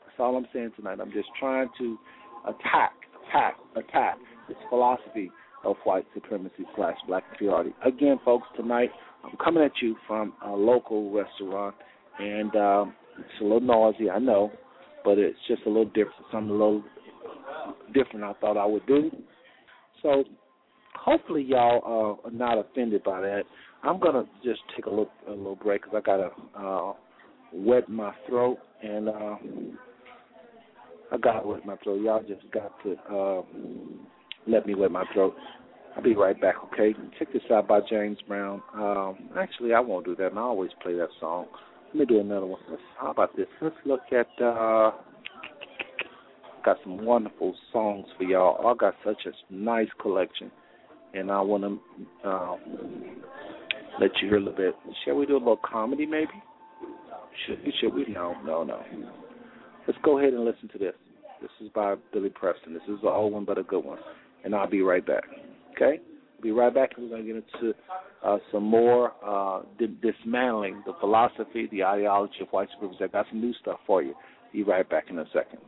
That's 0.05 0.19
all 0.19 0.35
I'm 0.35 0.47
saying 0.51 0.71
tonight. 0.75 0.99
I'm 0.99 1.11
just 1.11 1.29
trying 1.39 1.69
to 1.77 1.97
attack, 2.45 2.93
attack, 3.29 3.55
attack 3.75 4.17
this 4.47 4.57
philosophy 4.69 5.31
of 5.67 5.75
white 5.83 6.05
supremacy 6.13 6.65
slash 6.75 6.95
black 7.07 7.23
inferiority. 7.31 7.73
Again, 7.85 8.19
folks, 8.23 8.47
tonight 8.55 8.89
I'm 9.23 9.37
coming 9.43 9.63
at 9.63 9.71
you 9.81 9.95
from 10.07 10.33
a 10.45 10.51
local 10.51 11.11
restaurant, 11.11 11.75
and 12.19 12.55
um, 12.55 12.95
it's 13.19 13.41
a 13.41 13.43
little 13.43 13.59
noisy, 13.59 14.09
I 14.09 14.19
know, 14.19 14.51
but 15.03 15.17
it's 15.17 15.37
just 15.47 15.61
a 15.65 15.69
little 15.69 15.85
different, 15.85 16.25
something 16.31 16.49
a 16.49 16.53
little 16.53 16.83
different 17.93 18.23
I 18.23 18.33
thought 18.39 18.57
I 18.57 18.65
would 18.65 18.85
do. 18.87 19.11
So 20.01 20.23
hopefully 20.95 21.43
y'all 21.43 22.17
uh, 22.23 22.27
are 22.27 22.31
not 22.31 22.57
offended 22.57 23.03
by 23.03 23.21
that. 23.21 23.43
I'm 23.83 23.99
gonna 23.99 24.25
just 24.43 24.61
take 24.75 24.85
a 24.85 24.89
little 24.89 25.11
a 25.27 25.31
little 25.31 25.55
break 25.55 25.83
because 25.83 25.97
I 25.97 26.05
gotta 26.05 26.29
uh, 26.57 26.93
wet 27.53 27.89
my 27.89 28.13
throat 28.27 28.57
and 28.81 29.09
uh, 29.09 29.35
I 31.11 31.17
got 31.17 31.41
to 31.41 31.47
wet 31.47 31.65
my 31.65 31.75
throat. 31.77 32.01
Y'all 32.01 32.23
just 32.27 32.51
got 32.51 32.71
to 32.83 32.93
uh, 33.13 33.41
let 34.47 34.65
me 34.65 34.75
wet 34.75 34.91
my 34.91 35.05
throat. 35.13 35.35
I'll 35.95 36.03
be 36.03 36.15
right 36.15 36.39
back, 36.39 36.55
okay? 36.65 36.93
Check 37.17 37.33
this 37.33 37.41
out 37.51 37.67
by 37.67 37.79
James 37.89 38.17
Brown. 38.27 38.61
Um, 38.75 39.29
actually, 39.37 39.73
I 39.73 39.79
won't 39.79 40.05
do 40.05 40.15
that, 40.15 40.27
and 40.27 40.39
I 40.39 40.43
always 40.43 40.71
play 40.81 40.93
that 40.93 41.09
song. 41.19 41.47
Let 41.87 41.95
me 41.95 42.05
do 42.05 42.19
another 42.19 42.45
one. 42.45 42.61
Let's, 42.69 42.81
how 42.99 43.11
about 43.11 43.35
this? 43.35 43.47
Let's 43.61 43.75
look 43.85 44.01
at. 44.11 44.27
Uh, 44.43 44.91
got 46.63 46.77
some 46.83 47.05
wonderful 47.05 47.55
songs 47.71 48.05
for 48.17 48.25
y'all. 48.25 48.67
I 48.67 48.75
got 48.77 48.93
such 49.03 49.25
a 49.25 49.53
nice 49.53 49.87
collection, 50.01 50.51
and 51.13 51.31
I 51.31 51.41
want 51.41 51.63
to 51.63 52.29
uh, 52.29 52.57
let 53.99 54.11
you 54.21 54.27
hear 54.27 54.37
a 54.37 54.41
little 54.41 54.53
bit. 54.53 54.75
Shall 55.05 55.15
we 55.15 55.25
do 55.25 55.37
a 55.37 55.39
little 55.39 55.59
comedy, 55.63 56.05
maybe? 56.05 56.29
Should? 57.45 57.59
Should 57.79 57.93
we? 57.93 58.05
No, 58.09 58.35
no, 58.45 58.63
no. 58.63 58.81
Let's 59.87 59.99
go 60.03 60.19
ahead 60.19 60.33
and 60.33 60.43
listen 60.43 60.67
to 60.73 60.77
this. 60.77 60.93
This 61.41 61.51
is 61.61 61.69
by 61.73 61.95
Billy 62.11 62.29
Preston. 62.29 62.73
This 62.73 62.83
is 62.83 62.99
an 63.01 63.09
old 63.09 63.33
one, 63.33 63.45
but 63.45 63.57
a 63.57 63.63
good 63.63 63.83
one. 63.83 63.99
And 64.43 64.55
I'll 64.55 64.69
be 64.69 64.81
right 64.81 65.05
back. 65.05 65.23
Okay? 65.75 65.99
Be 66.41 66.51
right 66.51 66.73
back, 66.73 66.91
we're 66.97 67.09
going 67.09 67.25
to 67.25 67.33
get 67.33 67.43
into 67.43 67.73
uh, 68.23 68.37
some 68.51 68.63
more 68.63 69.13
uh, 69.25 69.63
di- 69.79 69.97
dismantling 70.01 70.83
the 70.85 70.93
philosophy, 70.99 71.67
the 71.71 71.83
ideology 71.83 72.35
of 72.41 72.47
white 72.49 72.69
supremacy. 72.73 73.03
I 73.03 73.07
got 73.07 73.25
some 73.29 73.41
new 73.41 73.53
stuff 73.61 73.79
for 73.87 74.03
you. 74.03 74.13
Be 74.53 74.63
right 74.63 74.87
back 74.87 75.05
in 75.09 75.19
a 75.19 75.25
second. 75.33 75.59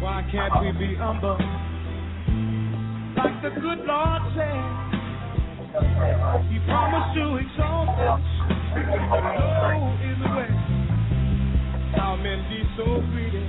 Why 0.00 0.28
can't 0.30 0.60
we 0.60 0.86
be 0.86 0.94
humble? 0.94 1.47
Good 3.60 3.82
Lord 3.86 4.22
said, 4.36 4.62
He 6.48 6.58
promised 6.64 7.14
to 7.18 7.36
exalt 7.42 7.88
us, 7.98 8.22
oh, 8.78 9.18
low 9.18 9.98
is 9.98 10.18
the 10.22 10.30
way. 10.36 10.52
How 11.96 12.14
men 12.22 12.38
be 12.48 12.62
so 12.76 12.84
greedy 13.10 13.42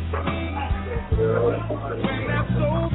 when 2.01 2.25
there's 2.25 2.49
so 2.57 2.88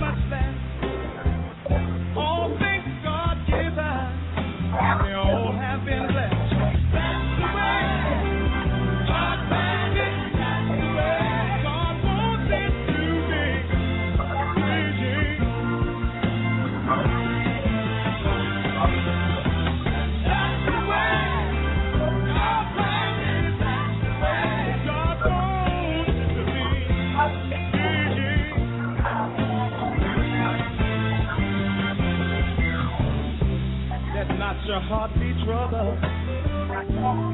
your 34.75 34.83
heart 34.83 35.15
be 35.15 35.33
troubled. 35.45 37.34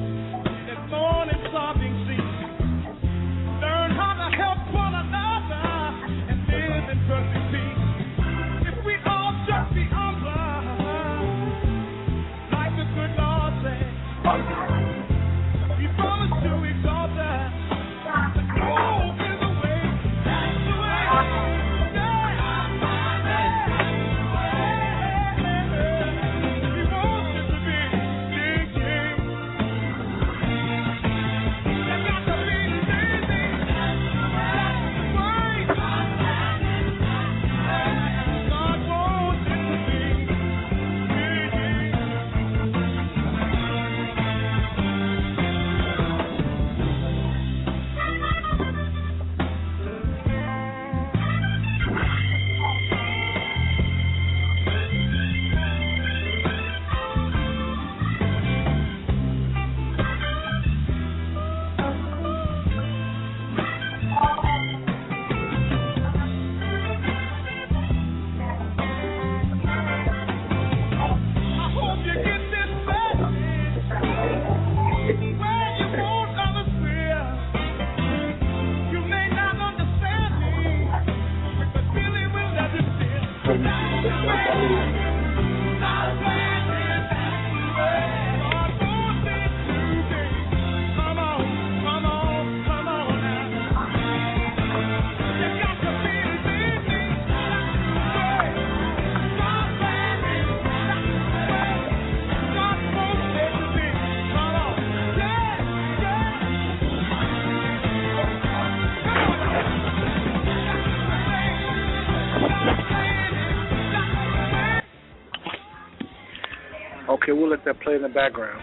Okay, 117.09 117.33
we'll 117.33 117.49
let 117.49 117.65
that 117.65 117.81
play 117.81 117.97
in 117.97 118.03
the 118.03 118.09
background. 118.09 118.61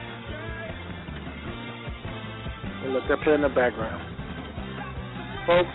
We'll 2.84 2.93
let 2.93 3.07
that 3.09 3.22
play 3.23 3.34
in 3.34 3.41
the 3.41 3.49
background. 3.49 4.03
Folks, 5.45 5.69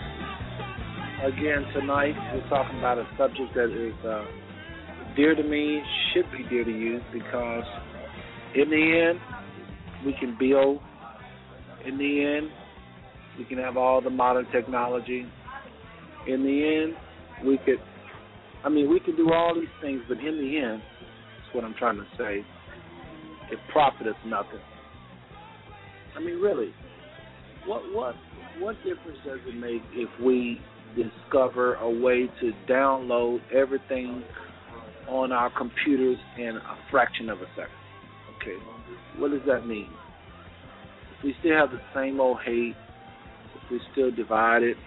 again, 1.23 1.65
tonight 1.73 2.15
we're 2.33 2.47
talking 2.49 2.79
about 2.79 2.97
a 2.97 3.07
subject 3.17 3.53
that 3.55 3.71
is 3.71 4.05
uh, 4.05 4.25
dear 5.15 5.35
to 5.35 5.43
me, 5.43 5.81
should 6.13 6.25
be 6.31 6.43
dear 6.49 6.63
to 6.63 6.71
you, 6.71 6.99
because 7.11 7.63
in 8.55 8.69
the 8.69 9.09
end, 9.09 9.19
we 10.05 10.13
can 10.13 10.37
build. 10.39 10.79
In 11.85 11.97
the 11.97 12.37
end, 12.37 12.49
we 13.37 13.45
can 13.45 13.57
have 13.57 13.77
all 13.77 14.01
the 14.01 14.09
modern 14.09 14.47
technology. 14.51 15.25
In 16.27 16.43
the 16.43 16.83
end, 16.83 16.95
we 17.45 17.57
could, 17.57 17.79
I 18.63 18.69
mean, 18.69 18.89
we 18.89 18.99
can 18.99 19.15
do 19.15 19.33
all 19.33 19.53
these 19.53 19.67
things, 19.81 20.01
but 20.07 20.17
in 20.19 20.37
the 20.37 20.57
end, 20.57 20.81
what 21.53 21.63
I'm 21.63 21.75
trying 21.75 21.97
to 21.97 22.05
say, 22.17 22.45
it 23.51 23.59
profiteth 23.71 24.15
nothing. 24.25 24.59
I 26.15 26.19
mean, 26.19 26.39
really, 26.39 26.73
what 27.65 27.81
what 27.93 28.15
what 28.59 28.75
difference 28.77 29.17
does 29.25 29.39
it 29.47 29.55
make 29.55 29.81
if 29.93 30.09
we 30.21 30.59
discover 30.95 31.75
a 31.75 31.89
way 31.89 32.29
to 32.39 32.51
download 32.69 33.39
everything 33.53 34.23
on 35.07 35.31
our 35.31 35.51
computers 35.57 36.17
in 36.37 36.57
a 36.57 36.77
fraction 36.91 37.29
of 37.29 37.39
a 37.39 37.47
second? 37.55 37.71
Okay, 38.41 38.57
what 39.17 39.31
does 39.31 39.41
that 39.47 39.65
mean? 39.65 39.89
If 41.17 41.23
we 41.23 41.35
still 41.39 41.57
have 41.57 41.71
the 41.71 41.81
same 41.95 42.19
old 42.19 42.39
hate, 42.45 42.75
if 43.55 43.71
we 43.71 43.79
still 43.91 44.11
divided 44.11 44.77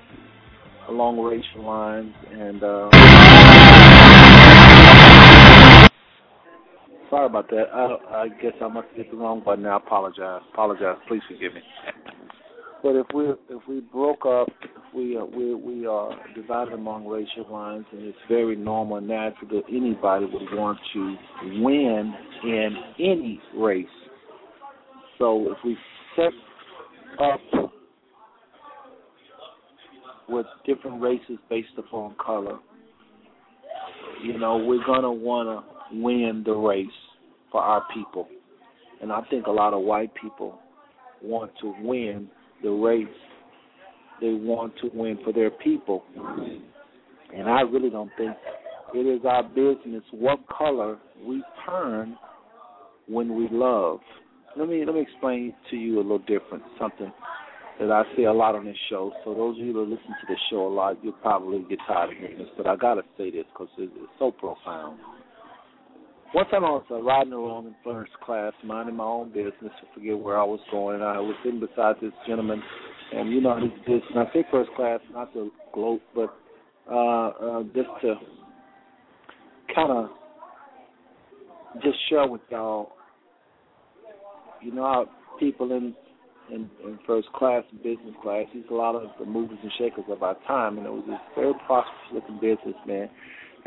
along 0.89 1.21
racial 1.21 1.65
lines, 1.65 2.15
and 2.31 2.63
uh, 2.63 2.91
sorry 7.11 7.27
about 7.27 7.49
that. 7.51 7.65
I, 7.73 8.25
I 8.25 8.29
guess 8.29 8.53
I 8.63 8.69
must 8.69 8.89
hit 8.95 9.11
the 9.11 9.17
wrong 9.17 9.43
button. 9.45 9.67
I 9.67 9.77
apologize. 9.77 10.43
Apologize. 10.53 10.97
Please 11.09 11.23
forgive 11.29 11.55
me. 11.55 11.61
But 12.83 12.97
if 12.97 13.07
we 13.15 13.25
if 13.49 13.63
we 13.69 13.81
broke 13.81 14.25
up, 14.27 14.49
if 14.63 14.95
we 14.95 15.17
uh, 15.17 15.25
we 15.25 15.55
we 15.55 15.87
are 15.87 16.13
divided 16.35 16.75
among 16.75 17.07
racial 17.07 17.51
lines, 17.51 17.85
and 17.93 18.03
it's 18.03 18.19
very 18.29 18.55
normal 18.55 18.99
and 18.99 19.09
natural 19.09 19.49
that 19.51 19.63
anybody 19.69 20.27
would 20.27 20.57
want 20.57 20.79
to 20.93 21.17
win 21.63 22.15
in 22.45 22.77
any 22.99 23.41
race. 23.57 23.87
So 25.19 25.51
if 25.51 25.59
we 25.65 25.77
set 26.15 26.33
up 27.21 27.41
with 30.29 30.47
different 30.67 31.01
races 31.01 31.39
based 31.49 31.69
upon 31.79 32.15
color, 32.25 32.59
you 34.23 34.39
know, 34.39 34.59
we're 34.59 34.85
gonna 34.87 35.13
want 35.13 35.49
to 35.49 35.76
win 35.93 36.43
the 36.45 36.53
race 36.53 36.87
for 37.51 37.61
our 37.61 37.85
people, 37.95 38.29
and 39.01 39.13
I 39.13 39.23
think 39.31 39.47
a 39.47 39.51
lot 39.51 39.75
of 39.75 39.83
white 39.83 40.13
people 40.15 40.59
want 41.23 41.53
to 41.61 41.75
win 41.81 42.29
the 42.63 42.71
race. 42.71 43.07
They 44.21 44.33
want 44.33 44.75
to 44.81 44.91
win 44.95 45.19
for 45.25 45.33
their 45.33 45.51
people. 45.51 46.05
And 47.35 47.49
I 47.49 47.61
really 47.61 47.91
don't 47.91 48.11
think 48.17 48.35
it 48.95 48.99
is 48.99 49.21
our 49.27 49.43
business 49.43 50.03
what 50.11 50.39
color 50.49 50.99
we 51.25 51.43
turn 51.69 52.17
when 53.09 53.37
we 53.37 53.49
love. 53.51 54.01
Let 54.57 54.69
me 54.69 54.85
let 54.87 54.95
me 54.95 55.03
explain 55.03 55.55
to 55.71 55.77
you 55.77 55.97
a 55.97 56.03
little 56.03 56.19
different 56.21 56.63
something 56.79 57.13
that 57.79 57.91
I 57.91 58.05
say 58.17 58.25
a 58.25 58.33
lot 58.33 58.55
on 58.55 58.65
this 58.65 58.77
show. 58.89 59.13
So 59.25 59.35
those 59.35 59.59
of 59.59 59.67
you 59.67 59.73
that 59.75 59.81
listen 59.81 60.07
to 60.07 60.27
the 60.29 60.37
show 60.51 60.67
a 60.67 60.73
lot, 60.73 60.97
you'll 61.03 61.13
probably 61.13 61.65
get 61.69 61.79
tired 61.87 62.11
of 62.11 62.17
hearing 62.17 62.39
this, 62.39 62.49
but 62.57 62.67
I 62.67 62.77
gotta 62.77 63.03
say 63.19 63.31
this 63.31 63.45
because 63.53 63.69
it's, 63.77 63.93
it's 63.97 64.13
so 64.19 64.31
profound. 64.31 64.99
One 66.33 66.47
time 66.49 66.65
I 66.65 66.71
was 66.71 66.85
uh, 66.91 67.01
riding 67.03 67.33
along 67.33 67.67
in 67.67 67.75
first 67.85 68.13
class, 68.25 68.53
minding 68.65 68.97
my 68.97 69.05
own 69.05 69.29
business. 69.29 69.55
I 69.63 69.95
forget 69.95 70.19
where 70.19 70.39
I 70.39 70.45
was 70.45 70.61
going. 70.71 70.97
And 70.97 71.05
I 71.05 71.19
was 71.19 71.35
sitting 71.45 71.61
beside 71.61 71.97
this 72.01 72.13
gentleman, 72.27 72.63
and 73.15 73.33
you 73.33 73.41
know, 73.41 73.59
this, 73.61 73.71
this 73.87 74.03
and 74.11 74.19
I 74.21 74.33
say 74.33 74.45
first 74.51 74.71
class, 74.77 75.01
not 75.13 75.33
to 75.35 75.51
gloat, 75.73 76.03
but 76.15 76.35
uh, 76.91 77.29
uh, 77.29 77.63
just 77.75 77.89
to 78.03 78.15
kind 79.75 79.93
of 79.93 80.11
just 81.83 81.97
share 82.09 82.27
with 82.27 82.41
y'all. 82.51 82.93
You 84.63 84.73
know 84.73 84.83
how 84.83 85.09
people 85.39 85.73
in 85.73 85.95
in, 86.51 86.71
in 86.85 86.99
first 87.07 87.29
class 87.33 87.65
business 87.83 88.15
class, 88.23 88.47
he's 88.53 88.63
a 88.71 88.75
lot 88.75 88.95
of 88.95 89.11
the 89.19 89.27
movers 89.27 89.59
and 89.63 89.73
shakers 89.79 90.05
of 90.09 90.23
our 90.23 90.37
time, 90.47 90.79
and 90.79 90.87
it 90.87 90.91
was 90.91 91.05
this 91.07 91.19
very 91.35 91.53
prosperous 91.67 92.13
looking 92.13 92.39
businessman. 92.41 93.09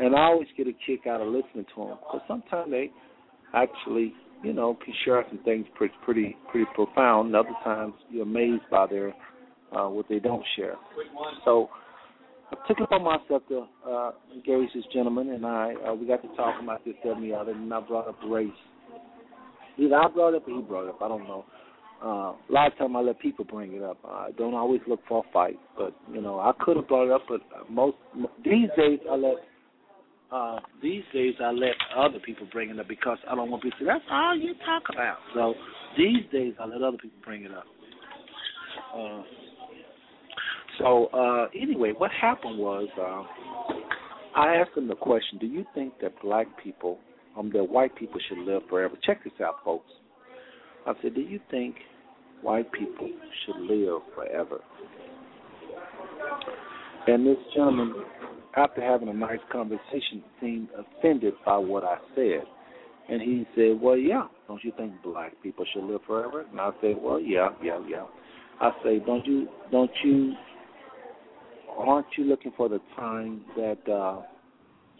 And 0.00 0.16
I 0.16 0.24
always 0.24 0.48
get 0.56 0.66
a 0.66 0.72
kick 0.86 1.06
out 1.06 1.20
of 1.20 1.28
listening 1.28 1.66
to 1.74 1.82
him 1.82 1.98
because 2.00 2.22
sometimes 2.26 2.70
they 2.70 2.90
actually, 3.54 4.14
you 4.42 4.54
know, 4.54 4.78
can 4.82 4.94
share 5.04 5.24
some 5.28 5.40
things 5.44 5.66
pretty, 5.74 5.94
pretty, 6.04 6.36
pretty 6.50 6.66
profound. 6.74 7.26
And 7.26 7.36
other 7.36 7.54
times 7.62 7.92
you're 8.10 8.22
amazed 8.22 8.62
by 8.70 8.86
their 8.86 9.12
uh, 9.72 9.88
what 9.88 10.06
they 10.08 10.18
don't 10.18 10.42
share. 10.56 10.74
So 11.44 11.68
I 12.50 12.56
took 12.66 12.78
it 12.78 12.84
upon 12.84 13.04
myself 13.04 13.42
to 13.48 13.66
uh, 13.86 14.10
engage 14.34 14.70
this 14.74 14.84
gentleman, 14.92 15.30
and 15.30 15.46
I 15.46 15.74
uh, 15.86 15.94
we 15.94 16.06
got 16.06 16.22
to 16.22 16.28
talking 16.36 16.64
about 16.64 16.84
this, 16.84 16.94
that, 17.04 17.12
and 17.12 17.22
the 17.22 17.34
other, 17.36 17.52
and 17.52 17.72
I 17.72 17.80
brought 17.80 18.08
up 18.08 18.16
race. 18.26 18.50
Either 19.78 19.94
I 19.94 20.08
brought 20.08 20.34
it 20.34 20.36
up 20.36 20.48
or 20.48 20.56
he 20.56 20.62
brought 20.62 20.84
it 20.84 20.90
up. 20.90 21.02
I 21.02 21.08
don't 21.08 21.24
know. 21.24 21.44
Uh, 22.02 22.06
a 22.32 22.50
lot 22.50 22.72
of 22.72 22.78
time 22.78 22.96
I 22.96 23.00
let 23.00 23.20
people 23.20 23.44
bring 23.44 23.74
it 23.74 23.82
up. 23.82 23.98
I 24.04 24.30
don't 24.36 24.54
always 24.54 24.80
look 24.88 25.00
for 25.06 25.22
a 25.24 25.32
fight, 25.32 25.58
but 25.76 25.94
you 26.12 26.20
know 26.22 26.40
I 26.40 26.52
could 26.58 26.76
have 26.76 26.88
brought 26.88 27.06
it 27.06 27.12
up, 27.12 27.22
but 27.28 27.40
most 27.70 27.96
these 28.44 28.68
days 28.76 28.98
I 29.08 29.14
let 29.14 29.34
uh, 30.32 30.58
these 30.82 31.02
days 31.12 31.34
I 31.42 31.50
let 31.50 31.74
other 31.96 32.18
people 32.24 32.46
bring 32.52 32.70
it 32.70 32.78
up 32.78 32.88
because 32.88 33.18
I 33.28 33.34
don't 33.34 33.50
want 33.50 33.62
people 33.62 33.78
to 33.78 33.84
say 33.84 33.88
that's 33.88 34.04
all 34.10 34.36
you 34.36 34.54
talk 34.64 34.82
about. 34.92 35.18
So 35.34 35.54
these 35.98 36.22
days 36.32 36.54
I 36.60 36.66
let 36.66 36.82
other 36.82 36.98
people 36.98 37.18
bring 37.24 37.44
it 37.44 37.52
up. 37.52 37.64
Uh, 38.94 39.22
so 40.78 41.06
uh, 41.06 41.48
anyway, 41.60 41.92
what 41.96 42.10
happened 42.12 42.58
was 42.58 42.88
uh, 42.98 44.38
I 44.38 44.54
asked 44.56 44.74
them 44.74 44.88
the 44.88 44.94
question: 44.94 45.38
Do 45.38 45.46
you 45.46 45.64
think 45.74 45.94
that 46.00 46.12
black 46.22 46.46
people, 46.62 46.98
um, 47.36 47.50
that 47.52 47.64
white 47.64 47.94
people 47.96 48.20
should 48.28 48.38
live 48.38 48.62
forever? 48.68 48.94
Check 49.04 49.24
this 49.24 49.32
out, 49.44 49.56
folks. 49.64 49.90
I 50.86 50.92
said, 51.02 51.14
Do 51.14 51.20
you 51.20 51.40
think 51.50 51.76
white 52.42 52.70
people 52.72 53.10
should 53.44 53.60
live 53.62 54.00
forever? 54.14 54.60
And 57.06 57.26
this 57.26 57.36
gentleman, 57.54 57.94
after 58.56 58.82
having 58.82 59.08
a 59.08 59.14
nice 59.14 59.38
conversation, 59.52 60.22
seemed 60.40 60.68
offended 60.76 61.34
by 61.44 61.56
what 61.56 61.84
I 61.84 61.98
said. 62.14 62.42
And 63.08 63.20
he 63.20 63.46
said, 63.54 63.80
Well, 63.80 63.96
yeah, 63.96 64.26
don't 64.48 64.62
you 64.62 64.72
think 64.76 64.92
black 65.02 65.32
people 65.42 65.64
should 65.72 65.84
live 65.84 66.00
forever? 66.06 66.44
And 66.50 66.60
I 66.60 66.70
said, 66.80 66.96
Well, 67.00 67.20
yeah, 67.20 67.50
yeah, 67.62 67.80
yeah. 67.88 68.04
I 68.60 68.70
say, 68.84 68.98
Don't 69.00 69.26
you 69.26 69.48
don't 69.70 69.90
you 70.04 70.34
aren't 71.76 72.06
you 72.16 72.24
looking 72.24 72.52
for 72.56 72.68
the 72.68 72.80
time 72.96 73.42
that 73.56 73.78
uh 73.90 74.22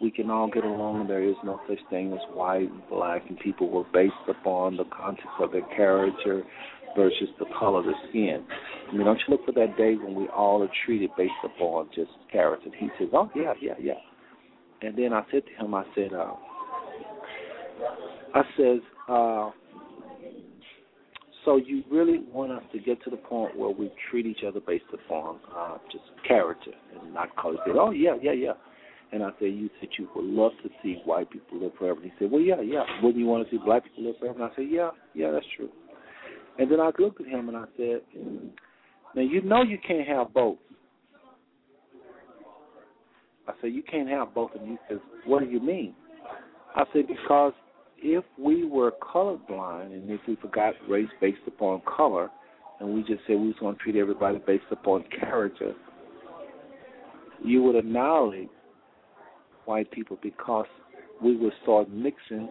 we 0.01 0.09
can 0.09 0.31
all 0.31 0.49
get 0.49 0.63
along 0.63 1.07
there 1.07 1.23
is 1.23 1.35
no 1.43 1.59
such 1.69 1.77
thing 1.89 2.11
as 2.11 2.19
white 2.33 2.69
and 2.71 2.81
black 2.89 3.21
and 3.29 3.37
people 3.39 3.69
were 3.69 3.83
based 3.93 4.13
upon 4.27 4.75
the 4.77 4.85
context 4.85 5.29
of 5.39 5.51
their 5.51 5.65
character 5.75 6.43
versus 6.95 7.29
the 7.39 7.45
color 7.57 7.79
of 7.79 7.85
their 7.85 7.95
skin. 8.09 8.43
I 8.89 8.93
mean, 8.93 9.05
don't 9.05 9.19
you 9.27 9.31
look 9.31 9.45
for 9.45 9.53
that 9.53 9.77
day 9.77 9.95
when 9.95 10.15
we 10.15 10.27
all 10.27 10.63
are 10.63 10.71
treated 10.85 11.09
based 11.17 11.33
upon 11.43 11.89
just 11.95 12.11
character? 12.31 12.65
And 12.65 12.75
he 12.75 12.89
says, 12.99 13.09
Oh 13.13 13.29
yeah, 13.35 13.53
yeah, 13.61 13.73
yeah. 13.79 13.93
And 14.81 14.97
then 14.97 15.13
I 15.13 15.23
said 15.31 15.43
to 15.45 15.65
him, 15.65 15.73
I 15.73 15.83
said, 15.95 16.13
uh 16.13 16.33
I 18.33 18.41
says, 18.57 18.79
uh 19.07 19.51
so 21.45 21.57
you 21.57 21.83
really 21.89 22.19
want 22.31 22.51
us 22.51 22.63
to 22.71 22.79
get 22.79 23.03
to 23.03 23.09
the 23.09 23.17
point 23.17 23.57
where 23.57 23.69
we 23.69 23.91
treat 24.09 24.25
each 24.25 24.43
other 24.47 24.59
based 24.59 24.85
upon 24.93 25.39
uh, 25.55 25.77
just 25.91 26.03
character 26.27 26.71
and 26.93 27.13
not 27.13 27.35
color? 27.35 27.55
He 27.65 27.71
said, 27.71 27.77
"Oh 27.79 27.91
yeah, 27.91 28.15
yeah, 28.21 28.33
yeah." 28.33 28.53
And 29.11 29.23
I 29.23 29.29
said, 29.39 29.47
"You 29.47 29.69
said 29.79 29.89
you 29.97 30.07
would 30.15 30.25
love 30.25 30.51
to 30.63 30.69
see 30.83 31.01
white 31.03 31.31
people 31.31 31.59
live 31.59 31.71
forever." 31.79 31.99
And 31.99 32.11
he 32.11 32.17
said, 32.19 32.31
"Well, 32.31 32.41
yeah, 32.41 32.61
yeah. 32.61 32.83
Wouldn't 33.01 33.17
you 33.17 33.25
want 33.25 33.47
to 33.47 33.51
see 33.51 33.59
black 33.63 33.83
people 33.83 34.03
live 34.03 34.19
forever?" 34.19 34.43
And 34.43 34.51
I 34.51 34.55
said, 34.55 34.67
"Yeah, 34.69 34.91
yeah, 35.15 35.31
that's 35.31 35.45
true." 35.57 35.69
And 36.59 36.71
then 36.71 36.79
I 36.79 36.91
looked 36.99 37.21
at 37.21 37.27
him 37.27 37.47
and 37.49 37.57
I 37.57 37.65
said, 37.77 38.01
"Now 39.15 39.21
you 39.21 39.41
know 39.41 39.63
you 39.63 39.77
can't 39.85 40.07
have 40.07 40.33
both." 40.33 40.57
I 43.47 43.53
said, 43.61 43.73
"You 43.73 43.83
can't 43.83 44.09
have 44.09 44.33
both." 44.33 44.51
And 44.55 44.67
he 44.67 44.77
says, 44.87 44.99
"What 45.25 45.39
do 45.43 45.49
you 45.49 45.59
mean?" 45.59 45.95
I 46.75 46.85
said, 46.93 47.07
"Because 47.07 47.53
if 47.97 48.23
we 48.37 48.65
were 48.65 48.91
colorblind 49.01 49.93
and 49.93 50.09
if 50.09 50.19
we 50.27 50.35
forgot 50.37 50.73
race 50.87 51.09
based 51.19 51.41
upon 51.47 51.81
color 51.81 52.29
and 52.79 52.93
we 52.93 53.01
just 53.03 53.21
said 53.27 53.39
we 53.39 53.47
was 53.47 53.55
going 53.59 53.75
to 53.75 53.81
treat 53.81 53.95
everybody 53.95 54.39
based 54.39 54.65
upon 54.71 55.03
character, 55.19 55.73
you 57.43 57.61
would 57.63 57.75
annihilate 57.75 58.49
white 59.65 59.89
people 59.91 60.17
because 60.21 60.65
we 61.21 61.35
would 61.37 61.53
start 61.63 61.89
mixing 61.89 62.49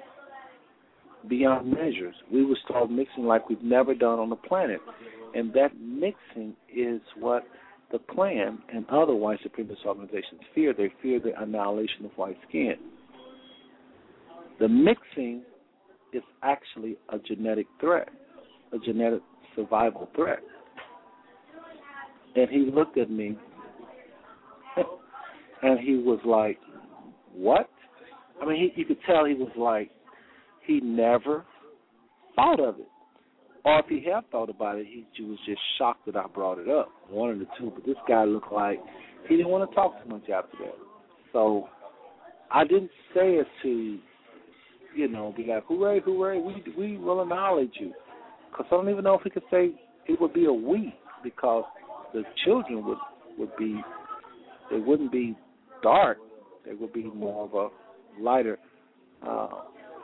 beyond 1.28 1.70
measures. 1.70 2.14
We 2.32 2.44
would 2.44 2.58
start 2.64 2.90
mixing 2.90 3.24
like 3.24 3.48
we've 3.48 3.62
never 3.62 3.94
done 3.94 4.18
on 4.18 4.30
the 4.30 4.36
planet. 4.36 4.80
And 5.34 5.52
that 5.54 5.70
mixing 5.78 6.54
is 6.74 7.00
what 7.18 7.44
the 7.92 7.98
Klan 8.10 8.58
and 8.72 8.88
other 8.88 9.14
white 9.14 9.38
supremacist 9.42 9.84
organizations 9.84 10.40
fear. 10.54 10.72
They 10.72 10.92
fear 11.02 11.20
the 11.20 11.40
annihilation 11.40 12.04
of 12.04 12.12
white 12.16 12.38
skin. 12.48 12.74
The 14.58 14.68
mixing 14.68 15.42
is 16.12 16.22
actually 16.42 16.96
a 17.08 17.18
genetic 17.18 17.66
threat, 17.80 18.08
a 18.72 18.78
genetic 18.78 19.20
survival 19.56 20.08
threat. 20.14 20.40
And 22.36 22.48
he 22.48 22.70
looked 22.72 22.98
at 22.98 23.10
me 23.10 23.36
and 25.62 25.80
he 25.80 25.96
was 25.96 26.20
like, 26.24 26.58
What? 27.34 27.68
I 28.40 28.46
mean, 28.46 28.72
he, 28.74 28.80
you 28.80 28.86
could 28.86 28.98
tell 29.06 29.24
he 29.24 29.34
was 29.34 29.50
like, 29.56 29.90
he 30.70 30.80
never 30.80 31.44
thought 32.36 32.60
of 32.60 32.78
it. 32.78 32.88
Or 33.64 33.80
if 33.80 33.86
he 33.86 34.08
had 34.08 34.28
thought 34.30 34.48
about 34.48 34.78
it, 34.78 34.86
he, 34.86 35.04
he 35.12 35.22
was 35.24 35.38
just 35.44 35.60
shocked 35.76 36.06
that 36.06 36.16
I 36.16 36.26
brought 36.28 36.58
it 36.58 36.68
up. 36.68 36.90
One 37.10 37.30
of 37.30 37.38
the 37.38 37.46
two. 37.58 37.72
But 37.74 37.84
this 37.84 37.96
guy 38.08 38.24
looked 38.24 38.52
like 38.52 38.78
he 39.28 39.36
didn't 39.36 39.50
want 39.50 39.68
to 39.68 39.74
talk 39.74 40.02
too 40.02 40.08
much 40.08 40.30
after 40.30 40.56
that. 40.58 40.76
So 41.32 41.68
I 42.50 42.64
didn't 42.64 42.90
say 43.14 43.34
it 43.34 43.46
to 43.62 43.98
you 44.94 45.08
know, 45.08 45.32
be 45.36 45.44
like, 45.44 45.64
hooray, 45.66 46.00
hooray, 46.04 46.38
we 46.38 46.64
we 46.76 46.96
will 46.98 47.22
acknowledge 47.22 47.72
you. 47.78 47.92
Because 48.50 48.66
I 48.70 48.74
don't 48.74 48.88
even 48.88 49.04
know 49.04 49.14
if 49.14 49.24
we 49.24 49.30
could 49.30 49.44
say 49.50 49.70
it 50.06 50.20
would 50.20 50.32
be 50.32 50.46
a 50.46 50.52
we, 50.52 50.94
because 51.22 51.64
the 52.12 52.22
children 52.44 52.84
would 52.86 52.98
would 53.38 53.56
be, 53.56 53.80
they 54.70 54.78
wouldn't 54.78 55.12
be 55.12 55.36
dark, 55.82 56.18
they 56.66 56.74
would 56.74 56.92
be 56.92 57.04
more 57.04 57.44
of 57.44 57.54
a 57.54 58.22
lighter. 58.22 58.58
Uh, 59.26 59.48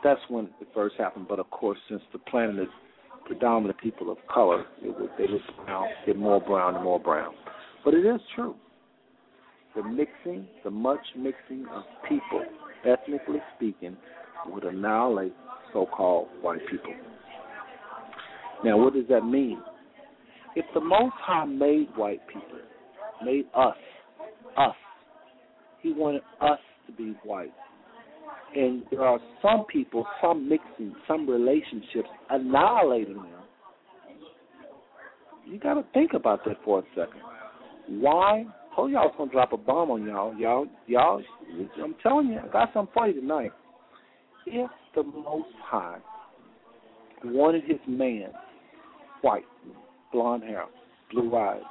that's 0.03 0.21
when 0.29 0.45
it 0.61 0.67
first 0.73 0.95
happened. 0.97 1.27
But 1.27 1.39
of 1.39 1.49
course, 1.49 1.77
since 1.89 2.01
the 2.13 2.19
planet 2.19 2.59
is 2.63 2.67
predominant 3.25 3.79
people 3.79 4.11
of 4.11 4.17
color, 4.31 4.65
it 4.81 4.99
would 4.99 5.09
they 5.17 5.31
would 5.31 5.41
brown, 5.65 5.87
get 6.05 6.17
more 6.17 6.41
brown 6.41 6.75
and 6.75 6.83
more 6.83 6.99
brown. 6.99 7.33
But 7.83 7.93
it 7.93 8.05
is 8.05 8.21
true. 8.35 8.55
The 9.75 9.83
mixing, 9.83 10.47
the 10.63 10.71
much 10.71 10.99
mixing 11.15 11.65
of 11.71 11.83
people, 12.09 12.43
ethnically 12.85 13.39
speaking, 13.55 13.95
would 14.47 14.63
annihilate 14.63 15.33
so-called 15.73 16.29
white 16.41 16.61
people. 16.69 16.93
Now, 18.63 18.77
what 18.77 18.93
does 18.93 19.05
that 19.09 19.21
mean? 19.21 19.61
If 20.55 20.65
the 20.73 20.79
Most 20.79 21.13
High 21.17 21.45
made 21.45 21.89
white 21.95 22.25
people, 22.27 22.59
made 23.23 23.45
us, 23.55 23.75
us, 24.57 24.75
He 25.81 25.93
wanted 25.93 26.23
us 26.41 26.59
to 26.87 26.93
be 26.93 27.15
white. 27.23 27.53
And 28.55 28.83
there 28.89 29.01
are 29.01 29.19
some 29.41 29.65
people, 29.65 30.05
some 30.21 30.49
mixing, 30.49 30.95
some 31.07 31.29
relationships 31.29 32.09
annihilating 32.29 33.15
them. 33.15 33.27
You 35.45 35.59
got 35.59 35.75
to 35.75 35.85
think 35.93 36.11
about 36.13 36.43
that 36.45 36.57
for 36.65 36.79
a 36.79 36.83
second. 36.95 37.21
Why? 37.87 38.45
Told 38.75 38.91
y'all 38.91 39.11
I 39.13 39.17
gonna 39.17 39.31
drop 39.31 39.53
a 39.53 39.57
bomb 39.57 39.91
on 39.91 40.03
y'all. 40.03 40.35
Y'all, 40.37 40.67
y'all. 40.87 41.21
I'm 41.81 41.95
telling 42.03 42.27
you, 42.27 42.39
I 42.39 42.47
got 42.51 42.69
something 42.73 42.93
for 42.93 43.07
you 43.07 43.21
tonight 43.21 43.51
if 44.47 44.69
the 44.95 45.03
Most 45.03 45.49
High 45.63 45.97
wanted 47.23 47.63
his 47.65 47.79
man 47.87 48.29
white, 49.21 49.45
blonde 50.11 50.43
hair, 50.43 50.65
blue 51.11 51.35
eyes, 51.35 51.61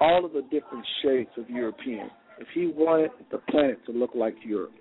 all 0.00 0.24
of 0.24 0.32
the 0.32 0.42
different 0.50 0.84
shades 1.02 1.30
of 1.36 1.48
European, 1.50 2.10
if 2.38 2.48
he 2.54 2.66
wanted 2.74 3.10
the 3.30 3.38
planet 3.50 3.84
to 3.86 3.92
look 3.92 4.10
like 4.14 4.34
Europe, 4.44 4.72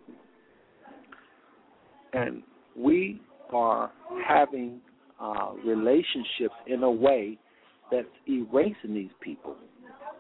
and 2.14 2.44
we 2.76 3.20
are 3.52 3.92
having 4.28 4.80
uh, 5.20 5.52
relationships 5.66 6.56
in 6.68 6.84
a 6.84 6.92
way 6.92 7.38
that's 7.92 8.08
erasing 8.28 8.94
these 8.94 9.12
people 9.22 9.56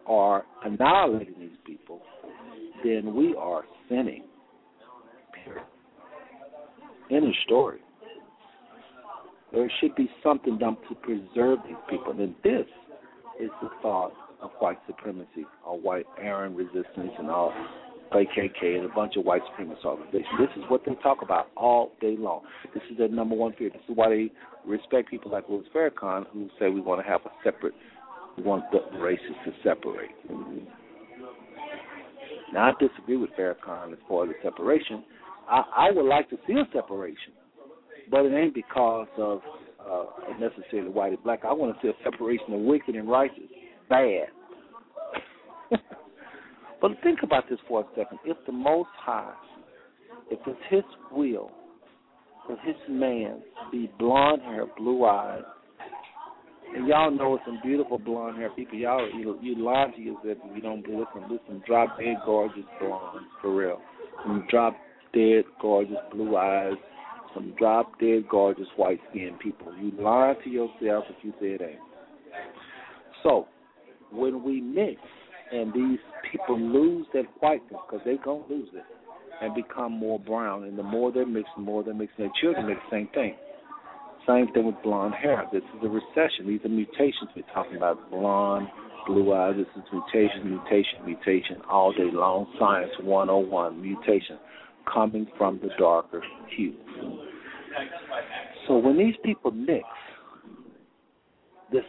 or 0.05 0.43
annihilating 0.63 1.35
these 1.39 1.57
people, 1.65 2.01
then 2.83 3.15
we 3.15 3.35
are 3.35 3.63
sinning. 3.89 4.23
End 7.11 7.25
of 7.25 7.33
story. 7.45 7.79
There 9.51 9.71
should 9.79 9.93
be 9.95 10.09
something 10.23 10.57
done 10.57 10.77
to 10.89 10.95
preserve 10.95 11.59
these 11.65 11.75
people. 11.89 12.11
And 12.11 12.33
this 12.43 12.65
is 13.39 13.49
the 13.61 13.69
thought 13.81 14.13
of 14.41 14.51
white 14.59 14.79
supremacy 14.87 15.45
or 15.65 15.79
white 15.79 16.05
Aryan 16.17 16.55
resistance 16.55 17.11
and 17.19 17.29
all 17.29 17.53
KKK 18.14 18.77
and 18.77 18.85
a 18.85 18.94
bunch 18.94 19.15
of 19.18 19.26
white 19.26 19.41
supremacist 19.44 19.85
organizations. 19.85 20.40
This 20.40 20.49
is 20.57 20.64
what 20.69 20.81
they 20.85 20.94
talk 21.02 21.22
about 21.22 21.48
all 21.57 21.91
day 21.99 22.15
long. 22.18 22.41
This 22.73 22.84
is 22.91 22.98
their 22.98 23.10
number 23.10 23.35
one 23.35 23.53
fear. 23.57 23.69
This 23.69 23.81
is 23.90 23.95
why 23.95 24.10
they 24.10 24.31
respect 24.65 25.10
people 25.10 25.31
like 25.31 25.49
Louis 25.49 25.65
Farrakhan 25.76 26.26
who 26.31 26.49
say 26.60 26.69
we 26.69 26.81
want 26.81 27.03
to 27.03 27.10
have 27.10 27.22
a 27.26 27.31
separate, 27.44 27.73
we 28.38 28.44
want 28.44 28.64
the 28.72 28.99
races 28.99 29.35
to 29.45 29.52
separate. 29.64 30.11
Now, 32.53 32.69
I 32.69 32.72
disagree 32.80 33.18
with 33.18 33.31
Farrakhan 33.31 33.94
as 33.94 33.99
far 34.07 34.26
as 34.26 34.30
the 34.30 34.35
separation 34.49 35.03
I, 35.48 35.64
I 35.76 35.91
would 35.91 36.06
like 36.06 36.30
to 36.30 36.38
see 36.48 36.53
a 36.53 36.68
separation, 36.73 37.34
but 38.10 38.26
it 38.26 38.34
ain't 38.34 38.53
because 38.53 39.07
of 39.18 39.41
uh, 39.80 40.06
necessarily 40.40 40.90
white 40.90 41.14
and 41.14 41.23
black. 41.23 41.44
I 41.44 41.53
want 41.53 41.76
to 41.76 41.81
see 41.81 41.90
a 41.90 42.10
separation 42.10 42.53
of 42.53 42.61
wicked 42.61 42.95
and 42.95 43.10
righteous, 43.10 43.44
bad. 43.90 44.27
but 46.84 46.91
think 47.01 47.19
about 47.23 47.45
this 47.49 47.60
for 47.65 47.80
a 47.80 47.84
second. 47.95 48.19
If 48.26 48.35
the 48.45 48.51
Most 48.51 48.89
High, 48.99 49.34
if 50.30 50.38
it's 50.45 50.60
His 50.69 50.84
will, 51.14 51.49
for 52.45 52.57
His 52.57 52.76
man 52.89 53.41
be 53.72 53.89
blonde 53.97 54.41
hair, 54.41 54.65
blue 54.77 55.05
eyes, 55.05 55.43
and 56.76 56.85
y'all 56.85 57.10
know 57.10 57.39
some 57.45 57.61
beautiful 57.64 57.97
blonde 57.99 58.35
hair 58.35 58.49
people. 58.49 58.77
Y'all, 58.77 59.10
you, 59.18 59.39
you 59.41 59.64
lie 59.64 59.93
to 59.95 60.01
yourself 60.01 60.38
if 60.43 60.55
you 60.57 60.61
don't 60.61 60.84
believe 60.84 61.05
them. 61.15 61.23
Listen, 61.31 61.64
drop 61.65 61.97
dead 61.97 62.18
gorgeous 62.26 62.65
blonde 62.81 63.27
for 63.41 63.55
real. 63.55 63.80
And 64.26 64.45
drop 64.49 64.76
dead 65.14 65.45
gorgeous 65.61 65.95
blue 66.11 66.35
eyes, 66.35 66.73
some 67.34 67.55
drop 67.57 67.97
dead 68.01 68.27
gorgeous 68.30 68.68
white 68.76 68.99
skinned 69.10 69.39
people. 69.39 69.73
You 69.80 69.93
lie 70.03 70.34
to 70.43 70.49
yourself 70.49 71.05
if 71.10 71.23
you 71.23 71.31
say 71.39 71.51
it 71.51 71.61
ain't. 71.61 71.80
So, 73.23 73.47
when 74.11 74.43
we 74.43 74.60
mix 74.60 74.99
and 75.51 75.73
these 75.73 75.99
people 76.31 76.59
lose 76.59 77.05
that 77.13 77.25
whiteness, 77.39 77.79
because 77.87 78.01
they're 78.05 78.23
going 78.23 78.47
to 78.47 78.53
lose 78.53 78.69
it, 78.73 78.83
and 79.41 79.53
become 79.55 79.91
more 79.91 80.19
brown, 80.19 80.63
and 80.63 80.77
the 80.77 80.83
more 80.83 81.11
they're 81.11 81.25
mix, 81.25 81.49
the 81.55 81.61
more 81.61 81.83
they're 81.83 81.93
mix, 81.93 82.11
their 82.17 82.31
children 82.41 82.67
mix 82.67 82.79
the 82.89 82.97
same 82.97 83.07
thing. 83.13 83.35
Same 84.27 84.47
thing 84.53 84.65
with 84.65 84.81
blonde 84.83 85.13
hair. 85.15 85.45
This 85.51 85.63
is 85.63 85.83
a 85.83 85.89
recession. 85.89 86.47
These 86.47 86.61
are 86.63 86.69
mutations 86.69 87.29
we're 87.35 87.43
talking 87.53 87.75
about. 87.75 88.09
Blonde, 88.09 88.69
blue 89.05 89.33
eyes. 89.33 89.55
This 89.57 89.67
is 89.75 89.83
mutation, 89.91 90.49
mutation, 90.49 91.05
mutation 91.05 91.57
all 91.69 91.91
day 91.91 92.09
long. 92.09 92.47
Science 92.57 92.91
101, 93.01 93.81
mutation 93.81 94.39
coming 94.91 95.27
from 95.37 95.59
the 95.61 95.69
darker 95.77 96.21
hue. 96.55 96.73
So 98.67 98.77
when 98.77 98.97
these 98.97 99.15
people 99.25 99.51
mix, 99.51 99.83
the 101.71 101.81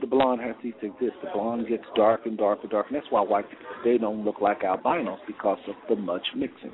the 0.00 0.06
blonde 0.06 0.40
hair 0.40 0.56
ceases 0.62 0.78
to 0.80 0.86
exist. 0.86 1.12
The 1.22 1.30
blonde 1.32 1.66
gets 1.68 1.84
darker 1.94 2.28
and 2.28 2.38
darker 2.38 2.62
and 2.62 2.70
darker. 2.70 2.88
And 2.88 2.96
that's 2.96 3.10
why 3.10 3.22
white 3.22 3.48
people 3.48 3.66
they 3.84 3.98
don't 3.98 4.24
look 4.24 4.40
like 4.40 4.64
albinos 4.64 5.18
because 5.26 5.58
of 5.68 5.74
the 5.88 5.96
much 5.96 6.26
mixing. 6.36 6.72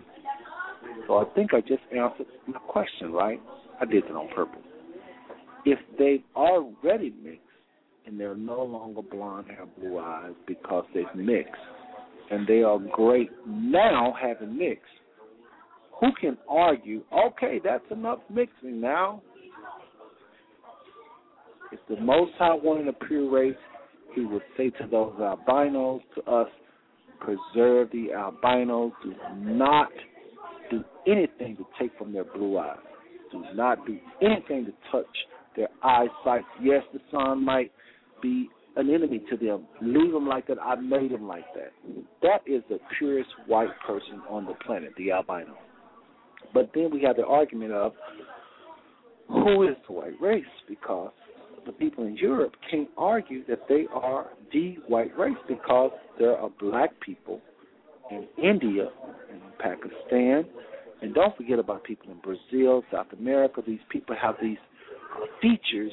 So 1.07 1.19
I 1.19 1.25
think 1.35 1.55
I 1.55 1.61
just 1.61 1.83
answered 1.91 2.27
my 2.47 2.59
question, 2.61 3.13
right? 3.13 3.41
I 3.81 3.85
did 3.85 4.05
it 4.05 4.13
on 4.13 4.29
purpose. 4.35 4.63
If 5.65 5.79
they've 5.99 6.23
already 6.37 7.13
mixed 7.23 7.41
and 8.07 8.21
they're 8.21 8.37
no 8.37 8.63
longer 8.63 9.03
blonde 9.03 9.47
hair, 9.49 9.67
blue 9.79 9.99
eyes 9.99 10.33
because 10.47 10.85
they've 10.95 11.05
mixed, 11.15 11.51
and 12.31 12.47
they 12.47 12.63
are 12.63 12.79
great 12.79 13.31
now 13.47 14.15
having 14.21 14.57
mixed, 14.57 14.83
who 16.01 16.09
can 16.21 16.37
argue, 16.49 17.03
okay, 17.13 17.61
that's 17.63 17.85
enough 17.91 18.19
mixing 18.31 18.81
now? 18.81 19.23
If 21.75 21.81
the 21.89 22.01
Most 22.01 22.33
High 22.39 22.55
wanted 22.55 22.87
a 22.87 22.93
pure 22.93 23.29
race, 23.29 23.57
he 24.15 24.25
would 24.25 24.43
say 24.57 24.71
to 24.71 24.87
those 24.89 25.15
albinos, 25.21 26.03
to 26.15 26.23
us, 26.31 26.47
preserve 27.19 27.91
the 27.91 28.13
albinos. 28.13 28.93
Do 29.03 29.13
not 29.41 29.89
do 30.71 30.85
anything 31.09 31.57
to 31.57 31.67
take 31.81 31.91
from 31.99 32.13
their 32.13 32.23
blue 32.23 32.59
eyes. 32.59 32.79
Do 33.33 33.43
not 33.55 33.85
do 33.87 33.99
anything 34.23 34.67
to 34.67 34.73
touch 34.93 35.17
their 35.57 35.67
eyesight. 35.83 36.45
Yes, 36.63 36.85
the 36.93 37.01
sun 37.11 37.45
might 37.45 37.73
be 38.23 38.49
an 38.77 38.89
enemy 38.89 39.25
to 39.29 39.37
them. 39.37 39.67
Leave 39.83 40.13
them 40.13 40.29
like 40.29 40.47
that. 40.47 40.59
I 40.63 40.77
made 40.77 41.11
them 41.11 41.27
like 41.27 41.53
that. 41.57 41.73
That 42.23 42.43
is 42.47 42.63
the 42.69 42.79
purest 42.99 43.31
white 43.49 43.75
person 43.85 44.23
on 44.31 44.47
the 44.47 44.55
planet, 44.65 44.93
the 44.97 45.11
albino. 45.11 45.57
But 46.53 46.71
then 46.73 46.91
we 46.93 47.03
have 47.03 47.17
the 47.17 47.27
argument 47.27 47.73
of 47.73 47.95
who 49.27 49.65
is 49.65 49.75
the 49.89 49.93
white 49.93 50.21
race 50.21 50.45
because 50.69 51.11
the 51.67 51.73
people 51.73 52.07
in 52.07 52.17
Europe 52.17 52.55
can't 52.71 52.89
argue 52.97 53.45
that 53.47 53.61
they 53.69 53.87
are 53.93 54.27
the 54.53 54.77
white 54.89 55.17
race 55.19 55.37
because 55.49 55.91
there 56.19 56.37
are 56.37 56.51
black 56.61 56.91
people 57.01 57.41
in 58.11 58.27
India 58.43 58.89
and 59.31 59.41
Pakistan. 59.59 60.45
And 61.03 61.15
don't 61.15 61.37
forget 61.37 61.59
about 61.59 61.85
people 61.85 62.11
in 62.11 62.19
Brazil, 62.21 62.83
South 62.93 63.07
America. 63.19 63.63
These 63.67 63.81
people 63.91 64.17
have 64.21 64.37
these 64.41 64.59
features, 65.43 65.93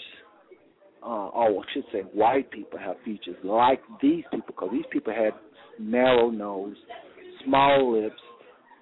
uh, 1.03 1.27
or 1.29 1.61
I 1.61 1.73
should 1.73 1.85
say, 1.91 1.99
white 2.13 2.49
people 2.51 2.79
have 2.79 2.95
features 3.03 3.35
like 3.43 3.81
these 4.01 4.23
people 4.31 4.47
because 4.47 4.69
these 4.71 4.85
people 4.91 5.13
had 5.13 5.33
narrow 5.79 6.29
nose, 6.29 6.75
small 7.45 8.01
lips, 8.01 8.21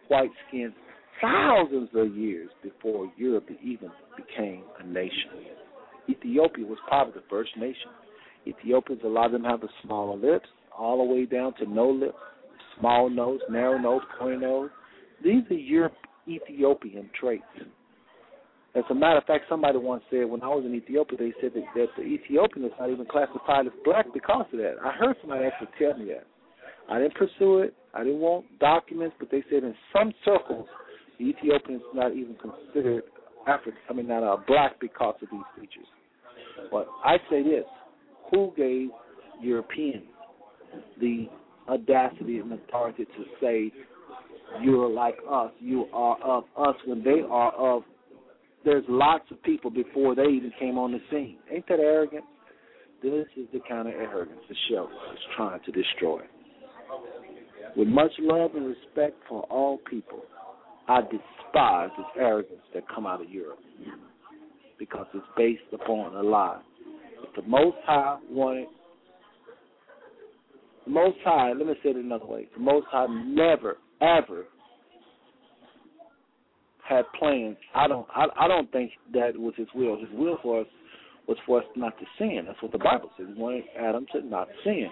white 0.07 0.31
skin, 0.47 0.73
thousands 1.21 1.89
of 1.95 2.15
years 2.15 2.49
before 2.61 3.11
Europe 3.17 3.47
even 3.63 3.89
became 4.15 4.63
a 4.79 4.85
nation. 4.85 5.29
Ethiopia 6.09 6.65
was 6.65 6.77
probably 6.87 7.13
the 7.13 7.23
first 7.29 7.51
nation. 7.57 7.91
Ethiopians, 8.47 9.01
a 9.03 9.07
lot 9.07 9.27
of 9.27 9.31
them 9.33 9.43
have 9.43 9.61
the 9.61 9.69
smaller 9.83 10.15
lips, 10.17 10.47
all 10.77 10.97
the 10.97 11.13
way 11.13 11.25
down 11.25 11.53
to 11.55 11.65
no 11.65 11.89
lips, 11.89 12.17
small 12.79 13.09
nose, 13.09 13.41
narrow 13.49 13.77
nose, 13.77 14.01
pointy 14.17 14.37
nose. 14.37 14.69
These 15.23 15.43
are 15.51 15.53
Europe, 15.53 15.93
Ethiopian 16.27 17.09
traits. 17.19 17.43
As 18.75 18.83
a 18.89 18.95
matter 18.95 19.17
of 19.17 19.25
fact, 19.25 19.45
somebody 19.49 19.77
once 19.77 20.03
said 20.09 20.25
when 20.25 20.43
I 20.43 20.47
was 20.47 20.63
in 20.65 20.75
Ethiopia, 20.75 21.17
they 21.17 21.33
said 21.41 21.51
that, 21.55 21.65
that 21.75 21.87
the 21.97 22.03
Ethiopian 22.03 22.65
is 22.65 22.71
not 22.79 22.89
even 22.89 23.05
classified 23.05 23.65
as 23.65 23.73
black 23.83 24.05
because 24.13 24.45
of 24.53 24.59
that. 24.59 24.75
I 24.83 24.91
heard 24.91 25.15
somebody 25.21 25.45
actually 25.45 25.69
tell 25.79 25.97
me 25.97 26.05
that. 26.05 26.25
I 26.89 26.99
didn't 26.99 27.15
pursue 27.15 27.59
it. 27.59 27.73
I 27.93 28.03
didn't 28.03 28.19
want 28.19 28.45
documents, 28.59 29.15
but 29.19 29.29
they 29.31 29.43
said 29.49 29.63
in 29.63 29.75
some 29.91 30.13
circles, 30.23 30.67
the 31.17 31.25
Ethiopian 31.25 31.79
is 31.79 31.85
not 31.93 32.13
even 32.13 32.35
considered 32.35 33.03
African. 33.47 33.79
I 33.89 33.93
mean, 33.93 34.07
not 34.07 34.23
uh, 34.23 34.37
black 34.47 34.79
because 34.79 35.15
of 35.21 35.27
these 35.31 35.41
features. 35.59 35.87
But 36.71 36.87
I 37.03 37.17
say 37.29 37.43
this: 37.43 37.65
Who 38.31 38.53
gave 38.55 38.89
Europeans 39.41 40.03
the 40.99 41.27
audacity 41.67 42.39
and 42.39 42.53
authority 42.53 43.05
to 43.05 43.23
say 43.41 43.71
you're 44.61 44.89
like 44.89 45.15
us, 45.29 45.51
you 45.59 45.85
are 45.93 46.17
of 46.23 46.43
us, 46.57 46.75
when 46.85 47.03
they 47.03 47.21
are 47.29 47.53
of? 47.53 47.83
There's 48.65 48.83
lots 48.89 49.25
of 49.31 49.41
people 49.43 49.71
before 49.71 50.15
they 50.15 50.25
even 50.25 50.51
came 50.59 50.77
on 50.77 50.91
the 50.91 50.99
scene. 51.09 51.37
Ain't 51.51 51.67
that 51.69 51.79
arrogant? 51.79 52.25
This 53.01 53.27
is 53.37 53.47
the 53.53 53.61
kind 53.67 53.87
of 53.87 53.93
arrogance 53.93 54.41
the 54.49 54.55
show 54.69 54.89
is 55.13 55.19
trying 55.37 55.61
to 55.63 55.71
destroy. 55.71 56.21
With 57.77 57.87
much 57.87 58.11
love 58.19 58.55
and 58.55 58.65
respect 58.65 59.15
for 59.29 59.43
all 59.43 59.77
people, 59.89 60.23
I 60.89 61.01
despise 61.01 61.91
this 61.97 62.07
arrogance 62.17 62.59
that 62.73 62.83
come 62.93 63.05
out 63.05 63.21
of 63.21 63.29
Europe 63.29 63.59
because 64.79 65.05
it's 65.13 65.25
based 65.37 65.61
upon 65.73 66.15
a 66.15 66.23
lie. 66.23 66.61
If 67.27 67.35
the 67.35 67.47
Most 67.47 67.77
High 67.85 68.17
wanted, 68.29 68.67
the 70.85 70.91
Most 70.91 71.17
High, 71.23 71.53
let 71.53 71.67
me 71.67 71.73
say 71.83 71.89
it 71.89 71.97
another 71.97 72.25
way, 72.25 72.47
the 72.55 72.63
Most 72.63 72.87
High 72.89 73.07
never, 73.07 73.77
ever 74.01 74.45
had 76.87 77.03
plans. 77.19 77.57
I 77.75 77.87
don't, 77.87 78.07
I, 78.15 78.25
I 78.39 78.47
don't 78.47 78.71
think 78.71 78.91
that 79.13 79.37
was 79.37 79.53
His 79.57 79.67
will. 79.75 79.99
His 79.99 80.09
will 80.13 80.37
for 80.41 80.61
us 80.61 80.67
was 81.27 81.37
for 81.45 81.59
us 81.59 81.65
not 81.75 81.97
to 81.99 82.05
sin. 82.17 82.43
That's 82.47 82.61
what 82.61 82.71
the 82.71 82.79
Bible 82.79 83.11
says. 83.15 83.27
He 83.33 83.39
wanted 83.39 83.65
Adam 83.79 84.07
to 84.13 84.21
not 84.25 84.47
sin. 84.63 84.87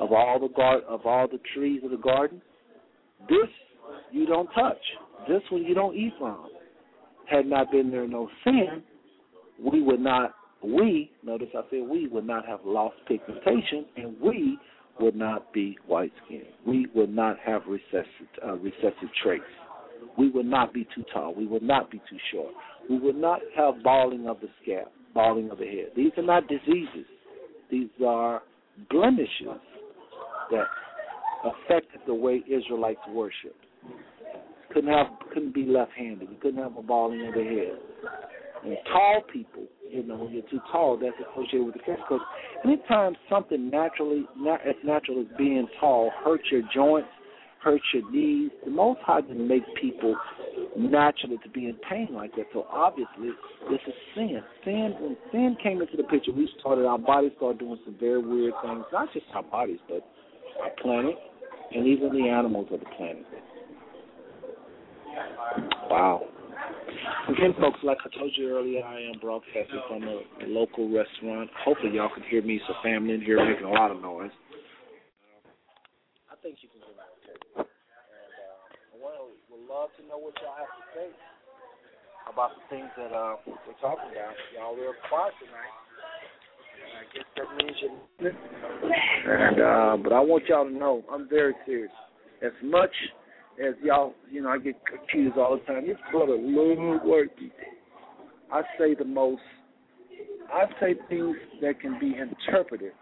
Of 0.00 0.12
all 0.12 0.38
the 0.38 0.48
gar- 0.54 0.82
of 0.82 1.06
all 1.06 1.26
the 1.26 1.40
trees 1.54 1.80
of 1.82 1.90
the 1.90 1.96
garden, 1.96 2.42
this 3.28 3.48
you 4.12 4.26
don't 4.26 4.48
touch. 4.48 4.76
This 5.26 5.42
one 5.50 5.64
you 5.64 5.74
don't 5.74 5.96
eat 5.96 6.12
from. 6.18 6.48
Had 7.28 7.46
not 7.46 7.70
been 7.72 7.90
there 7.90 8.06
no 8.06 8.28
sin, 8.44 8.82
we 9.62 9.82
would 9.82 10.00
not, 10.00 10.34
we, 10.62 11.10
notice 11.24 11.48
I 11.54 11.62
said 11.70 11.88
we, 11.88 12.08
would 12.08 12.26
not 12.26 12.46
have 12.46 12.60
lost 12.64 12.96
pigmentation, 13.06 13.86
and 13.96 14.16
we 14.20 14.58
would 15.00 15.16
not 15.16 15.52
be 15.52 15.78
white 15.86 16.12
skinned. 16.24 16.44
We 16.66 16.86
would 16.94 17.14
not 17.14 17.36
have 17.44 17.62
recessive, 17.68 18.06
uh, 18.44 18.54
recessive 18.54 19.08
traits. 19.22 19.44
We 20.16 20.30
would 20.30 20.46
not 20.46 20.72
be 20.72 20.86
too 20.94 21.04
tall. 21.12 21.34
We 21.34 21.46
would 21.46 21.62
not 21.62 21.90
be 21.90 21.98
too 22.10 22.18
short. 22.32 22.52
We 22.88 22.98
would 22.98 23.16
not 23.16 23.40
have 23.56 23.82
balding 23.82 24.26
of 24.28 24.40
the 24.40 24.48
scalp, 24.62 24.92
balding 25.14 25.50
of 25.50 25.58
the 25.58 25.66
head. 25.66 25.90
These 25.96 26.12
are 26.16 26.22
not 26.22 26.48
diseases. 26.48 27.06
These 27.70 27.88
are 28.04 28.42
blemishes 28.90 29.60
that 30.50 30.66
affected 31.44 32.00
the 32.06 32.14
way 32.14 32.42
Israelites 32.46 33.00
worship. 33.10 33.54
Couldn't 34.72 34.92
have 34.92 35.06
couldn't 35.32 35.54
be 35.54 35.64
left 35.64 35.92
handed. 35.92 36.28
We 36.28 36.36
couldn't 36.36 36.62
have 36.62 36.76
a 36.76 36.82
balding 36.82 37.26
of 37.26 37.34
the 37.34 37.44
head. 37.44 37.78
And 38.64 38.76
tall 38.92 39.22
people, 39.32 39.64
you 39.90 40.02
know, 40.02 40.16
when 40.16 40.32
you're 40.32 40.42
too 40.50 40.60
tall, 40.70 40.98
that's 40.98 41.14
associated 41.30 41.64
with 41.64 41.74
the 41.74 41.80
cancer. 41.80 42.02
Because 42.08 42.26
anytime 42.64 43.14
something 43.30 43.70
naturally, 43.70 44.24
not 44.36 44.60
as 44.66 44.74
natural 44.84 45.20
as 45.20 45.26
being 45.36 45.68
tall, 45.80 46.10
hurts 46.24 46.44
your 46.50 46.62
joints, 46.74 47.08
hurts 47.62 47.84
your 47.92 48.10
knees, 48.10 48.50
the 48.64 48.70
Most 48.70 49.00
High 49.04 49.20
didn't 49.20 49.46
make 49.46 49.62
people 49.80 50.16
naturally 50.76 51.38
to 51.42 51.50
be 51.50 51.66
in 51.66 51.76
pain 51.88 52.08
like 52.12 52.34
that. 52.36 52.46
So 52.52 52.66
obviously, 52.70 53.30
this 53.70 53.80
is 53.86 53.94
sin. 54.14 54.40
Sin, 54.64 54.94
when 55.00 55.16
sin 55.32 55.56
came 55.62 55.80
into 55.80 55.96
the 55.96 56.04
picture, 56.04 56.32
we 56.32 56.48
started, 56.58 56.86
our 56.86 56.98
bodies 56.98 57.32
started 57.36 57.58
doing 57.58 57.78
some 57.84 57.96
very 57.98 58.20
weird 58.20 58.54
things. 58.62 58.84
Not 58.92 59.12
just 59.12 59.26
our 59.34 59.42
bodies, 59.42 59.80
but 59.88 60.06
our 60.62 60.70
planet, 60.82 61.16
and 61.72 61.86
even 61.86 62.12
the 62.12 62.28
animals 62.28 62.68
of 62.72 62.80
the 62.80 62.86
planet. 62.96 63.24
Wow. 65.90 66.22
Again, 67.28 67.54
folks, 67.60 67.78
like 67.82 67.98
I 68.04 68.18
told 68.18 68.32
you 68.36 68.50
earlier, 68.56 68.82
I 68.84 69.00
am 69.00 69.20
broadcasting 69.20 69.82
from 69.88 70.02
a, 70.04 70.20
a 70.44 70.46
local 70.46 70.88
restaurant. 70.88 71.50
Hopefully, 71.64 71.92
y'all 71.94 72.10
can 72.12 72.24
hear 72.30 72.42
me. 72.42 72.60
So, 72.66 72.74
family 72.82 73.14
in 73.14 73.20
here 73.20 73.44
making 73.44 73.66
a 73.66 73.70
lot 73.70 73.90
of 73.90 74.00
noise. 74.00 74.32
I 76.30 76.36
think 76.42 76.58
you 76.62 76.68
can 76.68 76.80
hear 76.80 76.96
me 76.96 77.04
okay. 77.20 77.36
And 77.60 78.34
uh, 78.96 79.04
I 79.04 79.28
would 79.50 79.64
love 79.68 79.90
to 80.00 80.02
know 80.08 80.18
what 80.18 80.34
y'all 80.40 80.56
have 80.56 80.72
to 80.72 80.84
say 80.96 81.08
about 82.32 82.50
the 82.56 82.64
things 82.70 82.90
that 82.96 83.12
uh, 83.12 83.36
we're 83.46 83.80
talking 83.80 84.10
about. 84.12 84.34
Y'all 84.56 84.76
real 84.76 84.94
quiet 85.08 85.34
tonight. 85.40 85.74
And 86.78 86.92
I 86.96 87.04
guess 87.12 87.28
that 87.36 87.48
means 87.56 87.76
you. 87.82 87.90
And 89.28 89.60
uh, 89.60 89.96
but 90.02 90.12
I 90.12 90.20
want 90.20 90.44
y'all 90.48 90.64
to 90.64 90.72
know 90.72 91.04
I'm 91.12 91.28
very 91.28 91.54
serious. 91.66 91.92
As 92.42 92.52
much 92.62 92.92
as 93.60 93.74
y'all, 93.82 94.14
you 94.30 94.42
know, 94.42 94.50
I 94.50 94.58
get 94.58 94.76
accused 94.94 95.36
all 95.36 95.58
the 95.58 95.64
time. 95.72 95.86
This 95.86 95.96
brother 96.10 96.36
love 96.38 97.28
people. 97.36 97.56
I 98.52 98.62
say 98.78 98.94
the 98.94 99.04
most. 99.04 99.42
I 100.52 100.64
say 100.80 100.94
things 101.08 101.36
that 101.60 101.80
can 101.80 101.98
be 101.98 102.14
interpreted 102.16 102.92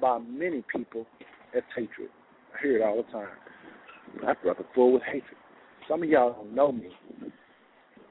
by 0.00 0.18
many 0.18 0.64
people 0.74 1.06
as 1.56 1.62
hatred. 1.76 2.08
I 2.54 2.62
hear 2.62 2.78
it 2.78 2.82
all 2.82 2.96
the 2.96 3.12
time. 3.12 3.28
That 4.24 4.42
brother 4.42 4.64
full 4.74 4.92
with 4.92 5.02
hatred. 5.02 5.36
Some 5.88 6.02
of 6.02 6.08
y'all 6.08 6.32
don't 6.32 6.54
know 6.54 6.72
me, 6.72 6.88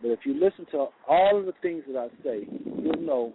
but 0.02 0.10
if 0.10 0.20
you 0.26 0.34
listen 0.34 0.66
to 0.72 0.88
all 1.08 1.40
of 1.40 1.46
the 1.46 1.54
things 1.62 1.84
that 1.88 1.98
I 1.98 2.08
say, 2.24 2.48
you'll 2.66 3.02
know 3.02 3.34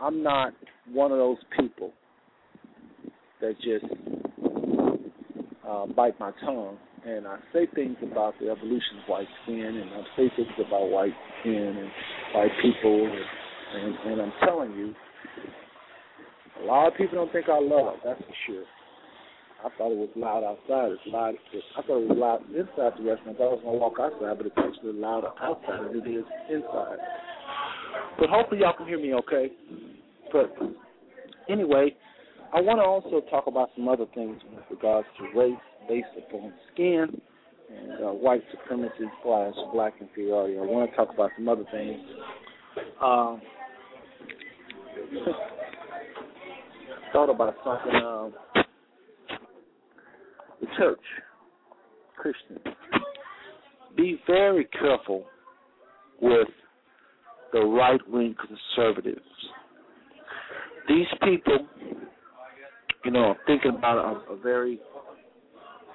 I'm 0.00 0.22
not 0.22 0.52
one 0.92 1.12
of 1.12 1.18
those 1.18 1.38
people 1.58 1.92
that 3.40 3.54
just 3.60 3.84
uh, 5.66 5.86
bite 5.86 6.18
my 6.20 6.32
tongue 6.44 6.78
and 7.04 7.26
I 7.26 7.38
say 7.52 7.66
things 7.74 7.96
about 8.02 8.34
the 8.40 8.50
evolution 8.50 8.98
of 9.02 9.08
white 9.08 9.28
skin 9.42 9.60
and 9.60 9.90
I 9.90 10.02
say 10.16 10.30
things 10.36 10.48
about 10.66 10.88
white 10.90 11.14
skin 11.40 11.54
and 11.54 11.90
white 12.34 12.52
people 12.62 13.10
and, 13.10 13.84
and, 13.84 14.12
and 14.12 14.22
I'm 14.22 14.32
telling 14.44 14.72
you, 14.72 14.94
a 16.62 16.64
lot 16.64 16.88
of 16.88 16.94
people 16.96 17.16
don't 17.16 17.32
think 17.32 17.46
I 17.48 17.60
love, 17.60 17.96
that's 18.04 18.20
for 18.20 18.34
sure. 18.46 18.64
I 19.64 19.68
thought 19.78 19.90
it 19.90 19.98
was 19.98 20.10
loud 20.14 20.44
outside. 20.44 20.92
It's 20.92 21.00
loud. 21.06 21.34
I 21.76 21.82
thought 21.82 22.02
it 22.02 22.08
was 22.08 22.18
loud 22.18 22.40
inside 22.54 22.92
the 22.98 23.08
restaurant. 23.08 23.34
I 23.34 23.38
thought 23.38 23.50
I 23.50 23.54
was 23.56 23.62
gonna 23.64 23.78
walk 23.78 23.96
outside, 23.98 24.36
but 24.36 24.46
it's 24.46 24.56
actually 24.58 24.92
louder 24.92 25.32
outside 25.40 25.90
than 25.90 25.96
it 25.96 26.06
is 26.06 26.24
inside. 26.52 27.00
But 28.18 28.28
hopefully 28.28 28.60
y'all 28.60 28.76
can 28.76 28.86
hear 28.86 29.00
me 29.00 29.14
okay. 29.14 29.50
But 30.30 30.54
anyway, 31.48 31.96
I 32.54 32.60
want 32.60 32.78
to 32.78 32.84
also 32.84 33.26
talk 33.28 33.46
about 33.46 33.70
some 33.76 33.88
other 33.88 34.06
things 34.14 34.40
with 34.50 34.64
regards 34.70 35.06
to 35.18 35.38
race 35.38 35.54
based 35.88 36.06
upon 36.18 36.52
skin 36.72 37.20
and 37.70 38.04
uh, 38.04 38.10
white 38.12 38.42
supremacy 38.50 39.10
slash 39.22 39.54
black 39.72 39.94
inferiority. 40.00 40.58
I 40.58 40.62
want 40.62 40.90
to 40.90 40.96
talk 40.96 41.12
about 41.12 41.30
some 41.36 41.48
other 41.48 41.64
things. 41.72 42.00
Um, 43.02 43.40
thought 47.12 47.30
about 47.30 47.54
something. 47.64 47.94
Um, 47.94 48.34
the 50.60 50.66
church, 50.78 51.00
Christians, 52.16 52.60
be 53.96 54.20
very 54.26 54.66
careful 54.66 55.24
with 56.20 56.48
the 57.52 57.60
right 57.60 58.00
wing 58.08 58.34
conservatives. 58.38 59.20
These 60.88 61.06
people, 61.24 61.66
you 63.06 63.12
know, 63.12 63.30
I'm 63.30 63.36
thinking 63.46 63.70
about 63.78 63.98
a, 63.98 64.32
a 64.32 64.36
very 64.36 64.80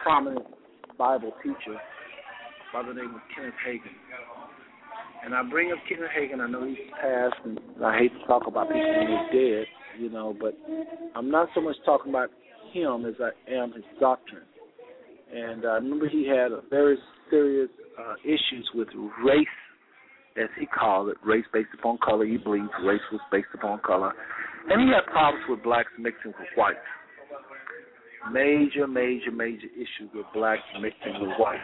prominent 0.01 0.45
Bible 0.97 1.33
teacher 1.43 1.77
by 2.71 2.83
the 2.83 2.93
name 2.93 3.13
of 3.13 3.21
Kenneth 3.35 3.53
Hagin. 3.67 3.91
And 5.25 5.35
I 5.35 5.43
bring 5.43 5.73
up 5.73 5.77
Kenneth 5.89 6.09
Hagin. 6.17 6.39
I 6.39 6.49
know 6.49 6.65
he's 6.65 6.77
passed, 7.01 7.35
and 7.43 7.59
I 7.83 7.97
hate 7.97 8.13
to 8.17 8.25
talk 8.27 8.43
about 8.47 8.69
people 8.69 8.79
when 8.79 9.07
he's 9.09 9.37
dead, 9.37 9.65
you 9.99 10.09
know, 10.09 10.33
but 10.39 10.57
I'm 11.13 11.29
not 11.29 11.49
so 11.53 11.59
much 11.59 11.75
talking 11.85 12.11
about 12.11 12.29
him 12.71 13.05
as 13.05 13.15
I 13.19 13.31
am 13.53 13.73
his 13.73 13.83
doctrine. 13.99 14.43
And 15.35 15.65
I 15.65 15.73
remember 15.73 16.07
he 16.07 16.25
had 16.25 16.53
a 16.53 16.61
very 16.69 16.97
serious 17.29 17.69
uh, 17.99 18.13
issues 18.23 18.69
with 18.73 18.87
race, 19.25 19.47
as 20.37 20.47
he 20.57 20.65
called 20.65 21.09
it, 21.09 21.17
race 21.25 21.45
based 21.51 21.75
upon 21.77 21.97
color. 21.97 22.25
He 22.25 22.37
believed 22.37 22.69
race 22.85 23.01
was 23.11 23.19
based 23.33 23.51
upon 23.53 23.81
color. 23.85 24.13
And 24.69 24.81
he 24.81 24.87
had 24.95 25.11
problems 25.11 25.43
with 25.49 25.61
blacks 25.61 25.91
mixing 25.99 26.31
with 26.39 26.47
whites. 26.55 26.79
Major, 28.31 28.87
major, 28.87 29.31
major 29.31 29.67
issues 29.75 30.09
with 30.13 30.25
blacks 30.33 30.61
mixing 30.79 31.21
with 31.21 31.31
whites. 31.39 31.61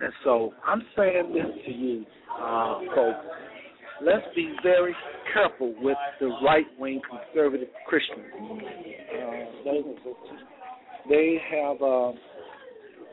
And 0.00 0.12
so 0.22 0.52
I'm 0.66 0.82
saying 0.96 1.32
this 1.32 1.64
to 1.66 1.72
you, 1.72 2.04
uh, 2.40 2.78
folks. 2.94 3.26
Let's 4.02 4.26
be 4.34 4.54
very 4.62 4.94
careful 5.32 5.74
with 5.80 5.96
the 6.20 6.26
right 6.44 6.66
wing 6.78 7.00
conservative 7.08 7.68
Christians. 7.86 8.26
Uh, 9.66 9.82
they 11.08 11.38
have. 11.50 11.82
Uh, 11.82 12.12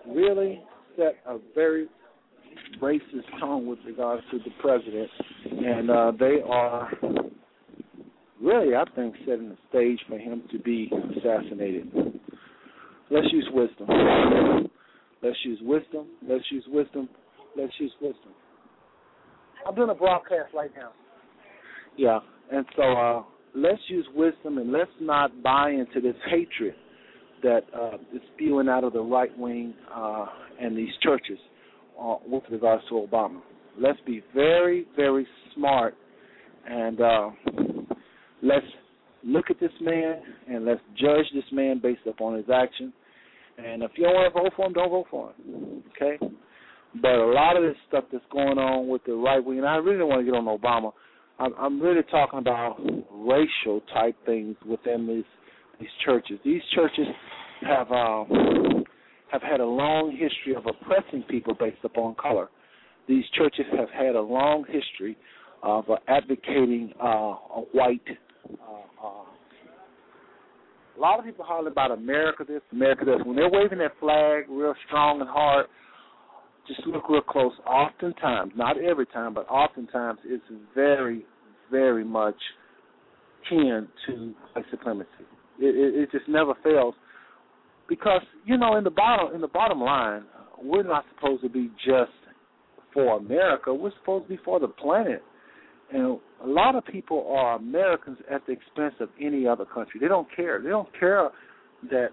really 0.08 0.62
set 0.98 1.16
a 1.28 1.38
very 1.56 1.88
racist 2.82 3.40
tone 3.40 3.66
with 3.66 3.80
regards 3.86 4.24
to 4.32 4.40
the 4.40 4.52
president, 4.62 5.10
and 5.46 5.90
uh, 5.90 6.12
they 6.20 6.38
are 6.48 6.92
really, 8.42 8.76
I 8.76 8.84
think, 8.96 9.16
setting 9.26 9.50
the 9.50 9.58
stage 9.70 10.00
for 10.08 10.18
him 10.18 10.44
to 10.52 10.60
be 10.60 10.92
assassinated. 11.18 11.92
Let's 13.12 13.28
use 13.34 13.48
wisdom. 13.54 14.70
Let's 15.22 15.38
use 15.44 15.60
wisdom. 15.64 16.08
Let's 16.28 16.46
use 16.50 16.64
wisdom. 16.68 17.10
Let's 17.58 17.74
use 17.78 17.92
wisdom. 18.02 18.32
I'm 19.68 19.76
doing 19.76 19.90
a 19.90 19.96
broadcast 19.96 20.54
right 20.56 20.72
now. 20.76 20.92
Yeah, 21.98 22.20
and 22.52 22.66
so 22.78 22.84
uh, 22.84 23.24
let's 23.54 23.82
use 23.90 24.06
wisdom 24.16 24.58
and 24.58 24.72
let's 24.72 24.92
not 25.02 25.44
buy 25.44 25.72
into 25.72 26.00
this 26.00 26.16
hatred 26.30 26.74
that 27.44 27.62
uh, 27.78 27.96
is 28.14 28.22
spewing 28.34 28.70
out 28.70 28.84
of 28.84 28.94
the 28.94 29.02
right 29.02 29.38
wing 29.38 29.74
uh, 29.94 30.26
and 30.60 30.78
these 30.78 30.94
churches 31.04 31.38
uh, 32.02 32.16
with 32.26 32.44
regards 32.50 32.84
to 32.90 32.96
Obama. 32.96 33.42
Let's 33.78 34.00
be 34.06 34.24
very, 34.34 34.88
very 34.96 35.28
smart 35.54 35.96
and 36.68 37.02
uh, 37.02 37.30
let's 38.42 38.66
look 39.24 39.46
at 39.50 39.60
this 39.60 39.72
man 39.82 40.22
and 40.48 40.66
let's 40.66 40.82
judge 40.98 41.26
this 41.34 41.44
man 41.52 41.80
based 41.82 42.08
upon 42.08 42.36
his 42.38 42.46
action. 42.54 42.94
And 43.64 43.84
if 43.84 43.92
you 43.96 44.06
don't 44.06 44.16
want 44.16 44.34
to 44.34 44.40
vote 44.42 44.54
for 44.56 44.66
him, 44.66 44.74
don't 44.74 44.90
vote 44.90 45.08
for 45.10 45.30
him. 45.30 45.84
Okay? 45.96 46.18
But 47.02 47.12
a 47.12 47.26
lot 47.26 47.56
of 47.56 47.64
this 47.64 47.76
stuff 47.88 48.06
that's 48.12 48.24
going 48.32 48.58
on 48.58 48.88
with 48.88 49.04
the 49.06 49.14
right 49.14 49.44
wing, 49.44 49.60
and 49.60 49.68
I 49.68 49.78
really 49.78 50.00
don't 50.00 50.10
want 50.10 50.22
to 50.22 50.26
get 50.26 50.36
on 50.36 50.46
Obama. 50.46 50.92
I'm, 51.40 51.54
I'm 51.58 51.82
really 51.82 52.04
talking 52.12 52.40
about 52.40 52.78
racial 53.12 53.82
type 53.94 54.16
things 54.26 54.56
within 54.66 55.08
these 55.08 55.24
these 55.80 55.90
churches. 56.06 56.38
These 56.46 56.62
churches 56.76 57.08
have 57.62 57.92
uh, 57.92 58.26
have 59.32 59.42
had 59.42 59.62
a 59.62 59.66
long 59.66 60.12
history 60.12 60.54
of 60.56 60.66
oppressing 60.68 61.24
people 61.24 61.56
based 61.60 61.84
upon 61.84 62.16
color. 62.16 62.50
These 63.08 63.24
churches 63.36 63.66
have 63.78 63.90
had 63.90 64.16
a 64.16 64.22
long 64.22 64.66
history 64.70 65.18
of 65.64 65.90
uh, 65.90 65.96
advocating 66.08 66.94
uh, 67.02 67.08
a 67.08 67.64
white. 67.72 68.02
Uh, 68.50 69.08
uh, 69.08 69.24
a 70.98 71.00
lot 71.00 71.20
of 71.20 71.26
people 71.26 71.46
holler 71.46 71.70
about 71.70 71.92
America 71.92 72.44
this, 72.48 72.62
America 72.72 73.06
this. 73.06 73.18
When 73.24 73.36
they're 73.36 73.50
waving 73.50 73.80
that 73.80 73.94
flag 74.00 74.46
real 74.50 74.74
strong 74.88 75.22
and 75.22 75.30
hard, 75.30 75.68
just 76.68 76.86
look 76.88 77.10
real 77.10 77.22
close. 77.22 77.54
Oftentimes, 77.66 78.54
not 78.56 78.78
every 78.78 79.06
time, 79.08 79.34
but 79.34 79.48
oftentimes, 79.50 80.20
it's 80.26 80.44
very, 80.76 81.26
very 81.70 82.04
much 82.04 82.36
kin 83.50 83.88
to 84.08 84.34
white 84.54 84.66
supremacy. 84.70 85.10
It, 85.60 85.76
it, 85.76 86.02
it 86.04 86.12
just 86.12 86.28
never 86.28 86.54
fails 86.64 86.96
because 87.88 88.22
you 88.46 88.58
know 88.58 88.78
in 88.78 88.84
the 88.84 88.90
bottom 88.90 89.36
in 89.36 89.42
the 89.42 89.48
bottom 89.48 89.82
line, 89.82 90.24
we're 90.62 90.84
not 90.84 91.06
supposed 91.16 91.44
to 91.44 91.50
be 91.50 91.70
just 91.86 92.12
for 92.94 93.18
America. 93.18 93.74
We're 93.74 93.92
supposed 94.00 94.26
to 94.26 94.30
be 94.30 94.40
for 94.44 94.60
the 94.60 94.68
planet. 94.68 95.24
And 95.92 96.20
a 96.44 96.48
lot 96.48 96.76
of 96.76 96.86
people 96.86 97.28
are 97.36 97.56
Americans 97.56 98.18
at 98.30 98.46
the 98.46 98.54
expense 98.54 98.96
of 99.00 99.10
any 99.20 99.48
other 99.48 99.66
country. 99.66 100.00
They 100.00 100.08
don't 100.08 100.28
care. 100.36 100.62
They 100.62 100.70
don't 100.70 100.90
care 101.00 101.30
that 101.90 102.10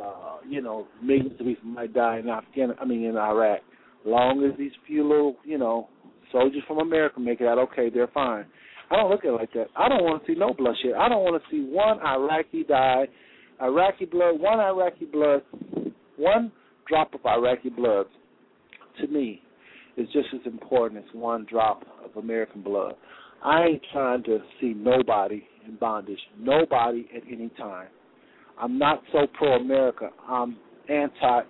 uh, 0.00 0.38
you 0.48 0.62
know 0.62 0.86
millions 1.02 1.32
of 1.40 1.46
people 1.46 1.68
might 1.68 1.92
die 1.92 2.18
in 2.18 2.28
Afghanistan. 2.28 2.76
I 2.80 2.84
mean 2.84 3.04
in 3.04 3.16
Iraq. 3.16 3.60
Long 4.04 4.48
as 4.50 4.56
these 4.58 4.72
few 4.86 5.06
little 5.06 5.36
you 5.44 5.58
know 5.58 5.88
soldiers 6.32 6.62
from 6.66 6.78
America 6.78 7.20
make 7.20 7.40
it 7.40 7.46
out 7.46 7.58
okay, 7.58 7.90
they're 7.92 8.08
fine. 8.08 8.46
I 8.90 8.96
don't 8.96 9.10
look 9.10 9.24
at 9.24 9.28
it 9.28 9.32
like 9.32 9.52
that. 9.52 9.66
I 9.76 9.88
don't 9.88 10.02
want 10.02 10.24
to 10.24 10.32
see 10.32 10.38
no 10.38 10.52
bloodshed. 10.52 10.94
I 10.98 11.08
don't 11.08 11.22
want 11.22 11.40
to 11.40 11.50
see 11.50 11.62
one 11.62 12.00
Iraqi 12.00 12.64
die. 12.64 13.04
Iraqi 13.62 14.06
blood, 14.06 14.40
one 14.40 14.58
Iraqi 14.58 15.04
blood, 15.04 15.42
one 16.16 16.50
drop 16.88 17.14
of 17.14 17.20
Iraqi 17.24 17.68
blood, 17.68 18.06
to 19.00 19.06
me, 19.06 19.42
is 19.96 20.08
just 20.12 20.28
as 20.34 20.40
important 20.44 21.04
as 21.04 21.14
one 21.14 21.46
drop 21.48 21.82
of 22.04 22.22
American 22.22 22.62
blood. 22.62 22.94
I 23.42 23.64
ain't 23.64 23.82
trying 23.92 24.22
to 24.24 24.38
see 24.60 24.74
nobody 24.76 25.44
in 25.66 25.76
bondage, 25.76 26.18
nobody 26.38 27.08
at 27.16 27.22
any 27.30 27.48
time. 27.50 27.88
I'm 28.58 28.78
not 28.78 29.02
so 29.12 29.26
pro 29.34 29.56
America. 29.56 30.10
I'm 30.28 30.56
anti. 30.88 31.40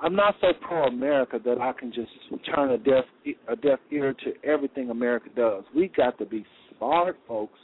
I'm 0.00 0.14
not 0.14 0.34
so 0.40 0.48
pro 0.60 0.86
America 0.86 1.38
that 1.44 1.60
I 1.60 1.72
can 1.72 1.92
just 1.92 2.10
turn 2.54 2.70
a 2.70 2.78
deaf 2.78 3.04
a 3.48 3.56
deaf 3.56 3.78
ear 3.90 4.14
to 4.24 4.32
everything 4.48 4.90
America 4.90 5.28
does. 5.36 5.64
We 5.74 5.88
got 5.96 6.18
to 6.18 6.26
be 6.26 6.44
smart 6.76 7.16
folks, 7.26 7.58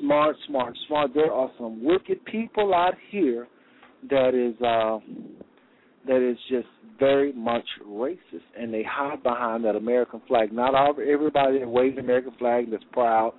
smart, 0.00 0.36
smart, 0.46 0.74
smart. 0.86 1.12
There 1.14 1.32
are 1.32 1.50
some 1.58 1.84
wicked 1.84 2.24
people 2.24 2.74
out 2.74 2.94
here 3.10 3.46
that 4.10 4.34
is 4.34 4.60
uh, 4.62 4.98
that 6.06 6.28
is 6.28 6.38
just 6.48 6.68
very 6.98 7.32
much 7.32 7.64
racist, 7.86 8.46
and 8.58 8.72
they 8.72 8.84
hide 8.88 9.22
behind 9.22 9.64
that 9.64 9.76
American 9.76 10.20
flag. 10.26 10.52
Not 10.52 10.74
all 10.74 10.94
everybody 11.00 11.58
that 11.58 11.68
waves 11.68 11.96
the 11.96 12.02
American 12.02 12.32
flag 12.38 12.70
that's 12.70 12.84
proud 12.92 13.32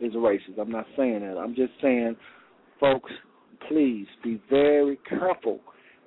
is 0.00 0.12
racist. 0.14 0.58
I'm 0.60 0.70
not 0.70 0.86
saying 0.96 1.20
that. 1.20 1.36
I'm 1.36 1.54
just 1.54 1.72
saying, 1.82 2.16
folks, 2.80 3.10
please 3.68 4.06
be 4.22 4.42
very 4.50 4.98
careful 5.08 5.60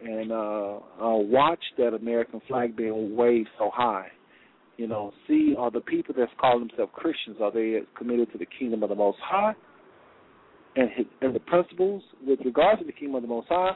and 0.04 0.32
uh, 0.32 0.78
uh, 1.02 1.18
watch 1.18 1.64
that 1.78 1.94
American 1.94 2.42
flag 2.48 2.76
being 2.76 3.16
waved 3.16 3.50
so 3.58 3.72
high. 3.74 4.08
You 4.78 4.88
know, 4.88 5.12
see 5.28 5.56
are 5.58 5.72
the 5.72 5.82
people 5.82 6.14
that's 6.16 6.32
call 6.40 6.60
themselves 6.60 6.92
Christians 6.94 7.38
are 7.42 7.52
they 7.52 7.80
committed 7.98 8.32
to 8.32 8.38
the 8.38 8.46
kingdom 8.60 8.84
of 8.84 8.90
the 8.90 8.96
Most 8.96 9.18
High 9.24 9.54
and 10.76 10.90
his, 10.96 11.06
and 11.22 11.34
the 11.34 11.40
principles 11.40 12.04
with 12.26 12.40
regards 12.46 12.80
to 12.82 12.86
the 12.86 12.92
kingdom 12.92 13.16
of 13.16 13.22
the 13.24 13.28
Most 13.28 13.48
High, 13.50 13.72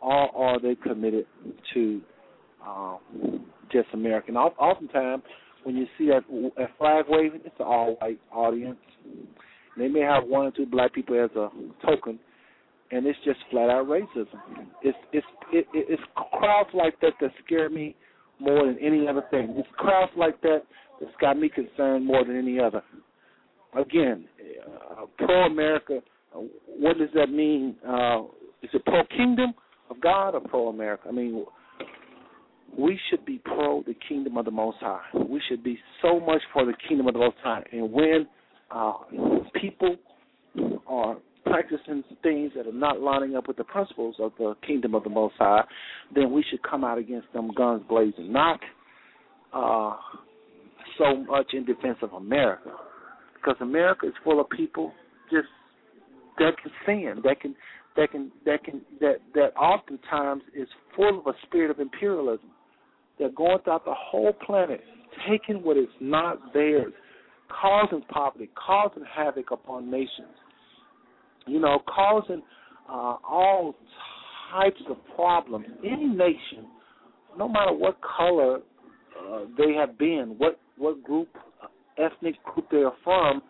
or 0.00 0.36
are 0.36 0.60
they 0.60 0.74
committed 0.74 1.26
to 1.74 2.00
um, 2.66 3.46
just 3.70 3.88
American? 3.92 4.36
Oftentimes, 4.36 5.22
when 5.64 5.76
you 5.76 5.86
see 5.98 6.10
a, 6.10 6.20
flag 6.78 7.04
waving, 7.08 7.40
it's 7.44 7.54
an 7.58 7.66
all-white 7.66 8.20
audience. 8.32 8.78
They 9.76 9.88
may 9.88 10.00
have 10.00 10.24
one 10.24 10.46
or 10.46 10.50
two 10.50 10.66
black 10.66 10.94
people 10.94 11.22
as 11.22 11.30
a 11.36 11.50
token, 11.86 12.18
and 12.90 13.06
it's 13.06 13.18
just 13.24 13.38
flat 13.50 13.70
out 13.70 13.86
racism. 13.86 14.40
It's 14.82 14.98
it's 15.12 15.26
it, 15.52 15.66
it's 15.72 16.02
crowds 16.14 16.70
like 16.74 16.98
that 17.00 17.12
that 17.20 17.30
scare 17.44 17.70
me 17.70 17.94
more 18.40 18.66
than 18.66 18.78
any 18.80 19.06
other 19.06 19.24
thing. 19.30 19.54
It's 19.56 19.68
crowds 19.76 20.12
like 20.16 20.40
that 20.42 20.62
that's 21.00 21.12
got 21.20 21.38
me 21.38 21.48
concerned 21.48 22.06
more 22.06 22.24
than 22.24 22.36
any 22.36 22.58
other. 22.58 22.82
Again, 23.76 24.24
uh, 24.66 25.04
pro 25.18 25.46
America. 25.46 26.00
Uh, 26.34 26.40
what 26.66 26.98
does 26.98 27.10
that 27.14 27.30
mean? 27.30 27.76
Uh, 27.86 28.22
is 28.62 28.70
it 28.72 28.84
pro 28.84 29.04
kingdom 29.16 29.54
of 29.90 30.00
God 30.00 30.34
or 30.34 30.40
pro 30.40 30.68
America? 30.68 31.04
I 31.08 31.12
mean, 31.12 31.44
we 32.76 32.98
should 33.08 33.24
be 33.24 33.40
pro 33.44 33.82
the 33.82 33.94
kingdom 34.08 34.36
of 34.36 34.44
the 34.44 34.50
Most 34.50 34.78
High. 34.80 35.02
We 35.14 35.40
should 35.48 35.64
be 35.64 35.78
so 36.02 36.20
much 36.20 36.42
for 36.52 36.64
the 36.64 36.74
kingdom 36.88 37.06
of 37.06 37.14
the 37.14 37.20
Most 37.20 37.36
High. 37.42 37.62
And 37.72 37.92
when 37.92 38.26
uh, 38.70 38.92
people 39.60 39.96
are 40.86 41.16
practicing 41.46 42.04
things 42.22 42.52
that 42.56 42.66
are 42.66 42.72
not 42.72 43.00
lining 43.00 43.36
up 43.36 43.48
with 43.48 43.56
the 43.56 43.64
principles 43.64 44.16
of 44.18 44.32
the 44.38 44.54
kingdom 44.66 44.94
of 44.94 45.02
the 45.04 45.10
Most 45.10 45.34
High, 45.38 45.64
then 46.14 46.32
we 46.32 46.44
should 46.50 46.62
come 46.62 46.84
out 46.84 46.98
against 46.98 47.32
them 47.32 47.50
guns 47.56 47.82
blazing, 47.88 48.32
not 48.32 48.60
uh, 49.52 49.96
so 50.98 51.16
much 51.24 51.46
in 51.54 51.64
defense 51.64 51.98
of 52.02 52.12
America, 52.12 52.70
because 53.34 53.56
America 53.60 54.06
is 54.06 54.12
full 54.24 54.40
of 54.40 54.48
people 54.50 54.92
just 55.30 55.48
that 56.38 56.52
can 56.62 56.70
sin, 56.86 57.22
that 57.24 57.40
can 57.40 57.54
that 57.96 58.10
can 58.12 58.30
that 58.44 58.64
can 58.64 58.80
that 59.00 59.16
that 59.34 59.56
oftentimes 59.56 60.42
is 60.54 60.68
full 60.94 61.20
of 61.20 61.26
a 61.26 61.32
spirit 61.46 61.70
of 61.70 61.80
imperialism. 61.80 62.50
They're 63.18 63.30
going 63.30 63.58
throughout 63.64 63.84
the 63.84 63.94
whole 63.96 64.32
planet, 64.32 64.80
taking 65.28 65.62
what 65.62 65.76
is 65.76 65.88
not 66.00 66.52
theirs, 66.54 66.92
causing 67.48 68.02
poverty, 68.02 68.48
causing 68.54 69.02
havoc 69.14 69.50
upon 69.50 69.90
nations 69.90 70.28
you 71.48 71.60
know, 71.60 71.82
causing 71.86 72.42
uh, 72.88 73.16
all 73.28 73.74
types 74.52 74.80
of 74.88 74.96
problems. 75.14 75.66
Any 75.84 76.06
nation, 76.06 76.66
no 77.36 77.48
matter 77.48 77.72
what 77.72 77.98
color 78.02 78.58
uh, 78.58 79.40
they 79.56 79.72
have 79.74 79.98
been, 79.98 80.34
what 80.38 80.60
what 80.76 81.02
group, 81.02 81.28
uh, 81.62 81.66
ethnic 82.02 82.36
group 82.44 82.66
they 82.70 82.78
are 82.78 82.92
from, 83.02 83.42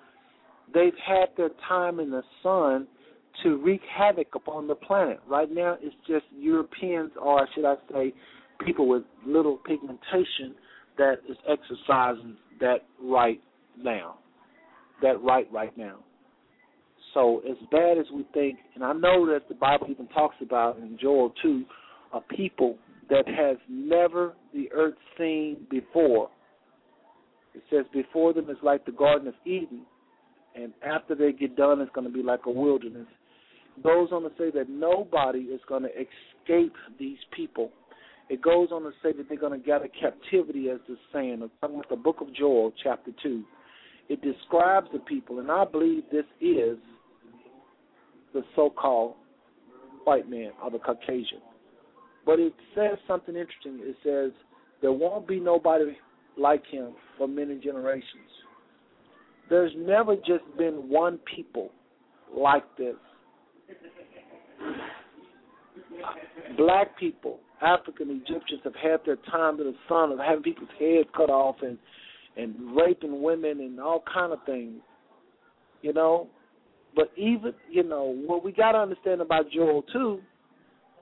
they've 0.72 0.92
had 1.06 1.26
their 1.36 1.50
time 1.68 2.00
in 2.00 2.10
the 2.10 2.22
sun 2.42 2.86
to 3.42 3.56
wreak 3.58 3.80
havoc 3.96 4.34
upon 4.34 4.66
the 4.66 4.74
planet. 4.74 5.20
Right 5.28 5.50
now, 5.50 5.76
it's 5.80 5.94
just 6.06 6.24
Europeans, 6.36 7.12
or 7.20 7.46
should 7.54 7.64
I 7.64 7.74
say, 7.92 8.12
people 8.64 8.88
with 8.88 9.04
little 9.26 9.58
pigmentation 9.58 10.54
that 10.96 11.16
is 11.28 11.36
exercising 11.48 12.36
that 12.60 12.86
right 13.02 13.40
now. 13.80 14.18
That 15.02 15.22
right 15.22 15.46
right 15.52 15.76
now. 15.76 15.98
So 17.14 17.40
as 17.48 17.56
bad 17.70 17.98
as 17.98 18.06
we 18.12 18.26
think, 18.34 18.58
and 18.74 18.84
I 18.84 18.92
know 18.92 19.26
that 19.26 19.48
the 19.48 19.54
Bible 19.54 19.86
even 19.90 20.08
talks 20.08 20.36
about 20.42 20.78
in 20.78 20.98
Joel 21.00 21.32
2, 21.42 21.64
a 22.14 22.20
people 22.20 22.76
that 23.08 23.26
has 23.26 23.56
never 23.68 24.34
the 24.52 24.70
earth 24.72 24.94
seen 25.16 25.66
before. 25.70 26.28
It 27.54 27.62
says 27.70 27.86
before 27.92 28.32
them 28.32 28.50
is 28.50 28.56
like 28.62 28.84
the 28.84 28.92
Garden 28.92 29.28
of 29.28 29.34
Eden, 29.44 29.82
and 30.54 30.72
after 30.84 31.14
they 31.14 31.32
get 31.32 31.56
done, 31.56 31.80
it's 31.80 31.90
going 31.94 32.06
to 32.06 32.12
be 32.12 32.22
like 32.22 32.40
a 32.46 32.50
wilderness. 32.50 33.06
Goes 33.82 34.08
on 34.12 34.22
to 34.22 34.30
say 34.38 34.50
that 34.50 34.68
nobody 34.68 35.40
is 35.40 35.60
going 35.68 35.82
to 35.82 35.88
escape 35.88 36.74
these 36.98 37.18
people. 37.34 37.70
It 38.28 38.42
goes 38.42 38.68
on 38.72 38.82
to 38.82 38.90
say 39.02 39.12
that 39.12 39.28
they're 39.28 39.38
going 39.38 39.58
to 39.58 39.64
gather 39.64 39.88
captivity, 40.00 40.68
as 40.68 40.78
the 40.88 40.96
saying. 41.12 41.40
I'm 41.42 41.50
talking 41.60 41.76
about 41.76 41.88
the 41.88 41.96
book 41.96 42.16
of 42.20 42.34
Joel, 42.34 42.72
chapter 42.82 43.12
2. 43.22 43.44
It 44.08 44.20
describes 44.22 44.88
the 44.92 44.98
people, 45.00 45.38
and 45.38 45.50
I 45.50 45.64
believe 45.64 46.02
this 46.10 46.24
is 46.40 46.78
the 48.34 48.42
so-called 48.56 49.14
white 50.04 50.28
man 50.28 50.50
or 50.62 50.70
the 50.70 50.78
Caucasian. 50.78 51.40
But 52.26 52.40
it 52.40 52.54
says 52.74 52.98
something 53.06 53.36
interesting. 53.36 53.80
It 53.80 53.96
says 54.02 54.32
there 54.82 54.92
won't 54.92 55.26
be 55.28 55.40
nobody 55.40 55.96
like 56.36 56.66
him 56.66 56.92
for 57.16 57.28
many 57.28 57.58
generations. 57.58 58.30
There's 59.48 59.72
never 59.76 60.16
just 60.16 60.44
been 60.58 60.88
one 60.88 61.18
people 61.34 61.70
like 62.36 62.64
this. 62.76 62.96
Black 66.56 66.98
people, 66.98 67.38
African 67.62 68.10
Egyptians 68.10 68.60
have 68.64 68.74
had 68.74 69.00
their 69.06 69.16
time 69.30 69.60
in 69.60 69.66
the 69.66 69.74
sun 69.88 70.12
of 70.12 70.18
having 70.18 70.42
people's 70.42 70.68
heads 70.78 71.08
cut 71.16 71.30
off 71.30 71.56
and 71.62 71.78
and 72.36 72.54
raping 72.76 73.20
women 73.22 73.60
and 73.60 73.80
all 73.80 74.02
kind 74.12 74.32
of 74.32 74.38
things. 74.46 74.80
You 75.82 75.92
know, 75.92 76.28
but 76.96 77.12
even 77.16 77.52
you 77.70 77.84
know 77.84 78.14
what 78.26 78.44
we 78.44 78.52
got 78.52 78.72
to 78.72 78.78
understand 78.78 79.20
about 79.20 79.50
Joel 79.50 79.82
too, 79.92 80.20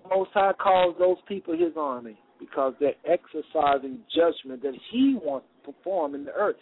Most 0.08 0.30
High 0.34 0.52
calls 0.52 0.96
those 0.98 1.16
people 1.26 1.54
His 1.54 1.72
army 1.76 2.18
because 2.38 2.74
they're 2.80 2.94
exercising 3.06 4.00
judgment 4.14 4.62
that 4.62 4.74
He 4.90 5.18
wants 5.22 5.46
to 5.64 5.72
perform 5.72 6.14
in 6.14 6.24
the 6.24 6.32
earth. 6.32 6.56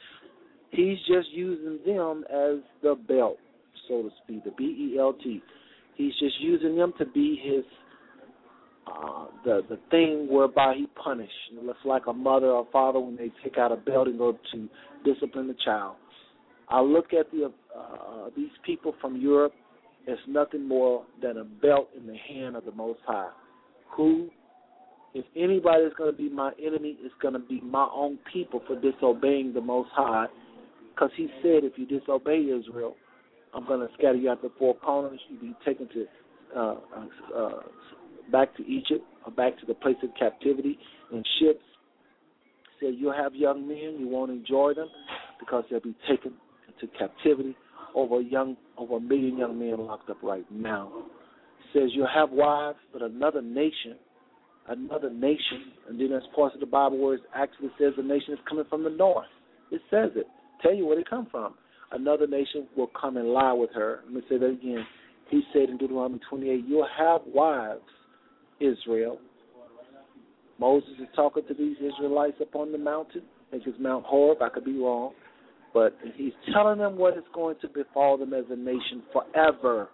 He's 0.71 0.99
just 1.07 1.31
using 1.31 1.79
them 1.87 2.25
as 2.31 2.59
the 2.83 2.97
belt, 3.09 3.39
so 3.89 4.03
to 4.03 4.11
speak, 4.23 4.45
the 4.45 4.53
B 4.57 4.93
E 4.95 4.99
L 4.99 5.15
T. 5.15 5.43
He's 5.97 6.13
just 6.19 6.41
using 6.41 6.77
them 6.77 6.93
to 6.99 7.07
be 7.07 7.41
His 7.43 7.65
uh, 8.87 9.27
the 9.45 9.63
the 9.69 9.79
thing 9.91 10.29
whereby 10.31 10.75
He 10.77 10.87
punished. 11.03 11.33
It's 11.53 11.79
like 11.85 12.03
a 12.07 12.13
mother 12.13 12.49
or 12.49 12.67
father 12.73 13.01
when 13.01 13.17
they 13.17 13.31
take 13.43 13.59
out 13.59 13.73
a 13.73 13.77
belt 13.77 14.09
and 14.09 14.19
go 14.19 14.39
to 14.53 14.69
discipline 15.05 15.49
the 15.49 15.57
child. 15.65 15.97
I 16.69 16.81
look 16.81 17.13
at 17.13 17.31
the 17.31 17.53
uh, 17.77 18.31
these 18.37 18.51
people 18.65 18.95
from 19.01 19.21
Europe 19.21 19.53
as 20.07 20.19
nothing 20.29 20.67
more 20.67 21.05
than 21.23 21.39
a 21.39 21.45
belt 21.45 21.89
in 21.99 22.07
the 22.07 22.17
hand 22.17 22.57
of 22.57 22.65
the 22.65 22.73
Most 22.73 23.01
High, 23.07 23.31
who, 23.97 24.29
if 25.15 25.25
anybody 25.35 25.85
is 25.85 25.93
going 25.97 26.13
to 26.13 26.17
be 26.17 26.29
my 26.29 26.53
enemy, 26.63 26.99
is 27.05 27.13
going 27.23 27.35
to 27.35 27.41
be 27.41 27.61
my 27.63 27.89
own 27.95 28.19
people 28.33 28.61
for 28.67 28.79
disobeying 28.81 29.55
the 29.55 29.61
Most 29.61 29.89
High, 29.93 30.27
because 30.95 31.11
He 31.17 31.29
said, 31.43 31.65
if 31.65 31.73
you 31.77 31.87
disobey 31.87 32.41
Israel, 32.41 32.97
I'm 33.55 33.67
going 33.67 33.81
to 33.81 33.93
scatter 33.95 34.17
you 34.17 34.31
out 34.31 34.43
the 34.43 34.51
four 34.59 34.75
corners. 34.75 35.21
You'll 35.29 35.41
be 35.41 35.55
taken 35.65 35.89
to 35.89 36.07
uh, 36.57 36.75
uh, 37.37 37.51
back 38.33 38.57
to 38.57 38.67
Egypt 38.67 39.05
or 39.25 39.33
back 39.33 39.59
to 39.61 39.67
the 39.67 39.75
place 39.75 39.97
of 40.03 40.11
captivity 40.19 40.79
in 41.13 41.23
ships. 41.41 41.63
Said 42.81 42.95
you'll 42.99 43.13
have 43.13 43.35
young 43.35 43.67
men, 43.67 43.97
you 43.99 44.09
won't 44.09 44.31
enjoy 44.31 44.75
them 44.75 44.89
because 45.39 45.65
they'll 45.71 45.81
be 45.81 45.95
taken 46.09 46.33
into 46.69 46.93
captivity. 46.99 47.57
Over 47.95 48.21
a 48.21 48.25
young, 48.25 48.57
over 48.77 48.97
a 48.97 49.01
million 49.01 49.39
young 49.39 49.59
men 49.59 49.79
locked 49.79 50.11
up 50.11 50.21
right 50.23 50.45
now. 50.51 51.05
Says 51.73 51.91
you'll 51.93 52.09
have 52.13 52.31
wives, 52.31 52.79
but 52.93 53.03
another 53.03 53.41
nation, 53.41 53.97
another 54.69 55.11
nation, 55.11 55.73
and 55.89 56.01
then 56.01 56.11
there's 56.11 56.25
parts 56.35 56.55
of 56.55 56.61
the 56.61 56.67
Bible 56.67 56.99
where 56.99 57.15
it 57.15 57.21
actually 57.35 57.71
says 57.79 57.93
the 57.97 58.03
nation 58.03 58.35
is 58.35 58.41
coming 58.49 58.65
from 58.69 58.83
the 58.83 58.91
north. 58.91 59.29
It 59.71 59.81
says 59.91 60.11
it. 60.17 60.27
Tell 60.61 60.75
you 60.75 60.87
where 60.87 60.97
they 60.97 61.05
come 61.09 61.29
from. 61.31 61.55
Another 61.93 62.27
nation 62.27 62.67
will 62.77 62.91
come 62.99 63.17
and 63.17 63.29
lie 63.29 63.53
with 63.53 63.71
her. 63.75 64.01
Let 64.05 64.15
me 64.15 64.23
say 64.29 64.39
that 64.39 64.47
again. 64.47 64.87
He 65.31 65.43
said 65.53 65.69
in 65.69 65.77
Deuteronomy 65.79 66.21
28, 66.29 66.65
"You'll 66.67 66.87
have 66.87 67.23
wives, 67.27 67.83
Israel." 68.61 69.21
Moses 70.59 70.99
is 71.01 71.09
talking 71.17 71.45
to 71.47 71.55
these 71.55 71.77
Israelites 71.81 72.41
up 72.41 72.55
on 72.55 72.73
the 72.73 72.79
mountain. 72.79 73.23
I 73.49 73.51
think 73.53 73.67
it's 73.67 73.79
Mount 73.79 74.05
Horeb. 74.05 74.41
I 74.43 74.49
could 74.49 74.65
be 74.65 74.79
wrong. 74.79 75.13
But 75.73 75.97
he's 76.15 76.33
telling 76.53 76.79
them 76.79 76.97
what 76.97 77.17
is 77.17 77.25
going 77.33 77.57
to 77.61 77.69
befall 77.69 78.17
them 78.17 78.33
as 78.33 78.45
a 78.51 78.57
nation 78.57 79.03
forever. 79.13 79.89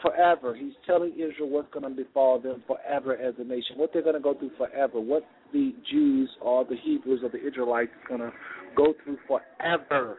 Forever. 0.00 0.54
He's 0.54 0.72
telling 0.86 1.12
Israel 1.12 1.50
what's 1.50 1.70
going 1.72 1.82
to 1.82 1.90
befall 1.90 2.38
them 2.38 2.62
forever 2.66 3.16
as 3.16 3.34
a 3.38 3.44
nation, 3.44 3.76
what 3.76 3.92
they're 3.92 4.02
going 4.02 4.14
to 4.14 4.20
go 4.20 4.32
through 4.32 4.52
forever, 4.56 5.00
what 5.00 5.24
the 5.52 5.74
Jews 5.90 6.30
or 6.40 6.64
the 6.64 6.76
Hebrews 6.76 7.20
or 7.22 7.28
the 7.28 7.46
Israelites 7.46 7.90
going 8.08 8.20
to 8.20 8.32
go 8.76 8.94
through 9.04 9.18
forever. 9.26 10.18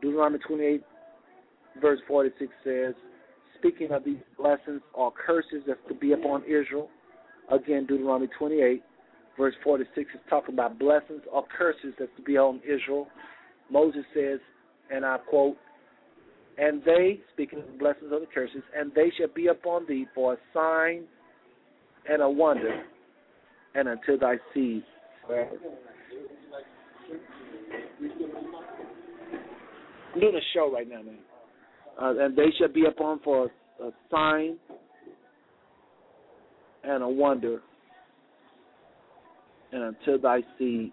Deuteronomy 0.00 0.38
28, 0.46 0.82
verse 1.80 2.00
46 2.06 2.52
says, 2.64 2.94
speaking 3.58 3.92
of 3.92 4.04
these 4.04 4.18
blessings 4.38 4.80
or 4.94 5.12
curses 5.12 5.62
that's 5.66 5.80
to 5.88 5.94
be 5.94 6.12
upon 6.12 6.42
Israel, 6.44 6.88
again, 7.50 7.86
Deuteronomy 7.86 8.28
28, 8.38 8.82
verse 9.38 9.54
46 9.64 10.10
is 10.14 10.20
talking 10.28 10.54
about 10.54 10.78
blessings 10.78 11.22
or 11.32 11.44
curses 11.56 11.94
that's 11.98 12.10
to 12.16 12.22
be 12.22 12.36
on 12.36 12.60
Israel. 12.64 13.08
Moses 13.70 14.04
says, 14.14 14.38
and 14.90 15.04
I 15.04 15.18
quote, 15.18 15.56
and 16.58 16.82
they, 16.84 17.20
speaking 17.34 17.58
of 17.58 17.66
the 17.66 17.78
blessings 17.78 18.12
or 18.12 18.20
the 18.20 18.26
curses, 18.32 18.62
and 18.74 18.90
they 18.94 19.12
shall 19.18 19.28
be 19.34 19.48
upon 19.48 19.86
thee 19.86 20.06
for 20.14 20.34
a 20.34 20.36
sign 20.54 21.04
and 22.08 22.22
a 22.22 22.30
wonder, 22.30 22.82
and 23.74 23.88
unto 23.88 24.16
thy 24.18 24.36
seed 24.54 24.82
forever. 25.26 25.56
I'm 30.16 30.22
doing 30.22 30.34
a 30.34 30.40
show 30.54 30.72
right 30.72 30.88
now, 30.88 31.02
man. 31.02 31.18
Uh, 32.00 32.24
and 32.24 32.34
they 32.34 32.46
shall 32.58 32.72
be 32.72 32.86
upon 32.86 33.20
for 33.20 33.50
a, 33.80 33.84
a 33.84 33.90
sign 34.10 34.56
and 36.84 37.02
a 37.02 37.08
wonder, 37.08 37.60
and 39.72 39.82
until 39.82 40.18
thy 40.18 40.40
seed 40.58 40.90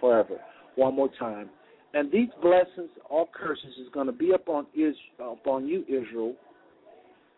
forever. 0.00 0.38
One 0.74 0.96
more 0.96 1.10
time. 1.20 1.50
And 1.94 2.10
these 2.10 2.30
blessings 2.42 2.90
or 3.08 3.28
curses 3.32 3.74
is 3.80 3.86
going 3.94 4.06
to 4.06 4.12
be 4.12 4.32
upon 4.32 4.66
Is 4.76 4.96
upon 5.20 5.68
you, 5.68 5.82
Israel, 5.82 6.34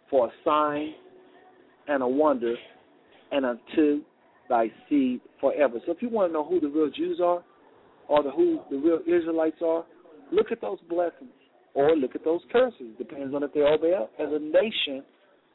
for 0.08 0.28
a 0.28 0.30
sign 0.42 0.94
and 1.86 2.02
a 2.02 2.08
wonder, 2.08 2.54
and 3.30 3.44
unto 3.44 4.00
thy 4.48 4.68
seed 4.88 5.20
forever. 5.38 5.80
So 5.84 5.92
if 5.92 6.00
you 6.00 6.08
want 6.08 6.30
to 6.30 6.32
know 6.32 6.44
who 6.44 6.60
the 6.60 6.68
real 6.68 6.88
Jews 6.88 7.20
are, 7.22 7.44
or 8.08 8.22
the 8.22 8.30
who 8.30 8.60
the 8.70 8.78
real 8.78 9.00
Israelites 9.06 9.58
are, 9.62 9.84
look 10.34 10.52
at 10.52 10.60
those 10.60 10.78
blessings 10.88 11.30
or 11.74 11.96
look 11.96 12.14
at 12.14 12.24
those 12.24 12.40
curses. 12.52 12.96
Depends 12.98 13.34
on 13.34 13.42
if 13.42 13.52
they 13.52 13.60
obey 13.60 13.94
as 13.94 14.28
a 14.30 14.38
nation 14.38 15.04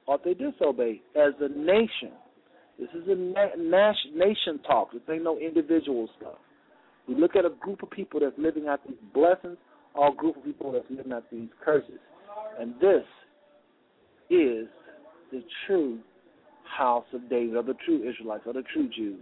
or 0.08 0.16
if 0.16 0.24
they 0.24 0.34
disobey 0.34 1.02
as 1.16 1.34
a 1.40 1.50
nation. 1.50 2.12
This 2.80 2.90
is 2.96 3.08
a 3.10 3.16
na- 3.16 3.92
nation 4.16 4.60
talk. 4.66 4.94
This 4.94 5.02
ain't 5.12 5.24
no 5.24 5.38
individual 5.38 6.10
stuff. 6.18 6.38
We 7.08 7.16
look 7.16 7.36
at 7.36 7.44
a 7.44 7.50
group 7.50 7.84
of 7.84 7.90
people 7.90 8.20
that's 8.20 8.38
living 8.38 8.68
out 8.68 8.80
these 8.88 8.98
blessings, 9.14 9.58
or 9.96 10.10
a 10.10 10.16
group 10.16 10.38
of 10.38 10.44
people 10.44 10.72
that's 10.72 10.86
living 10.90 11.12
out 11.12 11.24
these 11.32 11.50
curses. 11.64 12.00
And 12.60 12.76
this 12.76 13.04
is 14.30 14.68
the 15.32 15.44
true 15.66 16.00
house 16.78 17.06
of 17.14 17.30
David, 17.30 17.56
or 17.56 17.64
the 17.64 17.76
true 17.86 18.08
Israelites, 18.08 18.44
or 18.46 18.54
the 18.54 18.64
true 18.74 18.88
Jews. 18.96 19.20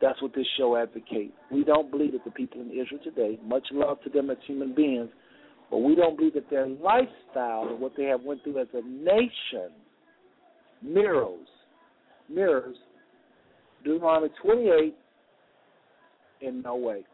That's 0.00 0.20
what 0.20 0.34
this 0.34 0.46
show 0.58 0.76
advocates. 0.76 1.32
We 1.50 1.64
don't 1.64 1.90
believe 1.90 2.12
that 2.12 2.24
the 2.24 2.30
people 2.30 2.60
in 2.60 2.70
Israel 2.70 3.00
today, 3.02 3.38
much 3.44 3.66
love 3.72 3.98
to 4.02 4.10
them 4.10 4.30
as 4.30 4.36
human 4.46 4.74
beings, 4.74 5.08
but 5.70 5.78
we 5.78 5.94
don't 5.94 6.16
believe 6.16 6.34
that 6.34 6.50
their 6.50 6.66
lifestyle 6.66 7.68
and 7.68 7.80
what 7.80 7.92
they 7.96 8.04
have 8.04 8.22
went 8.22 8.44
through 8.44 8.60
as 8.60 8.68
a 8.74 8.82
nation 8.86 9.72
mirrors 10.82 11.48
mirrors 12.28 12.76
Deuteronomy 13.84 14.32
28 14.42 14.94
in 16.42 16.62
no 16.62 16.76
way. 16.76 17.04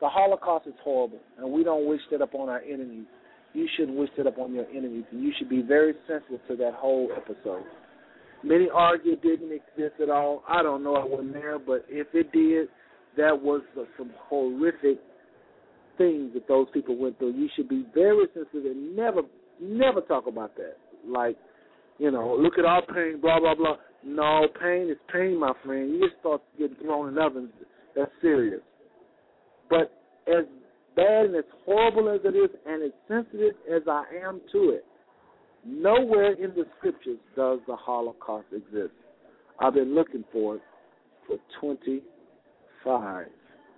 The 0.00 0.08
Holocaust 0.08 0.66
is 0.66 0.74
horrible, 0.82 1.20
and 1.38 1.50
we 1.52 1.62
don't 1.62 1.86
wish 1.86 2.00
that 2.10 2.20
upon 2.20 2.48
our 2.48 2.60
enemies. 2.60 3.06
You 3.54 3.68
shouldn't 3.76 3.96
wish 3.96 4.10
that 4.16 4.26
upon 4.26 4.52
your 4.52 4.66
enemies, 4.70 5.04
and 5.12 5.22
you 5.22 5.32
should 5.38 5.48
be 5.48 5.62
very 5.62 5.94
sensitive 6.08 6.40
to 6.48 6.56
that 6.56 6.74
whole 6.74 7.08
episode. 7.16 7.64
Many 8.44 8.68
argue 8.72 9.12
it 9.12 9.22
didn't 9.22 9.52
exist 9.52 10.00
at 10.02 10.10
all. 10.10 10.42
I 10.48 10.62
don't 10.62 10.82
know. 10.82 10.96
I 10.96 11.04
wasn't 11.04 11.34
there, 11.34 11.58
but 11.58 11.84
if 11.88 12.08
it 12.12 12.32
did, 12.32 12.68
that 13.16 13.40
was 13.40 13.62
some 13.96 14.10
horrific 14.28 14.98
things 15.98 16.32
that 16.34 16.48
those 16.48 16.66
people 16.72 16.96
went 16.96 17.18
through. 17.18 17.32
You 17.32 17.48
should 17.54 17.68
be 17.68 17.84
very 17.94 18.26
sensitive 18.34 18.64
and 18.64 18.96
never, 18.96 19.22
never 19.60 20.00
talk 20.00 20.26
about 20.26 20.56
that. 20.56 20.76
Like, 21.06 21.36
you 21.98 22.10
know, 22.10 22.36
look 22.38 22.54
at 22.58 22.64
our 22.64 22.82
pain, 22.86 23.20
blah 23.20 23.38
blah 23.38 23.54
blah. 23.54 23.76
No, 24.04 24.46
pain 24.60 24.88
is 24.90 24.96
pain, 25.12 25.38
my 25.38 25.52
friend. 25.64 25.92
You 25.92 26.08
just 26.08 26.18
start 26.20 26.42
getting 26.58 26.76
thrown 26.76 27.08
in 27.08 27.18
ovens. 27.18 27.50
That's 27.94 28.10
serious. 28.20 28.60
But 29.70 29.92
as 30.26 30.44
bad 30.96 31.26
and 31.26 31.36
as 31.36 31.44
horrible 31.64 32.08
as 32.08 32.20
it 32.24 32.36
is, 32.36 32.50
and 32.66 32.82
as 32.82 32.92
sensitive 33.06 33.54
as 33.72 33.82
I 33.88 34.04
am 34.24 34.40
to 34.52 34.70
it, 34.70 34.84
nowhere 35.66 36.32
in 36.32 36.50
the 36.54 36.64
scriptures 36.78 37.18
does 37.36 37.60
the 37.66 37.76
Holocaust 37.76 38.46
exist. 38.52 38.92
I've 39.60 39.74
been 39.74 39.94
looking 39.94 40.24
for 40.32 40.56
it 40.56 40.62
for 41.26 41.36
25 41.60 43.26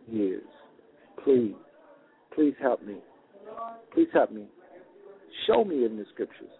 years. 0.08 0.42
Please, 1.22 1.54
please 2.34 2.54
help 2.60 2.82
me. 2.82 2.96
Please 3.92 4.08
help 4.12 4.32
me. 4.32 4.46
Show 5.46 5.64
me 5.64 5.84
in 5.84 5.96
the 5.96 6.04
scriptures. 6.12 6.50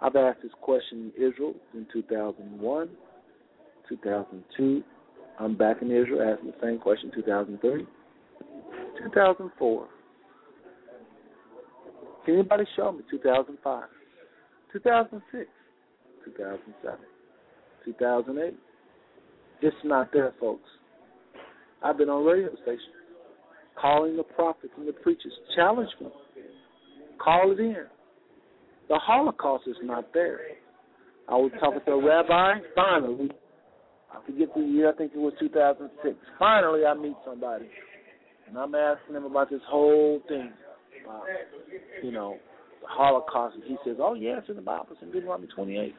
I've 0.00 0.16
asked 0.16 0.42
this 0.42 0.52
question 0.60 1.12
in 1.16 1.28
Israel 1.28 1.54
in 1.74 1.86
2001, 1.92 2.88
2002. 3.88 4.82
I'm 5.40 5.56
back 5.56 5.82
in 5.82 5.90
Israel 5.90 6.34
asking 6.34 6.50
the 6.50 6.56
same 6.62 6.78
question 6.78 7.10
2003, 7.14 7.86
2004. 9.04 9.88
Can 12.24 12.34
anybody 12.34 12.64
show 12.76 12.92
me 12.92 13.02
2005, 13.10 13.84
2006, 14.72 15.48
2007, 16.24 16.98
2008? 17.84 18.54
It's 19.60 19.76
not 19.84 20.12
there, 20.12 20.34
folks. 20.38 20.68
I've 21.82 21.98
been 21.98 22.08
on 22.08 22.24
radio 22.24 22.50
stations 22.62 22.94
calling 23.80 24.16
the 24.16 24.22
prophets 24.22 24.72
and 24.76 24.88
the 24.88 24.92
preachers. 24.92 25.32
Challenge 25.54 25.90
me. 26.00 26.08
Call 27.22 27.52
it 27.52 27.60
in. 27.60 27.86
The 28.88 28.98
Holocaust 28.98 29.64
is 29.66 29.76
not 29.82 30.12
there. 30.14 30.40
I 31.28 31.34
was 31.34 31.52
talking 31.60 31.80
to 31.84 31.92
a 31.92 32.04
rabbi. 32.04 32.60
Finally, 32.74 33.30
I 34.10 34.24
forget 34.24 34.48
the 34.54 34.62
year. 34.62 34.90
I 34.90 34.96
think 34.96 35.12
it 35.14 35.18
was 35.18 35.34
2006. 35.38 36.16
Finally, 36.38 36.86
I 36.86 36.94
meet 36.94 37.16
somebody, 37.24 37.68
and 38.46 38.56
I'm 38.56 38.74
asking 38.74 39.16
him 39.16 39.24
about 39.24 39.50
this 39.50 39.60
whole 39.68 40.22
thing, 40.26 40.52
about, 41.04 41.24
you 42.02 42.12
know, 42.12 42.38
Holocaust. 42.86 43.56
And 43.56 43.64
he 43.64 43.76
says, 43.84 43.96
"Oh 44.00 44.14
yes, 44.14 44.42
in 44.48 44.56
the 44.56 44.62
Bible, 44.62 44.88
it's 44.92 45.02
in 45.02 45.10
Deuteronomy 45.10 45.48
28." 45.48 45.94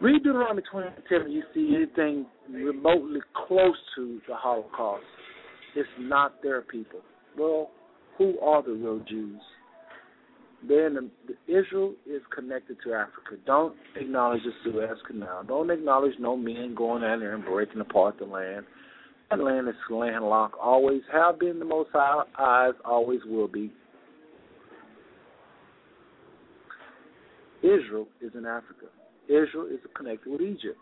Read 0.00 0.22
Deuteronomy 0.22 0.62
27. 0.70 1.30
You 1.30 1.42
see 1.52 1.74
anything 1.76 2.26
remotely 2.48 3.20
close 3.46 3.76
to 3.96 4.20
the 4.26 4.34
Holocaust? 4.34 5.04
It's 5.76 5.88
not 5.98 6.42
their 6.42 6.62
people. 6.62 7.00
Well, 7.38 7.70
who 8.16 8.38
are 8.40 8.62
the 8.62 8.72
real 8.72 9.00
Jews? 9.00 9.40
then 10.62 10.94
the, 10.94 11.10
the 11.26 11.58
Israel 11.58 11.94
is 12.06 12.20
connected 12.34 12.76
to 12.84 12.92
Africa. 12.92 13.36
Don't 13.46 13.74
acknowledge 13.96 14.42
the 14.44 14.52
Suez 14.62 14.98
Canal. 15.06 15.44
Don't 15.44 15.70
acknowledge 15.70 16.14
no 16.18 16.36
men 16.36 16.74
going 16.76 17.02
out 17.02 17.20
there 17.20 17.34
and 17.34 17.44
breaking 17.44 17.80
apart 17.80 18.18
the 18.18 18.26
land. 18.26 18.66
That 19.30 19.40
land 19.40 19.68
is 19.68 19.74
landlocked. 19.88 20.56
Always 20.60 21.02
have 21.12 21.38
been 21.38 21.58
the 21.58 21.64
most 21.64 21.90
high 21.92 22.24
eyes. 22.38 22.74
Always 22.84 23.20
will 23.26 23.48
be. 23.48 23.72
Israel 27.62 28.06
is 28.20 28.32
in 28.34 28.46
Africa. 28.46 28.86
Israel 29.28 29.66
is 29.70 29.80
connected 29.96 30.30
with 30.30 30.40
Egypt. 30.40 30.78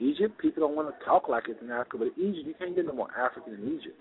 Egypt, 0.00 0.38
people 0.38 0.66
don't 0.66 0.76
want 0.76 0.88
to 0.88 1.04
talk 1.04 1.28
like 1.28 1.44
it's 1.48 1.60
in 1.62 1.70
Africa, 1.70 1.98
but 1.98 2.08
Egypt, 2.20 2.46
you 2.46 2.54
can't 2.58 2.74
get 2.74 2.86
no 2.86 2.92
more 2.92 3.08
African 3.16 3.52
than 3.52 3.74
Egypt. 3.74 3.96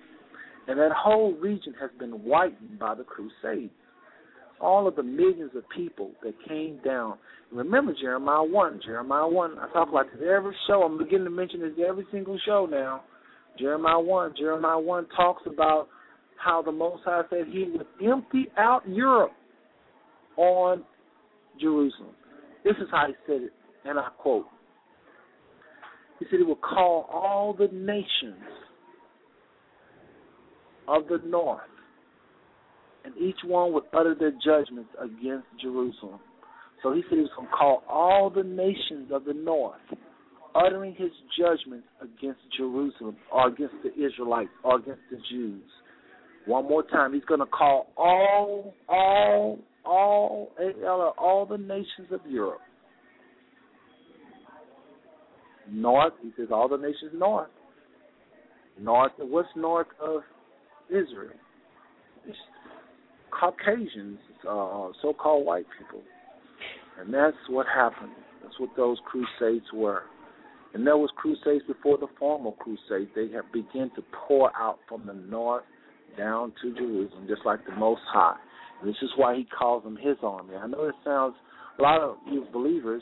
And 0.68 0.80
that 0.80 0.91
whole 0.91 1.34
region 1.34 1.73
has 1.80 1.90
been 1.99 2.11
whitened 2.11 2.80
by 2.80 2.95
the 2.95 3.03
Crusades 3.03 3.72
all 4.64 4.88
of 4.88 4.95
the 4.95 5.03
millions 5.03 5.52
of 5.56 5.64
people 5.76 6.11
that 6.23 6.34
came 6.48 6.80
down. 6.84 7.18
Remember 7.52 7.94
Jeremiah 7.99 8.44
1. 8.44 8.81
Jeremiah 8.85 9.27
1, 9.27 9.60
I 9.60 9.72
talk 9.73 9.90
about 9.90 10.06
this 10.11 10.22
every 10.22 10.56
show. 10.68 10.84
I'm 10.84 10.98
beginning 10.98 11.26
to 11.26 11.30
mention 11.30 11.60
this 11.61 11.73
every 11.88 12.06
single 12.11 12.40
show 12.45 12.68
now. 12.69 13.03
Jeremiah 13.60 13.99
1. 13.99 14.35
Jeremiah 14.38 14.80
1 14.80 15.07
talks 15.15 15.44
about 15.45 15.90
how 16.38 16.61
the 16.61 16.72
Most 16.72 17.03
High 17.03 17.22
said 17.30 17.45
he 17.52 17.65
would 17.72 17.85
empty 18.03 18.48
out 18.57 18.88
Europe 18.88 19.34
on 20.38 20.84
Jerusalem. 21.59 22.15
This 22.63 22.75
is 22.81 22.88
how 22.91 23.07
he 23.07 23.13
said 23.25 23.43
it, 23.43 23.53
and 23.85 23.99
I 23.99 24.09
quote. 24.17 24.45
He 26.19 26.25
said 26.30 26.39
he 26.39 26.45
will 26.45 26.55
call 26.55 27.09
all 27.11 27.53
the 27.53 27.67
nations 27.73 28.43
of 30.88 31.07
the 31.07 31.19
north 31.25 31.61
and 33.03 33.15
each 33.17 33.38
one 33.45 33.73
would 33.73 33.84
utter 33.93 34.15
their 34.17 34.31
judgments 34.31 34.89
against 34.99 35.47
Jerusalem. 35.61 36.19
So 36.81 36.93
he 36.93 37.01
said 37.09 37.17
he 37.17 37.21
was 37.21 37.30
going 37.35 37.47
to 37.47 37.53
call 37.53 37.84
all 37.88 38.30
the 38.30 38.43
nations 38.43 39.11
of 39.11 39.25
the 39.25 39.34
north, 39.34 39.80
uttering 40.55 40.95
his 40.95 41.11
judgments 41.38 41.88
against 42.01 42.41
Jerusalem, 42.57 43.17
or 43.31 43.47
against 43.47 43.75
the 43.84 43.93
Israelites, 43.93 44.49
or 44.63 44.77
against 44.77 45.01
the 45.11 45.17
Jews. 45.30 45.63
One 46.45 46.67
more 46.67 46.84
time, 46.84 47.13
he's 47.13 47.23
going 47.25 47.39
to 47.39 47.45
call 47.45 47.88
all, 47.95 48.73
all, 48.89 49.59
all, 49.85 50.51
all 51.18 51.45
the 51.45 51.57
nations 51.57 52.07
of 52.11 52.22
Europe. 52.27 52.61
North, 55.72 56.14
he 56.22 56.31
says 56.38 56.47
all 56.51 56.68
the 56.68 56.77
nations 56.77 57.11
north. 57.14 57.49
North, 58.80 59.11
what's 59.18 59.47
north 59.55 59.88
of 60.01 60.22
Israel? 60.89 61.31
It's 62.27 62.38
Caucasians, 63.31 64.19
uh, 64.47 64.89
so-called 65.01 65.45
white 65.45 65.65
people, 65.77 66.01
and 66.99 67.14
that's 67.14 67.38
what 67.49 67.65
happened. 67.68 68.11
That's 68.41 68.60
what 68.60 68.69
those 68.76 68.97
crusades 69.05 69.65
were. 69.73 70.03
And 70.73 70.85
there 70.85 70.97
was 70.97 71.10
crusades 71.15 71.64
before 71.68 71.97
the 71.97 72.07
formal 72.19 72.53
crusade. 72.53 73.10
They 73.15 73.30
have 73.34 73.45
begun 73.53 73.91
to 73.95 74.03
pour 74.27 74.51
out 74.57 74.80
from 74.89 75.05
the 75.05 75.14
north 75.14 75.64
down 76.18 76.51
to 76.61 76.73
Jerusalem, 76.73 77.26
just 77.27 77.41
like 77.45 77.65
the 77.65 77.76
Most 77.76 78.01
High. 78.11 78.38
And 78.84 78.91
this 78.91 79.01
is 79.01 79.10
why 79.15 79.38
he 79.38 79.45
calls 79.45 79.84
them 79.84 79.95
his 79.95 80.18
army. 80.22 80.55
I 80.55 80.68
know 80.68 80.84
it 80.85 80.95
sounds 81.05 81.35
a 81.80 81.81
lot 81.81 82.01
of 82.01 82.18
you 82.30 82.45
believers 82.51 83.01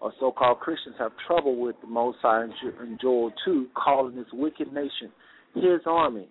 or 0.00 0.12
so-called 0.20 0.60
Christians 0.60 0.94
have 1.00 1.10
trouble 1.26 1.60
with 1.60 1.74
the 1.80 2.12
High 2.22 2.44
in 2.44 2.98
Joel 3.02 3.32
2, 3.44 3.66
calling 3.74 4.14
this 4.14 4.26
wicked 4.32 4.72
nation 4.72 5.10
His 5.54 5.80
army. 5.86 6.28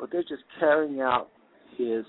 But 0.00 0.10
they're 0.10 0.22
just 0.22 0.42
carrying 0.58 1.00
out 1.00 1.28
His 1.78 2.04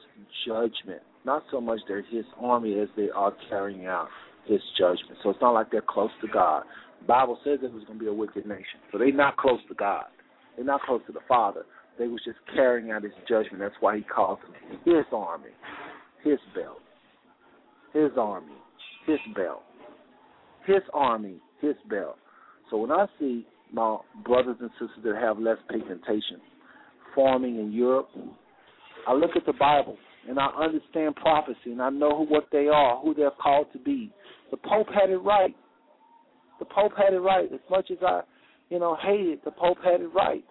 judgment. 0.47 1.03
Not 1.25 1.43
so 1.51 1.61
much 1.61 1.79
they're 1.87 2.01
His 2.01 2.25
army 2.41 2.79
as 2.79 2.87
they 2.97 3.11
are 3.15 3.33
carrying 3.47 3.85
out 3.85 4.07
His 4.47 4.61
judgment. 4.79 5.19
So 5.21 5.29
it's 5.29 5.41
not 5.41 5.51
like 5.51 5.69
they're 5.69 5.83
close 5.87 6.09
to 6.21 6.27
God. 6.27 6.63
The 7.01 7.07
Bible 7.07 7.37
says 7.43 7.59
it 7.61 7.71
was 7.71 7.83
going 7.83 7.99
to 7.99 8.03
be 8.03 8.09
a 8.09 8.13
wicked 8.13 8.47
nation. 8.47 8.81
So 8.91 8.97
they're 8.97 9.13
not 9.13 9.37
close 9.37 9.59
to 9.69 9.75
God. 9.75 10.05
They're 10.55 10.65
not 10.65 10.81
close 10.81 11.01
to 11.05 11.13
the 11.13 11.19
Father. 11.27 11.65
They 11.97 12.07
was 12.07 12.21
just 12.25 12.37
carrying 12.53 12.91
out 12.91 13.03
His 13.03 13.13
judgment. 13.27 13.59
That's 13.59 13.75
why 13.79 13.97
He 13.97 14.03
calls 14.03 14.39
them 14.41 14.79
His 14.83 15.05
army, 15.11 15.51
His 16.23 16.39
belt, 16.53 16.81
His 17.93 18.11
army, 18.17 18.53
His 19.07 19.19
belt 19.35 19.63
his 20.65 20.81
army, 20.93 21.35
his 21.61 21.75
belt. 21.89 22.17
So 22.69 22.77
when 22.77 22.91
I 22.91 23.05
see 23.19 23.45
my 23.71 23.97
brothers 24.25 24.57
and 24.59 24.69
sisters 24.71 25.03
that 25.03 25.15
have 25.15 25.39
less 25.39 25.57
pigmentation 25.69 26.41
forming 27.13 27.59
in 27.59 27.71
Europe, 27.71 28.09
I 29.07 29.13
look 29.13 29.31
at 29.35 29.45
the 29.45 29.53
Bible 29.53 29.97
and 30.27 30.39
I 30.39 30.47
understand 30.47 31.15
prophecy 31.15 31.71
and 31.71 31.81
I 31.81 31.89
know 31.89 32.17
who, 32.17 32.25
what 32.25 32.47
they 32.51 32.67
are, 32.67 32.99
who 33.01 33.13
they're 33.13 33.31
called 33.31 33.67
to 33.73 33.79
be. 33.79 34.11
The 34.51 34.57
Pope 34.57 34.87
had 34.87 35.09
it 35.09 35.17
right. 35.17 35.55
The 36.59 36.65
Pope 36.65 36.93
had 36.97 37.13
it 37.13 37.19
right. 37.19 37.51
As 37.53 37.59
much 37.69 37.91
as 37.91 37.97
I, 38.01 38.21
you 38.69 38.79
know, 38.79 38.97
hate 39.01 39.27
it, 39.27 39.45
the 39.45 39.51
Pope 39.51 39.77
had 39.83 40.01
it 40.01 40.07
right. 40.07 40.43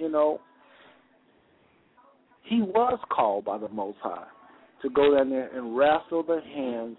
You 0.00 0.08
know, 0.08 0.40
he 2.44 2.62
was 2.62 2.98
called 3.12 3.44
by 3.44 3.58
the 3.58 3.68
Most 3.68 3.98
High 4.02 4.26
to 4.80 4.88
go 4.88 5.14
down 5.14 5.28
there 5.28 5.54
and 5.54 5.76
wrestle 5.76 6.22
the 6.22 6.40
hands 6.54 6.96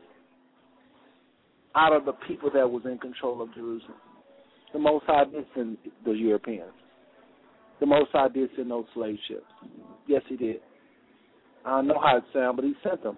out 1.76 1.94
of 1.94 2.06
the 2.06 2.12
people 2.28 2.52
that 2.54 2.70
was 2.70 2.84
in 2.86 3.00
control 3.00 3.42
of 3.42 3.52
Jerusalem. 3.56 3.98
The 4.72 4.78
Most 4.78 5.06
High 5.08 5.24
did 5.26 5.46
send 5.56 5.78
the 6.06 6.12
Europeans. 6.12 6.72
The 7.80 7.88
Most 7.88 8.12
High 8.12 8.28
did 8.28 8.52
send 8.56 8.70
those 8.70 8.86
slave 8.94 9.18
ships. 9.28 9.42
Yes, 10.06 10.22
He 10.30 10.38
did. 10.38 10.58
I 11.66 11.78
don't 11.78 11.88
know 11.88 12.00
how 12.00 12.18
it 12.18 12.24
sounds, 12.32 12.56
but 12.56 12.66
He 12.66 12.74
sent 12.88 13.02
them. 13.02 13.18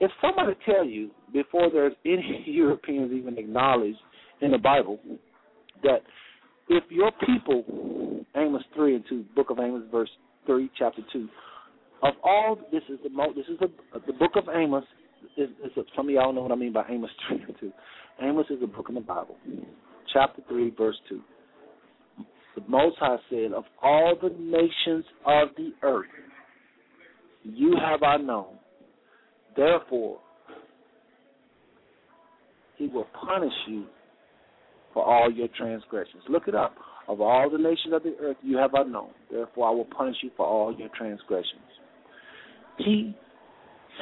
If 0.00 0.10
somebody 0.22 0.56
tell 0.64 0.86
you 0.86 1.10
before 1.30 1.68
there's 1.70 1.92
any 2.06 2.42
Europeans 2.46 3.12
even 3.12 3.36
acknowledged 3.36 3.98
in 4.40 4.50
the 4.50 4.58
Bible 4.58 4.98
that 5.82 6.00
if 6.68 6.84
your 6.90 7.10
people, 7.26 8.24
Amos 8.36 8.62
three 8.74 8.96
and 8.96 9.04
two, 9.08 9.24
Book 9.34 9.50
of 9.50 9.58
Amos, 9.58 9.82
verse 9.90 10.10
three, 10.46 10.70
chapter 10.78 11.02
two, 11.12 11.28
of 12.02 12.14
all 12.22 12.58
this 12.72 12.82
is 12.88 12.98
the 13.02 13.10
mo- 13.10 13.32
this 13.34 13.46
is 13.46 13.58
the 13.60 13.68
the 14.06 14.12
Book 14.12 14.32
of 14.36 14.44
Amos 14.54 14.84
is, 15.36 15.48
is 15.64 15.72
a, 15.76 15.82
some 15.96 16.08
of 16.08 16.14
y'all 16.14 16.32
know 16.32 16.42
what 16.42 16.52
I 16.52 16.56
mean 16.56 16.72
by 16.72 16.84
Amos 16.88 17.10
three 17.28 17.42
and 17.42 17.54
two. 17.60 17.72
Amos 18.22 18.46
is 18.50 18.62
a 18.62 18.66
book 18.66 18.86
in 18.88 18.94
the 18.94 19.00
Bible, 19.00 19.36
chapter 20.12 20.42
three, 20.48 20.70
verse 20.76 20.96
two. 21.08 21.20
The 22.56 22.62
Most 22.68 22.96
High 22.98 23.16
said, 23.30 23.52
"Of 23.52 23.64
all 23.82 24.14
the 24.20 24.30
nations 24.38 25.04
of 25.26 25.48
the 25.56 25.72
earth, 25.82 26.06
you 27.42 27.76
have 27.80 28.02
I 28.02 28.16
known. 28.16 28.56
Therefore, 29.56 30.18
He 32.76 32.88
will 32.88 33.06
punish 33.26 33.52
you 33.68 33.84
for 34.94 35.04
all 35.04 35.30
your 35.30 35.48
transgressions." 35.48 36.22
Look 36.28 36.48
it 36.48 36.54
up. 36.54 36.74
Of 37.06 37.20
all 37.20 37.50
the 37.50 37.58
nations 37.58 37.92
of 37.92 38.02
the 38.02 38.16
earth, 38.18 38.38
you 38.42 38.56
have 38.56 38.74
I 38.74 38.82
known. 38.84 39.10
Therefore, 39.30 39.68
I 39.68 39.70
will 39.72 39.84
punish 39.84 40.16
you 40.22 40.30
for 40.38 40.46
all 40.46 40.74
your 40.74 40.88
transgressions. 40.96 41.60
He 42.78 43.14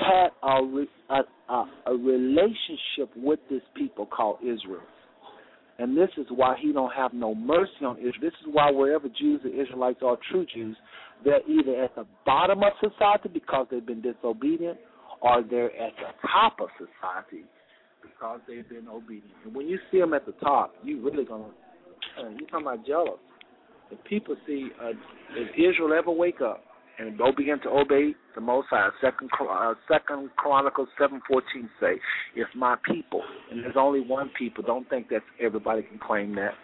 had 0.01 0.29
a, 0.43 0.61
a, 1.11 1.23
a, 1.49 1.71
a 1.87 1.93
relationship 1.93 3.11
with 3.17 3.41
this 3.51 3.63
people 3.75 4.07
called 4.07 4.39
Israel. 4.41 4.87
And 5.79 5.97
this 5.97 6.11
is 6.17 6.27
why 6.31 6.57
he 6.61 6.73
don't 6.73 6.93
have 6.93 7.13
no 7.13 7.35
mercy 7.35 7.85
on 7.85 7.97
Israel. 7.99 8.21
This 8.21 8.35
is 8.41 8.47
why 8.53 8.71
wherever 8.71 9.09
Jews 9.09 9.41
and 9.43 9.53
Israelites 9.59 9.99
are 10.05 10.17
true 10.31 10.47
Jews, 10.55 10.77
they're 11.25 11.43
either 11.49 11.83
at 11.83 11.95
the 11.97 12.07
bottom 12.25 12.63
of 12.63 12.73
society 12.79 13.31
because 13.33 13.67
they've 13.71 13.85
been 13.85 14.03
disobedient, 14.03 14.79
or 15.21 15.43
they're 15.49 15.75
at 15.77 15.93
the 15.97 16.29
top 16.29 16.59
of 16.61 16.69
society 16.79 17.45
because 18.03 18.41
they've 18.47 18.69
been 18.69 18.89
obedient. 18.89 19.35
And 19.45 19.55
when 19.55 19.69
you 19.69 19.79
see 19.91 20.01
them 20.01 20.15
at 20.15 20.27
the 20.27 20.33
top, 20.33 20.75
you 20.83 21.03
really 21.03 21.25
gonna 21.25 21.45
uh, 22.21 22.29
you 22.29 22.47
talking 22.47 22.67
about 22.67 22.87
jealous. 22.87 23.21
If 23.91 24.03
people 24.05 24.37
see, 24.47 24.69
uh, 24.83 24.91
if 25.35 25.49
Israel 25.55 25.93
ever 25.93 26.11
wake 26.11 26.41
up 26.41 26.65
and 26.99 27.17
go 27.19 27.33
begin 27.37 27.59
to 27.61 27.69
obey 27.69 28.15
the 28.35 28.41
Most 28.41 28.69
High. 28.71 28.89
Second, 29.01 29.31
uh, 29.49 29.75
Second 29.91 30.31
Chronicles 30.37 30.89
seven 30.99 31.21
fourteen 31.27 31.69
say, 31.81 32.01
"If 32.35 32.49
my 32.55 32.77
people," 32.85 33.23
and 33.51 33.63
there's 33.65 33.77
only 33.77 34.01
one 34.01 34.31
people. 34.39 34.63
Don't 34.63 34.89
think 34.89 35.09
that 35.09 35.23
everybody 35.41 35.83
can 35.83 35.99
claim 35.99 36.35
that. 36.37 36.55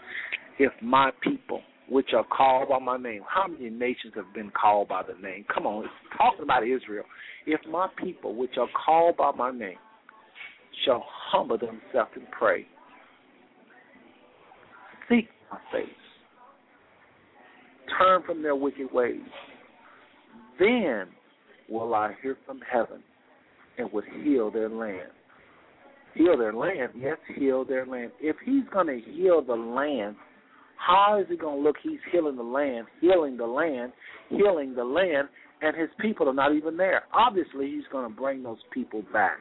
If 0.59 0.73
my 0.83 1.11
people, 1.23 1.63
which 1.89 2.13
are 2.15 2.25
called 2.25 2.69
by 2.69 2.79
my 2.79 2.97
name, 2.97 3.23
how 3.29 3.47
many 3.47 3.71
nations 3.71 4.15
have 4.17 4.33
been 4.35 4.51
called 4.51 4.89
by 4.89 5.03
the 5.03 5.15
name? 5.21 5.45
Come 5.53 5.67
on, 5.67 5.85
it's 5.85 5.95
talking 6.17 6.43
about 6.43 6.67
Israel. 6.67 7.05
If 7.47 7.61
my 7.71 7.89
people, 7.97 8.35
which 8.35 8.57
are 8.59 8.69
called 8.85 9.17
by 9.17 9.33
my 9.33 9.51
name, 9.51 9.79
shall 10.85 11.05
humble 11.07 11.59
themselves 11.59 12.11
and 12.15 12.31
pray, 12.31 12.67
seek 15.09 15.29
my 15.51 15.59
face, 15.73 15.89
turn 17.99 18.23
from 18.25 18.43
their 18.43 18.55
wicked 18.55 18.93
ways 18.93 19.21
then 20.59 21.07
will 21.69 21.95
I 21.95 22.15
hear 22.23 22.37
from 22.47 22.61
heaven 22.71 23.03
and 23.79 23.91
would 23.93 24.05
heal 24.23 24.51
their 24.51 24.69
land. 24.69 25.11
Heal 26.15 26.37
their 26.37 26.53
land? 26.53 26.93
Yes, 26.97 27.19
heal 27.37 27.65
their 27.65 27.87
land. 27.87 28.11
If 28.21 28.37
he's 28.45 28.65
going 28.73 28.87
to 28.89 29.01
heal 29.13 29.43
the 29.43 29.55
land, 29.55 30.17
how 30.77 31.21
is 31.21 31.27
he 31.29 31.37
going 31.37 31.59
to 31.59 31.63
look? 31.63 31.77
He's 31.83 32.01
healing 32.11 32.37
the 32.37 32.43
land, 32.43 32.87
healing 33.01 33.37
the 33.37 33.47
land, 33.47 33.93
healing 34.31 34.75
the 34.75 34.85
land, 34.85 35.29
and 35.61 35.77
his 35.77 35.91
people 36.01 36.29
are 36.29 36.35
not 36.35 36.55
even 36.55 36.77
there. 36.77 37.05
Obviously, 37.13 37.71
he's 37.71 37.85
going 37.93 38.09
to 38.09 38.17
bring 38.17 38.43
those 38.43 38.59
people 38.73 39.03
back. 39.13 39.39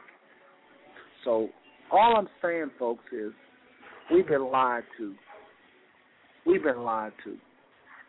So, 1.27 1.49
all 1.91 2.15
I'm 2.17 2.29
saying, 2.41 2.71
folks, 2.79 3.03
is 3.11 3.33
we've 4.13 4.27
been 4.27 4.49
lied 4.49 4.83
to. 4.97 5.13
We've 6.45 6.63
been 6.63 6.83
lied 6.83 7.11
to. 7.25 7.35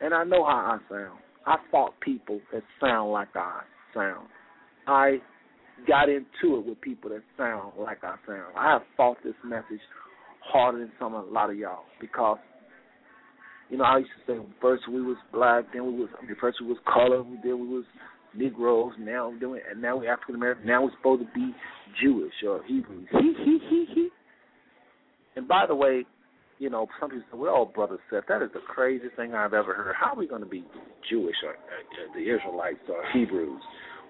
And 0.00 0.14
I 0.14 0.22
know 0.22 0.44
how 0.44 0.78
I 0.78 0.88
sound. 0.88 1.18
I 1.44 1.56
fought 1.72 1.94
people 2.00 2.40
that 2.52 2.62
sound 2.80 3.10
like 3.10 3.34
I 3.34 3.62
sound. 3.92 4.28
I 4.86 5.16
got 5.88 6.08
into 6.08 6.58
it 6.58 6.64
with 6.64 6.80
people 6.80 7.10
that 7.10 7.22
sound 7.36 7.72
like 7.76 8.04
I 8.04 8.14
sound. 8.24 8.54
I 8.56 8.72
have 8.72 8.82
fought 8.96 9.16
this 9.24 9.34
message 9.44 9.80
harder 10.40 10.78
than 10.78 10.92
some 11.00 11.14
a 11.14 11.22
lot 11.22 11.50
of 11.50 11.56
y'all 11.56 11.84
because 12.00 12.38
you 13.68 13.78
know 13.78 13.84
I 13.84 13.98
used 13.98 14.10
to 14.26 14.32
say 14.32 14.46
first 14.60 14.88
we 14.88 15.02
was 15.02 15.16
black, 15.32 15.64
then 15.72 15.84
we 15.86 15.92
was 15.92 16.08
I 16.20 16.24
mean, 16.24 16.36
first 16.40 16.58
we 16.60 16.68
was 16.68 16.78
colored, 16.84 17.26
then 17.42 17.60
we 17.60 17.66
was 17.66 17.84
Negroes, 18.34 18.92
now 18.98 19.30
we're 19.30 19.38
doing 19.38 19.60
and 19.70 19.80
now 19.80 19.96
we're 19.96 20.12
African 20.12 20.34
American, 20.34 20.66
now 20.66 20.84
we're 20.84 20.92
supposed 20.96 21.22
to 21.22 21.28
be 21.34 21.54
Jewish 22.00 22.32
or 22.46 22.62
Hebrews. 22.64 23.08
He 23.12 23.34
he 23.44 23.58
he 23.68 23.86
he. 23.94 24.08
And 25.36 25.46
by 25.46 25.66
the 25.66 25.74
way, 25.74 26.04
you 26.58 26.70
know, 26.70 26.86
some 27.00 27.10
people 27.10 27.24
say, 27.30 27.38
well, 27.38 27.64
Brother 27.64 27.98
Seth, 28.10 28.24
that 28.28 28.42
is 28.42 28.50
the 28.52 28.60
craziest 28.60 29.14
thing 29.16 29.34
I've 29.34 29.54
ever 29.54 29.74
heard. 29.74 29.94
How 29.98 30.12
are 30.12 30.16
we 30.16 30.26
going 30.26 30.42
to 30.42 30.48
be 30.48 30.64
Jewish 31.08 31.36
or 31.44 31.52
uh, 31.52 32.14
the 32.14 32.20
Israelites 32.20 32.80
or 32.88 33.04
Hebrews? 33.12 33.62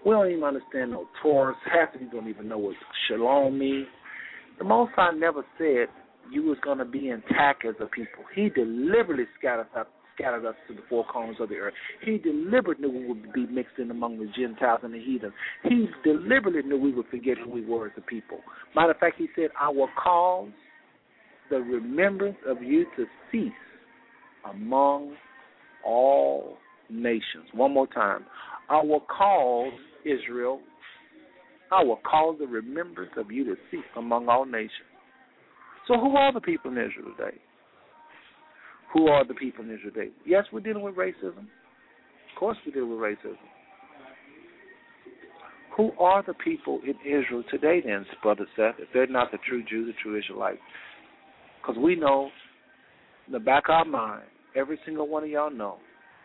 We 0.04 0.12
don't 0.12 0.30
even 0.30 0.44
understand 0.44 0.92
no 0.92 1.08
Torah. 1.22 1.54
Half 1.70 1.94
of 1.94 2.00
you 2.00 2.10
don't 2.10 2.28
even 2.28 2.48
know 2.48 2.58
what 2.58 2.76
shalom 3.08 3.58
means. 3.58 3.86
The 4.58 4.64
Most 4.64 4.92
High 4.96 5.12
never 5.12 5.44
said 5.58 5.88
you 6.32 6.42
was 6.42 6.58
going 6.62 6.78
to 6.78 6.84
be 6.84 7.10
intact 7.10 7.64
as 7.64 7.74
a 7.80 7.86
people. 7.86 8.24
He 8.34 8.48
deliberately 8.48 9.26
scattered 9.38 9.66
us, 9.76 9.86
scattered 10.18 10.46
us 10.46 10.54
to 10.66 10.74
the 10.74 10.80
four 10.88 11.04
corners 11.04 11.36
of 11.40 11.48
the 11.48 11.56
earth. 11.56 11.74
He 12.04 12.18
deliberately 12.18 12.88
knew 12.88 12.98
we 12.98 13.06
would 13.06 13.32
be 13.32 13.46
mixed 13.46 13.78
in 13.78 13.90
among 13.90 14.18
the 14.18 14.26
Gentiles 14.36 14.80
and 14.82 14.92
the 14.92 15.00
heathen. 15.00 15.32
He 15.64 15.86
deliberately 16.04 16.62
knew 16.62 16.78
we 16.78 16.92
would 16.92 17.06
forget 17.08 17.36
who 17.38 17.50
we 17.50 17.64
were 17.64 17.86
as 17.86 17.92
a 17.96 18.00
people. 18.00 18.38
Matter 18.74 18.92
of 18.92 18.98
fact, 18.98 19.16
he 19.18 19.28
said, 19.36 19.50
I 19.60 19.68
will 19.68 19.88
cause 20.02 20.48
the 21.50 21.58
remembrance 21.58 22.36
of 22.46 22.62
you 22.62 22.84
to 22.96 23.06
cease 23.30 23.52
among 24.50 25.14
all 25.84 26.56
nations. 26.90 27.46
One 27.52 27.72
more 27.72 27.86
time. 27.86 28.24
I 28.68 28.82
will 28.82 29.00
cause 29.00 29.72
Israel, 30.04 30.60
I 31.72 31.82
will 31.82 32.00
cause 32.08 32.36
the 32.38 32.46
remembrance 32.46 33.12
of 33.16 33.30
you 33.30 33.44
to 33.44 33.54
cease 33.70 33.80
among 33.96 34.28
all 34.28 34.44
nations. 34.44 34.72
So, 35.86 35.94
who 35.94 36.16
are 36.16 36.32
the 36.32 36.40
people 36.40 36.70
in 36.70 36.76
Israel 36.76 37.14
today? 37.16 37.38
Who 38.92 39.08
are 39.08 39.26
the 39.26 39.34
people 39.34 39.64
in 39.64 39.70
Israel 39.70 39.92
today? 39.94 40.10
Yes, 40.24 40.44
we're 40.52 40.60
dealing 40.60 40.82
with 40.82 40.94
racism. 40.94 41.38
Of 41.38 42.38
course, 42.38 42.56
we're 42.66 42.72
dealing 42.72 42.90
with 42.90 43.00
racism. 43.00 43.36
Who 45.76 45.92
are 46.00 46.24
the 46.26 46.34
people 46.34 46.80
in 46.84 46.94
Israel 47.06 47.44
today, 47.50 47.80
then, 47.84 48.04
Brother 48.22 48.46
Seth, 48.56 48.74
if 48.78 48.88
they're 48.92 49.06
not 49.06 49.30
the 49.30 49.38
true 49.48 49.62
Jews, 49.68 49.86
the 49.94 50.02
true 50.02 50.18
Israelites? 50.18 50.58
Because 51.60 51.80
we 51.80 51.94
know, 51.94 52.30
in 53.26 53.32
the 53.32 53.38
back 53.38 53.64
of 53.68 53.74
our 53.74 53.84
mind, 53.84 54.24
every 54.56 54.78
single 54.84 55.06
one 55.06 55.22
of 55.22 55.28
y'all 55.28 55.50
know, 55.50 55.76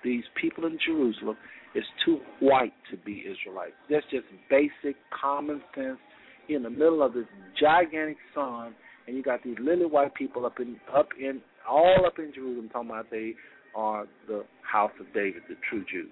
these 0.04 0.24
people 0.42 0.66
in 0.66 0.78
Jerusalem 0.86 1.38
is 1.76 1.84
too 2.06 2.20
white 2.40 2.74
to 2.92 2.98
be 2.98 3.24
Israelites. 3.30 3.74
That's 3.90 4.06
just 4.10 4.26
basic 4.50 4.96
common 5.22 5.62
sense 5.76 5.98
in 6.50 6.64
the 6.64 6.70
middle 6.70 7.04
of 7.04 7.14
this 7.14 7.26
gigantic 7.60 8.18
sun, 8.34 8.74
and 9.08 9.16
you 9.16 9.24
got 9.24 9.44
these 9.44 9.58
lily 9.60 9.86
white 9.86 10.14
people 10.16 10.46
up 10.46 10.60
in 10.60 10.78
up 10.96 11.10
in 11.20 11.42
all 11.70 12.06
up 12.06 12.20
in 12.20 12.32
Jerusalem 12.34 12.70
talking 12.70 12.90
about 12.90 13.12
they 13.12 13.34
are 13.76 14.06
the 14.28 14.44
house 14.70 14.92
of 15.00 15.06
David, 15.14 15.44
the 15.50 15.56
true 15.70 15.84
Jews. 15.92 16.10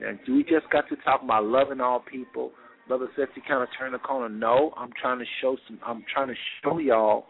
And 0.00 0.18
we 0.28 0.42
just 0.42 0.70
got 0.72 0.88
to 0.88 0.96
talk 1.04 1.22
about 1.22 1.44
loving 1.44 1.80
all 1.80 2.00
people. 2.00 2.52
Brother 2.88 3.08
says 3.16 3.28
he 3.34 3.42
kind 3.46 3.62
of 3.62 3.68
turned 3.78 3.94
the 3.94 3.98
corner. 3.98 4.28
No, 4.28 4.72
I'm 4.76 4.90
trying 5.00 5.18
to 5.18 5.24
show 5.40 5.56
some. 5.68 5.78
I'm 5.86 6.04
trying 6.12 6.28
to 6.28 6.34
show 6.62 6.78
y'all 6.78 7.26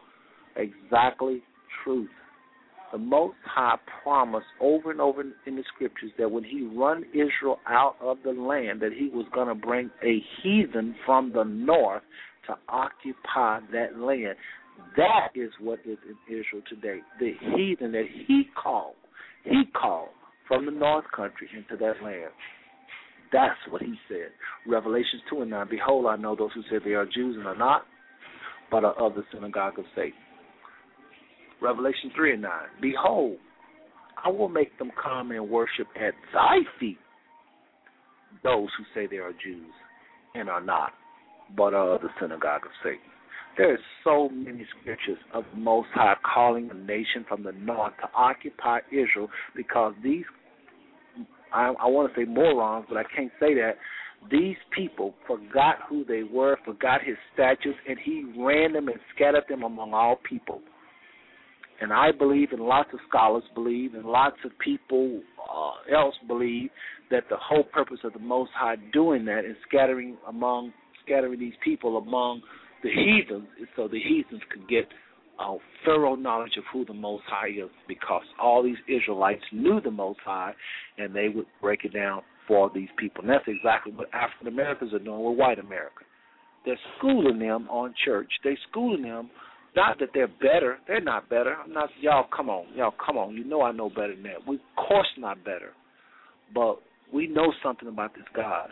exactly 0.57 1.43
truth. 1.85 2.09
The 2.93 2.99
Most 2.99 3.37
High 3.45 3.77
promised 4.03 4.47
over 4.61 4.91
and 4.91 5.01
over 5.01 5.21
in 5.21 5.57
the 5.57 5.65
scriptures 5.75 6.11
that 6.19 6.31
when 6.31 6.45
He 6.45 6.69
run 6.75 7.05
Israel 7.13 7.59
out 7.69 7.97
of 8.01 8.19
the 8.25 8.33
land, 8.33 8.81
that 8.83 8.93
He 8.93 9.09
was 9.09 9.27
going 9.35 9.49
to 9.49 9.55
bring 9.55 9.91
a 10.05 10.23
heathen 10.43 10.95
from 11.05 11.33
the 11.33 11.45
north 11.45 12.03
to 12.47 12.55
occupy 12.69 13.61
that 13.73 13.99
land. 13.99 14.37
That 14.97 15.29
is 15.35 15.51
what 15.61 15.81
is 15.85 15.99
in 16.09 16.17
Israel 16.29 16.63
today. 16.69 17.01
The 17.19 17.33
heathen 17.57 17.93
that 17.93 18.07
He 18.27 18.45
called, 18.61 18.97
He 19.45 19.63
called 19.73 20.11
from 20.49 20.67
the 20.67 20.73
north 20.73 21.05
country 21.15 21.49
into 21.57 21.77
that 21.83 22.03
land. 22.03 22.33
That's 23.33 23.59
what 23.71 23.83
He 23.83 23.95
said. 24.09 24.31
Revelations 24.67 25.23
2 25.31 25.43
and 25.43 25.51
9 25.51 25.67
Behold, 25.71 26.07
I 26.07 26.17
know 26.17 26.35
those 26.35 26.51
who 26.55 26.63
say 26.63 26.83
they 26.85 26.95
are 26.95 27.07
Jews 27.07 27.37
and 27.37 27.47
are 27.47 27.57
not, 27.57 27.83
but 28.71 28.85
are 28.85 28.95
of 28.95 29.15
the 29.15 29.23
synagogue 29.33 29.79
of 29.79 29.85
Satan. 29.95 30.13
Revelation 31.63 32.11
3 32.17 32.35
and 32.35 32.43
9. 32.43 32.51
Behold, 32.81 33.37
I 34.25 34.29
will 34.31 34.49
make 34.49 34.77
them 34.79 34.91
come 35.03 35.31
and 35.31 35.49
worship 35.49 35.87
at 35.97 36.15
thy 36.33 36.59
feet 36.79 36.99
those 38.43 38.69
who 38.79 38.85
say 38.95 39.07
they 39.07 39.19
are 39.19 39.33
Jews 39.33 39.73
and 40.35 40.49
are 40.49 40.61
not, 40.61 40.93
but 41.57 41.75
are 41.75 41.95
of 41.95 42.03
the 42.03 42.09
synagogue 42.21 42.65
of 42.65 42.71
Satan. 42.83 43.01
There 43.57 43.73
are 43.73 43.79
so 44.05 44.29
many 44.29 44.67
scriptures 44.81 45.19
of 45.35 45.45
Most 45.55 45.89
High 45.93 46.15
calling 46.35 46.71
a 46.71 46.75
nation 46.75 47.25
from 47.29 47.43
the 47.43 47.53
north 47.53 47.93
to 48.01 48.09
occupy 48.15 48.79
Israel 48.91 49.29
because 49.55 49.95
these, 50.03 50.25
I, 51.53 51.75
I 51.79 51.87
want 51.87 52.13
to 52.15 52.21
say 52.21 52.25
morons, 52.25 52.87
but 52.89 52.97
I 52.97 53.03
can't 53.15 53.33
say 53.41 53.55
that. 53.55 53.73
These 54.31 54.57
people 54.77 55.15
forgot 55.27 55.77
who 55.89 56.05
they 56.05 56.23
were, 56.23 56.59
forgot 56.65 57.01
his 57.03 57.17
statutes, 57.33 57.79
and 57.89 57.99
he 58.05 58.31
ran 58.39 58.75
them 58.75 58.89
and 58.89 58.99
scattered 59.15 59.45
them 59.49 59.63
among 59.63 59.95
all 59.95 60.17
people. 60.29 60.61
And 61.81 61.93
I 61.93 62.13
believe, 62.13 62.53
and 62.53 62.61
lots 62.61 62.91
of 62.93 63.01
scholars 63.09 63.45
believe, 63.55 63.95
and 63.95 64.05
lots 64.05 64.37
of 64.45 64.51
people 64.59 65.23
uh, 65.39 65.97
else 65.97 66.15
believe 66.29 66.69
that 67.11 67.25
the 67.31 67.37
whole 67.37 67.65
purpose 67.65 68.01
of 68.05 68.13
the 68.13 68.19
Most 68.19 68.51
High 68.55 68.77
doing 68.93 69.25
that 69.25 69.47
is 69.47 69.57
scattering 69.67 70.19
among 70.29 70.73
scattering 71.05 71.41
these 71.41 71.55
people 71.65 71.97
among 71.97 72.43
the 72.83 72.91
heathens, 72.91 73.49
so 73.77 73.89
the 73.89 74.01
heathens 74.01 74.43
could 74.51 74.69
get 74.69 74.87
a 75.39 75.57
thorough 75.85 76.17
knowledge 76.17 76.57
of 76.59 76.65
who 76.73 76.85
the 76.85 76.95
Most 76.95 77.23
High 77.27 77.49
is, 77.49 77.71
because 77.89 78.23
all 78.41 78.63
these 78.63 78.77
Israelites 78.89 79.43
knew 79.53 79.81
the 79.81 79.91
Most 79.91 80.21
High, 80.25 80.53
and 80.99 81.15
they 81.15 81.29
would 81.29 81.47
break 81.61 81.85
it 81.85 81.95
down 81.95 82.23
for 82.47 82.71
these 82.75 82.89
people. 82.99 83.23
And 83.23 83.31
that's 83.31 83.45
exactly 83.47 83.93
what 83.93 84.09
African 84.13 84.49
Americans 84.49 84.93
are 84.93 84.99
doing 84.99 85.25
with 85.25 85.39
white 85.39 85.59
America. 85.59 86.05
They're 86.67 86.79
schooling 86.99 87.39
them 87.39 87.69
on 87.71 87.95
church. 88.05 88.31
They're 88.45 88.59
schooling 88.71 89.03
them 89.03 89.31
not 89.77 89.99
that 90.01 90.09
they're 90.13 90.29
better. 90.29 90.79
They're 90.87 91.01
not 91.01 91.29
better. 91.29 91.55
I'm 91.55 91.73
not. 91.73 91.91
Y'all, 92.01 92.27
come 92.35 92.51
on. 92.51 92.67
Y'all, 92.75 92.95
come 93.05 93.17
on. 93.17 93.35
You 93.35 93.45
know 93.45 93.63
I 93.63 93.73
know 93.73 93.89
better 93.89 94.15
than 94.15 94.25
that. 94.25 94.47
We, 94.47 94.57
of 94.57 94.63
course, 94.89 95.07
not 95.17 95.45
better. 95.45 95.71
But 96.53 96.81
we 97.13 97.29
know 97.29 97.53
something 97.63 97.89
about 97.89 98.15
this 98.15 98.25
God, 98.35 98.69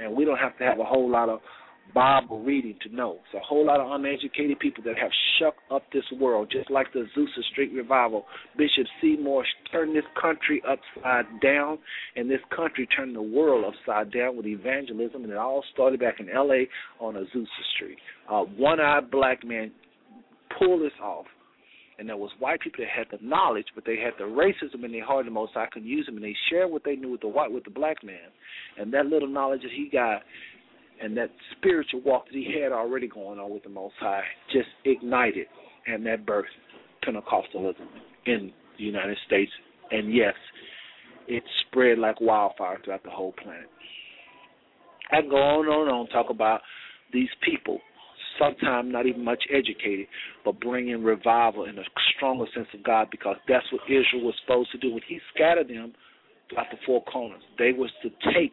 and 0.00 0.14
we 0.14 0.24
don't 0.24 0.38
have 0.38 0.56
to 0.58 0.64
have 0.64 0.78
a 0.78 0.84
whole 0.84 1.10
lot 1.10 1.28
of 1.28 1.40
Bible 1.92 2.42
reading 2.42 2.76
to 2.82 2.94
know. 2.94 3.18
It's 3.24 3.34
a 3.34 3.46
whole 3.46 3.66
lot 3.66 3.80
of 3.80 3.90
uneducated 3.90 4.58
people 4.58 4.82
that 4.84 4.98
have 4.98 5.10
shook 5.38 5.54
up 5.70 5.82
this 5.92 6.04
world, 6.18 6.48
just 6.50 6.70
like 6.70 6.92
the 6.92 7.00
Azusa 7.00 7.44
Street 7.52 7.72
revival. 7.72 8.24
Bishop 8.56 8.86
Seymour 9.00 9.44
turned 9.70 9.94
this 9.94 10.04
country 10.20 10.62
upside 10.66 11.26
down, 11.40 11.78
and 12.16 12.30
this 12.30 12.40
country 12.54 12.86
turned 12.96 13.14
the 13.14 13.22
world 13.22 13.64
upside 13.64 14.12
down 14.12 14.36
with 14.36 14.46
evangelism, 14.46 15.22
and 15.22 15.32
it 15.32 15.36
all 15.36 15.62
started 15.72 16.00
back 16.00 16.20
in 16.20 16.28
L.A. 16.28 16.68
on 17.00 17.14
Azusa 17.14 17.46
Street. 17.76 17.98
Uh, 18.30 18.42
one-eyed 18.42 19.10
black 19.10 19.44
man 19.44 19.70
pull 20.58 20.78
this 20.78 20.92
off. 21.02 21.26
And 21.96 22.08
there 22.08 22.16
was 22.16 22.30
white 22.40 22.60
people 22.60 22.84
that 22.84 22.90
had 22.90 23.06
the 23.16 23.24
knowledge, 23.24 23.66
but 23.72 23.84
they 23.86 23.96
had 23.96 24.14
the 24.18 24.24
racism 24.24 24.84
in 24.84 24.90
their 24.90 25.04
heart. 25.04 25.26
The 25.26 25.30
Most 25.30 25.56
I 25.56 25.66
could 25.66 25.84
use 25.84 26.06
them, 26.06 26.16
and 26.16 26.24
they 26.24 26.34
shared 26.50 26.68
what 26.70 26.82
they 26.84 26.96
knew 26.96 27.12
with 27.12 27.20
the 27.20 27.28
white, 27.28 27.52
with 27.52 27.62
the 27.62 27.70
black 27.70 28.02
man, 28.02 28.16
and 28.76 28.92
that 28.92 29.06
little 29.06 29.28
knowledge 29.28 29.62
that 29.62 29.70
he 29.70 29.88
got, 29.92 30.22
and 31.02 31.16
that 31.16 31.30
spiritual 31.56 32.00
walk 32.02 32.26
that 32.26 32.34
he 32.34 32.60
had 32.60 32.72
already 32.72 33.08
going 33.08 33.38
on 33.38 33.50
with 33.50 33.62
the 33.62 33.68
Most 33.68 33.94
High, 33.98 34.22
just 34.52 34.68
ignited, 34.84 35.46
and 35.86 36.04
that 36.06 36.24
birthed 36.24 36.44
Pentecostalism 37.04 37.86
in 38.26 38.52
the 38.78 38.84
United 38.84 39.16
States. 39.26 39.52
And 39.90 40.14
yes, 40.14 40.34
it 41.28 41.42
spread 41.66 41.98
like 41.98 42.20
wildfire 42.20 42.78
throughout 42.84 43.04
the 43.04 43.10
whole 43.10 43.32
planet. 43.32 43.68
I 45.12 45.20
can 45.20 45.30
go 45.30 45.36
on 45.36 45.66
and 45.66 45.74
on 45.74 45.88
and 45.88 45.90
on 45.90 46.06
talk 46.08 46.30
about 46.30 46.60
these 47.12 47.28
people 47.42 47.80
sometimes 48.38 48.92
not 48.92 49.06
even 49.06 49.24
much 49.24 49.42
educated, 49.52 50.06
but 50.44 50.60
bringing 50.60 51.02
revival 51.02 51.64
and 51.64 51.78
a 51.78 51.84
stronger 52.16 52.46
sense 52.54 52.66
of 52.74 52.82
God 52.82 53.08
because 53.10 53.36
that's 53.48 53.66
what 53.72 53.82
Israel 53.86 54.24
was 54.24 54.34
supposed 54.42 54.72
to 54.72 54.78
do. 54.78 54.92
When 54.92 55.02
He 55.06 55.20
scattered 55.34 55.68
them 55.68 55.94
throughout 56.48 56.66
the 56.70 56.78
four 56.86 57.04
corners, 57.04 57.42
they 57.58 57.72
was 57.72 57.90
to 58.02 58.10
take 58.34 58.52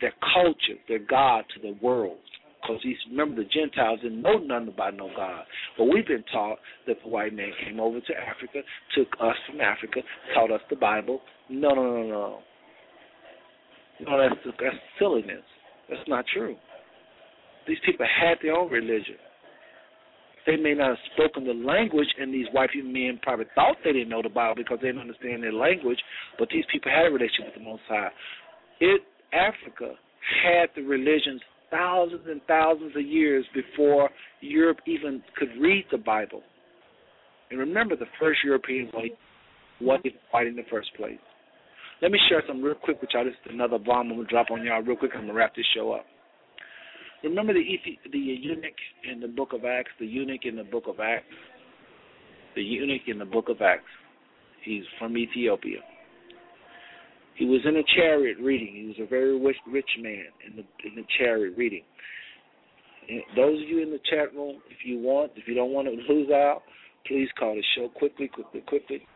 their 0.00 0.14
culture, 0.34 0.78
their 0.88 0.98
God, 0.98 1.44
to 1.54 1.60
the 1.60 1.78
world. 1.82 2.18
Because 2.60 2.80
he's 2.82 2.96
remember 3.10 3.42
the 3.42 3.48
Gentiles 3.48 4.00
didn't 4.02 4.20
know 4.20 4.36
nothing 4.38 4.68
about 4.68 4.94
no 4.94 5.08
God, 5.16 5.44
but 5.78 5.84
we've 5.84 6.06
been 6.06 6.24
taught 6.30 6.58
that 6.86 6.96
the 7.02 7.08
white 7.08 7.32
man 7.34 7.50
came 7.64 7.80
over 7.80 8.00
to 8.00 8.12
Africa, 8.14 8.60
took 8.94 9.08
us 9.20 9.36
from 9.48 9.60
Africa, 9.60 10.00
taught 10.34 10.52
us 10.52 10.60
the 10.68 10.76
Bible. 10.76 11.20
No, 11.48 11.70
no, 11.70 11.82
no, 11.82 12.02
no. 12.06 12.38
No, 14.06 14.18
that's 14.18 14.40
that's 14.44 14.76
silliness. 14.98 15.42
That's 15.88 16.06
not 16.06 16.24
true. 16.32 16.56
These 17.66 17.78
people 17.84 18.06
had 18.06 18.38
their 18.42 18.54
own 18.54 18.70
religion. 18.70 19.16
They 20.46 20.56
may 20.56 20.74
not 20.74 20.88
have 20.88 20.98
spoken 21.14 21.44
the 21.44 21.52
language, 21.52 22.08
and 22.18 22.32
these 22.32 22.46
white 22.52 22.70
men 22.74 23.20
probably 23.22 23.46
thought 23.54 23.76
they 23.84 23.92
didn't 23.92 24.08
know 24.08 24.22
the 24.22 24.30
Bible 24.30 24.54
because 24.56 24.78
they 24.80 24.88
didn't 24.88 25.02
understand 25.02 25.42
their 25.42 25.52
language. 25.52 25.98
But 26.38 26.48
these 26.50 26.64
people 26.72 26.90
had 26.90 27.06
a 27.06 27.10
relationship 27.10 27.54
with 27.54 27.62
the 27.62 27.70
Most 27.70 27.82
High. 27.88 28.08
It 28.80 29.02
Africa 29.32 29.94
had 30.44 30.68
the 30.76 30.82
religions 30.82 31.40
thousands 31.70 32.22
and 32.28 32.40
thousands 32.48 32.94
of 32.96 33.02
years 33.02 33.44
before 33.54 34.10
Europe 34.40 34.78
even 34.86 35.22
could 35.36 35.50
read 35.60 35.84
the 35.90 35.98
Bible. 35.98 36.42
And 37.50 37.58
remember, 37.58 37.96
the 37.96 38.06
first 38.18 38.40
European 38.44 38.88
white 38.92 39.16
wasn't 39.80 40.14
white 40.30 40.46
in 40.46 40.56
the 40.56 40.64
first 40.70 40.88
place. 40.96 41.18
Let 42.02 42.12
me 42.12 42.18
share 42.28 42.42
some 42.46 42.62
real 42.62 42.74
quick 42.74 43.00
with 43.00 43.10
y'all. 43.12 43.24
This 43.24 43.34
is 43.44 43.52
another 43.52 43.78
bomb 43.78 44.10
I'm 44.10 44.16
gonna 44.16 44.28
drop 44.28 44.50
on 44.50 44.64
y'all 44.64 44.82
real 44.82 44.96
quick. 44.96 45.12
I'm 45.14 45.22
gonna 45.22 45.34
wrap 45.34 45.54
this 45.54 45.66
show 45.74 45.92
up. 45.92 46.06
Remember 47.22 47.52
the 47.52 47.62
the 48.10 48.18
eunuch 48.18 48.80
in 49.10 49.20
the 49.20 49.28
book 49.28 49.52
of 49.52 49.64
Acts, 49.64 49.90
the 49.98 50.06
eunuch 50.06 50.44
in 50.44 50.56
the 50.56 50.64
book 50.64 50.84
of 50.88 51.00
Acts, 51.00 51.26
the 52.56 52.62
eunuch 52.62 53.02
in 53.06 53.18
the 53.18 53.26
book 53.26 53.48
of 53.48 53.60
Acts. 53.60 53.84
He's 54.64 54.84
from 54.98 55.16
Ethiopia. 55.16 55.80
He 57.40 57.46
was 57.46 57.62
in 57.64 57.74
a 57.76 57.82
chariot 57.96 58.36
reading. 58.38 58.68
He 58.76 58.86
was 58.86 58.96
a 59.00 59.08
very 59.08 59.40
rich, 59.40 59.56
rich 59.66 59.88
man 59.98 60.26
in 60.46 60.56
the 60.56 60.64
in 60.86 60.94
the 60.94 61.04
chariot 61.18 61.56
reading. 61.56 61.80
And 63.08 63.22
those 63.34 63.62
of 63.62 63.66
you 63.66 63.82
in 63.82 63.90
the 63.90 63.98
chat 64.10 64.34
room, 64.34 64.60
if 64.68 64.84
you 64.84 64.98
want, 64.98 65.32
if 65.36 65.48
you 65.48 65.54
don't 65.54 65.72
want 65.72 65.88
to 65.88 66.12
lose 66.12 66.30
out, 66.30 66.60
please 67.06 67.28
call 67.38 67.54
the 67.54 67.64
show 67.74 67.88
quickly, 67.88 68.28
quickly, 68.28 68.60
quickly. 68.60 69.06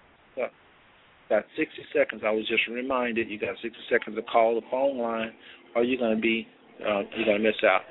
Got 1.29 1.45
60 1.57 1.77
seconds. 1.95 2.23
I 2.25 2.31
was 2.31 2.49
just 2.49 2.67
reminded 2.67 3.29
you 3.29 3.39
got 3.39 3.57
60 3.61 3.77
seconds 3.93 4.17
to 4.17 4.23
call 4.23 4.55
the 4.55 4.67
phone 4.71 4.99
line, 4.99 5.33
or 5.77 5.85
you're 5.85 5.99
going 5.99 6.17
to 6.17 6.21
be 6.21 6.49
uh, 6.81 7.03
you're 7.17 7.27
to 7.27 7.39
miss 7.39 7.61
out. 7.63 7.83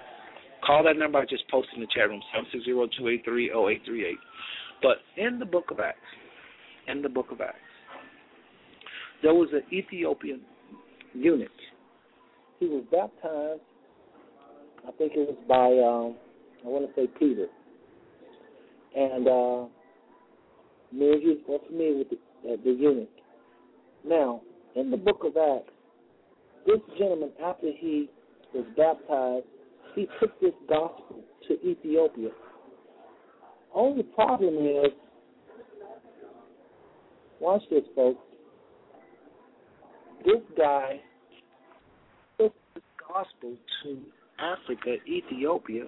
Call 0.66 0.84
that 0.84 0.98
number 0.98 1.20
I 1.20 1.26
just 1.26 1.48
posted 1.50 1.76
in 1.76 1.82
the 1.82 1.88
chat 1.94 2.10
room, 2.10 2.22
760-283-0838. 2.58 4.14
But 4.82 4.98
in 5.16 5.38
the 5.38 5.46
book 5.46 5.70
of 5.70 5.80
Acts, 5.80 6.00
in 6.88 7.04
the 7.04 7.10
book 7.10 7.28
of 7.32 7.40
Acts, 7.40 7.58
there 9.24 9.34
was 9.34 9.50
an 9.54 9.64
Ethiopian 9.72 10.42
eunuch. 11.14 11.50
He 12.60 12.68
was 12.68 12.84
baptized, 12.92 13.62
I 14.88 14.92
think 14.98 15.14
it 15.16 15.28
was 15.28 15.38
by, 15.48 15.68
um, 15.82 16.16
I 16.66 16.68
want 16.68 16.88
to 16.88 17.02
say 17.02 17.08
Peter. 17.18 17.48
And 18.96 19.28
uh, 19.28 19.66
many 20.92 21.16
of 21.16 21.22
you 21.22 21.40
are 21.50 21.60
familiar 21.68 21.98
with 22.00 22.10
the, 22.10 22.16
uh, 22.52 22.58
the 22.64 22.72
eunuch. 22.72 23.10
Now, 24.06 24.42
in 24.76 24.92
the 24.92 24.98
book 24.98 25.24
of 25.24 25.38
Acts, 25.38 25.72
this 26.68 26.80
gentleman, 26.98 27.32
after 27.44 27.68
he 27.78 28.10
was 28.54 28.66
baptized, 28.78 29.46
he 29.96 30.08
took 30.20 30.40
this 30.42 30.54
gospel 30.68 31.24
to 31.48 31.54
Ethiopia. 31.66 32.30
Only 33.74 34.04
problem 34.04 34.56
is, 34.56 34.92
watch 37.40 37.62
this, 37.70 37.84
folks. 37.96 38.20
This 40.26 40.42
guy 40.58 41.02
took 42.40 42.54
the 42.76 42.82
gospel 43.08 43.56
to 43.84 43.98
Africa, 44.40 44.96
Ethiopia. 45.08 45.86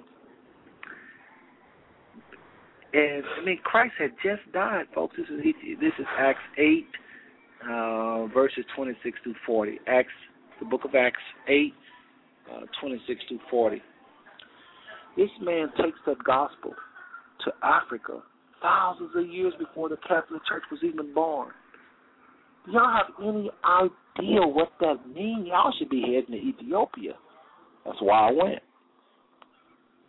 And 2.94 3.24
I 3.40 3.46
mean, 3.46 3.60
Christ 3.64 3.94
had 4.00 4.12
just 4.24 4.52
died, 4.54 4.86
folks. 4.94 5.16
This 5.18 5.28
is 5.28 5.44
this 5.80 5.94
is 6.00 6.06
Acts 6.18 6.40
eight, 6.58 6.88
uh, 7.70 8.26
verses 8.28 8.66
twenty 8.76 8.94
six 9.04 9.18
through 9.24 9.36
forty. 9.46 9.80
Acts, 9.88 10.14
the 10.60 10.66
book 10.66 10.86
of 10.86 10.96
Acts 10.96 11.20
eight, 11.50 11.74
uh, 12.52 12.62
twenty 12.80 13.02
six 13.08 13.22
through 13.28 13.40
forty. 13.50 13.82
This 15.18 15.30
man 15.42 15.68
takes 15.82 16.00
the 16.06 16.16
gospel 16.26 16.74
to 17.46 17.52
Africa 17.64 18.22
thousands 18.62 19.12
of 19.16 19.28
years 19.28 19.54
before 19.60 19.90
the 19.90 19.98
Catholic 20.08 20.42
Church 20.48 20.64
was 20.72 20.82
even 20.84 21.14
born. 21.14 21.52
Do 22.66 22.72
y'all 22.74 22.92
have 22.92 23.14
any 23.22 23.50
idea 24.20 24.42
what 24.42 24.70
that 24.80 25.08
means? 25.14 25.48
Y'all 25.48 25.74
should 25.78 25.90
be 25.90 26.02
heading 26.02 26.40
to 26.40 26.64
Ethiopia. 26.64 27.14
That's 27.86 27.98
why 28.02 28.30
I 28.30 28.32
went. 28.32 28.60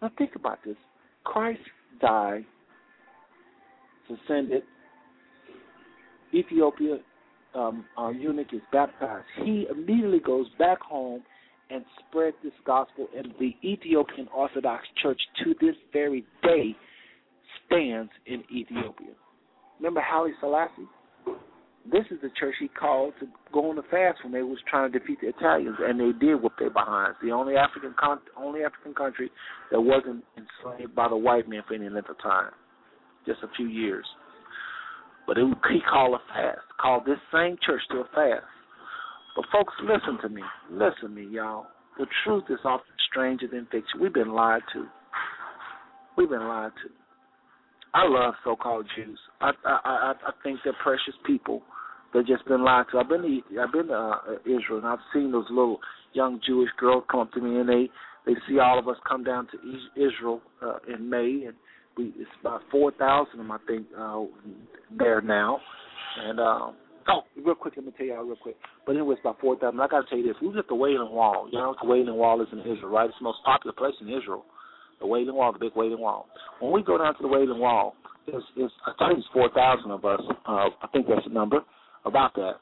Now 0.01 0.11
think 0.17 0.33
about 0.37 0.59
this. 0.65 0.77
Christ 1.25 1.61
died, 2.01 2.45
ascended. 4.11 4.63
Ethiopia, 6.35 6.99
um, 7.55 7.85
our 7.97 8.13
eunuch 8.13 8.53
is 8.53 8.61
baptized. 8.73 9.25
He 9.43 9.67
immediately 9.71 10.21
goes 10.21 10.47
back 10.59 10.81
home 10.81 11.23
and 11.71 11.85
spread 12.09 12.35
this 12.45 12.53
gospel, 12.65 13.09
and 13.17 13.35
the 13.41 13.55
Ethiopian 13.65 14.29
Orthodox 14.35 14.85
Church 15.03 15.21
to 15.43 15.55
this 15.61 15.75
very 15.93 16.25
day 16.43 16.77
stands 17.67 18.11
in 18.27 18.45
Ethiopia. 18.55 19.15
Remember 19.79 20.01
Haile 20.01 20.33
Selassie? 20.41 20.89
This 21.93 22.05
is 22.11 22.19
the 22.23 22.31
church 22.39 22.55
he 22.59 22.69
called 22.69 23.15
to 23.21 23.27
go 23.53 23.71
on 23.71 23.77
the 23.77 23.83
fast 23.91 24.19
when 24.25 24.33
they 24.33 24.43
was 24.43 24.59
trying 24.69 24.91
to 24.91 24.99
defeat 24.99 25.19
the 25.21 25.29
Italians, 25.29 25.77
and 25.81 26.01
they 26.01 26.19
did 26.19 26.43
whoop 26.43 26.53
their 26.59 26.71
behinds. 26.71 27.17
The 27.23 27.31
only 27.31 27.55
African 27.57 27.95
con- 27.99 28.21
only 28.37 28.65
African 28.65 28.95
country 28.95 29.31
that 29.71 29.81
wasn't 29.81 30.25
enslaved 30.37 30.95
by 30.95 31.09
the 31.09 31.17
white 31.17 31.49
man 31.49 31.63
for 31.67 31.75
any 31.75 31.89
length 31.89 32.11
of 32.11 32.21
time, 32.23 32.51
just 33.27 33.43
a 33.43 33.49
few 33.57 33.69
years. 33.69 34.05
But 35.27 35.39
it, 35.39 35.47
he 35.71 35.79
called 35.89 36.15
a 36.15 36.33
fast, 36.33 36.67
called 36.81 37.05
this 37.07 37.19
same 37.33 37.57
church 37.65 37.83
to 37.91 37.99
a 37.99 38.05
fast. 38.15 38.47
But 39.37 39.45
folks, 39.53 39.75
listen 39.83 40.19
to 40.23 40.29
me, 40.29 40.43
listen 40.71 41.03
to 41.03 41.09
me, 41.09 41.27
y'all. 41.31 41.67
The 41.99 42.07
truth 42.25 42.45
is 42.51 42.59
often 42.65 42.87
stranger 43.11 43.47
than 43.47 43.67
fiction. 43.67 44.01
We've 44.01 44.13
been 44.13 44.33
lied 44.33 44.63
to. 44.73 44.87
We've 46.17 46.31
been 46.31 46.49
lied 46.49 46.73
to. 46.83 46.91
I 47.95 48.07
love 48.07 48.35
so-called 48.45 48.87
Jews. 48.97 49.19
I 49.41 49.53
I 49.65 49.79
I, 49.85 50.13
I 50.29 50.31
think 50.43 50.61
they're 50.65 50.75
precious 50.83 51.15
people. 51.25 51.63
They've 52.17 52.27
just 52.27 52.47
been 52.47 52.65
lied 52.65 52.87
to. 52.93 52.99
I've 52.99 53.09
been 53.09 53.23
to 53.23 53.61
I've 53.61 53.73
been 53.73 53.89
to 53.89 53.95
uh, 53.95 54.19
Israel 54.47 54.79
and 54.79 54.87
I've 54.87 54.99
seen 55.13 55.33
those 55.33 55.45
little 55.51 55.81
young 56.15 56.41
Jewish 56.47 56.71
girls 56.79 57.05
come 57.11 57.21
up 57.21 57.33
to 57.33 57.41
me 57.41 57.61
and 57.61 57.69
they 57.69 57.91
they 58.25 58.33
see 58.49 58.59
all 58.59 58.79
of 58.79 58.89
us 58.89 58.97
come 59.07 59.23
down 59.23 59.49
to 59.53 59.59
Israel 60.01 60.41
uh, 60.63 60.79
in 60.93 61.11
May 61.11 61.45
and 61.47 61.55
we 61.99 62.15
it's 62.17 62.31
about 62.41 62.63
four 62.71 62.91
thousand 62.93 63.41
of 63.41 63.47
them 63.47 63.53
I 63.53 63.59
think 63.67 63.87
uh, 63.99 64.23
there 64.99 65.21
now 65.21 65.61
and. 66.25 66.41
um 66.41 66.75
Oh, 67.09 67.21
real 67.37 67.55
quick, 67.55 67.75
let 67.77 67.87
me 67.87 67.93
tell 67.97 68.05
y'all 68.05 68.25
real 68.25 68.35
quick. 68.35 68.57
But 68.85 68.97
anyway, 68.97 69.13
it's 69.13 69.21
about 69.21 69.39
four 69.41 69.57
thousand. 69.57 69.79
I 69.79 69.87
got 69.87 70.01
to 70.01 70.07
tell 70.09 70.19
you 70.19 70.27
this: 70.27 70.35
we 70.43 70.49
was 70.49 70.57
at 70.59 70.67
the 70.67 70.75
Wailing 70.75 71.13
Wall. 71.13 71.49
You 71.53 71.59
know 71.61 71.77
the 71.81 71.87
Wailing 71.89 72.17
Wall 72.17 72.43
is 72.43 72.49
in 72.51 72.59
Israel, 72.59 72.89
right? 72.89 73.09
It's 73.09 73.15
the 73.21 73.25
most 73.25 73.39
popular 73.45 73.73
place 73.73 73.95
in 74.01 74.09
Israel 74.09 74.45
the 75.01 75.07
Wailing 75.07 75.35
Wall, 75.35 75.53
the 75.53 75.59
big 75.59 75.73
Wailing 75.77 76.01
Wall. 76.01 76.27
When 76.61 76.73
we 76.73 76.83
go 76.83 76.99
down 76.99 77.15
to 77.17 77.23
the 77.23 77.29
Wailing 77.29 77.59
Wall, 77.59 77.95
it's, 78.27 78.45
it's 78.57 78.73
I 78.87 79.09
think 79.09 79.19
it's 79.21 79.29
four 79.33 79.51
thousand 79.51 79.91
of 79.91 80.05
us. 80.05 80.21
Uh, 80.47 80.69
I 80.83 80.87
think 80.93 81.07
that's 81.09 81.25
the 81.27 81.33
number, 81.33 81.61
about 82.07 82.35
that. 82.37 82.55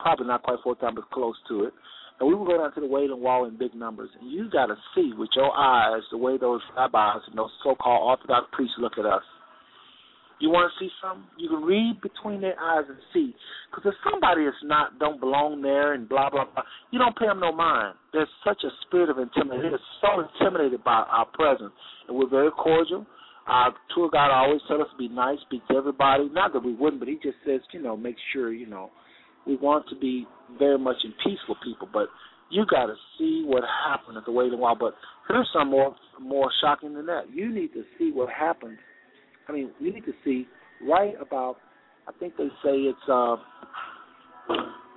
Probably 0.00 0.26
not 0.26 0.42
quite 0.42 0.58
four 0.64 0.74
thousand, 0.74 0.96
but 0.96 1.10
close 1.10 1.36
to 1.48 1.64
it. 1.64 1.72
And 2.18 2.28
we 2.28 2.34
will 2.34 2.46
go 2.46 2.56
down 2.56 2.72
to 2.74 2.80
the 2.80 2.86
Wailing 2.86 3.20
Wall 3.20 3.44
in 3.44 3.58
big 3.58 3.74
numbers, 3.74 4.08
and 4.18 4.30
you 4.30 4.48
got 4.50 4.66
to 4.66 4.76
see 4.94 5.12
with 5.16 5.28
your 5.36 5.52
eyes 5.54 6.00
the 6.10 6.16
way 6.16 6.38
those 6.38 6.62
rabbis 6.74 7.20
and 7.28 7.36
those 7.36 7.50
so-called 7.62 8.08
Orthodox 8.08 8.46
priests 8.52 8.74
look 8.78 8.94
at 8.98 9.04
us. 9.04 9.22
You 10.38 10.50
want 10.50 10.70
to 10.70 10.84
see 10.84 10.90
something? 11.00 11.24
You 11.38 11.48
can 11.48 11.62
read 11.62 12.00
between 12.02 12.40
their 12.42 12.60
eyes 12.60 12.84
and 12.88 12.98
see. 13.12 13.34
Because 13.70 13.92
if 13.92 13.94
somebody 14.10 14.42
is 14.42 14.54
not 14.64 14.98
don't 14.98 15.18
belong 15.20 15.62
there 15.62 15.94
and 15.94 16.08
blah 16.08 16.28
blah 16.28 16.44
blah, 16.44 16.62
you 16.90 16.98
don't 16.98 17.16
pay 17.16 17.26
them 17.26 17.40
no 17.40 17.52
mind. 17.52 17.94
There's 18.12 18.28
such 18.44 18.62
a 18.64 18.70
spirit 18.86 19.08
of 19.08 19.18
intimidation. 19.18 19.70
They're 19.70 19.80
so 20.00 20.24
intimidated 20.24 20.84
by 20.84 21.04
our 21.08 21.26
presence, 21.32 21.72
and 22.08 22.16
we're 22.16 22.28
very 22.28 22.50
cordial. 22.50 23.06
Our 23.46 23.74
tour 23.94 24.10
guide 24.12 24.30
always 24.32 24.60
tell 24.68 24.80
us 24.80 24.88
to 24.90 24.96
be 24.98 25.08
nice, 25.08 25.38
speak 25.42 25.66
to 25.68 25.76
everybody. 25.76 26.28
Not 26.32 26.52
that 26.52 26.64
we 26.64 26.74
wouldn't, 26.74 27.00
but 27.00 27.08
he 27.08 27.14
just 27.14 27.36
says, 27.46 27.60
you 27.72 27.80
know, 27.80 27.96
make 27.96 28.16
sure 28.32 28.52
you 28.52 28.66
know 28.66 28.90
we 29.46 29.56
want 29.56 29.86
to 29.90 29.96
be 29.96 30.26
very 30.58 30.78
much 30.78 30.96
in 31.04 31.12
peace 31.24 31.38
with 31.48 31.58
people. 31.62 31.88
But 31.92 32.08
you 32.50 32.64
got 32.66 32.86
to 32.86 32.94
see 33.18 33.44
what 33.46 33.62
happened 33.88 34.16
at 34.16 34.24
the 34.24 34.32
Wailing 34.32 34.58
Wall. 34.58 34.76
But 34.78 34.94
here's 35.28 35.48
some 35.52 35.70
more 35.70 35.94
more 36.20 36.50
shocking 36.60 36.94
than 36.94 37.06
that. 37.06 37.30
You 37.32 37.52
need 37.52 37.72
to 37.74 37.84
see 37.98 38.10
what 38.12 38.28
happens 38.30 38.78
I 39.48 39.52
mean, 39.52 39.70
we 39.80 39.90
need 39.90 40.04
to 40.04 40.12
see 40.24 40.46
right 40.86 41.14
about. 41.20 41.56
I 42.08 42.12
think 42.18 42.36
they 42.36 42.48
say 42.62 42.70
it's 42.70 42.98
uh, 43.10 43.36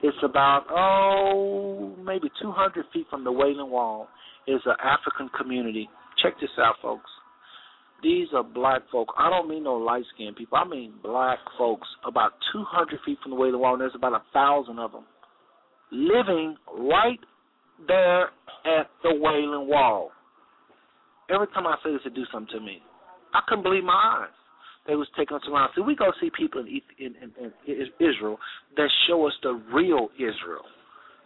it's 0.03 0.17
about 0.23 0.65
oh 0.69 1.95
maybe 2.03 2.29
200 2.41 2.85
feet 2.93 3.07
from 3.09 3.23
the 3.23 3.31
Wailing 3.31 3.69
Wall 3.69 4.07
is 4.47 4.61
an 4.65 4.75
African 4.83 5.29
community. 5.37 5.89
Check 6.21 6.33
this 6.39 6.49
out, 6.59 6.75
folks. 6.81 7.09
These 8.01 8.27
are 8.33 8.43
black 8.43 8.83
folk. 8.91 9.09
I 9.17 9.29
don't 9.29 9.49
mean 9.49 9.63
no 9.63 9.75
light 9.75 10.03
skinned 10.13 10.35
people. 10.35 10.57
I 10.57 10.67
mean 10.67 10.93
black 11.03 11.39
folks. 11.57 11.87
About 12.07 12.31
200 12.53 12.99
feet 13.05 13.17
from 13.21 13.31
the 13.31 13.37
Wailing 13.37 13.59
Wall, 13.59 13.73
and 13.73 13.81
there's 13.81 13.95
about 13.95 14.13
a 14.13 14.23
thousand 14.33 14.79
of 14.79 14.91
them 14.91 15.03
living 15.91 16.55
right 16.77 17.19
there 17.87 18.25
at 18.65 18.89
the 19.03 19.11
Wailing 19.11 19.67
Wall. 19.67 20.11
Every 21.29 21.47
time 21.47 21.67
I 21.67 21.75
say 21.83 21.91
this, 21.91 22.01
it 22.05 22.15
do 22.15 22.23
something 22.31 22.59
to 22.59 22.65
me. 22.65 22.81
I 23.33 23.41
couldn't 23.47 23.63
believe 23.63 23.83
my 23.83 24.21
eyes 24.23 24.33
they 24.87 24.95
was 24.95 25.07
taking 25.15 25.37
us 25.37 25.43
around. 25.47 25.69
See, 25.75 25.81
we 25.81 25.95
go 25.95 26.11
see 26.19 26.31
people 26.35 26.61
in, 26.61 26.81
in, 26.97 27.13
in, 27.39 27.53
in 27.67 27.87
Israel 27.99 28.39
that 28.75 28.89
show 29.07 29.27
us 29.27 29.33
the 29.43 29.61
real 29.71 30.09
Israel. 30.15 30.65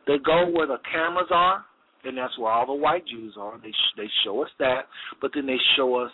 They 0.06 0.18
go 0.18 0.50
where 0.52 0.68
the 0.68 0.80
cameras 0.92 1.30
are, 1.32 1.64
and 2.04 2.18
that's 2.18 2.38
where 2.38 2.52
all 2.52 2.66
the 2.66 2.74
white 2.74 3.08
Jews 3.08 3.36
are. 3.40 3.58
They 3.64 3.72
sh- 3.72 3.96
they 3.96 4.10
show 4.26 4.44
us 4.44 4.50
that, 4.60 4.88
but 5.22 5.32
then 5.34 5.46
they 5.46 5.56
show 5.78 5.96
us 5.96 6.12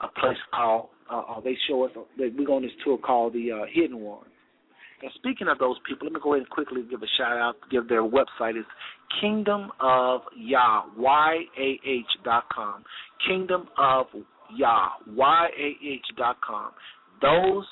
a 0.00 0.08
place 0.20 0.38
called. 0.54 0.88
Uh, 1.10 1.20
uh, 1.20 1.40
they 1.40 1.56
show 1.68 1.84
us. 1.84 1.92
We 2.18 2.44
go 2.44 2.56
on 2.56 2.62
this 2.62 2.70
tour 2.84 2.98
called 2.98 3.32
the 3.32 3.52
uh, 3.52 3.66
Hidden 3.72 3.98
Ones. 4.00 4.30
And 5.00 5.10
speaking 5.14 5.48
of 5.48 5.58
those 5.58 5.76
people, 5.88 6.06
let 6.06 6.14
me 6.14 6.20
go 6.22 6.34
ahead 6.34 6.42
and 6.42 6.50
quickly 6.50 6.82
give 6.90 7.02
a 7.02 7.06
shout 7.16 7.36
out. 7.38 7.54
Give 7.70 7.88
their 7.88 8.02
website 8.02 8.58
is 8.58 8.66
Kingdom 9.20 9.70
of 9.80 10.22
Yah 10.36 10.82
Y 10.96 11.44
A 11.58 11.80
H 11.86 12.06
dot 12.24 12.44
com. 12.52 12.84
Kingdom 13.26 13.68
of 13.78 14.06
Yah, 14.56 14.88
Y-A-H 15.08 16.06
dot 16.16 16.36
com. 16.40 16.70
Those 17.20 17.66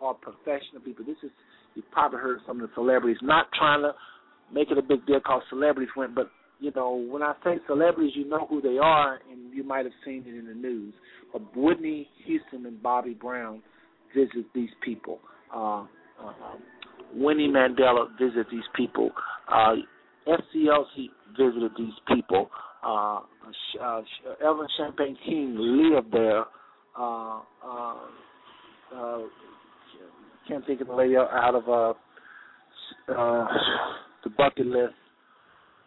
are 0.00 0.14
professional 0.14 0.80
people. 0.84 1.04
This 1.04 1.16
is, 1.22 1.30
you've 1.76 1.88
probably 1.92 2.18
heard 2.18 2.40
some 2.46 2.60
of 2.60 2.68
the 2.68 2.74
celebrities, 2.74 3.18
not 3.22 3.46
trying 3.56 3.82
to 3.82 3.92
make 4.52 4.72
it 4.72 4.78
a 4.78 4.82
big 4.82 5.06
deal 5.06 5.18
because 5.18 5.42
celebrities 5.48 5.90
went, 5.96 6.16
but, 6.16 6.30
you 6.60 6.72
know, 6.74 7.06
when 7.10 7.22
I 7.22 7.34
say 7.44 7.58
celebrities, 7.66 8.12
you 8.14 8.28
know 8.28 8.46
who 8.48 8.60
they 8.60 8.78
are, 8.78 9.20
and 9.30 9.52
you 9.52 9.62
might 9.62 9.84
have 9.84 9.94
seen 10.04 10.24
it 10.26 10.34
in 10.34 10.46
the 10.46 10.54
news. 10.54 10.94
But 11.32 11.42
Whitney 11.56 12.08
Houston 12.24 12.66
and 12.66 12.82
Bobby 12.82 13.14
Brown 13.14 13.62
visit 14.14 14.46
these 14.54 14.70
people. 14.82 15.18
Uh, 15.54 15.82
uh, 16.22 16.32
Winnie 17.14 17.48
Mandela 17.48 18.06
visited 18.18 18.46
these 18.50 18.64
people. 18.74 19.10
Uh, 19.48 19.74
FCLC 20.26 21.10
visited 21.36 21.72
these 21.76 21.94
people 22.08 22.50
uh, 22.86 23.20
uh, 23.82 24.02
Evelyn 24.44 24.68
Champagne 24.76 25.16
King 25.24 25.56
lived 25.58 26.12
there. 26.12 26.44
Uh, 26.98 27.40
uh, 27.64 27.96
uh, 28.94 29.18
can't 30.48 30.64
think 30.66 30.80
of 30.80 30.86
the 30.86 30.94
lady 30.94 31.16
out 31.16 31.54
of 31.54 31.68
uh, 31.68 31.92
uh, 33.12 33.46
the 34.24 34.30
bucket 34.30 34.66
list. 34.66 34.94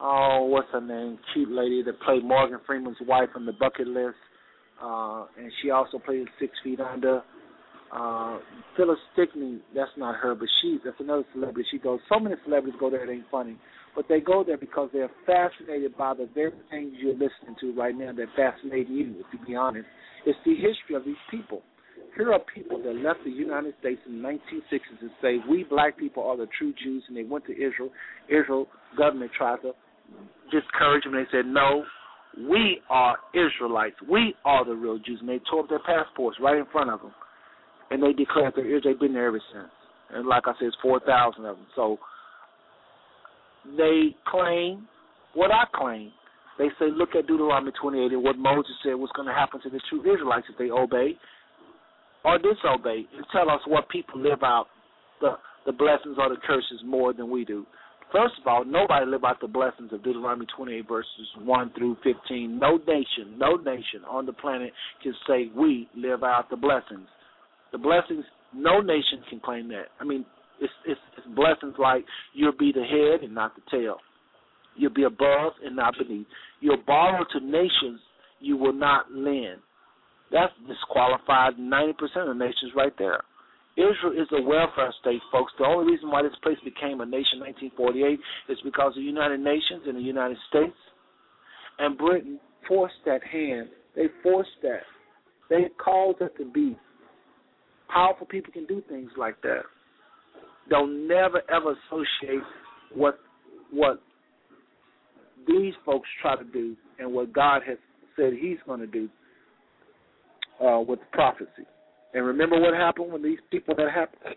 Oh, 0.01 0.45
what's 0.49 0.69
her 0.71 0.81
name? 0.81 1.19
Cute 1.33 1.49
lady 1.49 1.83
that 1.83 1.99
played 2.01 2.23
Morgan 2.23 2.59
Freeman's 2.65 2.97
wife 3.01 3.29
on 3.35 3.45
the 3.45 3.53
bucket 3.53 3.87
list. 3.87 4.15
Uh, 4.81 5.25
and 5.37 5.51
she 5.61 5.71
also 5.71 5.99
played 5.99 6.25
Six 6.39 6.53
Feet 6.63 6.79
Under. 6.79 7.21
Uh, 7.91 8.37
Phyllis 8.77 8.99
Stickney, 9.13 9.59
that's 9.75 9.91
not 9.97 10.15
her, 10.15 10.35
but 10.35 10.47
she 10.61 10.77
that's 10.85 10.99
another 10.99 11.23
celebrity. 11.33 11.67
She 11.71 11.79
goes. 11.79 11.99
So 12.07 12.19
many 12.19 12.35
celebrities 12.45 12.79
go 12.79 12.89
there, 12.89 13.03
it 13.03 13.13
ain't 13.13 13.25
funny 13.31 13.57
but 13.95 14.07
they 14.07 14.19
go 14.19 14.43
there 14.43 14.57
because 14.57 14.89
they're 14.93 15.11
fascinated 15.25 15.97
by 15.97 16.13
the 16.13 16.29
very 16.33 16.53
things 16.69 16.93
you're 16.99 17.13
listening 17.13 17.55
to 17.59 17.73
right 17.73 17.95
now 17.95 18.11
that 18.13 18.27
fascinate 18.35 18.87
you, 18.89 19.15
if 19.19 19.47
be 19.47 19.55
honest. 19.55 19.87
It's 20.25 20.37
the 20.45 20.55
history 20.55 20.95
of 20.95 21.05
these 21.05 21.19
people. 21.29 21.61
Here 22.15 22.31
are 22.33 22.39
people 22.53 22.81
that 22.83 22.95
left 22.95 23.19
the 23.23 23.31
United 23.31 23.73
States 23.79 23.99
in 24.07 24.21
the 24.21 24.27
1960s 24.27 25.01
and 25.01 25.11
say, 25.21 25.37
we 25.49 25.63
black 25.63 25.97
people 25.97 26.23
are 26.23 26.37
the 26.37 26.47
true 26.57 26.73
Jews, 26.81 27.03
and 27.07 27.15
they 27.15 27.23
went 27.23 27.45
to 27.45 27.53
Israel. 27.53 27.89
Israel 28.27 28.67
government 28.97 29.31
tried 29.37 29.61
to 29.63 29.71
discourage 30.51 31.03
them. 31.03 31.13
They 31.13 31.27
said, 31.31 31.45
no, 31.45 31.83
we 32.49 32.81
are 32.89 33.17
Israelites. 33.33 33.95
We 34.09 34.35
are 34.45 34.65
the 34.65 34.73
real 34.73 34.97
Jews. 34.97 35.17
And 35.19 35.29
they 35.29 35.39
tore 35.49 35.63
up 35.63 35.69
their 35.69 35.79
passports 35.79 36.37
right 36.41 36.57
in 36.57 36.65
front 36.71 36.89
of 36.89 37.01
them. 37.01 37.13
And 37.91 38.01
they 38.01 38.13
declared 38.13 38.53
they're 38.55 38.65
Israel. 38.65 38.81
They've 38.93 38.99
been 38.99 39.13
there 39.13 39.27
ever 39.27 39.41
since. 39.53 39.69
And 40.11 40.27
like 40.27 40.43
I 40.45 40.53
said, 40.59 40.67
it's 40.67 40.77
4,000 40.81 41.45
of 41.45 41.57
them. 41.57 41.65
So 41.75 41.97
they 43.77 44.15
claim 44.27 44.87
what 45.33 45.51
I 45.51 45.65
claim 45.75 46.11
They 46.59 46.67
say, 46.77 46.91
look 46.93 47.15
at 47.15 47.25
Deuteronomy 47.25 47.71
28 47.81 48.11
and 48.11 48.23
what 48.23 48.37
Moses 48.37 48.73
said 48.83 48.93
was 48.95 49.09
going 49.15 49.27
to 49.27 49.33
happen 49.33 49.61
to 49.61 49.69
the 49.69 49.79
true 49.89 50.01
Israelites 50.01 50.47
if 50.51 50.57
they 50.57 50.69
obey 50.69 51.17
or 52.25 52.37
disobey, 52.37 53.07
and 53.15 53.25
tell 53.31 53.49
us 53.49 53.61
what 53.65 53.87
people 53.87 54.19
live 54.19 54.43
out 54.43 54.67
the 55.21 55.31
the 55.65 55.71
blessings 55.71 56.17
or 56.17 56.29
the 56.29 56.35
curses 56.45 56.81
more 56.85 57.13
than 57.13 57.29
we 57.29 57.45
do. 57.45 57.65
First 58.11 58.35
of 58.41 58.47
all, 58.47 58.65
nobody 58.65 59.05
live 59.05 59.23
out 59.23 59.39
the 59.39 59.47
blessings 59.47 59.93
of 59.93 60.03
Deuteronomy 60.03 60.47
28 60.55 60.87
verses 60.87 61.27
1 61.43 61.71
through 61.77 61.97
15. 62.03 62.57
No 62.57 62.77
nation, 62.77 63.37
no 63.37 63.55
nation 63.55 64.03
on 64.09 64.25
the 64.25 64.33
planet 64.33 64.73
can 65.03 65.13
say 65.27 65.51
we 65.55 65.87
live 65.95 66.23
out 66.23 66.49
the 66.49 66.55
blessings. 66.55 67.07
The 67.71 67.77
blessings, 67.77 68.25
no 68.53 68.81
nation 68.81 69.21
can 69.29 69.39
claim 69.39 69.67
that. 69.69 69.85
I 69.99 70.05
mean, 70.05 70.25
it's, 70.59 70.73
it's, 70.87 70.99
it's 71.17 71.27
blessings 71.35 71.75
like 71.77 72.03
you'll 72.33 72.57
be 72.57 72.71
the 72.73 72.81
head 72.83 73.23
and 73.23 73.35
not 73.35 73.53
the 73.55 73.61
tail. 73.69 73.97
You'll 74.75 74.93
be 74.93 75.03
above 75.03 75.53
and 75.63 75.75
not 75.75 75.93
beneath. 75.97 76.25
You'll 76.61 76.81
borrow 76.87 77.23
to 77.31 77.39
nations, 77.39 77.99
you 78.39 78.57
will 78.57 78.73
not 78.73 79.11
lend. 79.11 79.59
That's 80.31 80.53
disqualified 80.67 81.53
90% 81.59 81.93
of 82.29 82.37
nations 82.37 82.71
right 82.75 82.93
there. 82.97 83.21
Israel 83.79 84.11
is 84.11 84.27
a 84.37 84.41
welfare 84.41 84.93
state, 84.99 85.21
folks. 85.31 85.53
The 85.57 85.65
only 85.65 85.93
reason 85.93 86.11
why 86.11 86.21
this 86.21 86.35
place 86.43 86.57
became 86.65 86.99
a 86.99 87.05
nation 87.05 87.39
in 87.39 87.55
1948 87.71 88.19
is 88.49 88.57
because 88.63 88.93
the 88.95 89.01
United 89.01 89.39
Nations 89.39 89.83
and 89.87 89.95
the 89.95 90.01
United 90.01 90.37
States 90.49 90.75
and 91.79 91.97
Britain 91.97 92.39
forced 92.67 92.99
that 93.05 93.23
hand. 93.23 93.69
They 93.95 94.07
forced 94.21 94.49
that. 94.63 94.83
They 95.49 95.67
caused 95.83 96.21
it 96.21 96.35
to 96.37 96.45
be. 96.51 96.77
Powerful 97.87 98.27
people 98.27 98.51
can 98.53 98.65
do 98.65 98.83
things 98.89 99.11
like 99.17 99.41
that. 99.41 99.61
They'll 100.69 100.85
never 100.85 101.41
ever 101.49 101.75
associate 101.87 102.43
what 102.93 103.19
what 103.71 104.01
these 105.47 105.73
folks 105.85 106.07
try 106.21 106.35
to 106.35 106.43
do 106.43 106.75
and 106.99 107.11
what 107.11 107.33
God 107.33 107.61
has 107.65 107.77
said 108.15 108.33
He's 108.39 108.57
going 108.67 108.81
to 108.81 108.87
do 108.87 109.09
uh, 110.63 110.81
with 110.81 110.99
prophecy. 111.11 111.65
And 112.13 112.25
remember 112.25 112.59
what 112.59 112.73
happened 112.73 113.11
when 113.11 113.23
these 113.23 113.39
people 113.51 113.75
that 113.75 113.91
happened? 113.91 114.35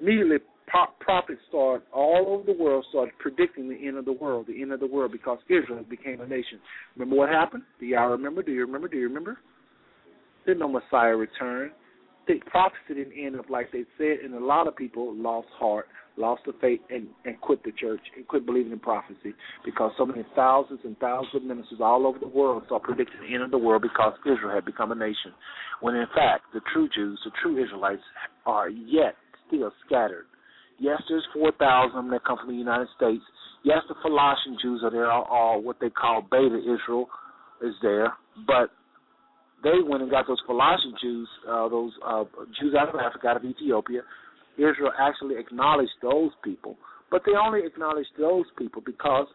Immediately, 0.00 0.38
prophets 1.00 1.40
started 1.48 1.84
all 1.92 2.24
over 2.28 2.44
the 2.44 2.58
world 2.58 2.84
started 2.88 3.12
predicting 3.18 3.68
the 3.68 3.86
end 3.86 3.98
of 3.98 4.06
the 4.06 4.12
world, 4.12 4.46
the 4.46 4.62
end 4.62 4.72
of 4.72 4.80
the 4.80 4.86
world, 4.86 5.12
because 5.12 5.38
Israel 5.48 5.84
became 5.88 6.20
a 6.20 6.26
nation. 6.26 6.58
Remember 6.96 7.16
what 7.16 7.28
happened? 7.28 7.62
Do 7.78 7.86
y'all 7.86 8.08
remember? 8.08 8.42
Do 8.42 8.52
you 8.52 8.64
remember? 8.64 8.88
Do 8.88 8.96
you 8.96 9.08
remember? 9.08 9.38
Did 10.46 10.58
no 10.58 10.68
Messiah 10.68 11.14
return? 11.14 11.72
The 12.26 12.34
prophecy 12.46 12.94
didn't 12.94 13.12
end 13.18 13.38
up 13.38 13.50
like 13.50 13.72
they 13.72 13.84
said, 13.98 14.18
and 14.24 14.34
a 14.34 14.44
lot 14.44 14.68
of 14.68 14.76
people 14.76 15.14
lost 15.14 15.48
heart 15.58 15.86
lost 16.16 16.42
the 16.46 16.52
faith 16.60 16.80
and, 16.90 17.06
and 17.24 17.40
quit 17.40 17.62
the 17.64 17.72
church 17.72 18.00
and 18.16 18.26
quit 18.28 18.44
believing 18.44 18.72
in 18.72 18.78
prophecy 18.78 19.34
because 19.64 19.92
so 19.96 20.04
many 20.04 20.24
thousands 20.36 20.80
and 20.84 20.96
thousands 20.98 21.34
of 21.34 21.42
ministers 21.42 21.78
all 21.80 22.06
over 22.06 22.18
the 22.18 22.28
world 22.28 22.62
saw 22.68 22.78
predicting 22.78 23.20
the 23.20 23.34
end 23.34 23.42
of 23.42 23.50
the 23.50 23.58
world 23.58 23.82
because 23.82 24.12
Israel 24.26 24.54
had 24.54 24.64
become 24.64 24.92
a 24.92 24.94
nation. 24.94 25.32
When 25.80 25.94
in 25.94 26.06
fact 26.14 26.44
the 26.52 26.60
true 26.72 26.88
Jews, 26.94 27.18
the 27.24 27.30
true 27.42 27.62
Israelites 27.62 28.02
are 28.46 28.68
yet 28.68 29.16
still 29.46 29.72
scattered. 29.86 30.26
Yes, 30.78 31.00
there's 31.08 31.26
four 31.32 31.52
thousand 31.58 32.10
that 32.10 32.24
come 32.24 32.38
from 32.38 32.48
the 32.48 32.58
United 32.58 32.88
States. 32.96 33.22
Yes, 33.64 33.78
the 33.88 33.94
Philossian 34.02 34.58
Jews 34.60 34.80
are 34.82 34.90
there, 34.90 35.06
are 35.06 35.24
all 35.24 35.62
what 35.62 35.76
they 35.80 35.90
call 35.90 36.22
Beta 36.22 36.58
Israel 36.58 37.06
is 37.62 37.74
there, 37.80 38.12
but 38.46 38.70
they 39.62 39.78
went 39.86 40.02
and 40.02 40.10
got 40.10 40.26
those 40.26 40.40
Philossian 40.46 40.94
Jews, 41.00 41.28
uh, 41.48 41.68
those 41.68 41.92
uh, 42.04 42.24
Jews 42.60 42.74
out 42.78 42.88
of 42.88 42.96
Africa, 42.96 43.28
out 43.28 43.36
of 43.36 43.44
Ethiopia, 43.44 44.02
Israel 44.56 44.92
actually 44.98 45.36
acknowledged 45.38 45.92
those 46.02 46.30
people, 46.44 46.76
but 47.10 47.22
they 47.24 47.32
only 47.32 47.60
acknowledged 47.64 48.10
those 48.18 48.44
people 48.58 48.82
because 48.84 49.26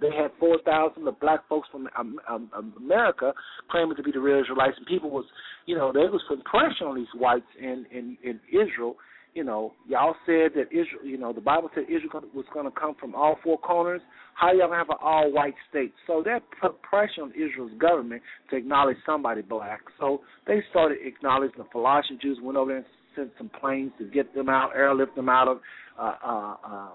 they 0.00 0.10
had 0.10 0.30
4,000 0.40 1.06
of 1.06 1.20
black 1.20 1.46
folks 1.48 1.68
from 1.70 1.88
um, 1.96 2.18
um, 2.28 2.72
America 2.76 3.32
claiming 3.70 3.96
to 3.96 4.02
be 4.02 4.10
the 4.10 4.20
real 4.20 4.40
Israelites, 4.40 4.74
and 4.76 4.86
people 4.86 5.10
was, 5.10 5.24
you 5.66 5.76
know, 5.76 5.92
they 5.92 6.00
was 6.00 6.20
putting 6.28 6.44
pressure 6.44 6.86
on 6.86 6.96
these 6.96 7.12
whites 7.14 7.46
in 7.58 7.86
in, 7.92 8.18
in 8.24 8.40
Israel. 8.48 8.96
You 9.34 9.42
know, 9.42 9.72
y'all 9.88 10.14
said 10.26 10.52
that 10.54 10.66
Israel, 10.70 11.04
you 11.04 11.18
know, 11.18 11.32
the 11.32 11.40
Bible 11.40 11.68
said 11.74 11.84
Israel 11.84 12.22
was 12.32 12.44
going 12.54 12.66
to 12.66 12.70
come 12.70 12.94
from 13.00 13.16
all 13.16 13.36
four 13.42 13.58
corners. 13.58 14.00
How 14.34 14.52
y'all 14.52 14.68
gonna 14.68 14.76
have 14.76 14.90
an 14.90 14.96
all-white 15.02 15.54
state? 15.70 15.92
So 16.06 16.22
that 16.24 16.42
put 16.60 16.80
pressure 16.82 17.22
on 17.22 17.32
Israel's 17.32 17.76
government 17.78 18.22
to 18.50 18.56
acknowledge 18.56 18.96
somebody 19.04 19.42
black. 19.42 19.80
So 19.98 20.20
they 20.46 20.62
started 20.70 20.98
acknowledging 21.04 21.58
the 21.58 21.66
Philossian 21.72 22.18
Jews 22.22 22.38
went 22.42 22.56
over 22.56 22.70
there 22.70 22.78
and 22.78 22.86
sent 23.16 23.30
some 23.38 23.50
planes 23.60 23.92
to 23.98 24.04
get 24.04 24.32
them 24.34 24.48
out, 24.48 24.70
airlift 24.74 25.16
them 25.16 25.28
out 25.28 25.48
of 25.48 25.58
uh, 25.98 26.14
uh, 26.24 26.56
uh, 26.66 26.88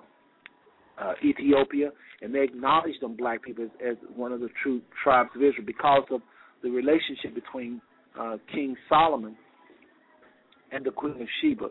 uh, 1.02 1.14
Ethiopia, 1.24 1.92
and 2.22 2.34
they 2.34 2.44
acknowledged 2.44 3.02
them 3.02 3.16
black 3.16 3.44
people 3.44 3.66
as, 3.66 3.70
as 3.86 3.98
one 4.16 4.32
of 4.32 4.40
the 4.40 4.50
true 4.64 4.82
tribes 5.04 5.30
of 5.36 5.42
Israel 5.42 5.66
because 5.66 6.04
of 6.12 6.22
the 6.64 6.70
relationship 6.70 7.36
between 7.36 7.82
uh, 8.20 8.38
King 8.52 8.76
Solomon 8.88 9.36
and 10.72 10.86
the 10.86 10.92
Queen 10.92 11.22
of 11.22 11.28
Sheba. 11.42 11.70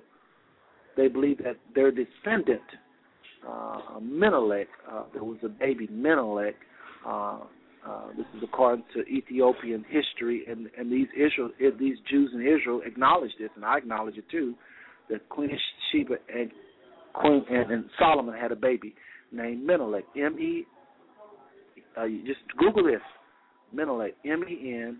They 0.99 1.07
believe 1.07 1.39
that 1.45 1.57
their 1.77 1.93
descendant, 1.93 2.61
uh, 3.49 4.01
Menelik, 4.03 4.66
uh, 4.91 5.05
there 5.15 5.23
was 5.23 5.39
a 5.45 5.49
baby 5.49 5.87
Menelik, 5.93 6.57
uh, 7.07 7.39
uh, 7.87 8.09
this 8.16 8.27
is 8.37 8.43
according 8.43 8.85
to 8.95 9.03
Ethiopian 9.03 9.85
history, 9.89 10.43
and 10.49 10.69
and 10.77 10.91
these 10.93 11.07
Israel, 11.15 11.51
eh, 11.65 11.70
these 11.79 11.97
Jews 12.11 12.33
in 12.35 12.41
Israel 12.41 12.83
acknowledge 12.85 13.31
this, 13.39 13.49
and 13.55 13.65
I 13.65 13.79
acknowledge 13.79 14.16
it 14.16 14.29
too. 14.29 14.55
That 15.09 15.27
Queen 15.29 15.51
Sheba 15.93 16.16
and 16.35 16.51
Queen 17.12 17.45
and, 17.49 17.70
and 17.70 17.85
Solomon 17.97 18.35
had 18.35 18.51
a 18.51 18.57
baby 18.57 18.97
named 19.31 19.65
Menelik. 19.65 20.05
M 20.16 20.37
E. 20.41 20.66
Uh, 21.97 22.09
just 22.27 22.41
Google 22.59 22.83
this. 22.83 23.01
Menelik. 23.73 24.16
M 24.25 24.43
E 24.49 24.75
N 24.75 24.99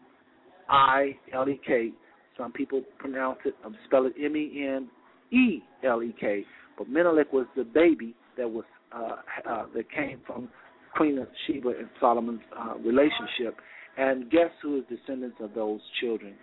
I 0.69 1.17
L 1.35 1.49
E 1.49 1.61
K. 1.67 1.91
Some 2.37 2.53
people 2.53 2.83
pronounce 2.99 3.41
it, 3.45 3.57
um, 3.65 3.77
spell 3.87 4.07
it 4.07 4.15
M 4.17 4.37
E 4.37 4.65
N 4.65 4.89
E 5.31 5.63
L 5.85 6.03
E 6.03 6.15
K. 6.19 6.45
But 6.77 6.89
Menelik 6.89 7.33
was 7.33 7.47
the 7.57 7.65
baby 7.65 8.15
that 8.37 8.49
was 8.49 8.65
uh, 8.93 9.17
uh, 9.49 9.67
that 9.75 9.91
came 9.91 10.21
from 10.27 10.49
Queen 10.97 11.19
of 11.19 11.29
Sheba 11.47 11.71
and 11.71 11.89
Solomon's 12.01 12.41
uh, 12.59 12.75
relationship. 12.79 13.61
And 13.97 14.31
guess 14.31 14.51
who 14.63 14.79
is 14.79 14.85
descendants 14.89 15.39
of 15.41 15.55
those 15.55 15.81
children? 16.01 16.35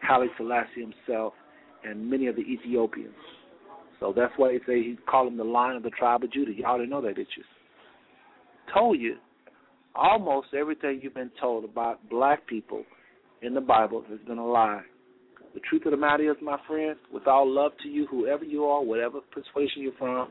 Haile 0.00 0.28
Selassie 0.36 0.80
himself 0.80 1.32
and 1.84 2.08
many 2.08 2.26
of 2.28 2.36
the 2.36 2.42
Ethiopians. 2.42 3.14
So 4.00 4.12
that's 4.14 4.32
why 4.36 4.52
they 4.52 4.58
say 4.66 4.82
he 4.82 4.98
called 5.08 5.28
him 5.28 5.36
the 5.36 5.44
lion 5.44 5.76
of 5.76 5.82
the 5.82 5.90
tribe 5.90 6.24
of 6.24 6.32
Judah. 6.32 6.52
Y'all 6.52 6.78
didn't 6.78 6.90
know 6.90 7.02
that, 7.02 7.16
did 7.16 7.26
you? 7.36 7.44
Told 8.74 8.98
you. 8.98 9.16
Almost 9.94 10.48
everything 10.58 11.00
you've 11.02 11.14
been 11.14 11.30
told 11.40 11.64
about 11.64 12.08
black 12.08 12.46
people 12.46 12.84
in 13.42 13.54
the 13.54 13.60
Bible 13.60 14.02
has 14.08 14.18
been 14.26 14.38
a 14.38 14.46
lie. 14.46 14.82
The 15.54 15.60
truth 15.68 15.84
of 15.84 15.90
the 15.90 15.96
matter 15.96 16.30
is, 16.30 16.36
my 16.42 16.58
friend, 16.66 16.96
with 17.12 17.26
all 17.26 17.48
love 17.48 17.72
to 17.82 17.88
you, 17.88 18.06
whoever 18.06 18.44
you 18.44 18.64
are, 18.64 18.82
whatever 18.82 19.20
persuasion 19.30 19.82
you're 19.82 19.92
from, 19.98 20.28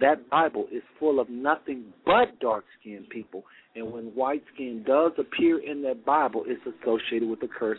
that 0.00 0.28
Bible 0.28 0.66
is 0.70 0.82
full 0.98 1.20
of 1.20 1.30
nothing 1.30 1.84
but 2.04 2.38
dark 2.40 2.64
skinned 2.80 3.08
people. 3.08 3.44
And 3.74 3.90
when 3.92 4.06
white 4.14 4.42
skin 4.54 4.84
does 4.86 5.12
appear 5.18 5.58
in 5.58 5.82
that 5.82 6.04
Bible, 6.04 6.44
it's 6.46 6.62
associated 6.62 7.28
with 7.28 7.42
a 7.42 7.48
curse 7.48 7.78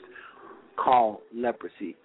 called 0.75 1.19
leprosy. 1.33 1.95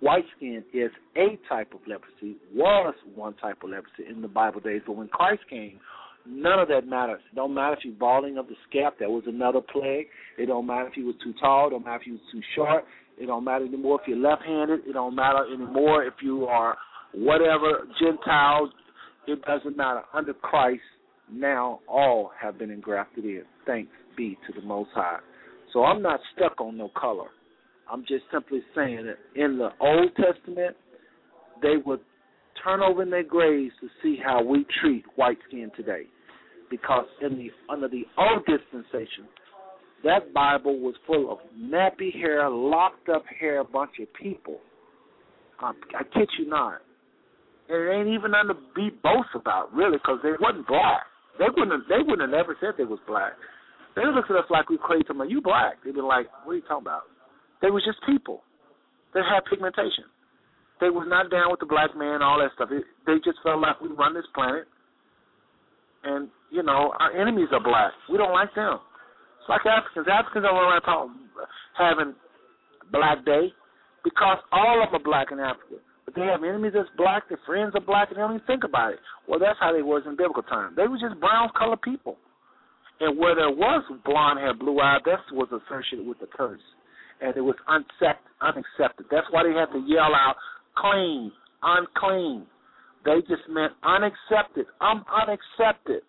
White 0.00 0.24
skin 0.36 0.64
is 0.74 0.90
a 1.16 1.38
type 1.48 1.72
of 1.72 1.80
leprosy, 1.86 2.36
was 2.54 2.94
one 3.14 3.34
type 3.34 3.62
of 3.62 3.70
leprosy 3.70 4.10
in 4.10 4.20
the 4.20 4.28
Bible 4.28 4.60
days, 4.60 4.82
but 4.86 4.96
when 4.96 5.08
Christ 5.08 5.42
came, 5.48 5.78
none 6.26 6.58
of 6.58 6.68
that 6.68 6.86
matters. 6.86 7.20
It 7.32 7.36
don't 7.36 7.54
matter 7.54 7.74
if 7.74 7.84
you're 7.84 7.94
balding 7.94 8.36
of 8.36 8.48
the 8.48 8.54
scalp, 8.68 8.98
that 8.98 9.08
was 9.08 9.22
another 9.26 9.60
plague. 9.60 10.06
It 10.36 10.46
don't 10.46 10.66
matter 10.66 10.88
if 10.88 10.96
you 10.96 11.06
was 11.06 11.14
too 11.22 11.32
tall, 11.40 11.68
it 11.68 11.70
don't 11.70 11.84
matter 11.84 12.02
if 12.02 12.06
you 12.06 12.14
was 12.14 12.22
too 12.32 12.42
short, 12.54 12.84
it 13.18 13.26
don't 13.26 13.44
matter 13.44 13.64
anymore 13.64 14.00
if 14.02 14.08
you're 14.08 14.18
left 14.18 14.42
handed, 14.42 14.80
it 14.86 14.92
don't 14.92 15.14
matter 15.14 15.44
anymore 15.52 16.04
if 16.04 16.14
you 16.22 16.46
are 16.46 16.76
whatever, 17.12 17.86
Gentiles, 18.00 18.70
it 19.26 19.40
doesn't 19.42 19.76
matter. 19.76 20.02
Under 20.12 20.34
Christ, 20.34 20.82
now 21.32 21.80
all 21.88 22.32
have 22.40 22.58
been 22.58 22.70
engrafted 22.70 23.24
in. 23.24 23.42
Thanks 23.66 23.90
be 24.16 24.38
to 24.46 24.60
the 24.60 24.66
Most 24.66 24.90
High. 24.94 25.18
So 25.72 25.84
I'm 25.84 26.02
not 26.02 26.20
stuck 26.36 26.60
on 26.60 26.76
no 26.76 26.90
color. 26.96 27.28
I'm 27.90 28.02
just 28.02 28.24
simply 28.32 28.60
saying 28.74 29.06
that 29.06 29.40
in 29.40 29.58
the 29.58 29.70
Old 29.80 30.10
Testament, 30.16 30.76
they 31.62 31.76
would 31.84 32.00
turn 32.62 32.80
over 32.80 33.02
in 33.02 33.10
their 33.10 33.24
graves 33.24 33.72
to 33.80 33.88
see 34.02 34.18
how 34.24 34.42
we 34.42 34.66
treat 34.80 35.04
white 35.16 35.38
skin 35.48 35.70
today. 35.76 36.04
Because 36.70 37.06
in 37.20 37.36
the 37.36 37.50
under 37.72 37.88
the 37.88 38.04
old 38.16 38.44
dispensation, 38.46 39.26
that 40.04 40.32
Bible 40.32 40.78
was 40.78 40.94
full 41.06 41.32
of 41.32 41.38
nappy 41.58 42.12
hair, 42.12 42.48
locked 42.48 43.08
up 43.08 43.24
hair, 43.40 43.64
bunch 43.64 43.92
of 44.00 44.08
people. 44.14 44.58
I, 45.60 45.72
I 45.98 46.02
kid 46.12 46.28
you 46.38 46.46
not. 46.48 46.80
It 47.68 47.90
ain't 47.90 48.08
even 48.08 48.32
nothing 48.32 48.54
to 48.54 48.60
be 48.76 48.90
boast 49.02 49.32
about, 49.34 49.72
really, 49.72 49.96
because 49.96 50.18
they 50.22 50.36
wasn't 50.38 50.66
black. 50.66 51.08
They 51.38 51.46
wouldn't 51.48 51.72
have, 51.72 51.88
they 51.88 52.04
wouldn't 52.04 52.20
have 52.20 52.30
never 52.30 52.56
said 52.60 52.76
they 52.76 52.84
was 52.84 53.00
black. 53.06 53.32
They 53.96 54.02
looked 54.04 54.30
at 54.30 54.36
us 54.36 54.50
like 54.50 54.68
we 54.68 54.76
crazy. 54.76 55.04
Them, 55.08 55.22
you 55.28 55.40
black? 55.40 55.82
They'd 55.84 55.94
be 55.94 56.02
like, 56.02 56.26
what 56.44 56.52
are 56.52 56.56
you 56.56 56.62
talking 56.62 56.86
about? 56.86 57.08
They 57.62 57.70
was 57.70 57.82
just 57.86 57.98
people. 58.04 58.42
They 59.14 59.20
had 59.20 59.48
pigmentation. 59.48 60.04
They 60.80 60.90
was 60.90 61.06
not 61.08 61.30
down 61.30 61.50
with 61.50 61.60
the 61.60 61.70
black 61.70 61.96
man, 61.96 62.20
all 62.20 62.38
that 62.42 62.50
stuff. 62.54 62.68
It, 62.72 62.84
they 63.06 63.16
just 63.24 63.38
felt 63.42 63.62
like 63.62 63.80
we 63.80 63.88
run 63.88 64.12
this 64.12 64.26
planet, 64.34 64.66
and 66.02 66.28
you 66.50 66.62
know 66.62 66.92
our 66.98 67.14
enemies 67.14 67.48
are 67.52 67.62
black. 67.62 67.92
We 68.10 68.18
don't 68.18 68.34
like 68.34 68.52
them. 68.54 68.82
It's 69.44 69.52
like 69.52 69.68
Africans. 69.68 70.08
Africans 70.08 70.48
don't 70.48 70.56
run 70.56 70.80
around 70.80 71.12
having 71.76 72.14
Black 72.88 73.20
Day 73.28 73.52
because 74.02 74.38
all 74.48 74.80
of 74.80 74.88
them 74.88 75.02
are 75.02 75.04
black 75.04 75.28
in 75.32 75.38
Africa. 75.38 75.84
But 76.08 76.16
they 76.16 76.24
have 76.24 76.40
enemies 76.40 76.72
that's 76.72 76.88
black, 76.96 77.28
their 77.28 77.40
friends 77.44 77.76
are 77.76 77.84
black, 77.84 78.08
and 78.08 78.16
they 78.16 78.24
don't 78.24 78.40
even 78.40 78.46
think 78.46 78.64
about 78.64 78.96
it. 78.96 79.00
Well, 79.28 79.38
that's 79.38 79.60
how 79.60 79.76
they 79.76 79.84
was 79.84 80.00
in 80.08 80.16
biblical 80.16 80.44
times. 80.44 80.76
They 80.76 80.88
were 80.88 80.96
just 80.96 81.20
brown 81.20 81.52
colored 81.58 81.82
people. 81.82 82.16
And 83.00 83.18
where 83.18 83.36
there 83.36 83.52
was 83.52 83.84
blonde 84.04 84.40
hair, 84.40 84.54
blue 84.54 84.80
eye, 84.80 85.04
that 85.04 85.20
was 85.32 85.52
associated 85.52 86.08
with 86.08 86.20
the 86.20 86.28
curse. 86.32 86.64
And 87.20 87.36
it 87.36 87.44
was 87.44 87.56
unaccept, 87.68 88.24
unaccepted. 88.40 89.12
That's 89.12 89.28
why 89.28 89.44
they 89.44 89.52
had 89.52 89.68
to 89.76 89.84
yell 89.84 90.16
out, 90.16 90.36
clean, 90.72 91.32
unclean. 91.62 92.46
They 93.04 93.20
just 93.28 93.44
meant 93.50 93.74
unaccepted. 93.84 94.72
I'm 94.80 95.04
unaccepted. 95.12 96.00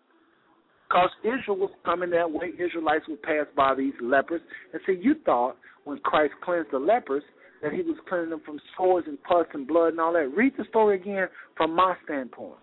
Because 0.87 1.09
Israel 1.23 1.57
was 1.57 1.71
coming 1.83 2.11
that 2.11 2.29
way. 2.29 2.51
Israelites 2.59 3.05
would 3.07 3.21
pass 3.23 3.45
by 3.55 3.73
these 3.75 3.93
lepers. 4.01 4.41
And 4.71 4.81
see, 4.85 4.99
you 5.01 5.15
thought 5.25 5.57
when 5.83 5.97
Christ 5.99 6.33
cleansed 6.43 6.71
the 6.71 6.79
lepers 6.79 7.23
that 7.63 7.73
he 7.73 7.81
was 7.81 7.97
cleansing 8.07 8.29
them 8.29 8.41
from 8.45 8.59
sores 8.77 9.05
and 9.07 9.21
pus 9.23 9.47
and 9.53 9.67
blood 9.67 9.89
and 9.89 9.99
all 9.99 10.13
that. 10.13 10.31
Read 10.35 10.53
the 10.57 10.65
story 10.69 10.99
again 10.99 11.27
from 11.57 11.75
my 11.75 11.95
standpoint. 12.05 12.59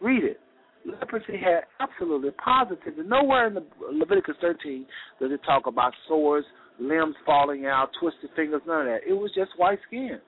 Read 0.00 0.24
it. 0.24 0.40
Leprosy 0.84 1.38
had 1.38 1.64
absolutely 1.80 2.30
positive. 2.32 2.94
Nowhere 3.04 3.48
in 3.48 3.54
the 3.54 3.64
Leviticus 3.92 4.36
13 4.40 4.86
does 5.20 5.32
it 5.32 5.40
talk 5.44 5.66
about 5.66 5.92
sores, 6.06 6.44
limbs 6.78 7.16
falling 7.24 7.66
out, 7.66 7.88
twisted 8.00 8.30
fingers, 8.36 8.62
none 8.66 8.82
of 8.82 8.86
that. 8.86 9.00
It 9.08 9.14
was 9.14 9.32
just 9.34 9.50
white 9.56 9.78
skin. 9.86 10.18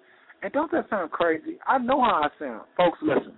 And 0.43 0.53
don't 0.53 0.71
that 0.73 0.89
sound 0.89 1.11
crazy? 1.11 1.59
I 1.67 1.79
know 1.79 2.01
how 2.01 2.23
I 2.25 2.29
sound. 2.39 2.63
Folks, 2.77 2.99
listen. 3.03 3.35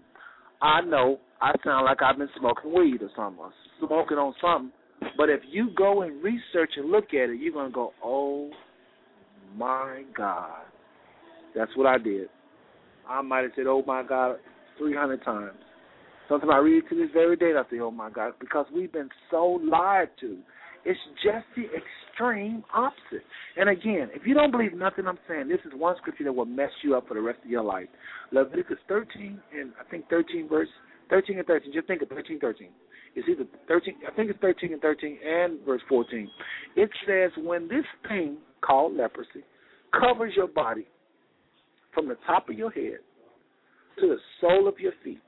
I 0.62 0.82
know 0.82 1.18
I 1.40 1.52
sound 1.64 1.86
like 1.86 2.02
I've 2.02 2.18
been 2.18 2.28
smoking 2.38 2.74
weed 2.74 3.02
or 3.02 3.10
something, 3.16 3.42
smoking 3.86 4.18
on 4.18 4.34
something. 4.40 4.72
But 5.16 5.30
if 5.30 5.40
you 5.50 5.70
go 5.76 6.02
and 6.02 6.22
research 6.22 6.72
and 6.76 6.90
look 6.90 7.08
at 7.10 7.30
it, 7.30 7.40
you're 7.40 7.64
to 7.64 7.72
go, 7.72 7.92
oh 8.02 8.50
my 9.56 10.02
God. 10.16 10.62
That's 11.54 11.70
what 11.76 11.86
I 11.86 11.98
did. 11.98 12.28
I 13.08 13.22
might 13.22 13.42
have 13.42 13.52
said, 13.56 13.66
oh 13.66 13.82
my 13.86 14.02
God, 14.02 14.36
300 14.78 15.24
times. 15.24 15.58
Sometimes 16.28 16.52
I 16.54 16.58
read 16.58 16.84
it 16.84 16.88
to 16.90 16.96
this 16.96 17.10
very 17.12 17.36
day, 17.36 17.52
I 17.56 17.68
say, 17.70 17.80
oh 17.80 17.90
my 17.90 18.08
God, 18.10 18.34
because 18.38 18.66
we've 18.72 18.92
been 18.92 19.08
so 19.30 19.60
lied 19.64 20.10
to. 20.20 20.38
It's 20.84 21.00
just 21.22 21.44
the 21.56 21.64
extreme 21.64 22.64
opposite. 22.72 23.24
And 23.56 23.68
again, 23.68 24.08
if 24.14 24.26
you 24.26 24.34
don't 24.34 24.50
believe 24.50 24.72
nothing 24.72 25.06
I'm 25.06 25.18
saying, 25.28 25.48
this 25.48 25.58
is 25.66 25.72
one 25.74 25.96
scripture 25.98 26.24
that 26.24 26.32
will 26.32 26.46
mess 26.46 26.70
you 26.82 26.96
up 26.96 27.08
for 27.08 27.14
the 27.14 27.20
rest 27.20 27.40
of 27.44 27.50
your 27.50 27.64
life. 27.64 27.88
Leviticus 28.32 28.78
13 28.88 29.40
and 29.58 29.72
I 29.78 29.90
think 29.90 30.08
13 30.08 30.48
verse 30.48 30.68
13 31.10 31.38
and 31.38 31.46
13. 31.46 31.72
Just 31.72 31.86
think 31.86 32.00
of 32.02 32.08
13, 32.08 32.38
13. 32.38 32.68
It's 33.16 33.28
either 33.28 33.44
13, 33.68 33.94
I 34.06 34.14
think 34.14 34.30
it's 34.30 34.38
13 34.40 34.72
and 34.72 34.82
13 34.82 35.18
and 35.24 35.60
verse 35.66 35.82
14. 35.88 36.30
It 36.76 36.90
says, 37.06 37.30
when 37.44 37.68
this 37.68 37.84
thing 38.08 38.38
called 38.60 38.96
leprosy 38.96 39.44
covers 39.92 40.32
your 40.36 40.46
body 40.46 40.86
from 41.92 42.08
the 42.08 42.16
top 42.26 42.48
of 42.48 42.56
your 42.56 42.70
head 42.70 42.98
to 43.98 44.06
the 44.06 44.16
sole 44.40 44.68
of 44.68 44.78
your 44.78 44.92
feet, 45.02 45.20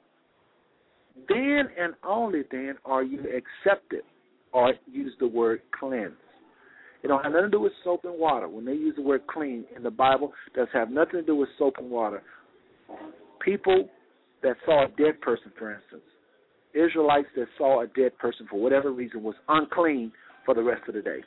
then 1.29 1.69
and 1.79 1.95
only 2.05 2.43
then 2.51 2.75
are 2.85 3.03
you 3.03 3.21
accepted 3.21 4.03
or 4.53 4.75
use 4.87 5.13
the 5.19 5.27
word 5.27 5.61
cleanse. 5.79 6.13
It 7.03 7.09
don't 7.09 7.23
have 7.23 7.33
nothing 7.33 7.51
to 7.51 7.57
do 7.57 7.61
with 7.61 7.73
soap 7.83 8.05
and 8.05 8.19
water. 8.19 8.49
When 8.49 8.65
they 8.65 8.73
use 8.73 8.95
the 8.97 9.03
word 9.03 9.27
clean 9.27 9.65
in 9.75 9.83
the 9.83 9.91
Bible, 9.91 10.33
it 10.47 10.57
does 10.57 10.69
have 10.73 10.89
nothing 10.91 11.21
to 11.21 11.23
do 11.23 11.35
with 11.35 11.49
soap 11.59 11.75
and 11.79 11.91
water. 11.91 12.23
People 13.45 13.89
that 14.43 14.57
saw 14.65 14.85
a 14.85 14.89
dead 14.89 15.21
person, 15.21 15.51
for 15.59 15.75
instance, 15.75 16.03
Israelites 16.75 17.29
that 17.37 17.47
saw 17.59 17.83
a 17.83 17.87
dead 17.87 18.17
person 18.19 18.47
for 18.51 18.61
whatever 18.61 18.93
reason 18.93 19.23
was 19.23 19.35
unclean 19.49 20.13
for 20.45 20.55
the 20.55 20.63
rest 20.63 20.83
of 20.89 20.95
the 20.95 21.03
day. 21.03 21.21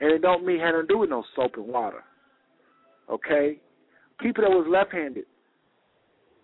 And 0.00 0.12
it 0.12 0.22
don't 0.22 0.46
mean 0.46 0.60
had 0.60 0.72
to 0.72 0.84
do 0.86 0.98
with 0.98 1.10
no 1.10 1.24
soap 1.34 1.52
and 1.56 1.66
water. 1.66 2.04
Okay? 3.10 3.58
People 4.20 4.44
that 4.44 4.50
was 4.50 4.66
left 4.70 4.92
handed 4.92 5.24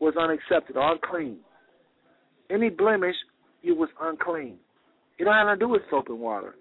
was 0.01 0.15
unaccepted 0.19 0.77
unclean. 0.79 1.39
Any 2.51 2.71
blemish, 2.71 3.17
you 3.63 3.75
was 3.75 3.89
unclean. 4.01 4.57
It 5.19 5.25
don't 5.25 5.35
have 5.35 5.59
to 5.59 5.65
do 5.65 5.69
with 5.69 5.83
soap 5.91 6.09
and 6.09 6.21
water. 6.21 6.57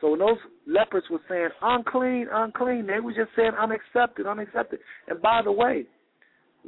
So 0.00 0.10
when 0.10 0.20
those 0.20 0.38
lepers 0.66 1.04
were 1.10 1.20
saying 1.28 1.50
unclean, 1.62 2.26
unclean, 2.32 2.86
they 2.86 3.00
were 3.00 3.12
just 3.12 3.30
saying 3.36 3.52
unaccepted, 3.60 4.26
unaccepted. 4.26 4.80
And 5.08 5.20
by 5.20 5.42
the 5.44 5.52
way, 5.52 5.84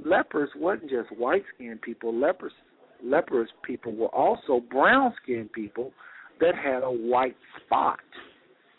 lepers 0.05 0.51
wasn't 0.57 0.91
just 0.91 1.17
white 1.19 1.43
skinned 1.55 1.83
people. 1.83 2.15
Lepers 2.15 2.53
lepers 3.05 3.49
people 3.65 3.95
were 3.95 4.09
also 4.09 4.61
brown 4.71 5.13
skinned 5.23 5.53
people 5.53 5.93
that 6.41 6.55
had 6.55 6.83
a 6.83 6.91
white 6.91 7.37
spot. 7.65 8.01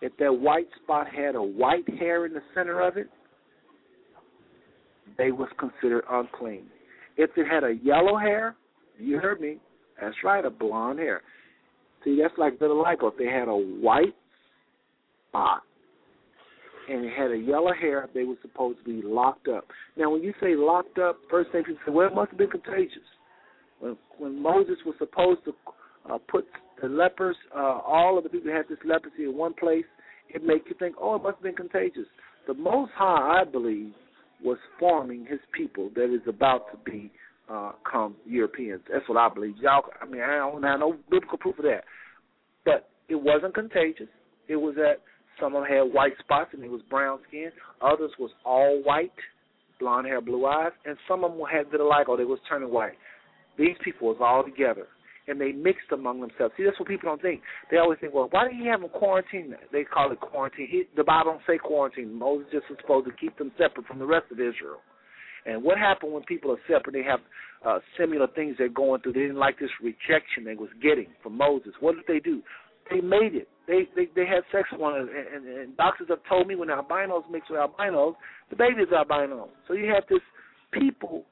If 0.01 0.11
that 0.17 0.33
white 0.33 0.67
spot 0.83 1.07
had 1.07 1.35
a 1.35 1.41
white 1.41 1.87
hair 1.97 2.25
in 2.25 2.33
the 2.33 2.41
center 2.53 2.81
of 2.81 2.97
it, 2.97 3.07
they 5.17 5.31
was 5.31 5.49
considered 5.57 6.03
unclean. 6.09 6.65
If 7.17 7.29
it 7.37 7.47
had 7.47 7.63
a 7.63 7.75
yellow 7.83 8.17
hair, 8.17 8.55
you 8.97 9.19
heard 9.19 9.39
me, 9.39 9.59
that's 10.01 10.15
right, 10.23 10.43
a 10.43 10.49
blonde 10.49 10.99
hair. 10.99 11.21
See, 12.03 12.19
that's 12.21 12.37
like 12.37 12.59
vitiligo. 12.59 13.11
If 13.11 13.17
they 13.17 13.27
had 13.27 13.47
a 13.47 13.55
white 13.55 14.15
spot 15.29 15.61
and 16.89 17.05
it 17.05 17.13
had 17.17 17.31
a 17.31 17.37
yellow 17.37 17.71
hair, 17.73 18.09
they 18.13 18.23
were 18.23 18.35
supposed 18.41 18.79
to 18.79 18.83
be 18.83 19.07
locked 19.07 19.47
up. 19.47 19.65
Now, 19.95 20.09
when 20.11 20.21
you 20.21 20.33
say 20.41 20.55
locked 20.55 20.97
up, 20.97 21.17
first 21.29 21.51
thing 21.51 21.63
people 21.63 21.79
say, 21.85 21.91
well, 21.91 22.07
it 22.07 22.15
must 22.15 22.31
have 22.31 22.37
been 22.37 22.49
contagious. 22.49 22.97
When, 23.83 23.97
when 24.17 24.41
Moses 24.41 24.77
was 24.85 24.95
supposed 24.97 25.41
to 25.43 25.53
uh, 26.09 26.17
put 26.29 26.45
the 26.81 26.87
lepers, 26.87 27.35
uh, 27.53 27.59
all 27.85 28.17
of 28.17 28.23
the 28.23 28.29
people 28.29 28.49
had 28.49 28.65
this 28.69 28.77
leprosy 28.85 29.25
in 29.25 29.37
one 29.37 29.53
place, 29.53 29.83
it 30.29 30.41
makes 30.41 30.65
you 30.69 30.75
think, 30.79 30.95
oh, 31.01 31.15
it 31.15 31.23
must 31.23 31.35
have 31.35 31.43
been 31.43 31.55
contagious. 31.55 32.05
The 32.47 32.53
Most 32.53 32.91
High, 32.95 33.41
I 33.41 33.43
believe, 33.43 33.91
was 34.41 34.57
forming 34.79 35.25
His 35.25 35.39
people 35.53 35.89
that 35.95 36.13
is 36.13 36.21
about 36.27 36.71
to 36.71 36.89
be 36.89 37.11
uh, 37.49 37.73
come 37.89 38.15
Europeans. 38.25 38.81
That's 38.89 39.07
what 39.09 39.17
I 39.17 39.33
believe. 39.33 39.55
Y'all, 39.61 39.83
I 40.01 40.05
mean, 40.05 40.21
I 40.21 40.37
don't 40.37 40.63
have 40.63 40.79
no 40.79 40.95
biblical 41.11 41.37
proof 41.37 41.59
of 41.59 41.65
that, 41.65 41.83
but 42.63 42.89
it 43.09 43.15
wasn't 43.15 43.53
contagious. 43.53 44.07
It 44.47 44.55
was 44.55 44.75
that 44.75 45.01
some 45.41 45.55
of 45.55 45.63
them 45.63 45.71
had 45.71 45.93
white 45.93 46.13
spots 46.19 46.51
and 46.53 46.63
it 46.63 46.71
was 46.71 46.81
brown 46.89 47.19
skin. 47.27 47.51
Others 47.81 48.11
was 48.17 48.31
all 48.45 48.81
white, 48.83 49.11
blonde 49.79 50.07
hair, 50.07 50.21
blue 50.21 50.45
eyes, 50.45 50.71
and 50.85 50.97
some 51.07 51.23
of 51.23 51.31
them 51.31 51.41
had 51.51 51.67
vitiligo. 51.67 52.17
They 52.17 52.23
was 52.23 52.39
turning 52.47 52.71
white. 52.71 52.93
These 53.57 53.75
people 53.83 54.07
was 54.07 54.17
all 54.19 54.43
together 54.43 54.87
and 55.27 55.39
they 55.39 55.51
mixed 55.51 55.91
among 55.91 56.21
themselves. 56.21 56.53
See, 56.57 56.63
that's 56.63 56.77
what 56.79 56.87
people 56.87 57.09
don't 57.09 57.21
think. 57.21 57.41
They 57.71 57.77
always 57.77 57.99
think, 57.99 58.13
well, 58.13 58.27
why 58.31 58.49
do 58.49 58.55
you 58.55 58.69
have 58.69 58.81
them 58.81 58.89
quarantine? 58.89 59.55
They 59.71 59.83
call 59.83 60.11
it 60.11 60.19
quarantine. 60.19 60.67
He, 60.69 60.83
the 60.95 61.03
Bible 61.03 61.31
don't 61.31 61.41
say 61.47 61.57
quarantine. 61.57 62.13
Moses 62.13 62.47
just 62.51 62.69
was 62.69 62.77
supposed 62.81 63.07
to 63.07 63.13
keep 63.13 63.37
them 63.37 63.51
separate 63.57 63.87
from 63.87 63.99
the 63.99 64.05
rest 64.05 64.25
of 64.31 64.39
Israel. 64.39 64.81
And 65.45 65.63
what 65.63 65.77
happened 65.77 66.13
when 66.13 66.23
people 66.23 66.51
are 66.51 66.59
separate? 66.67 66.93
They 66.93 67.03
have 67.03 67.19
uh, 67.65 67.79
similar 67.97 68.27
things 68.27 68.55
they're 68.57 68.69
going 68.69 69.01
through. 69.01 69.13
They 69.13 69.21
didn't 69.21 69.37
like 69.37 69.59
this 69.59 69.69
rejection 69.81 70.43
they 70.45 70.55
was 70.55 70.69
getting 70.81 71.07
from 71.21 71.37
Moses. 71.37 71.73
What 71.79 71.95
did 71.95 72.05
they 72.07 72.19
do? 72.19 72.41
They 72.91 72.99
made 72.99 73.35
it. 73.35 73.47
They 73.67 73.87
they, 73.95 74.09
they 74.15 74.25
had 74.25 74.43
sex 74.51 74.67
with 74.71 74.81
one 74.81 74.95
another. 74.95 75.11
And, 75.15 75.47
and, 75.47 75.57
and 75.57 75.77
doctors 75.77 76.07
have 76.09 76.19
told 76.27 76.47
me 76.47 76.55
when 76.55 76.69
albinos 76.69 77.23
mix 77.31 77.49
with 77.49 77.59
albinos, 77.59 78.15
the 78.49 78.55
baby 78.55 78.81
is 78.81 78.91
albino. 78.91 79.49
So 79.67 79.73
you 79.73 79.91
have 79.93 80.03
this 80.09 80.19
people 80.71 81.23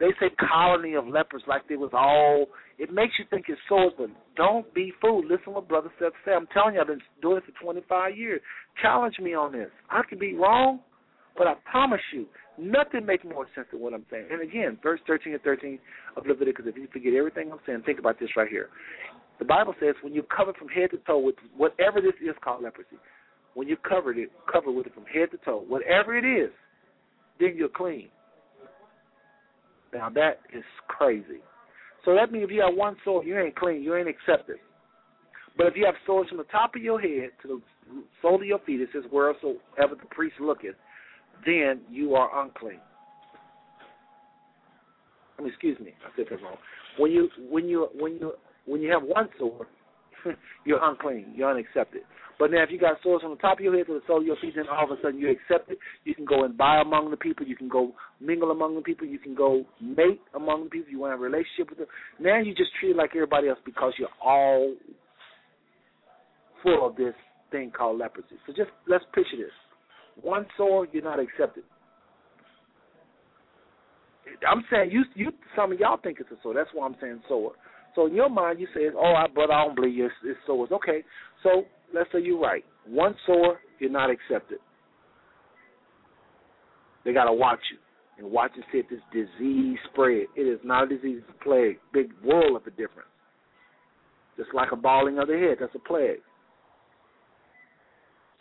they 0.00 0.08
say 0.18 0.30
colony 0.48 0.94
of 0.94 1.06
lepers 1.06 1.42
like 1.46 1.68
they 1.68 1.76
was 1.76 1.90
all. 1.92 2.46
It 2.78 2.92
makes 2.92 3.12
you 3.18 3.26
think 3.28 3.46
it's 3.48 3.60
swords, 3.68 3.94
but 3.98 4.08
don't 4.34 4.72
be 4.74 4.92
fooled. 5.00 5.26
Listen 5.26 5.44
to 5.44 5.50
what 5.50 5.68
Brother 5.68 5.92
Seth 5.98 6.12
said. 6.24 6.32
I'm 6.32 6.46
telling 6.54 6.74
you, 6.74 6.80
I've 6.80 6.86
been 6.86 7.02
doing 7.20 7.36
it 7.36 7.44
for 7.44 7.62
25 7.62 8.16
years. 8.16 8.40
Challenge 8.80 9.18
me 9.20 9.34
on 9.34 9.52
this. 9.52 9.68
I 9.90 10.00
could 10.08 10.18
be 10.18 10.34
wrong, 10.34 10.80
but 11.36 11.46
I 11.46 11.54
promise 11.70 12.00
you, 12.14 12.26
nothing 12.58 13.04
makes 13.04 13.24
more 13.24 13.46
sense 13.54 13.66
than 13.70 13.80
what 13.80 13.92
I'm 13.92 14.06
saying. 14.10 14.28
And 14.32 14.40
again, 14.40 14.78
verse 14.82 15.00
13 15.06 15.34
and 15.34 15.42
13 15.42 15.78
of 16.16 16.26
Leviticus, 16.26 16.64
if 16.66 16.76
you 16.76 16.88
forget 16.90 17.12
everything 17.12 17.52
I'm 17.52 17.58
saying, 17.66 17.82
think 17.84 17.98
about 17.98 18.18
this 18.18 18.30
right 18.36 18.48
here. 18.48 18.70
The 19.38 19.44
Bible 19.44 19.74
says 19.80 19.94
when 20.02 20.14
you 20.14 20.22
cover 20.34 20.54
from 20.58 20.68
head 20.68 20.90
to 20.92 20.98
toe 21.06 21.18
with 21.18 21.34
whatever 21.54 22.00
this 22.00 22.12
is 22.22 22.34
called 22.42 22.62
leprosy, 22.62 22.96
when 23.54 23.68
you 23.68 23.76
covered 23.76 24.16
it, 24.16 24.30
cover 24.50 24.72
with 24.72 24.86
it 24.86 24.94
from 24.94 25.04
head 25.04 25.30
to 25.32 25.38
toe, 25.44 25.64
whatever 25.68 26.16
it 26.16 26.24
is, 26.24 26.50
then 27.38 27.54
you're 27.56 27.68
clean. 27.68 28.08
Now 29.92 30.08
that 30.10 30.40
is 30.54 30.64
crazy. 30.88 31.40
So 32.04 32.14
that 32.14 32.32
means 32.32 32.44
if 32.44 32.50
you 32.50 32.62
have 32.62 32.74
one 32.74 32.96
sore, 33.04 33.24
you 33.24 33.38
ain't 33.38 33.56
clean, 33.56 33.82
you 33.82 33.94
ain't 33.94 34.08
accepted. 34.08 34.56
But 35.56 35.66
if 35.66 35.74
you 35.76 35.84
have 35.84 35.94
sores 36.06 36.28
from 36.28 36.38
the 36.38 36.44
top 36.44 36.74
of 36.74 36.82
your 36.82 37.00
head 37.00 37.30
to 37.42 37.48
the 37.48 37.60
sole 38.22 38.36
of 38.36 38.46
your 38.46 38.60
feet, 38.60 38.80
it 38.80 38.88
says 38.92 39.02
wheresoever 39.10 39.94
the 40.00 40.06
priest 40.10 40.36
looketh, 40.40 40.76
then 41.44 41.80
you 41.90 42.14
are 42.14 42.44
unclean. 42.44 42.80
I 45.38 45.42
mean, 45.42 45.50
excuse 45.50 45.78
me, 45.80 45.94
I 46.04 46.16
said 46.16 46.26
that 46.30 46.42
wrong. 46.42 46.56
When 46.98 47.10
you 47.10 47.28
when 47.50 47.66
you 47.66 47.88
when 47.94 48.14
you 48.14 48.32
when 48.66 48.80
you 48.80 48.90
have 48.90 49.02
one 49.02 49.28
sore 49.38 49.66
you're 50.64 50.82
unclean. 50.82 51.32
You're 51.34 51.50
unaccepted. 51.50 52.02
But 52.38 52.50
now, 52.50 52.62
if 52.62 52.70
you 52.70 52.78
got 52.78 52.96
sores 53.02 53.20
from 53.20 53.32
the 53.32 53.36
top 53.36 53.58
of 53.58 53.64
your 53.64 53.76
head 53.76 53.86
to 53.88 53.92
the 53.92 54.00
sole 54.06 54.20
of 54.20 54.26
your 54.26 54.36
feet, 54.40 54.54
then 54.56 54.64
all 54.72 54.90
of 54.90 54.98
a 54.98 55.02
sudden 55.02 55.20
you're 55.20 55.30
accepted. 55.30 55.76
You 56.04 56.14
can 56.14 56.24
go 56.24 56.44
and 56.44 56.56
buy 56.56 56.80
among 56.80 57.10
the 57.10 57.16
people. 57.18 57.46
You 57.46 57.54
can 57.54 57.68
go 57.68 57.92
mingle 58.18 58.50
among 58.50 58.76
the 58.76 58.80
people. 58.80 59.06
You 59.06 59.18
can 59.18 59.34
go 59.34 59.64
mate 59.78 60.22
among 60.34 60.64
the 60.64 60.70
people. 60.70 60.90
You 60.90 61.00
want 61.00 61.12
a 61.12 61.16
relationship 61.18 61.68
with 61.68 61.78
them. 61.78 61.88
Now 62.18 62.40
you 62.40 62.54
just 62.54 62.70
treat 62.80 62.96
like 62.96 63.10
everybody 63.14 63.48
else 63.48 63.58
because 63.66 63.92
you're 63.98 64.08
all 64.24 64.74
full 66.62 66.86
of 66.86 66.96
this 66.96 67.14
thing 67.50 67.72
called 67.76 67.98
leprosy. 67.98 68.36
So 68.46 68.54
just 68.56 68.70
let's 68.88 69.04
picture 69.14 69.36
this: 69.36 69.52
one 70.22 70.46
sore, 70.56 70.86
you're 70.92 71.04
not 71.04 71.20
accepted. 71.20 71.64
I'm 74.48 74.64
saying 74.70 74.90
you, 74.92 75.04
you, 75.14 75.32
some 75.54 75.72
of 75.72 75.78
y'all 75.78 75.98
think 76.02 76.18
it's 76.20 76.30
a 76.30 76.36
sore. 76.42 76.54
That's 76.54 76.70
why 76.72 76.86
I'm 76.86 76.96
saying 77.02 77.20
sore. 77.28 77.52
So 77.94 78.06
in 78.06 78.14
your 78.14 78.28
mind, 78.28 78.60
you 78.60 78.66
say, 78.74 78.88
"Oh, 78.96 79.14
I, 79.14 79.26
but 79.34 79.50
I 79.50 79.64
don't 79.64 79.74
believe 79.74 80.04
it's, 80.04 80.14
it's 80.24 80.38
sores." 80.46 80.70
Okay, 80.72 81.02
so 81.42 81.64
let's 81.94 82.10
say 82.12 82.20
you're 82.20 82.40
right. 82.40 82.64
One 82.86 83.14
sore, 83.26 83.58
you're 83.78 83.90
not 83.90 84.10
accepted. 84.10 84.58
They 87.04 87.12
got 87.12 87.24
to 87.24 87.32
watch 87.32 87.60
you 87.72 87.78
and 88.22 88.32
watch 88.32 88.52
and 88.54 88.64
see 88.70 88.78
if 88.78 88.88
this 88.88 89.00
disease 89.12 89.78
spread. 89.92 90.26
It 90.36 90.42
is 90.42 90.60
not 90.64 90.84
a 90.84 90.96
disease; 90.96 91.22
it's 91.26 91.38
a 91.40 91.44
plague. 91.44 91.78
Big 91.92 92.12
world 92.24 92.56
of 92.56 92.66
a 92.66 92.70
difference. 92.70 93.08
Just 94.36 94.50
like 94.54 94.72
a 94.72 94.76
balding 94.76 95.18
of 95.18 95.28
the 95.28 95.34
head, 95.34 95.58
that's 95.60 95.74
a 95.74 95.78
plague. 95.78 96.20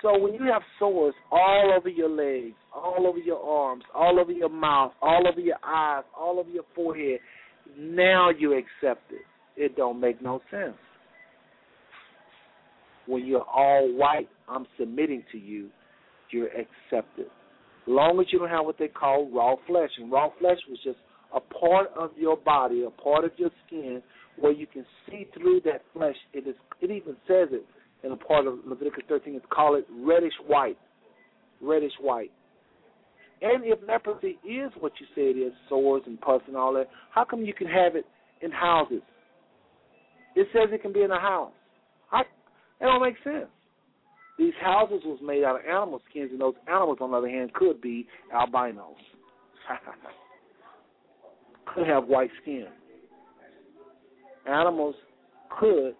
So 0.01 0.17
when 0.17 0.33
you 0.33 0.43
have 0.51 0.61
sores 0.77 1.13
all 1.29 1.73
over 1.75 1.89
your 1.89 2.09
legs, 2.09 2.55
all 2.73 3.05
over 3.05 3.17
your 3.17 3.43
arms, 3.43 3.83
all 3.93 4.17
over 4.19 4.31
your 4.31 4.49
mouth, 4.49 4.93
all 5.01 5.27
over 5.27 5.41
your 5.41 5.57
eyes, 5.63 6.03
all 6.17 6.39
over 6.39 6.49
your 6.49 6.63
forehead, 6.73 7.19
now 7.77 8.29
you 8.29 8.53
accept 8.53 9.11
it. 9.11 9.23
It 9.59 9.75
don't 9.75 9.99
make 9.99 10.21
no 10.21 10.39
sense. 10.49 10.77
When 13.05 13.25
you're 13.25 13.43
all 13.43 13.93
white, 13.93 14.29
I'm 14.47 14.65
submitting 14.79 15.23
to 15.33 15.37
you, 15.37 15.69
you're 16.31 16.47
accepted. 16.47 17.25
Long 17.85 18.21
as 18.21 18.27
you 18.31 18.39
don't 18.39 18.49
have 18.49 18.65
what 18.65 18.77
they 18.79 18.87
call 18.87 19.29
raw 19.29 19.55
flesh. 19.67 19.89
And 19.97 20.09
raw 20.09 20.29
flesh 20.39 20.59
was 20.69 20.79
just 20.81 20.99
a 21.35 21.41
part 21.41 21.89
of 21.99 22.11
your 22.17 22.37
body, 22.37 22.85
a 22.87 23.01
part 23.01 23.25
of 23.25 23.31
your 23.35 23.49
skin, 23.67 24.01
where 24.39 24.53
you 24.53 24.65
can 24.65 24.85
see 25.05 25.27
through 25.33 25.59
that 25.65 25.81
flesh. 25.91 26.15
It 26.33 26.47
is. 26.47 26.55
It 26.81 26.89
even 26.91 27.17
says 27.27 27.49
it 27.51 27.65
in 28.05 28.13
a 28.13 28.15
part 28.15 28.47
of 28.47 28.59
Leviticus 28.65 29.03
13. 29.09 29.35
It's 29.35 29.45
called 29.51 29.79
it 29.79 29.87
reddish 29.91 30.33
white. 30.47 30.77
Reddish 31.61 31.91
white. 31.99 32.31
And 33.41 33.63
if 33.65 33.79
leprosy 33.85 34.39
is 34.47 34.71
what 34.79 34.93
you 35.01 35.07
say 35.15 35.23
it 35.23 35.37
is, 35.37 35.51
sores 35.67 36.03
and 36.05 36.19
pus 36.21 36.41
and 36.47 36.55
all 36.55 36.73
that, 36.75 36.87
how 37.13 37.25
come 37.25 37.41
you 37.41 37.53
can 37.53 37.67
have 37.67 37.97
it 37.97 38.05
in 38.41 38.51
houses? 38.51 39.01
It 40.39 40.47
says 40.53 40.69
it 40.71 40.81
can 40.81 40.93
be 40.93 41.01
in 41.01 41.11
a 41.11 41.19
house. 41.19 41.51
How, 42.09 42.23
that 42.79 42.85
don't 42.85 43.01
make 43.01 43.15
sense. 43.25 43.49
These 44.37 44.53
houses 44.61 45.01
was 45.03 45.19
made 45.21 45.43
out 45.43 45.57
of 45.57 45.65
animal 45.65 45.99
skins, 46.09 46.29
and 46.31 46.39
those 46.39 46.53
animals, 46.65 46.99
on 47.01 47.11
the 47.11 47.17
other 47.17 47.27
hand, 47.27 47.53
could 47.53 47.81
be 47.81 48.07
albinos. 48.33 48.95
could 51.75 51.87
have 51.87 52.07
white 52.07 52.29
skin. 52.41 52.67
Animals 54.49 54.95
could 55.59 55.93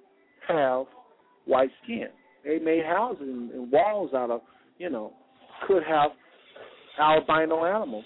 have 0.48 0.86
white 1.44 1.72
skin. 1.84 2.07
They 2.45 2.60
made 2.60 2.86
houses 2.86 3.24
and, 3.24 3.52
and 3.52 3.70
walls 3.70 4.11
out 4.14 4.32
of, 4.32 4.40
you 4.78 4.90
know, 4.90 5.11
could 5.68 5.84
have 5.84 6.11
albino 6.98 7.66
animals. 7.66 8.06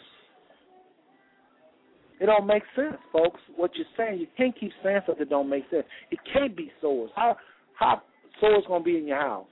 It 2.24 2.28
don't 2.28 2.48
make 2.48 2.64
sense, 2.74 2.96
folks. 3.12 3.42
What 3.58 3.72
you're 3.76 3.86
saying, 3.98 4.22
you 4.22 4.28
can't 4.38 4.58
keep 4.58 4.72
saying 4.82 5.02
stuff 5.04 5.18
that 5.20 5.30
don't 5.30 5.50
make 5.50 5.66
sense. 5.70 5.84
It 6.10 6.20
can't 6.32 6.56
be 6.56 6.72
sores. 6.80 7.12
How 7.18 7.36
how 7.78 8.02
sores 8.40 8.64
gonna 8.66 8.82
be 8.82 8.98
in 8.98 9.06
your 9.06 9.20
house? 9.20 9.46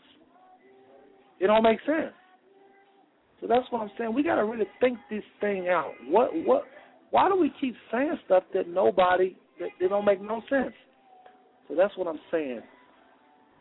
It 1.42 1.48
don't 1.48 1.64
make 1.64 1.80
sense. 1.86 2.14
So 3.42 3.48
that's 3.48 3.70
what 3.72 3.82
I'm 3.82 3.92
saying. 3.98 4.14
We 4.14 4.24
gotta 4.24 4.46
really 4.46 4.68
think 4.80 5.00
this 5.10 5.24
thing 5.42 5.68
out. 5.68 5.92
What 6.08 6.30
what 6.46 6.64
why 7.10 7.28
do 7.28 7.36
we 7.36 7.52
keep 7.60 7.76
saying 7.92 8.18
stuff 8.24 8.44
that 8.54 8.70
nobody 8.70 9.36
that 9.60 9.72
they 9.78 9.90
don't 9.90 10.06
make 10.06 10.22
no 10.22 10.42
sense? 10.50 10.74
So 11.68 11.76
that's 11.76 11.98
what 11.98 12.08
I'm 12.08 12.22
saying. 12.32 12.62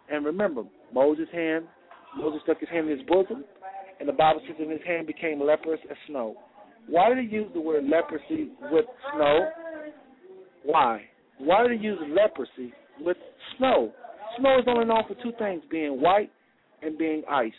And 0.09 0.25
remember, 0.25 0.63
Moses' 0.95 1.27
hand, 1.33 1.65
Moses 2.17 2.43
stuck 2.45 2.61
his 2.61 2.69
hand 2.69 2.89
in 2.89 2.97
his 2.97 3.09
bosom, 3.09 3.43
and 3.99 4.09
the 4.09 4.13
Bible 4.13 4.41
says, 4.47 4.55
and 4.61 4.71
his 4.71 4.81
hand 4.87 5.09
became 5.09 5.43
leprous 5.43 5.81
as 5.91 5.97
snow. 6.07 6.37
Why 6.91 7.09
did 7.15 7.19
he 7.28 7.36
use 7.36 7.49
the 7.55 7.60
word 7.60 7.85
leprosy 7.85 8.51
with 8.70 8.85
snow? 9.15 9.49
Why? 10.65 11.02
Why 11.39 11.62
did 11.67 11.78
he 11.78 11.86
use 11.86 11.99
leprosy 12.09 12.75
with 13.01 13.17
snow? 13.57 13.93
Snow 14.39 14.59
is 14.59 14.65
only 14.67 14.86
known 14.86 15.05
for 15.07 15.15
two 15.23 15.33
things: 15.39 15.62
being 15.70 16.01
white 16.01 16.31
and 16.83 16.99
being 16.99 17.23
ice. 17.31 17.52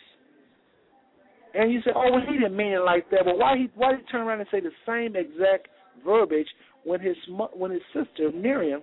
And 1.54 1.72
you 1.72 1.80
say, 1.82 1.92
"Oh, 1.94 2.10
well, 2.12 2.20
he 2.28 2.34
didn't 2.34 2.56
mean 2.56 2.72
it 2.72 2.84
like 2.84 3.08
that." 3.10 3.24
But 3.24 3.38
why 3.38 3.56
he 3.56 3.70
why 3.74 3.92
did 3.92 4.00
he 4.00 4.06
turn 4.06 4.26
around 4.26 4.40
and 4.40 4.48
say 4.50 4.60
the 4.60 4.70
same 4.86 5.16
exact 5.16 5.68
verbiage 6.04 6.48
when 6.84 7.00
his 7.00 7.16
when 7.54 7.70
his 7.70 7.82
sister 7.94 8.30
Miriam 8.32 8.82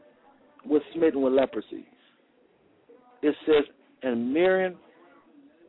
was 0.65 0.81
smitten 0.93 1.21
with 1.21 1.33
leprosy? 1.33 1.85
It 3.21 3.35
says, 3.45 3.65
"And 4.01 4.33
Miriam 4.33 4.77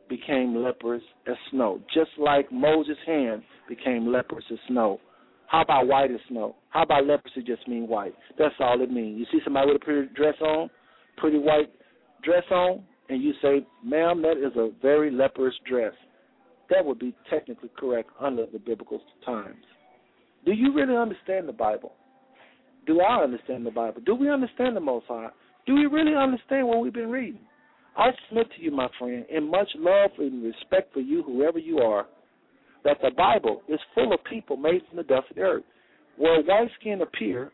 became 0.09 0.55
leprous 0.55 1.03
as 1.27 1.35
snow, 1.51 1.79
just 1.93 2.11
like 2.17 2.51
Moses' 2.51 2.97
hand 3.05 3.43
became 3.75 4.11
leprous 4.11 4.43
as 4.51 4.59
snow. 4.67 4.99
How 5.47 5.61
about 5.61 5.87
white 5.87 6.11
as 6.11 6.19
snow? 6.27 6.55
How 6.69 6.83
about 6.83 7.05
leprosy 7.05 7.41
just 7.41 7.67
mean 7.67 7.87
white? 7.87 8.13
That's 8.37 8.53
all 8.59 8.81
it 8.81 8.91
means. 8.91 9.17
You 9.17 9.25
see 9.31 9.39
somebody 9.43 9.67
with 9.71 9.81
a 9.81 9.85
pretty 9.85 10.13
dress 10.13 10.35
on, 10.41 10.69
pretty 11.17 11.37
white 11.37 11.71
dress 12.21 12.43
on, 12.51 12.83
and 13.09 13.21
you 13.21 13.33
say, 13.41 13.65
ma'am, 13.83 14.21
that 14.23 14.37
is 14.37 14.55
a 14.57 14.69
very 14.81 15.09
leprous 15.09 15.53
dress. 15.67 15.93
That 16.69 16.85
would 16.85 16.99
be 16.99 17.13
technically 17.29 17.69
correct 17.77 18.09
under 18.19 18.45
the 18.45 18.59
biblical 18.59 19.01
times. 19.25 19.63
Do 20.45 20.51
you 20.51 20.73
really 20.73 20.95
understand 20.95 21.47
the 21.47 21.53
Bible? 21.53 21.93
Do 22.85 23.01
I 23.01 23.23
understand 23.23 23.65
the 23.65 23.71
Bible? 23.71 24.01
Do 24.05 24.15
we 24.15 24.29
understand 24.29 24.75
the 24.75 24.81
Most 24.81 25.05
High? 25.07 25.29
Do 25.65 25.75
we 25.75 25.85
really 25.85 26.15
understand 26.15 26.67
what 26.67 26.81
we've 26.81 26.93
been 26.93 27.11
reading? 27.11 27.41
I 27.97 28.11
submit 28.27 28.47
to 28.55 28.63
you, 28.63 28.71
my 28.71 28.87
friend, 28.97 29.25
in 29.29 29.49
much 29.49 29.67
love 29.77 30.11
and 30.17 30.43
respect 30.43 30.93
for 30.93 31.01
you, 31.01 31.23
whoever 31.23 31.59
you 31.59 31.79
are, 31.79 32.07
that 32.83 32.97
the 33.01 33.11
Bible 33.15 33.61
is 33.67 33.79
full 33.93 34.13
of 34.13 34.23
people 34.23 34.57
made 34.57 34.81
from 34.87 34.97
the 34.97 35.03
dust 35.03 35.27
of 35.29 35.35
the 35.35 35.41
earth. 35.41 35.63
Where 36.17 36.41
white 36.41 36.69
skin 36.79 37.01
appear, 37.01 37.51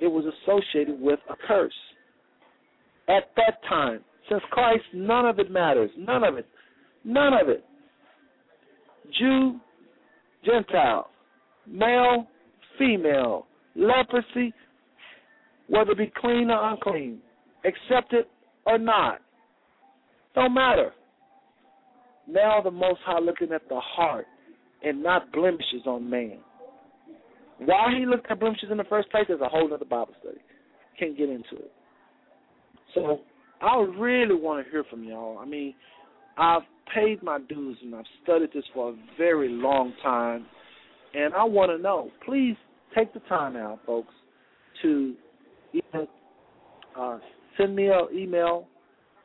it 0.00 0.06
was 0.06 0.24
associated 0.24 1.00
with 1.00 1.20
a 1.30 1.34
curse. 1.46 1.72
At 3.08 3.30
that 3.36 3.62
time, 3.68 4.00
since 4.28 4.42
Christ, 4.50 4.84
none 4.94 5.26
of 5.26 5.38
it 5.38 5.50
matters. 5.50 5.90
None 5.98 6.24
of 6.24 6.36
it. 6.36 6.46
None 7.04 7.32
of 7.34 7.48
it. 7.48 7.64
Jew, 9.18 9.60
Gentile, 10.44 11.10
male, 11.66 12.26
female, 12.78 13.46
leprosy, 13.74 14.54
whether 15.68 15.92
it 15.92 15.98
be 15.98 16.12
clean 16.20 16.50
or 16.50 16.70
unclean, 16.70 17.18
accepted 17.64 18.26
or 18.66 18.78
not. 18.78 19.20
Don't 20.34 20.54
matter. 20.54 20.92
Now 22.28 22.60
the 22.62 22.70
Most 22.70 23.00
High 23.04 23.18
looking 23.18 23.52
at 23.52 23.68
the 23.68 23.80
heart 23.80 24.26
and 24.84 25.02
not 25.02 25.32
blemishes 25.32 25.86
on 25.86 26.08
man. 26.08 26.38
Why 27.58 27.94
he 27.96 28.06
looked 28.06 28.30
at 28.30 28.40
blemishes 28.40 28.70
in 28.70 28.76
the 28.76 28.84
first 28.84 29.10
place 29.10 29.26
is 29.28 29.40
a 29.40 29.48
whole 29.48 29.72
other 29.72 29.84
Bible 29.84 30.14
study. 30.20 30.38
Can't 30.98 31.16
get 31.16 31.28
into 31.28 31.56
it. 31.56 31.72
So 32.94 33.20
I 33.60 33.76
really 33.98 34.34
want 34.34 34.64
to 34.64 34.70
hear 34.70 34.84
from 34.90 35.04
y'all. 35.04 35.38
I 35.38 35.44
mean, 35.44 35.74
I've 36.36 36.62
paid 36.94 37.22
my 37.22 37.38
dues 37.48 37.78
and 37.82 37.94
I've 37.94 38.04
studied 38.22 38.50
this 38.52 38.64
for 38.74 38.90
a 38.90 38.94
very 39.16 39.48
long 39.48 39.92
time, 40.02 40.46
and 41.14 41.32
I 41.34 41.44
want 41.44 41.70
to 41.70 41.78
know. 41.78 42.10
Please 42.24 42.56
take 42.96 43.14
the 43.14 43.20
time 43.20 43.56
out, 43.56 43.80
folks, 43.86 44.12
to 44.82 45.14
either 45.72 46.06
uh, 46.98 47.18
send 47.56 47.76
me 47.76 47.88
an 47.88 48.08
email 48.14 48.66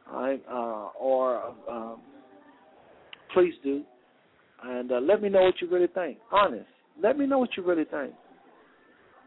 uh, 0.10 0.90
or 1.00 1.53
um, 1.69 2.00
please 3.34 3.53
do, 3.64 3.84
and 4.64 4.92
uh, 4.92 5.00
let 5.00 5.22
me 5.22 5.30
know 5.30 5.44
what 5.44 5.56
you 5.61 5.69
really 5.69 5.88
think. 5.88 6.18
Honest, 6.32 6.66
let 7.02 7.18
me 7.18 7.26
know 7.26 7.40
what 7.40 7.50
you 7.56 7.64
really 7.64 7.86
think. 7.86 8.14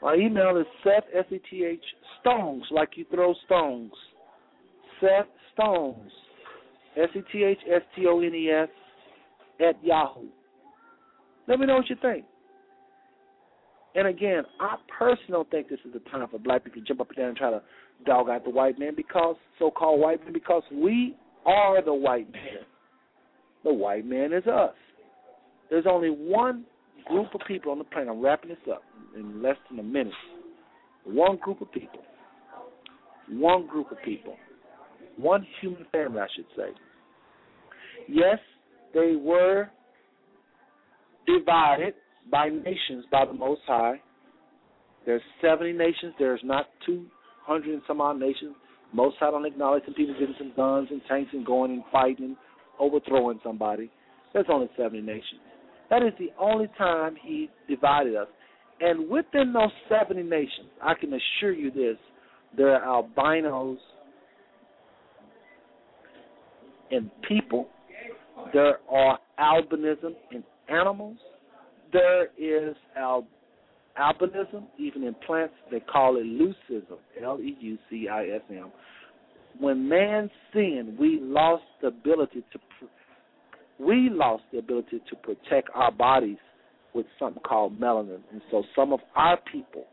My 0.03 0.15
email 0.15 0.57
is 0.57 0.67
Seth 0.83 1.05
S 1.17 1.27
E 1.31 1.41
T 1.51 1.65
H 1.65 1.85
Stones, 2.21 2.65
like 2.71 2.91
you 2.97 3.05
throw 3.11 3.35
stones. 3.47 3.93
Seth 5.01 5.29
Stones, 5.53 6.11
S 6.97 7.09
E 7.15 7.21
T 7.33 7.45
H 7.45 7.59
S 7.67 7.83
T 7.95 8.07
O 8.07 8.21
N 8.21 8.35
E 8.35 8.51
S, 8.51 8.69
at 9.61 9.83
Yahoo. 9.85 10.27
Let 11.47 11.59
me 11.59 11.67
know 11.67 11.77
what 11.77 11.91
you 11.91 11.97
think. 12.01 12.25
And 13.95 14.07
again, 14.07 14.45
I 14.61 14.77
personally 14.99 15.33
don't 15.33 15.51
think 15.51 15.69
this 15.69 15.81
is 15.85 15.93
the 15.93 15.99
time 16.11 16.27
for 16.31 16.39
black 16.39 16.65
people 16.65 16.81
to 16.81 16.87
jump 16.87 17.01
up 17.01 17.09
and 17.09 17.17
down 17.17 17.29
and 17.29 17.37
try 17.37 17.51
to 17.51 17.63
dog 18.07 18.29
out 18.29 18.45
the 18.45 18.51
white 18.51 18.79
man 18.79 18.93
because 18.97 19.37
so-called 19.59 20.01
white 20.01 20.23
man 20.23 20.33
because 20.33 20.63
we 20.73 21.17
are 21.45 21.83
the 21.83 21.93
white 21.93 22.31
man. 22.33 22.63
The 23.65 23.73
white 23.73 24.07
man 24.07 24.33
is 24.33 24.47
us. 24.47 24.75
There's 25.71 25.87
only 25.89 26.09
one 26.11 26.65
group 27.07 27.29
of 27.35 27.41
people 27.47 27.73
on 27.73 27.79
the 27.79 27.85
planet. 27.85 28.11
I'm 28.11 28.21
wrapping 28.21 28.51
this 28.51 28.59
up 28.71 28.83
in 29.17 29.43
less 29.43 29.57
than 29.71 29.79
a 29.79 29.83
minute. 29.83 30.13
One 31.05 31.37
group 31.39 31.61
of 31.61 31.73
people. 31.73 32.01
One 33.29 33.67
group 33.67 33.91
of 33.93 33.99
people. 34.05 34.37
one 35.17 35.47
human 35.61 35.87
family, 35.93 36.21
I 36.21 36.27
should 36.35 36.47
say. 36.57 36.71
Yes, 38.09 38.39
they 38.95 39.15
were 39.17 39.71
divided 41.27 41.95
by 42.31 42.49
nations 42.49 43.05
by 43.11 43.25
the 43.27 43.33
Most 43.33 43.61
High. 43.67 44.01
There's 45.07 45.23
70 45.41 45.73
nations. 45.73 46.15
There's 46.19 46.41
not 46.45 46.67
200 46.87 47.73
and 47.73 47.83
some 47.87 48.01
odd 48.01 48.19
nations. 48.19 48.55
Most 48.93 49.17
High 49.21 49.31
don't 49.31 49.47
acknowledge 49.47 49.85
some 49.85 49.95
people 49.95 50.15
getting 50.19 50.35
some 50.39 50.53
guns 50.57 50.89
and 50.91 51.01
tanks 51.09 51.31
and 51.33 51.47
going 51.47 51.73
and 51.73 51.83
fighting 51.93 52.25
and 52.25 52.37
overthrowing 52.79 53.41
somebody. 53.45 53.91
There's 54.33 54.47
only 54.51 54.69
70 54.77 55.01
nations. 55.03 55.41
That 55.91 56.03
is 56.03 56.13
the 56.19 56.31
only 56.39 56.69
time 56.79 57.17
He 57.21 57.51
divided 57.69 58.17
us. 58.17 58.29
And 58.81 59.11
within 59.11 59.53
those 59.53 59.71
70 59.89 60.23
nations, 60.23 60.69
I 60.83 60.95
can 60.95 61.13
assure 61.13 61.53
you 61.53 61.71
this, 61.71 61.97
there 62.57 62.75
are 62.75 63.03
albinos 63.03 63.79
in 66.91 67.11
people. 67.29 67.69
There 68.55 68.79
are 68.91 69.19
albinism 69.39 70.15
in 70.33 70.43
animals. 70.69 71.19
There 71.93 72.29
is 72.39 72.75
al- 72.97 73.27
albinism 74.01 74.65
even 74.79 75.05
in 75.05 75.15
plants. 75.27 75.55
They 75.71 75.81
call 75.81 76.17
it 76.17 76.25
leucism, 76.25 76.99
L-E-U-C-I-S-M. 77.23 78.73
When 79.59 79.89
man 79.89 80.31
sinned, 80.53 80.99
we 80.99 81.19
lost 81.21 81.65
the 81.83 81.89
ability 81.89 82.45
to 82.53 82.59
we 83.81 84.11
lost 84.11 84.43
the 84.53 84.59
ability 84.59 85.01
to 85.09 85.17
protect 85.17 85.69
our 85.75 85.91
bodies 85.91 86.39
with 86.95 87.07
something 87.19 87.43
called 87.43 87.81
melanin, 87.81 88.21
and 88.33 88.43
so 88.51 88.63
some 88.77 88.93
of 88.93 89.01
our 89.17 89.39
people 89.51 89.85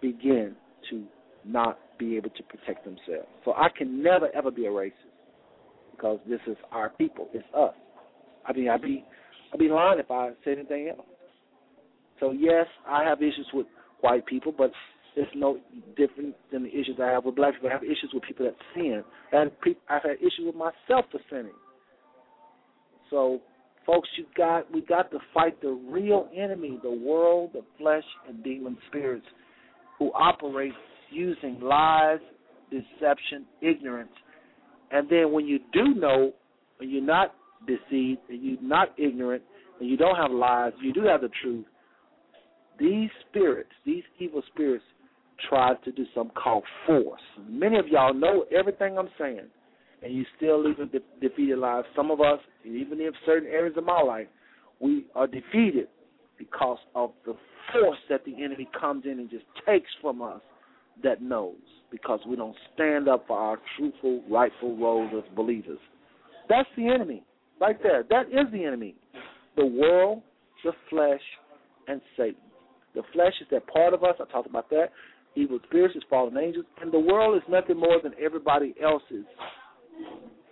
begin 0.00 0.54
to 0.90 1.04
not 1.44 1.78
be 1.98 2.16
able 2.16 2.30
to 2.30 2.42
protect 2.44 2.84
themselves. 2.84 3.28
So 3.44 3.52
I 3.52 3.68
can 3.76 4.02
never 4.02 4.28
ever 4.34 4.50
be 4.50 4.66
a 4.66 4.70
racist 4.70 4.92
because 5.92 6.18
this 6.28 6.40
is 6.46 6.56
our 6.70 6.90
people. 6.90 7.28
It's 7.32 7.44
us. 7.56 7.74
I 8.46 8.52
mean, 8.52 8.68
I'd 8.68 8.82
be 8.82 9.04
I'd 9.52 9.58
be 9.58 9.68
lying 9.68 9.98
if 9.98 10.10
I 10.10 10.30
said 10.44 10.58
anything 10.58 10.88
else. 10.88 11.06
So 12.20 12.32
yes, 12.32 12.66
I 12.88 13.04
have 13.04 13.18
issues 13.18 13.48
with 13.52 13.66
white 14.00 14.26
people, 14.26 14.54
but 14.56 14.70
it's 15.16 15.30
no 15.34 15.58
different 15.96 16.34
than 16.52 16.62
the 16.64 16.70
issues 16.70 16.98
I 17.02 17.06
have 17.10 17.24
with 17.24 17.36
black 17.36 17.54
people. 17.54 17.70
I 17.70 17.72
have 17.72 17.84
issues 17.84 18.10
with 18.12 18.22
people 18.22 18.46
that 18.46 18.54
sin, 18.74 19.02
and 19.32 19.50
I've 19.88 20.02
had 20.02 20.16
issues 20.18 20.44
with 20.44 20.54
myself 20.54 21.06
for 21.10 21.20
sinning. 21.30 21.52
So, 23.10 23.40
folks, 23.86 24.08
you 24.16 24.26
got 24.36 24.72
we 24.72 24.82
got 24.82 25.10
to 25.10 25.18
fight 25.32 25.60
the 25.60 25.70
real 25.70 26.28
enemy, 26.36 26.78
the 26.82 26.90
world, 26.90 27.50
the 27.52 27.62
flesh, 27.78 28.04
and 28.28 28.42
demon 28.42 28.76
spirits, 28.88 29.26
who 29.98 30.10
operate 30.12 30.72
using 31.10 31.60
lies, 31.60 32.18
deception, 32.70 33.46
ignorance, 33.62 34.10
and 34.90 35.08
then 35.08 35.32
when 35.32 35.46
you 35.46 35.58
do 35.72 35.94
know, 35.94 36.32
and 36.80 36.90
you're 36.90 37.02
not 37.02 37.34
deceived, 37.66 38.20
and 38.28 38.42
you're 38.42 38.62
not 38.62 38.88
ignorant, 38.98 39.42
and 39.80 39.88
you 39.88 39.96
don't 39.96 40.16
have 40.16 40.30
lies, 40.30 40.72
you 40.82 40.92
do 40.92 41.02
have 41.02 41.20
the 41.20 41.30
truth. 41.42 41.64
These 42.78 43.08
spirits, 43.28 43.70
these 43.84 44.02
evil 44.18 44.42
spirits, 44.52 44.84
try 45.48 45.74
to 45.84 45.92
do 45.92 46.04
something 46.14 46.34
called 46.34 46.64
force. 46.86 47.20
Many 47.48 47.78
of 47.78 47.88
y'all 47.88 48.14
know 48.14 48.44
everything 48.56 48.98
I'm 48.98 49.08
saying, 49.18 49.46
and 50.02 50.14
you 50.14 50.24
still 50.36 50.62
live 50.62 50.78
a 50.78 50.86
de- 50.86 51.28
defeated 51.28 51.58
life. 51.58 51.84
Some 51.94 52.10
of 52.10 52.20
us, 52.20 52.40
even 52.64 53.00
in 53.00 53.10
certain 53.24 53.48
areas 53.48 53.76
of 53.76 53.84
my 53.84 54.00
life, 54.00 54.26
we 54.80 55.06
are 55.14 55.26
defeated 55.26 55.88
because 56.38 56.78
of 56.94 57.12
the 57.24 57.34
force 57.72 57.98
that 58.10 58.24
the 58.24 58.42
enemy 58.42 58.68
comes 58.78 59.04
in 59.04 59.12
and 59.12 59.30
just 59.30 59.44
takes 59.66 59.90
from 60.00 60.22
us 60.22 60.40
that 61.02 61.22
knows 61.22 61.56
because 61.90 62.20
we 62.26 62.36
don't 62.36 62.56
stand 62.74 63.08
up 63.08 63.26
for 63.26 63.38
our 63.38 63.58
truthful, 63.76 64.22
rightful 64.30 64.76
roles 64.76 65.10
as 65.16 65.24
believers. 65.34 65.78
That's 66.48 66.68
the 66.76 66.88
enemy 66.88 67.22
right 67.60 67.76
there. 67.82 68.04
That 68.08 68.26
is 68.26 68.50
the 68.52 68.64
enemy. 68.64 68.94
The 69.56 69.66
world, 69.66 70.22
the 70.64 70.72
flesh, 70.90 71.20
and 71.88 72.00
Satan. 72.16 72.36
The 72.94 73.02
flesh 73.12 73.32
is 73.40 73.46
that 73.50 73.66
part 73.66 73.94
of 73.94 74.04
us. 74.04 74.14
I 74.20 74.30
talked 74.30 74.48
about 74.48 74.68
that. 74.70 74.88
Evil 75.34 75.58
spirits 75.68 75.94
is 75.96 76.02
fallen 76.08 76.36
angels. 76.36 76.64
And 76.80 76.92
the 76.92 76.98
world 76.98 77.36
is 77.36 77.42
nothing 77.48 77.78
more 77.78 78.00
than 78.02 78.12
everybody 78.22 78.74
else's 78.82 79.24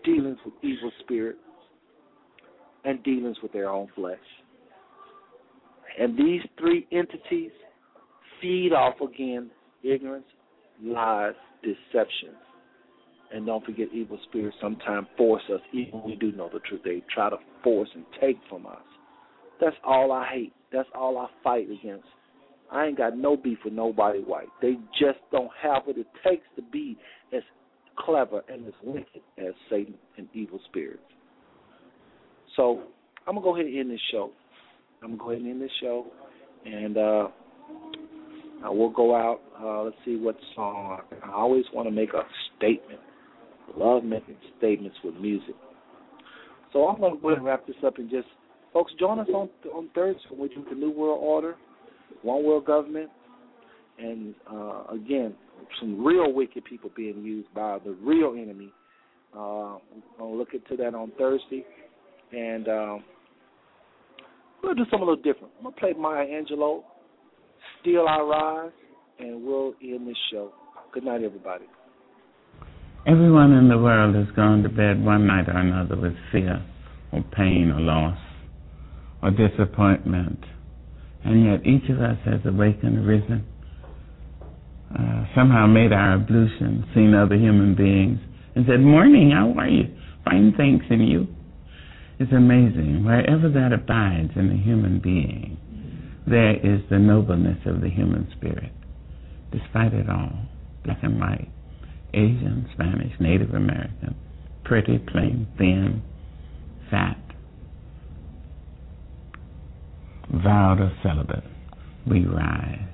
dealings 0.04 0.38
with 0.44 0.54
evil 0.62 0.90
spirits 1.00 1.38
and 2.84 3.02
dealings 3.02 3.36
with 3.42 3.52
their 3.52 3.68
own 3.68 3.88
flesh. 3.94 4.18
And 5.98 6.18
these 6.18 6.40
three 6.58 6.86
entities 6.92 7.52
feed 8.40 8.72
off 8.72 9.00
again 9.00 9.50
ignorance, 9.82 10.26
lies, 10.82 11.34
deception. 11.62 12.34
And 13.32 13.46
don't 13.46 13.64
forget, 13.64 13.88
evil 13.92 14.18
spirits 14.28 14.56
sometimes 14.60 15.06
force 15.16 15.42
us, 15.52 15.60
even 15.72 15.92
when 16.00 16.04
we 16.04 16.16
do 16.16 16.32
know 16.32 16.48
the 16.52 16.60
truth. 16.60 16.82
They 16.84 17.02
try 17.12 17.30
to 17.30 17.36
force 17.62 17.88
and 17.94 18.04
take 18.20 18.36
from 18.48 18.66
us. 18.66 18.82
That's 19.60 19.76
all 19.84 20.12
I 20.12 20.28
hate. 20.32 20.52
That's 20.72 20.88
all 20.94 21.18
I 21.18 21.28
fight 21.42 21.66
against. 21.70 22.06
I 22.70 22.86
ain't 22.86 22.98
got 22.98 23.16
no 23.16 23.36
beef 23.36 23.58
with 23.64 23.74
nobody 23.74 24.20
white. 24.20 24.48
They 24.60 24.74
just 24.98 25.18
don't 25.30 25.50
have 25.62 25.82
what 25.84 25.98
it 25.98 26.06
takes 26.26 26.44
to 26.56 26.62
be 26.62 26.96
as 27.32 27.42
clever 27.98 28.42
and 28.48 28.66
as 28.66 28.72
wicked 28.82 29.22
as 29.38 29.54
Satan 29.70 29.94
and 30.16 30.28
evil 30.34 30.60
spirits. 30.68 31.02
So 32.56 32.82
I'm 33.26 33.34
gonna 33.34 33.44
go 33.44 33.54
ahead 33.54 33.66
and 33.66 33.78
end 33.78 33.90
this 33.90 34.00
show. 34.10 34.30
I'm 35.02 35.16
gonna 35.16 35.22
go 35.22 35.30
ahead 35.30 35.42
and 35.42 35.50
end 35.50 35.62
this 35.62 35.70
show, 35.80 36.06
and 36.64 36.96
uh, 36.96 37.28
I 38.64 38.70
will 38.70 38.90
go 38.90 39.14
out. 39.14 39.40
Uh, 39.60 39.82
let's 39.82 39.96
see 40.04 40.16
what 40.16 40.36
song. 40.54 41.00
I 41.22 41.32
always 41.32 41.64
want 41.72 41.88
to 41.88 41.92
make 41.92 42.14
a 42.14 42.22
statement. 42.56 43.00
Love 43.76 44.04
making 44.04 44.36
statements 44.58 44.96
with 45.02 45.14
music. 45.16 45.54
So 46.72 46.86
I'm 46.88 46.96
to 46.96 47.18
go 47.20 47.28
ahead 47.28 47.38
and 47.38 47.46
wrap 47.46 47.66
this 47.66 47.76
up 47.86 47.98
and 47.98 48.10
just, 48.10 48.26
folks, 48.72 48.92
join 48.98 49.18
us 49.18 49.28
on 49.28 49.48
on 49.72 49.88
Thursday 49.94 50.20
when 50.30 50.40
we 50.40 50.48
do 50.48 50.64
the 50.68 50.74
New 50.74 50.90
World 50.90 51.20
Order, 51.22 51.54
One 52.22 52.44
World 52.44 52.66
Government, 52.66 53.10
and 53.98 54.34
uh, 54.50 54.84
again, 54.92 55.34
some 55.80 56.04
real 56.04 56.32
wicked 56.32 56.64
people 56.64 56.90
being 56.96 57.22
used 57.22 57.52
by 57.54 57.78
the 57.84 57.92
real 58.02 58.34
enemy. 58.40 58.72
Uh, 59.32 59.78
going 60.18 60.32
to 60.32 60.38
look 60.38 60.54
into 60.54 60.76
that 60.82 60.94
on 60.94 61.10
Thursday, 61.18 61.64
and 62.32 62.68
um, 62.68 63.04
we'll 64.62 64.74
do 64.74 64.84
something 64.90 65.08
a 65.08 65.10
little 65.10 65.16
different. 65.16 65.52
I'm 65.58 65.64
going 65.64 65.74
to 65.74 65.80
play 65.80 65.92
Maya 65.92 66.24
Angelou, 66.24 66.82
Still 67.80 68.06
I 68.06 68.20
Rise, 68.20 68.70
and 69.18 69.44
we'll 69.44 69.74
end 69.82 70.06
this 70.08 70.16
show. 70.30 70.52
Good 70.92 71.04
night, 71.04 71.22
everybody. 71.24 71.64
Everyone 73.06 73.52
in 73.52 73.68
the 73.68 73.76
world 73.76 74.14
has 74.14 74.34
gone 74.34 74.62
to 74.62 74.68
bed 74.68 75.04
one 75.04 75.26
night 75.26 75.48
or 75.48 75.58
another 75.58 75.96
with 75.96 76.14
fear 76.32 76.64
or 77.12 77.22
pain 77.36 77.72
or 77.74 77.80
loss 77.80 78.18
or 79.22 79.30
disappointment. 79.30 80.38
And 81.24 81.44
yet 81.44 81.66
each 81.66 81.90
of 81.90 82.00
us 82.00 82.18
has 82.24 82.40
awakened, 82.44 83.06
risen, 83.06 83.44
uh, 84.98 85.24
somehow 85.34 85.66
made 85.66 85.92
our 85.92 86.14
ablution, 86.14 86.86
seen 86.94 87.14
other 87.14 87.36
human 87.36 87.74
beings, 87.74 88.18
and 88.54 88.64
said, 88.68 88.80
Morning, 88.80 89.32
how 89.32 89.52
are 89.58 89.68
you? 89.68 89.84
Fine, 90.24 90.54
thanks, 90.56 90.86
and 90.88 91.06
you? 91.08 91.26
It's 92.20 92.32
amazing. 92.32 93.04
Wherever 93.04 93.48
that 93.50 93.72
abides 93.72 94.32
in 94.36 94.50
a 94.50 94.62
human 94.62 95.00
being, 95.00 95.58
there 96.26 96.54
is 96.54 96.80
the 96.88 96.98
nobleness 96.98 97.58
of 97.66 97.80
the 97.80 97.90
human 97.90 98.28
spirit, 98.36 98.72
despite 99.50 99.92
it 99.92 100.08
all, 100.08 100.46
black 100.84 100.98
and 101.02 101.18
white, 101.18 101.50
Asian, 102.14 102.68
Spanish, 102.72 103.12
Native 103.18 103.50
American, 103.50 104.14
pretty, 104.64 104.98
plain, 104.98 105.48
thin, 105.58 106.02
fat, 106.90 107.18
vowed 110.30 110.80
or 110.80 110.92
celibate, 111.02 111.44
we 112.08 112.24
rise. 112.24 112.93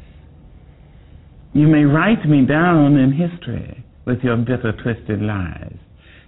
You 1.53 1.67
may 1.67 1.85
write 1.85 2.29
me 2.29 2.47
down 2.47 2.97
in 2.97 3.12
history 3.12 3.85
with 4.07 4.20
your 4.23 4.37
bitter, 4.37 4.73
twisted 4.83 5.20
lies. 5.20 5.77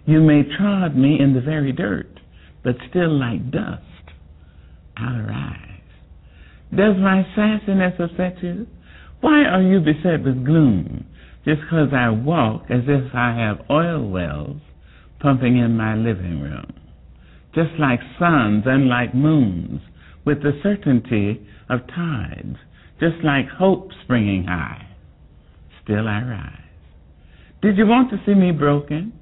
You 0.05 0.20
may 0.20 0.42
trod 0.59 0.97
me 0.97 1.18
in 1.20 1.33
the 1.34 1.41
very 1.41 1.73
dirt, 1.73 2.20
but 2.65 2.75
still 2.91 3.18
like 3.18 3.52
dust, 3.52 3.83
I'll 4.97 5.20
arise. 5.20 5.68
Does 6.70 6.97
my 6.99 7.25
sassiness 7.36 8.01
upset 8.01 8.42
you? 8.42 8.67
Why 9.20 9.44
are 9.44 9.62
you 9.62 9.78
beset 9.78 10.25
with 10.25 10.44
gloom? 10.44 11.07
Just 11.44 11.60
because 11.62 11.91
I 11.92 12.10
walk 12.10 12.65
as 12.68 12.83
if 12.89 13.15
I 13.15 13.34
have 13.36 13.67
oil 13.70 14.09
wells 14.09 14.60
pumping 15.20 15.57
in 15.57 15.76
my 15.76 15.94
living 15.94 16.41
room. 16.41 16.73
Just 17.55 17.78
like 17.78 18.01
suns 18.18 18.65
and 18.67 18.89
like 18.89 19.15
moons, 19.15 19.81
with 20.25 20.42
the 20.42 20.59
certainty 20.62 21.47
of 21.68 21.86
tides, 21.89 22.57
just 22.99 23.23
like 23.23 23.49
hope 23.49 23.91
springing 24.02 24.44
high. 24.44 24.89
Still 25.85 26.09
I 26.09 26.23
rise. 26.23 26.59
Did 27.62 27.77
you 27.78 27.86
want 27.86 28.11
to 28.11 28.20
see 28.27 28.35
me 28.35 28.52
broken? 28.52 29.12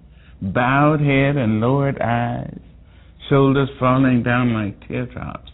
Bowed 0.40 1.00
head 1.00 1.36
and 1.36 1.60
lowered 1.60 2.00
eyes, 2.00 2.58
shoulders 3.28 3.68
falling 3.78 4.22
down 4.22 4.54
like 4.54 4.88
teardrops, 4.88 5.50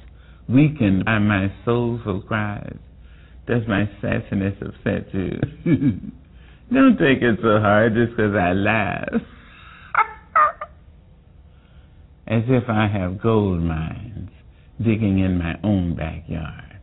weakened 0.49 1.05
by 1.05 1.19
my 1.19 1.53
soulful 1.65 2.23
cries. 2.23 2.79
Does 3.47 3.63
my 3.69 3.89
sassiness 4.03 4.57
upset 4.63 5.13
you? 5.13 5.41
Don't 6.73 6.99
take 6.99 7.23
it 7.23 7.39
so 7.43 7.61
hard 7.61 7.95
just 7.95 8.17
'cause 8.17 8.35
I 8.35 8.53
laugh. 8.53 9.09
as 12.27 12.43
if 12.49 12.69
I 12.69 12.89
have 12.89 13.21
gold 13.23 13.61
mines 13.63 14.31
digging 14.79 15.21
in 15.21 15.39
my 15.39 15.55
own 15.63 15.95
backyard. 15.95 16.81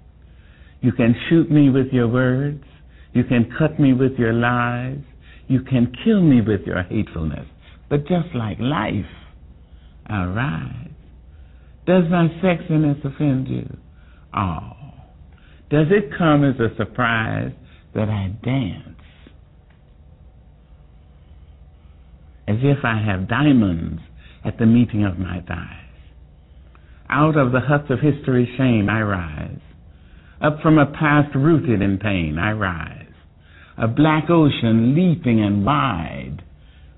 You 0.81 0.91
can 0.93 1.15
shoot 1.29 1.51
me 1.51 1.69
with 1.69 1.87
your 1.91 2.07
words. 2.07 2.63
You 3.13 3.23
can 3.23 3.51
cut 3.57 3.79
me 3.79 3.93
with 3.93 4.13
your 4.17 4.33
lies. 4.33 4.99
You 5.47 5.61
can 5.61 5.93
kill 6.03 6.21
me 6.21 6.41
with 6.41 6.61
your 6.65 6.83
hatefulness. 6.83 7.47
But 7.89 8.07
just 8.07 8.33
like 8.33 8.57
life, 8.59 9.05
I'll 10.07 10.29
rise. 10.29 10.89
Does 11.85 12.03
my 12.09 12.27
sexiness 12.43 13.03
offend 13.05 13.47
you? 13.47 13.77
Oh. 14.35 14.71
Does 15.69 15.87
it 15.91 16.17
come 16.17 16.43
as 16.43 16.59
a 16.59 16.75
surprise 16.75 17.51
that 17.93 18.09
I 18.09 18.33
dance? 18.43 18.99
As 22.47 22.57
if 22.61 22.79
I 22.83 23.01
have 23.05 23.27
diamonds 23.27 24.01
at 24.43 24.57
the 24.57 24.65
meeting 24.65 25.05
of 25.05 25.17
my 25.17 25.41
thighs. 25.47 25.79
Out 27.09 27.37
of 27.37 27.51
the 27.51 27.61
huts 27.61 27.89
of 27.89 27.99
history's 27.99 28.49
shame 28.57 28.89
I 28.89 29.01
rise. 29.01 29.59
Up 30.41 30.61
from 30.61 30.77
a 30.77 30.85
past 30.85 31.35
rooted 31.35 31.81
in 31.81 31.97
pain 31.99 32.37
I 32.39 32.51
rise. 32.51 33.02
A 33.77 33.87
black 33.87 34.29
ocean 34.29 34.93
leaping 34.95 35.43
and 35.43 35.65
wide, 35.65 36.43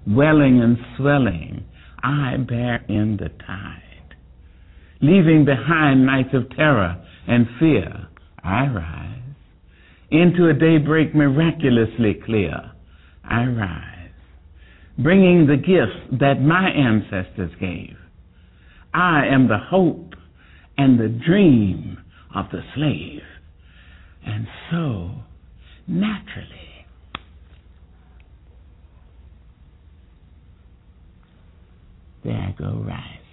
welling 0.06 0.62
and 0.62 0.78
swelling, 0.98 1.64
I 2.04 2.36
bear 2.38 2.84
in 2.90 3.18
the 3.18 3.30
tide. 3.30 3.82
Leaving 5.02 5.45
behind 5.45 6.06
nights 6.06 6.34
of 6.34 6.50
terror 6.50 7.02
and 7.28 7.48
fear, 7.60 8.08
I 8.44 8.68
rise. 8.68 9.12
Into 10.12 10.50
a 10.50 10.54
daybreak 10.54 11.16
miraculously 11.16 12.20
clear, 12.26 12.72
I 13.24 13.45
rise. 13.45 14.12
Bringing 14.98 15.48
the 15.48 15.58
gifts 15.58 16.20
that 16.20 16.42
my 16.42 16.70
ancestors 16.70 17.52
gave. 17.60 17.95
I 18.94 19.28
am 19.28 19.48
the 19.48 19.58
hope 19.58 20.14
and 20.78 21.00
the 21.00 21.10
dream 21.26 21.98
of 22.36 22.45
the 22.52 22.62
slave. 22.76 23.22
And 24.26 24.48
so, 24.72 25.12
naturally, 25.88 26.65
there 32.26 32.36
I 32.36 32.56
go 32.58 32.84
rising. 32.86 33.25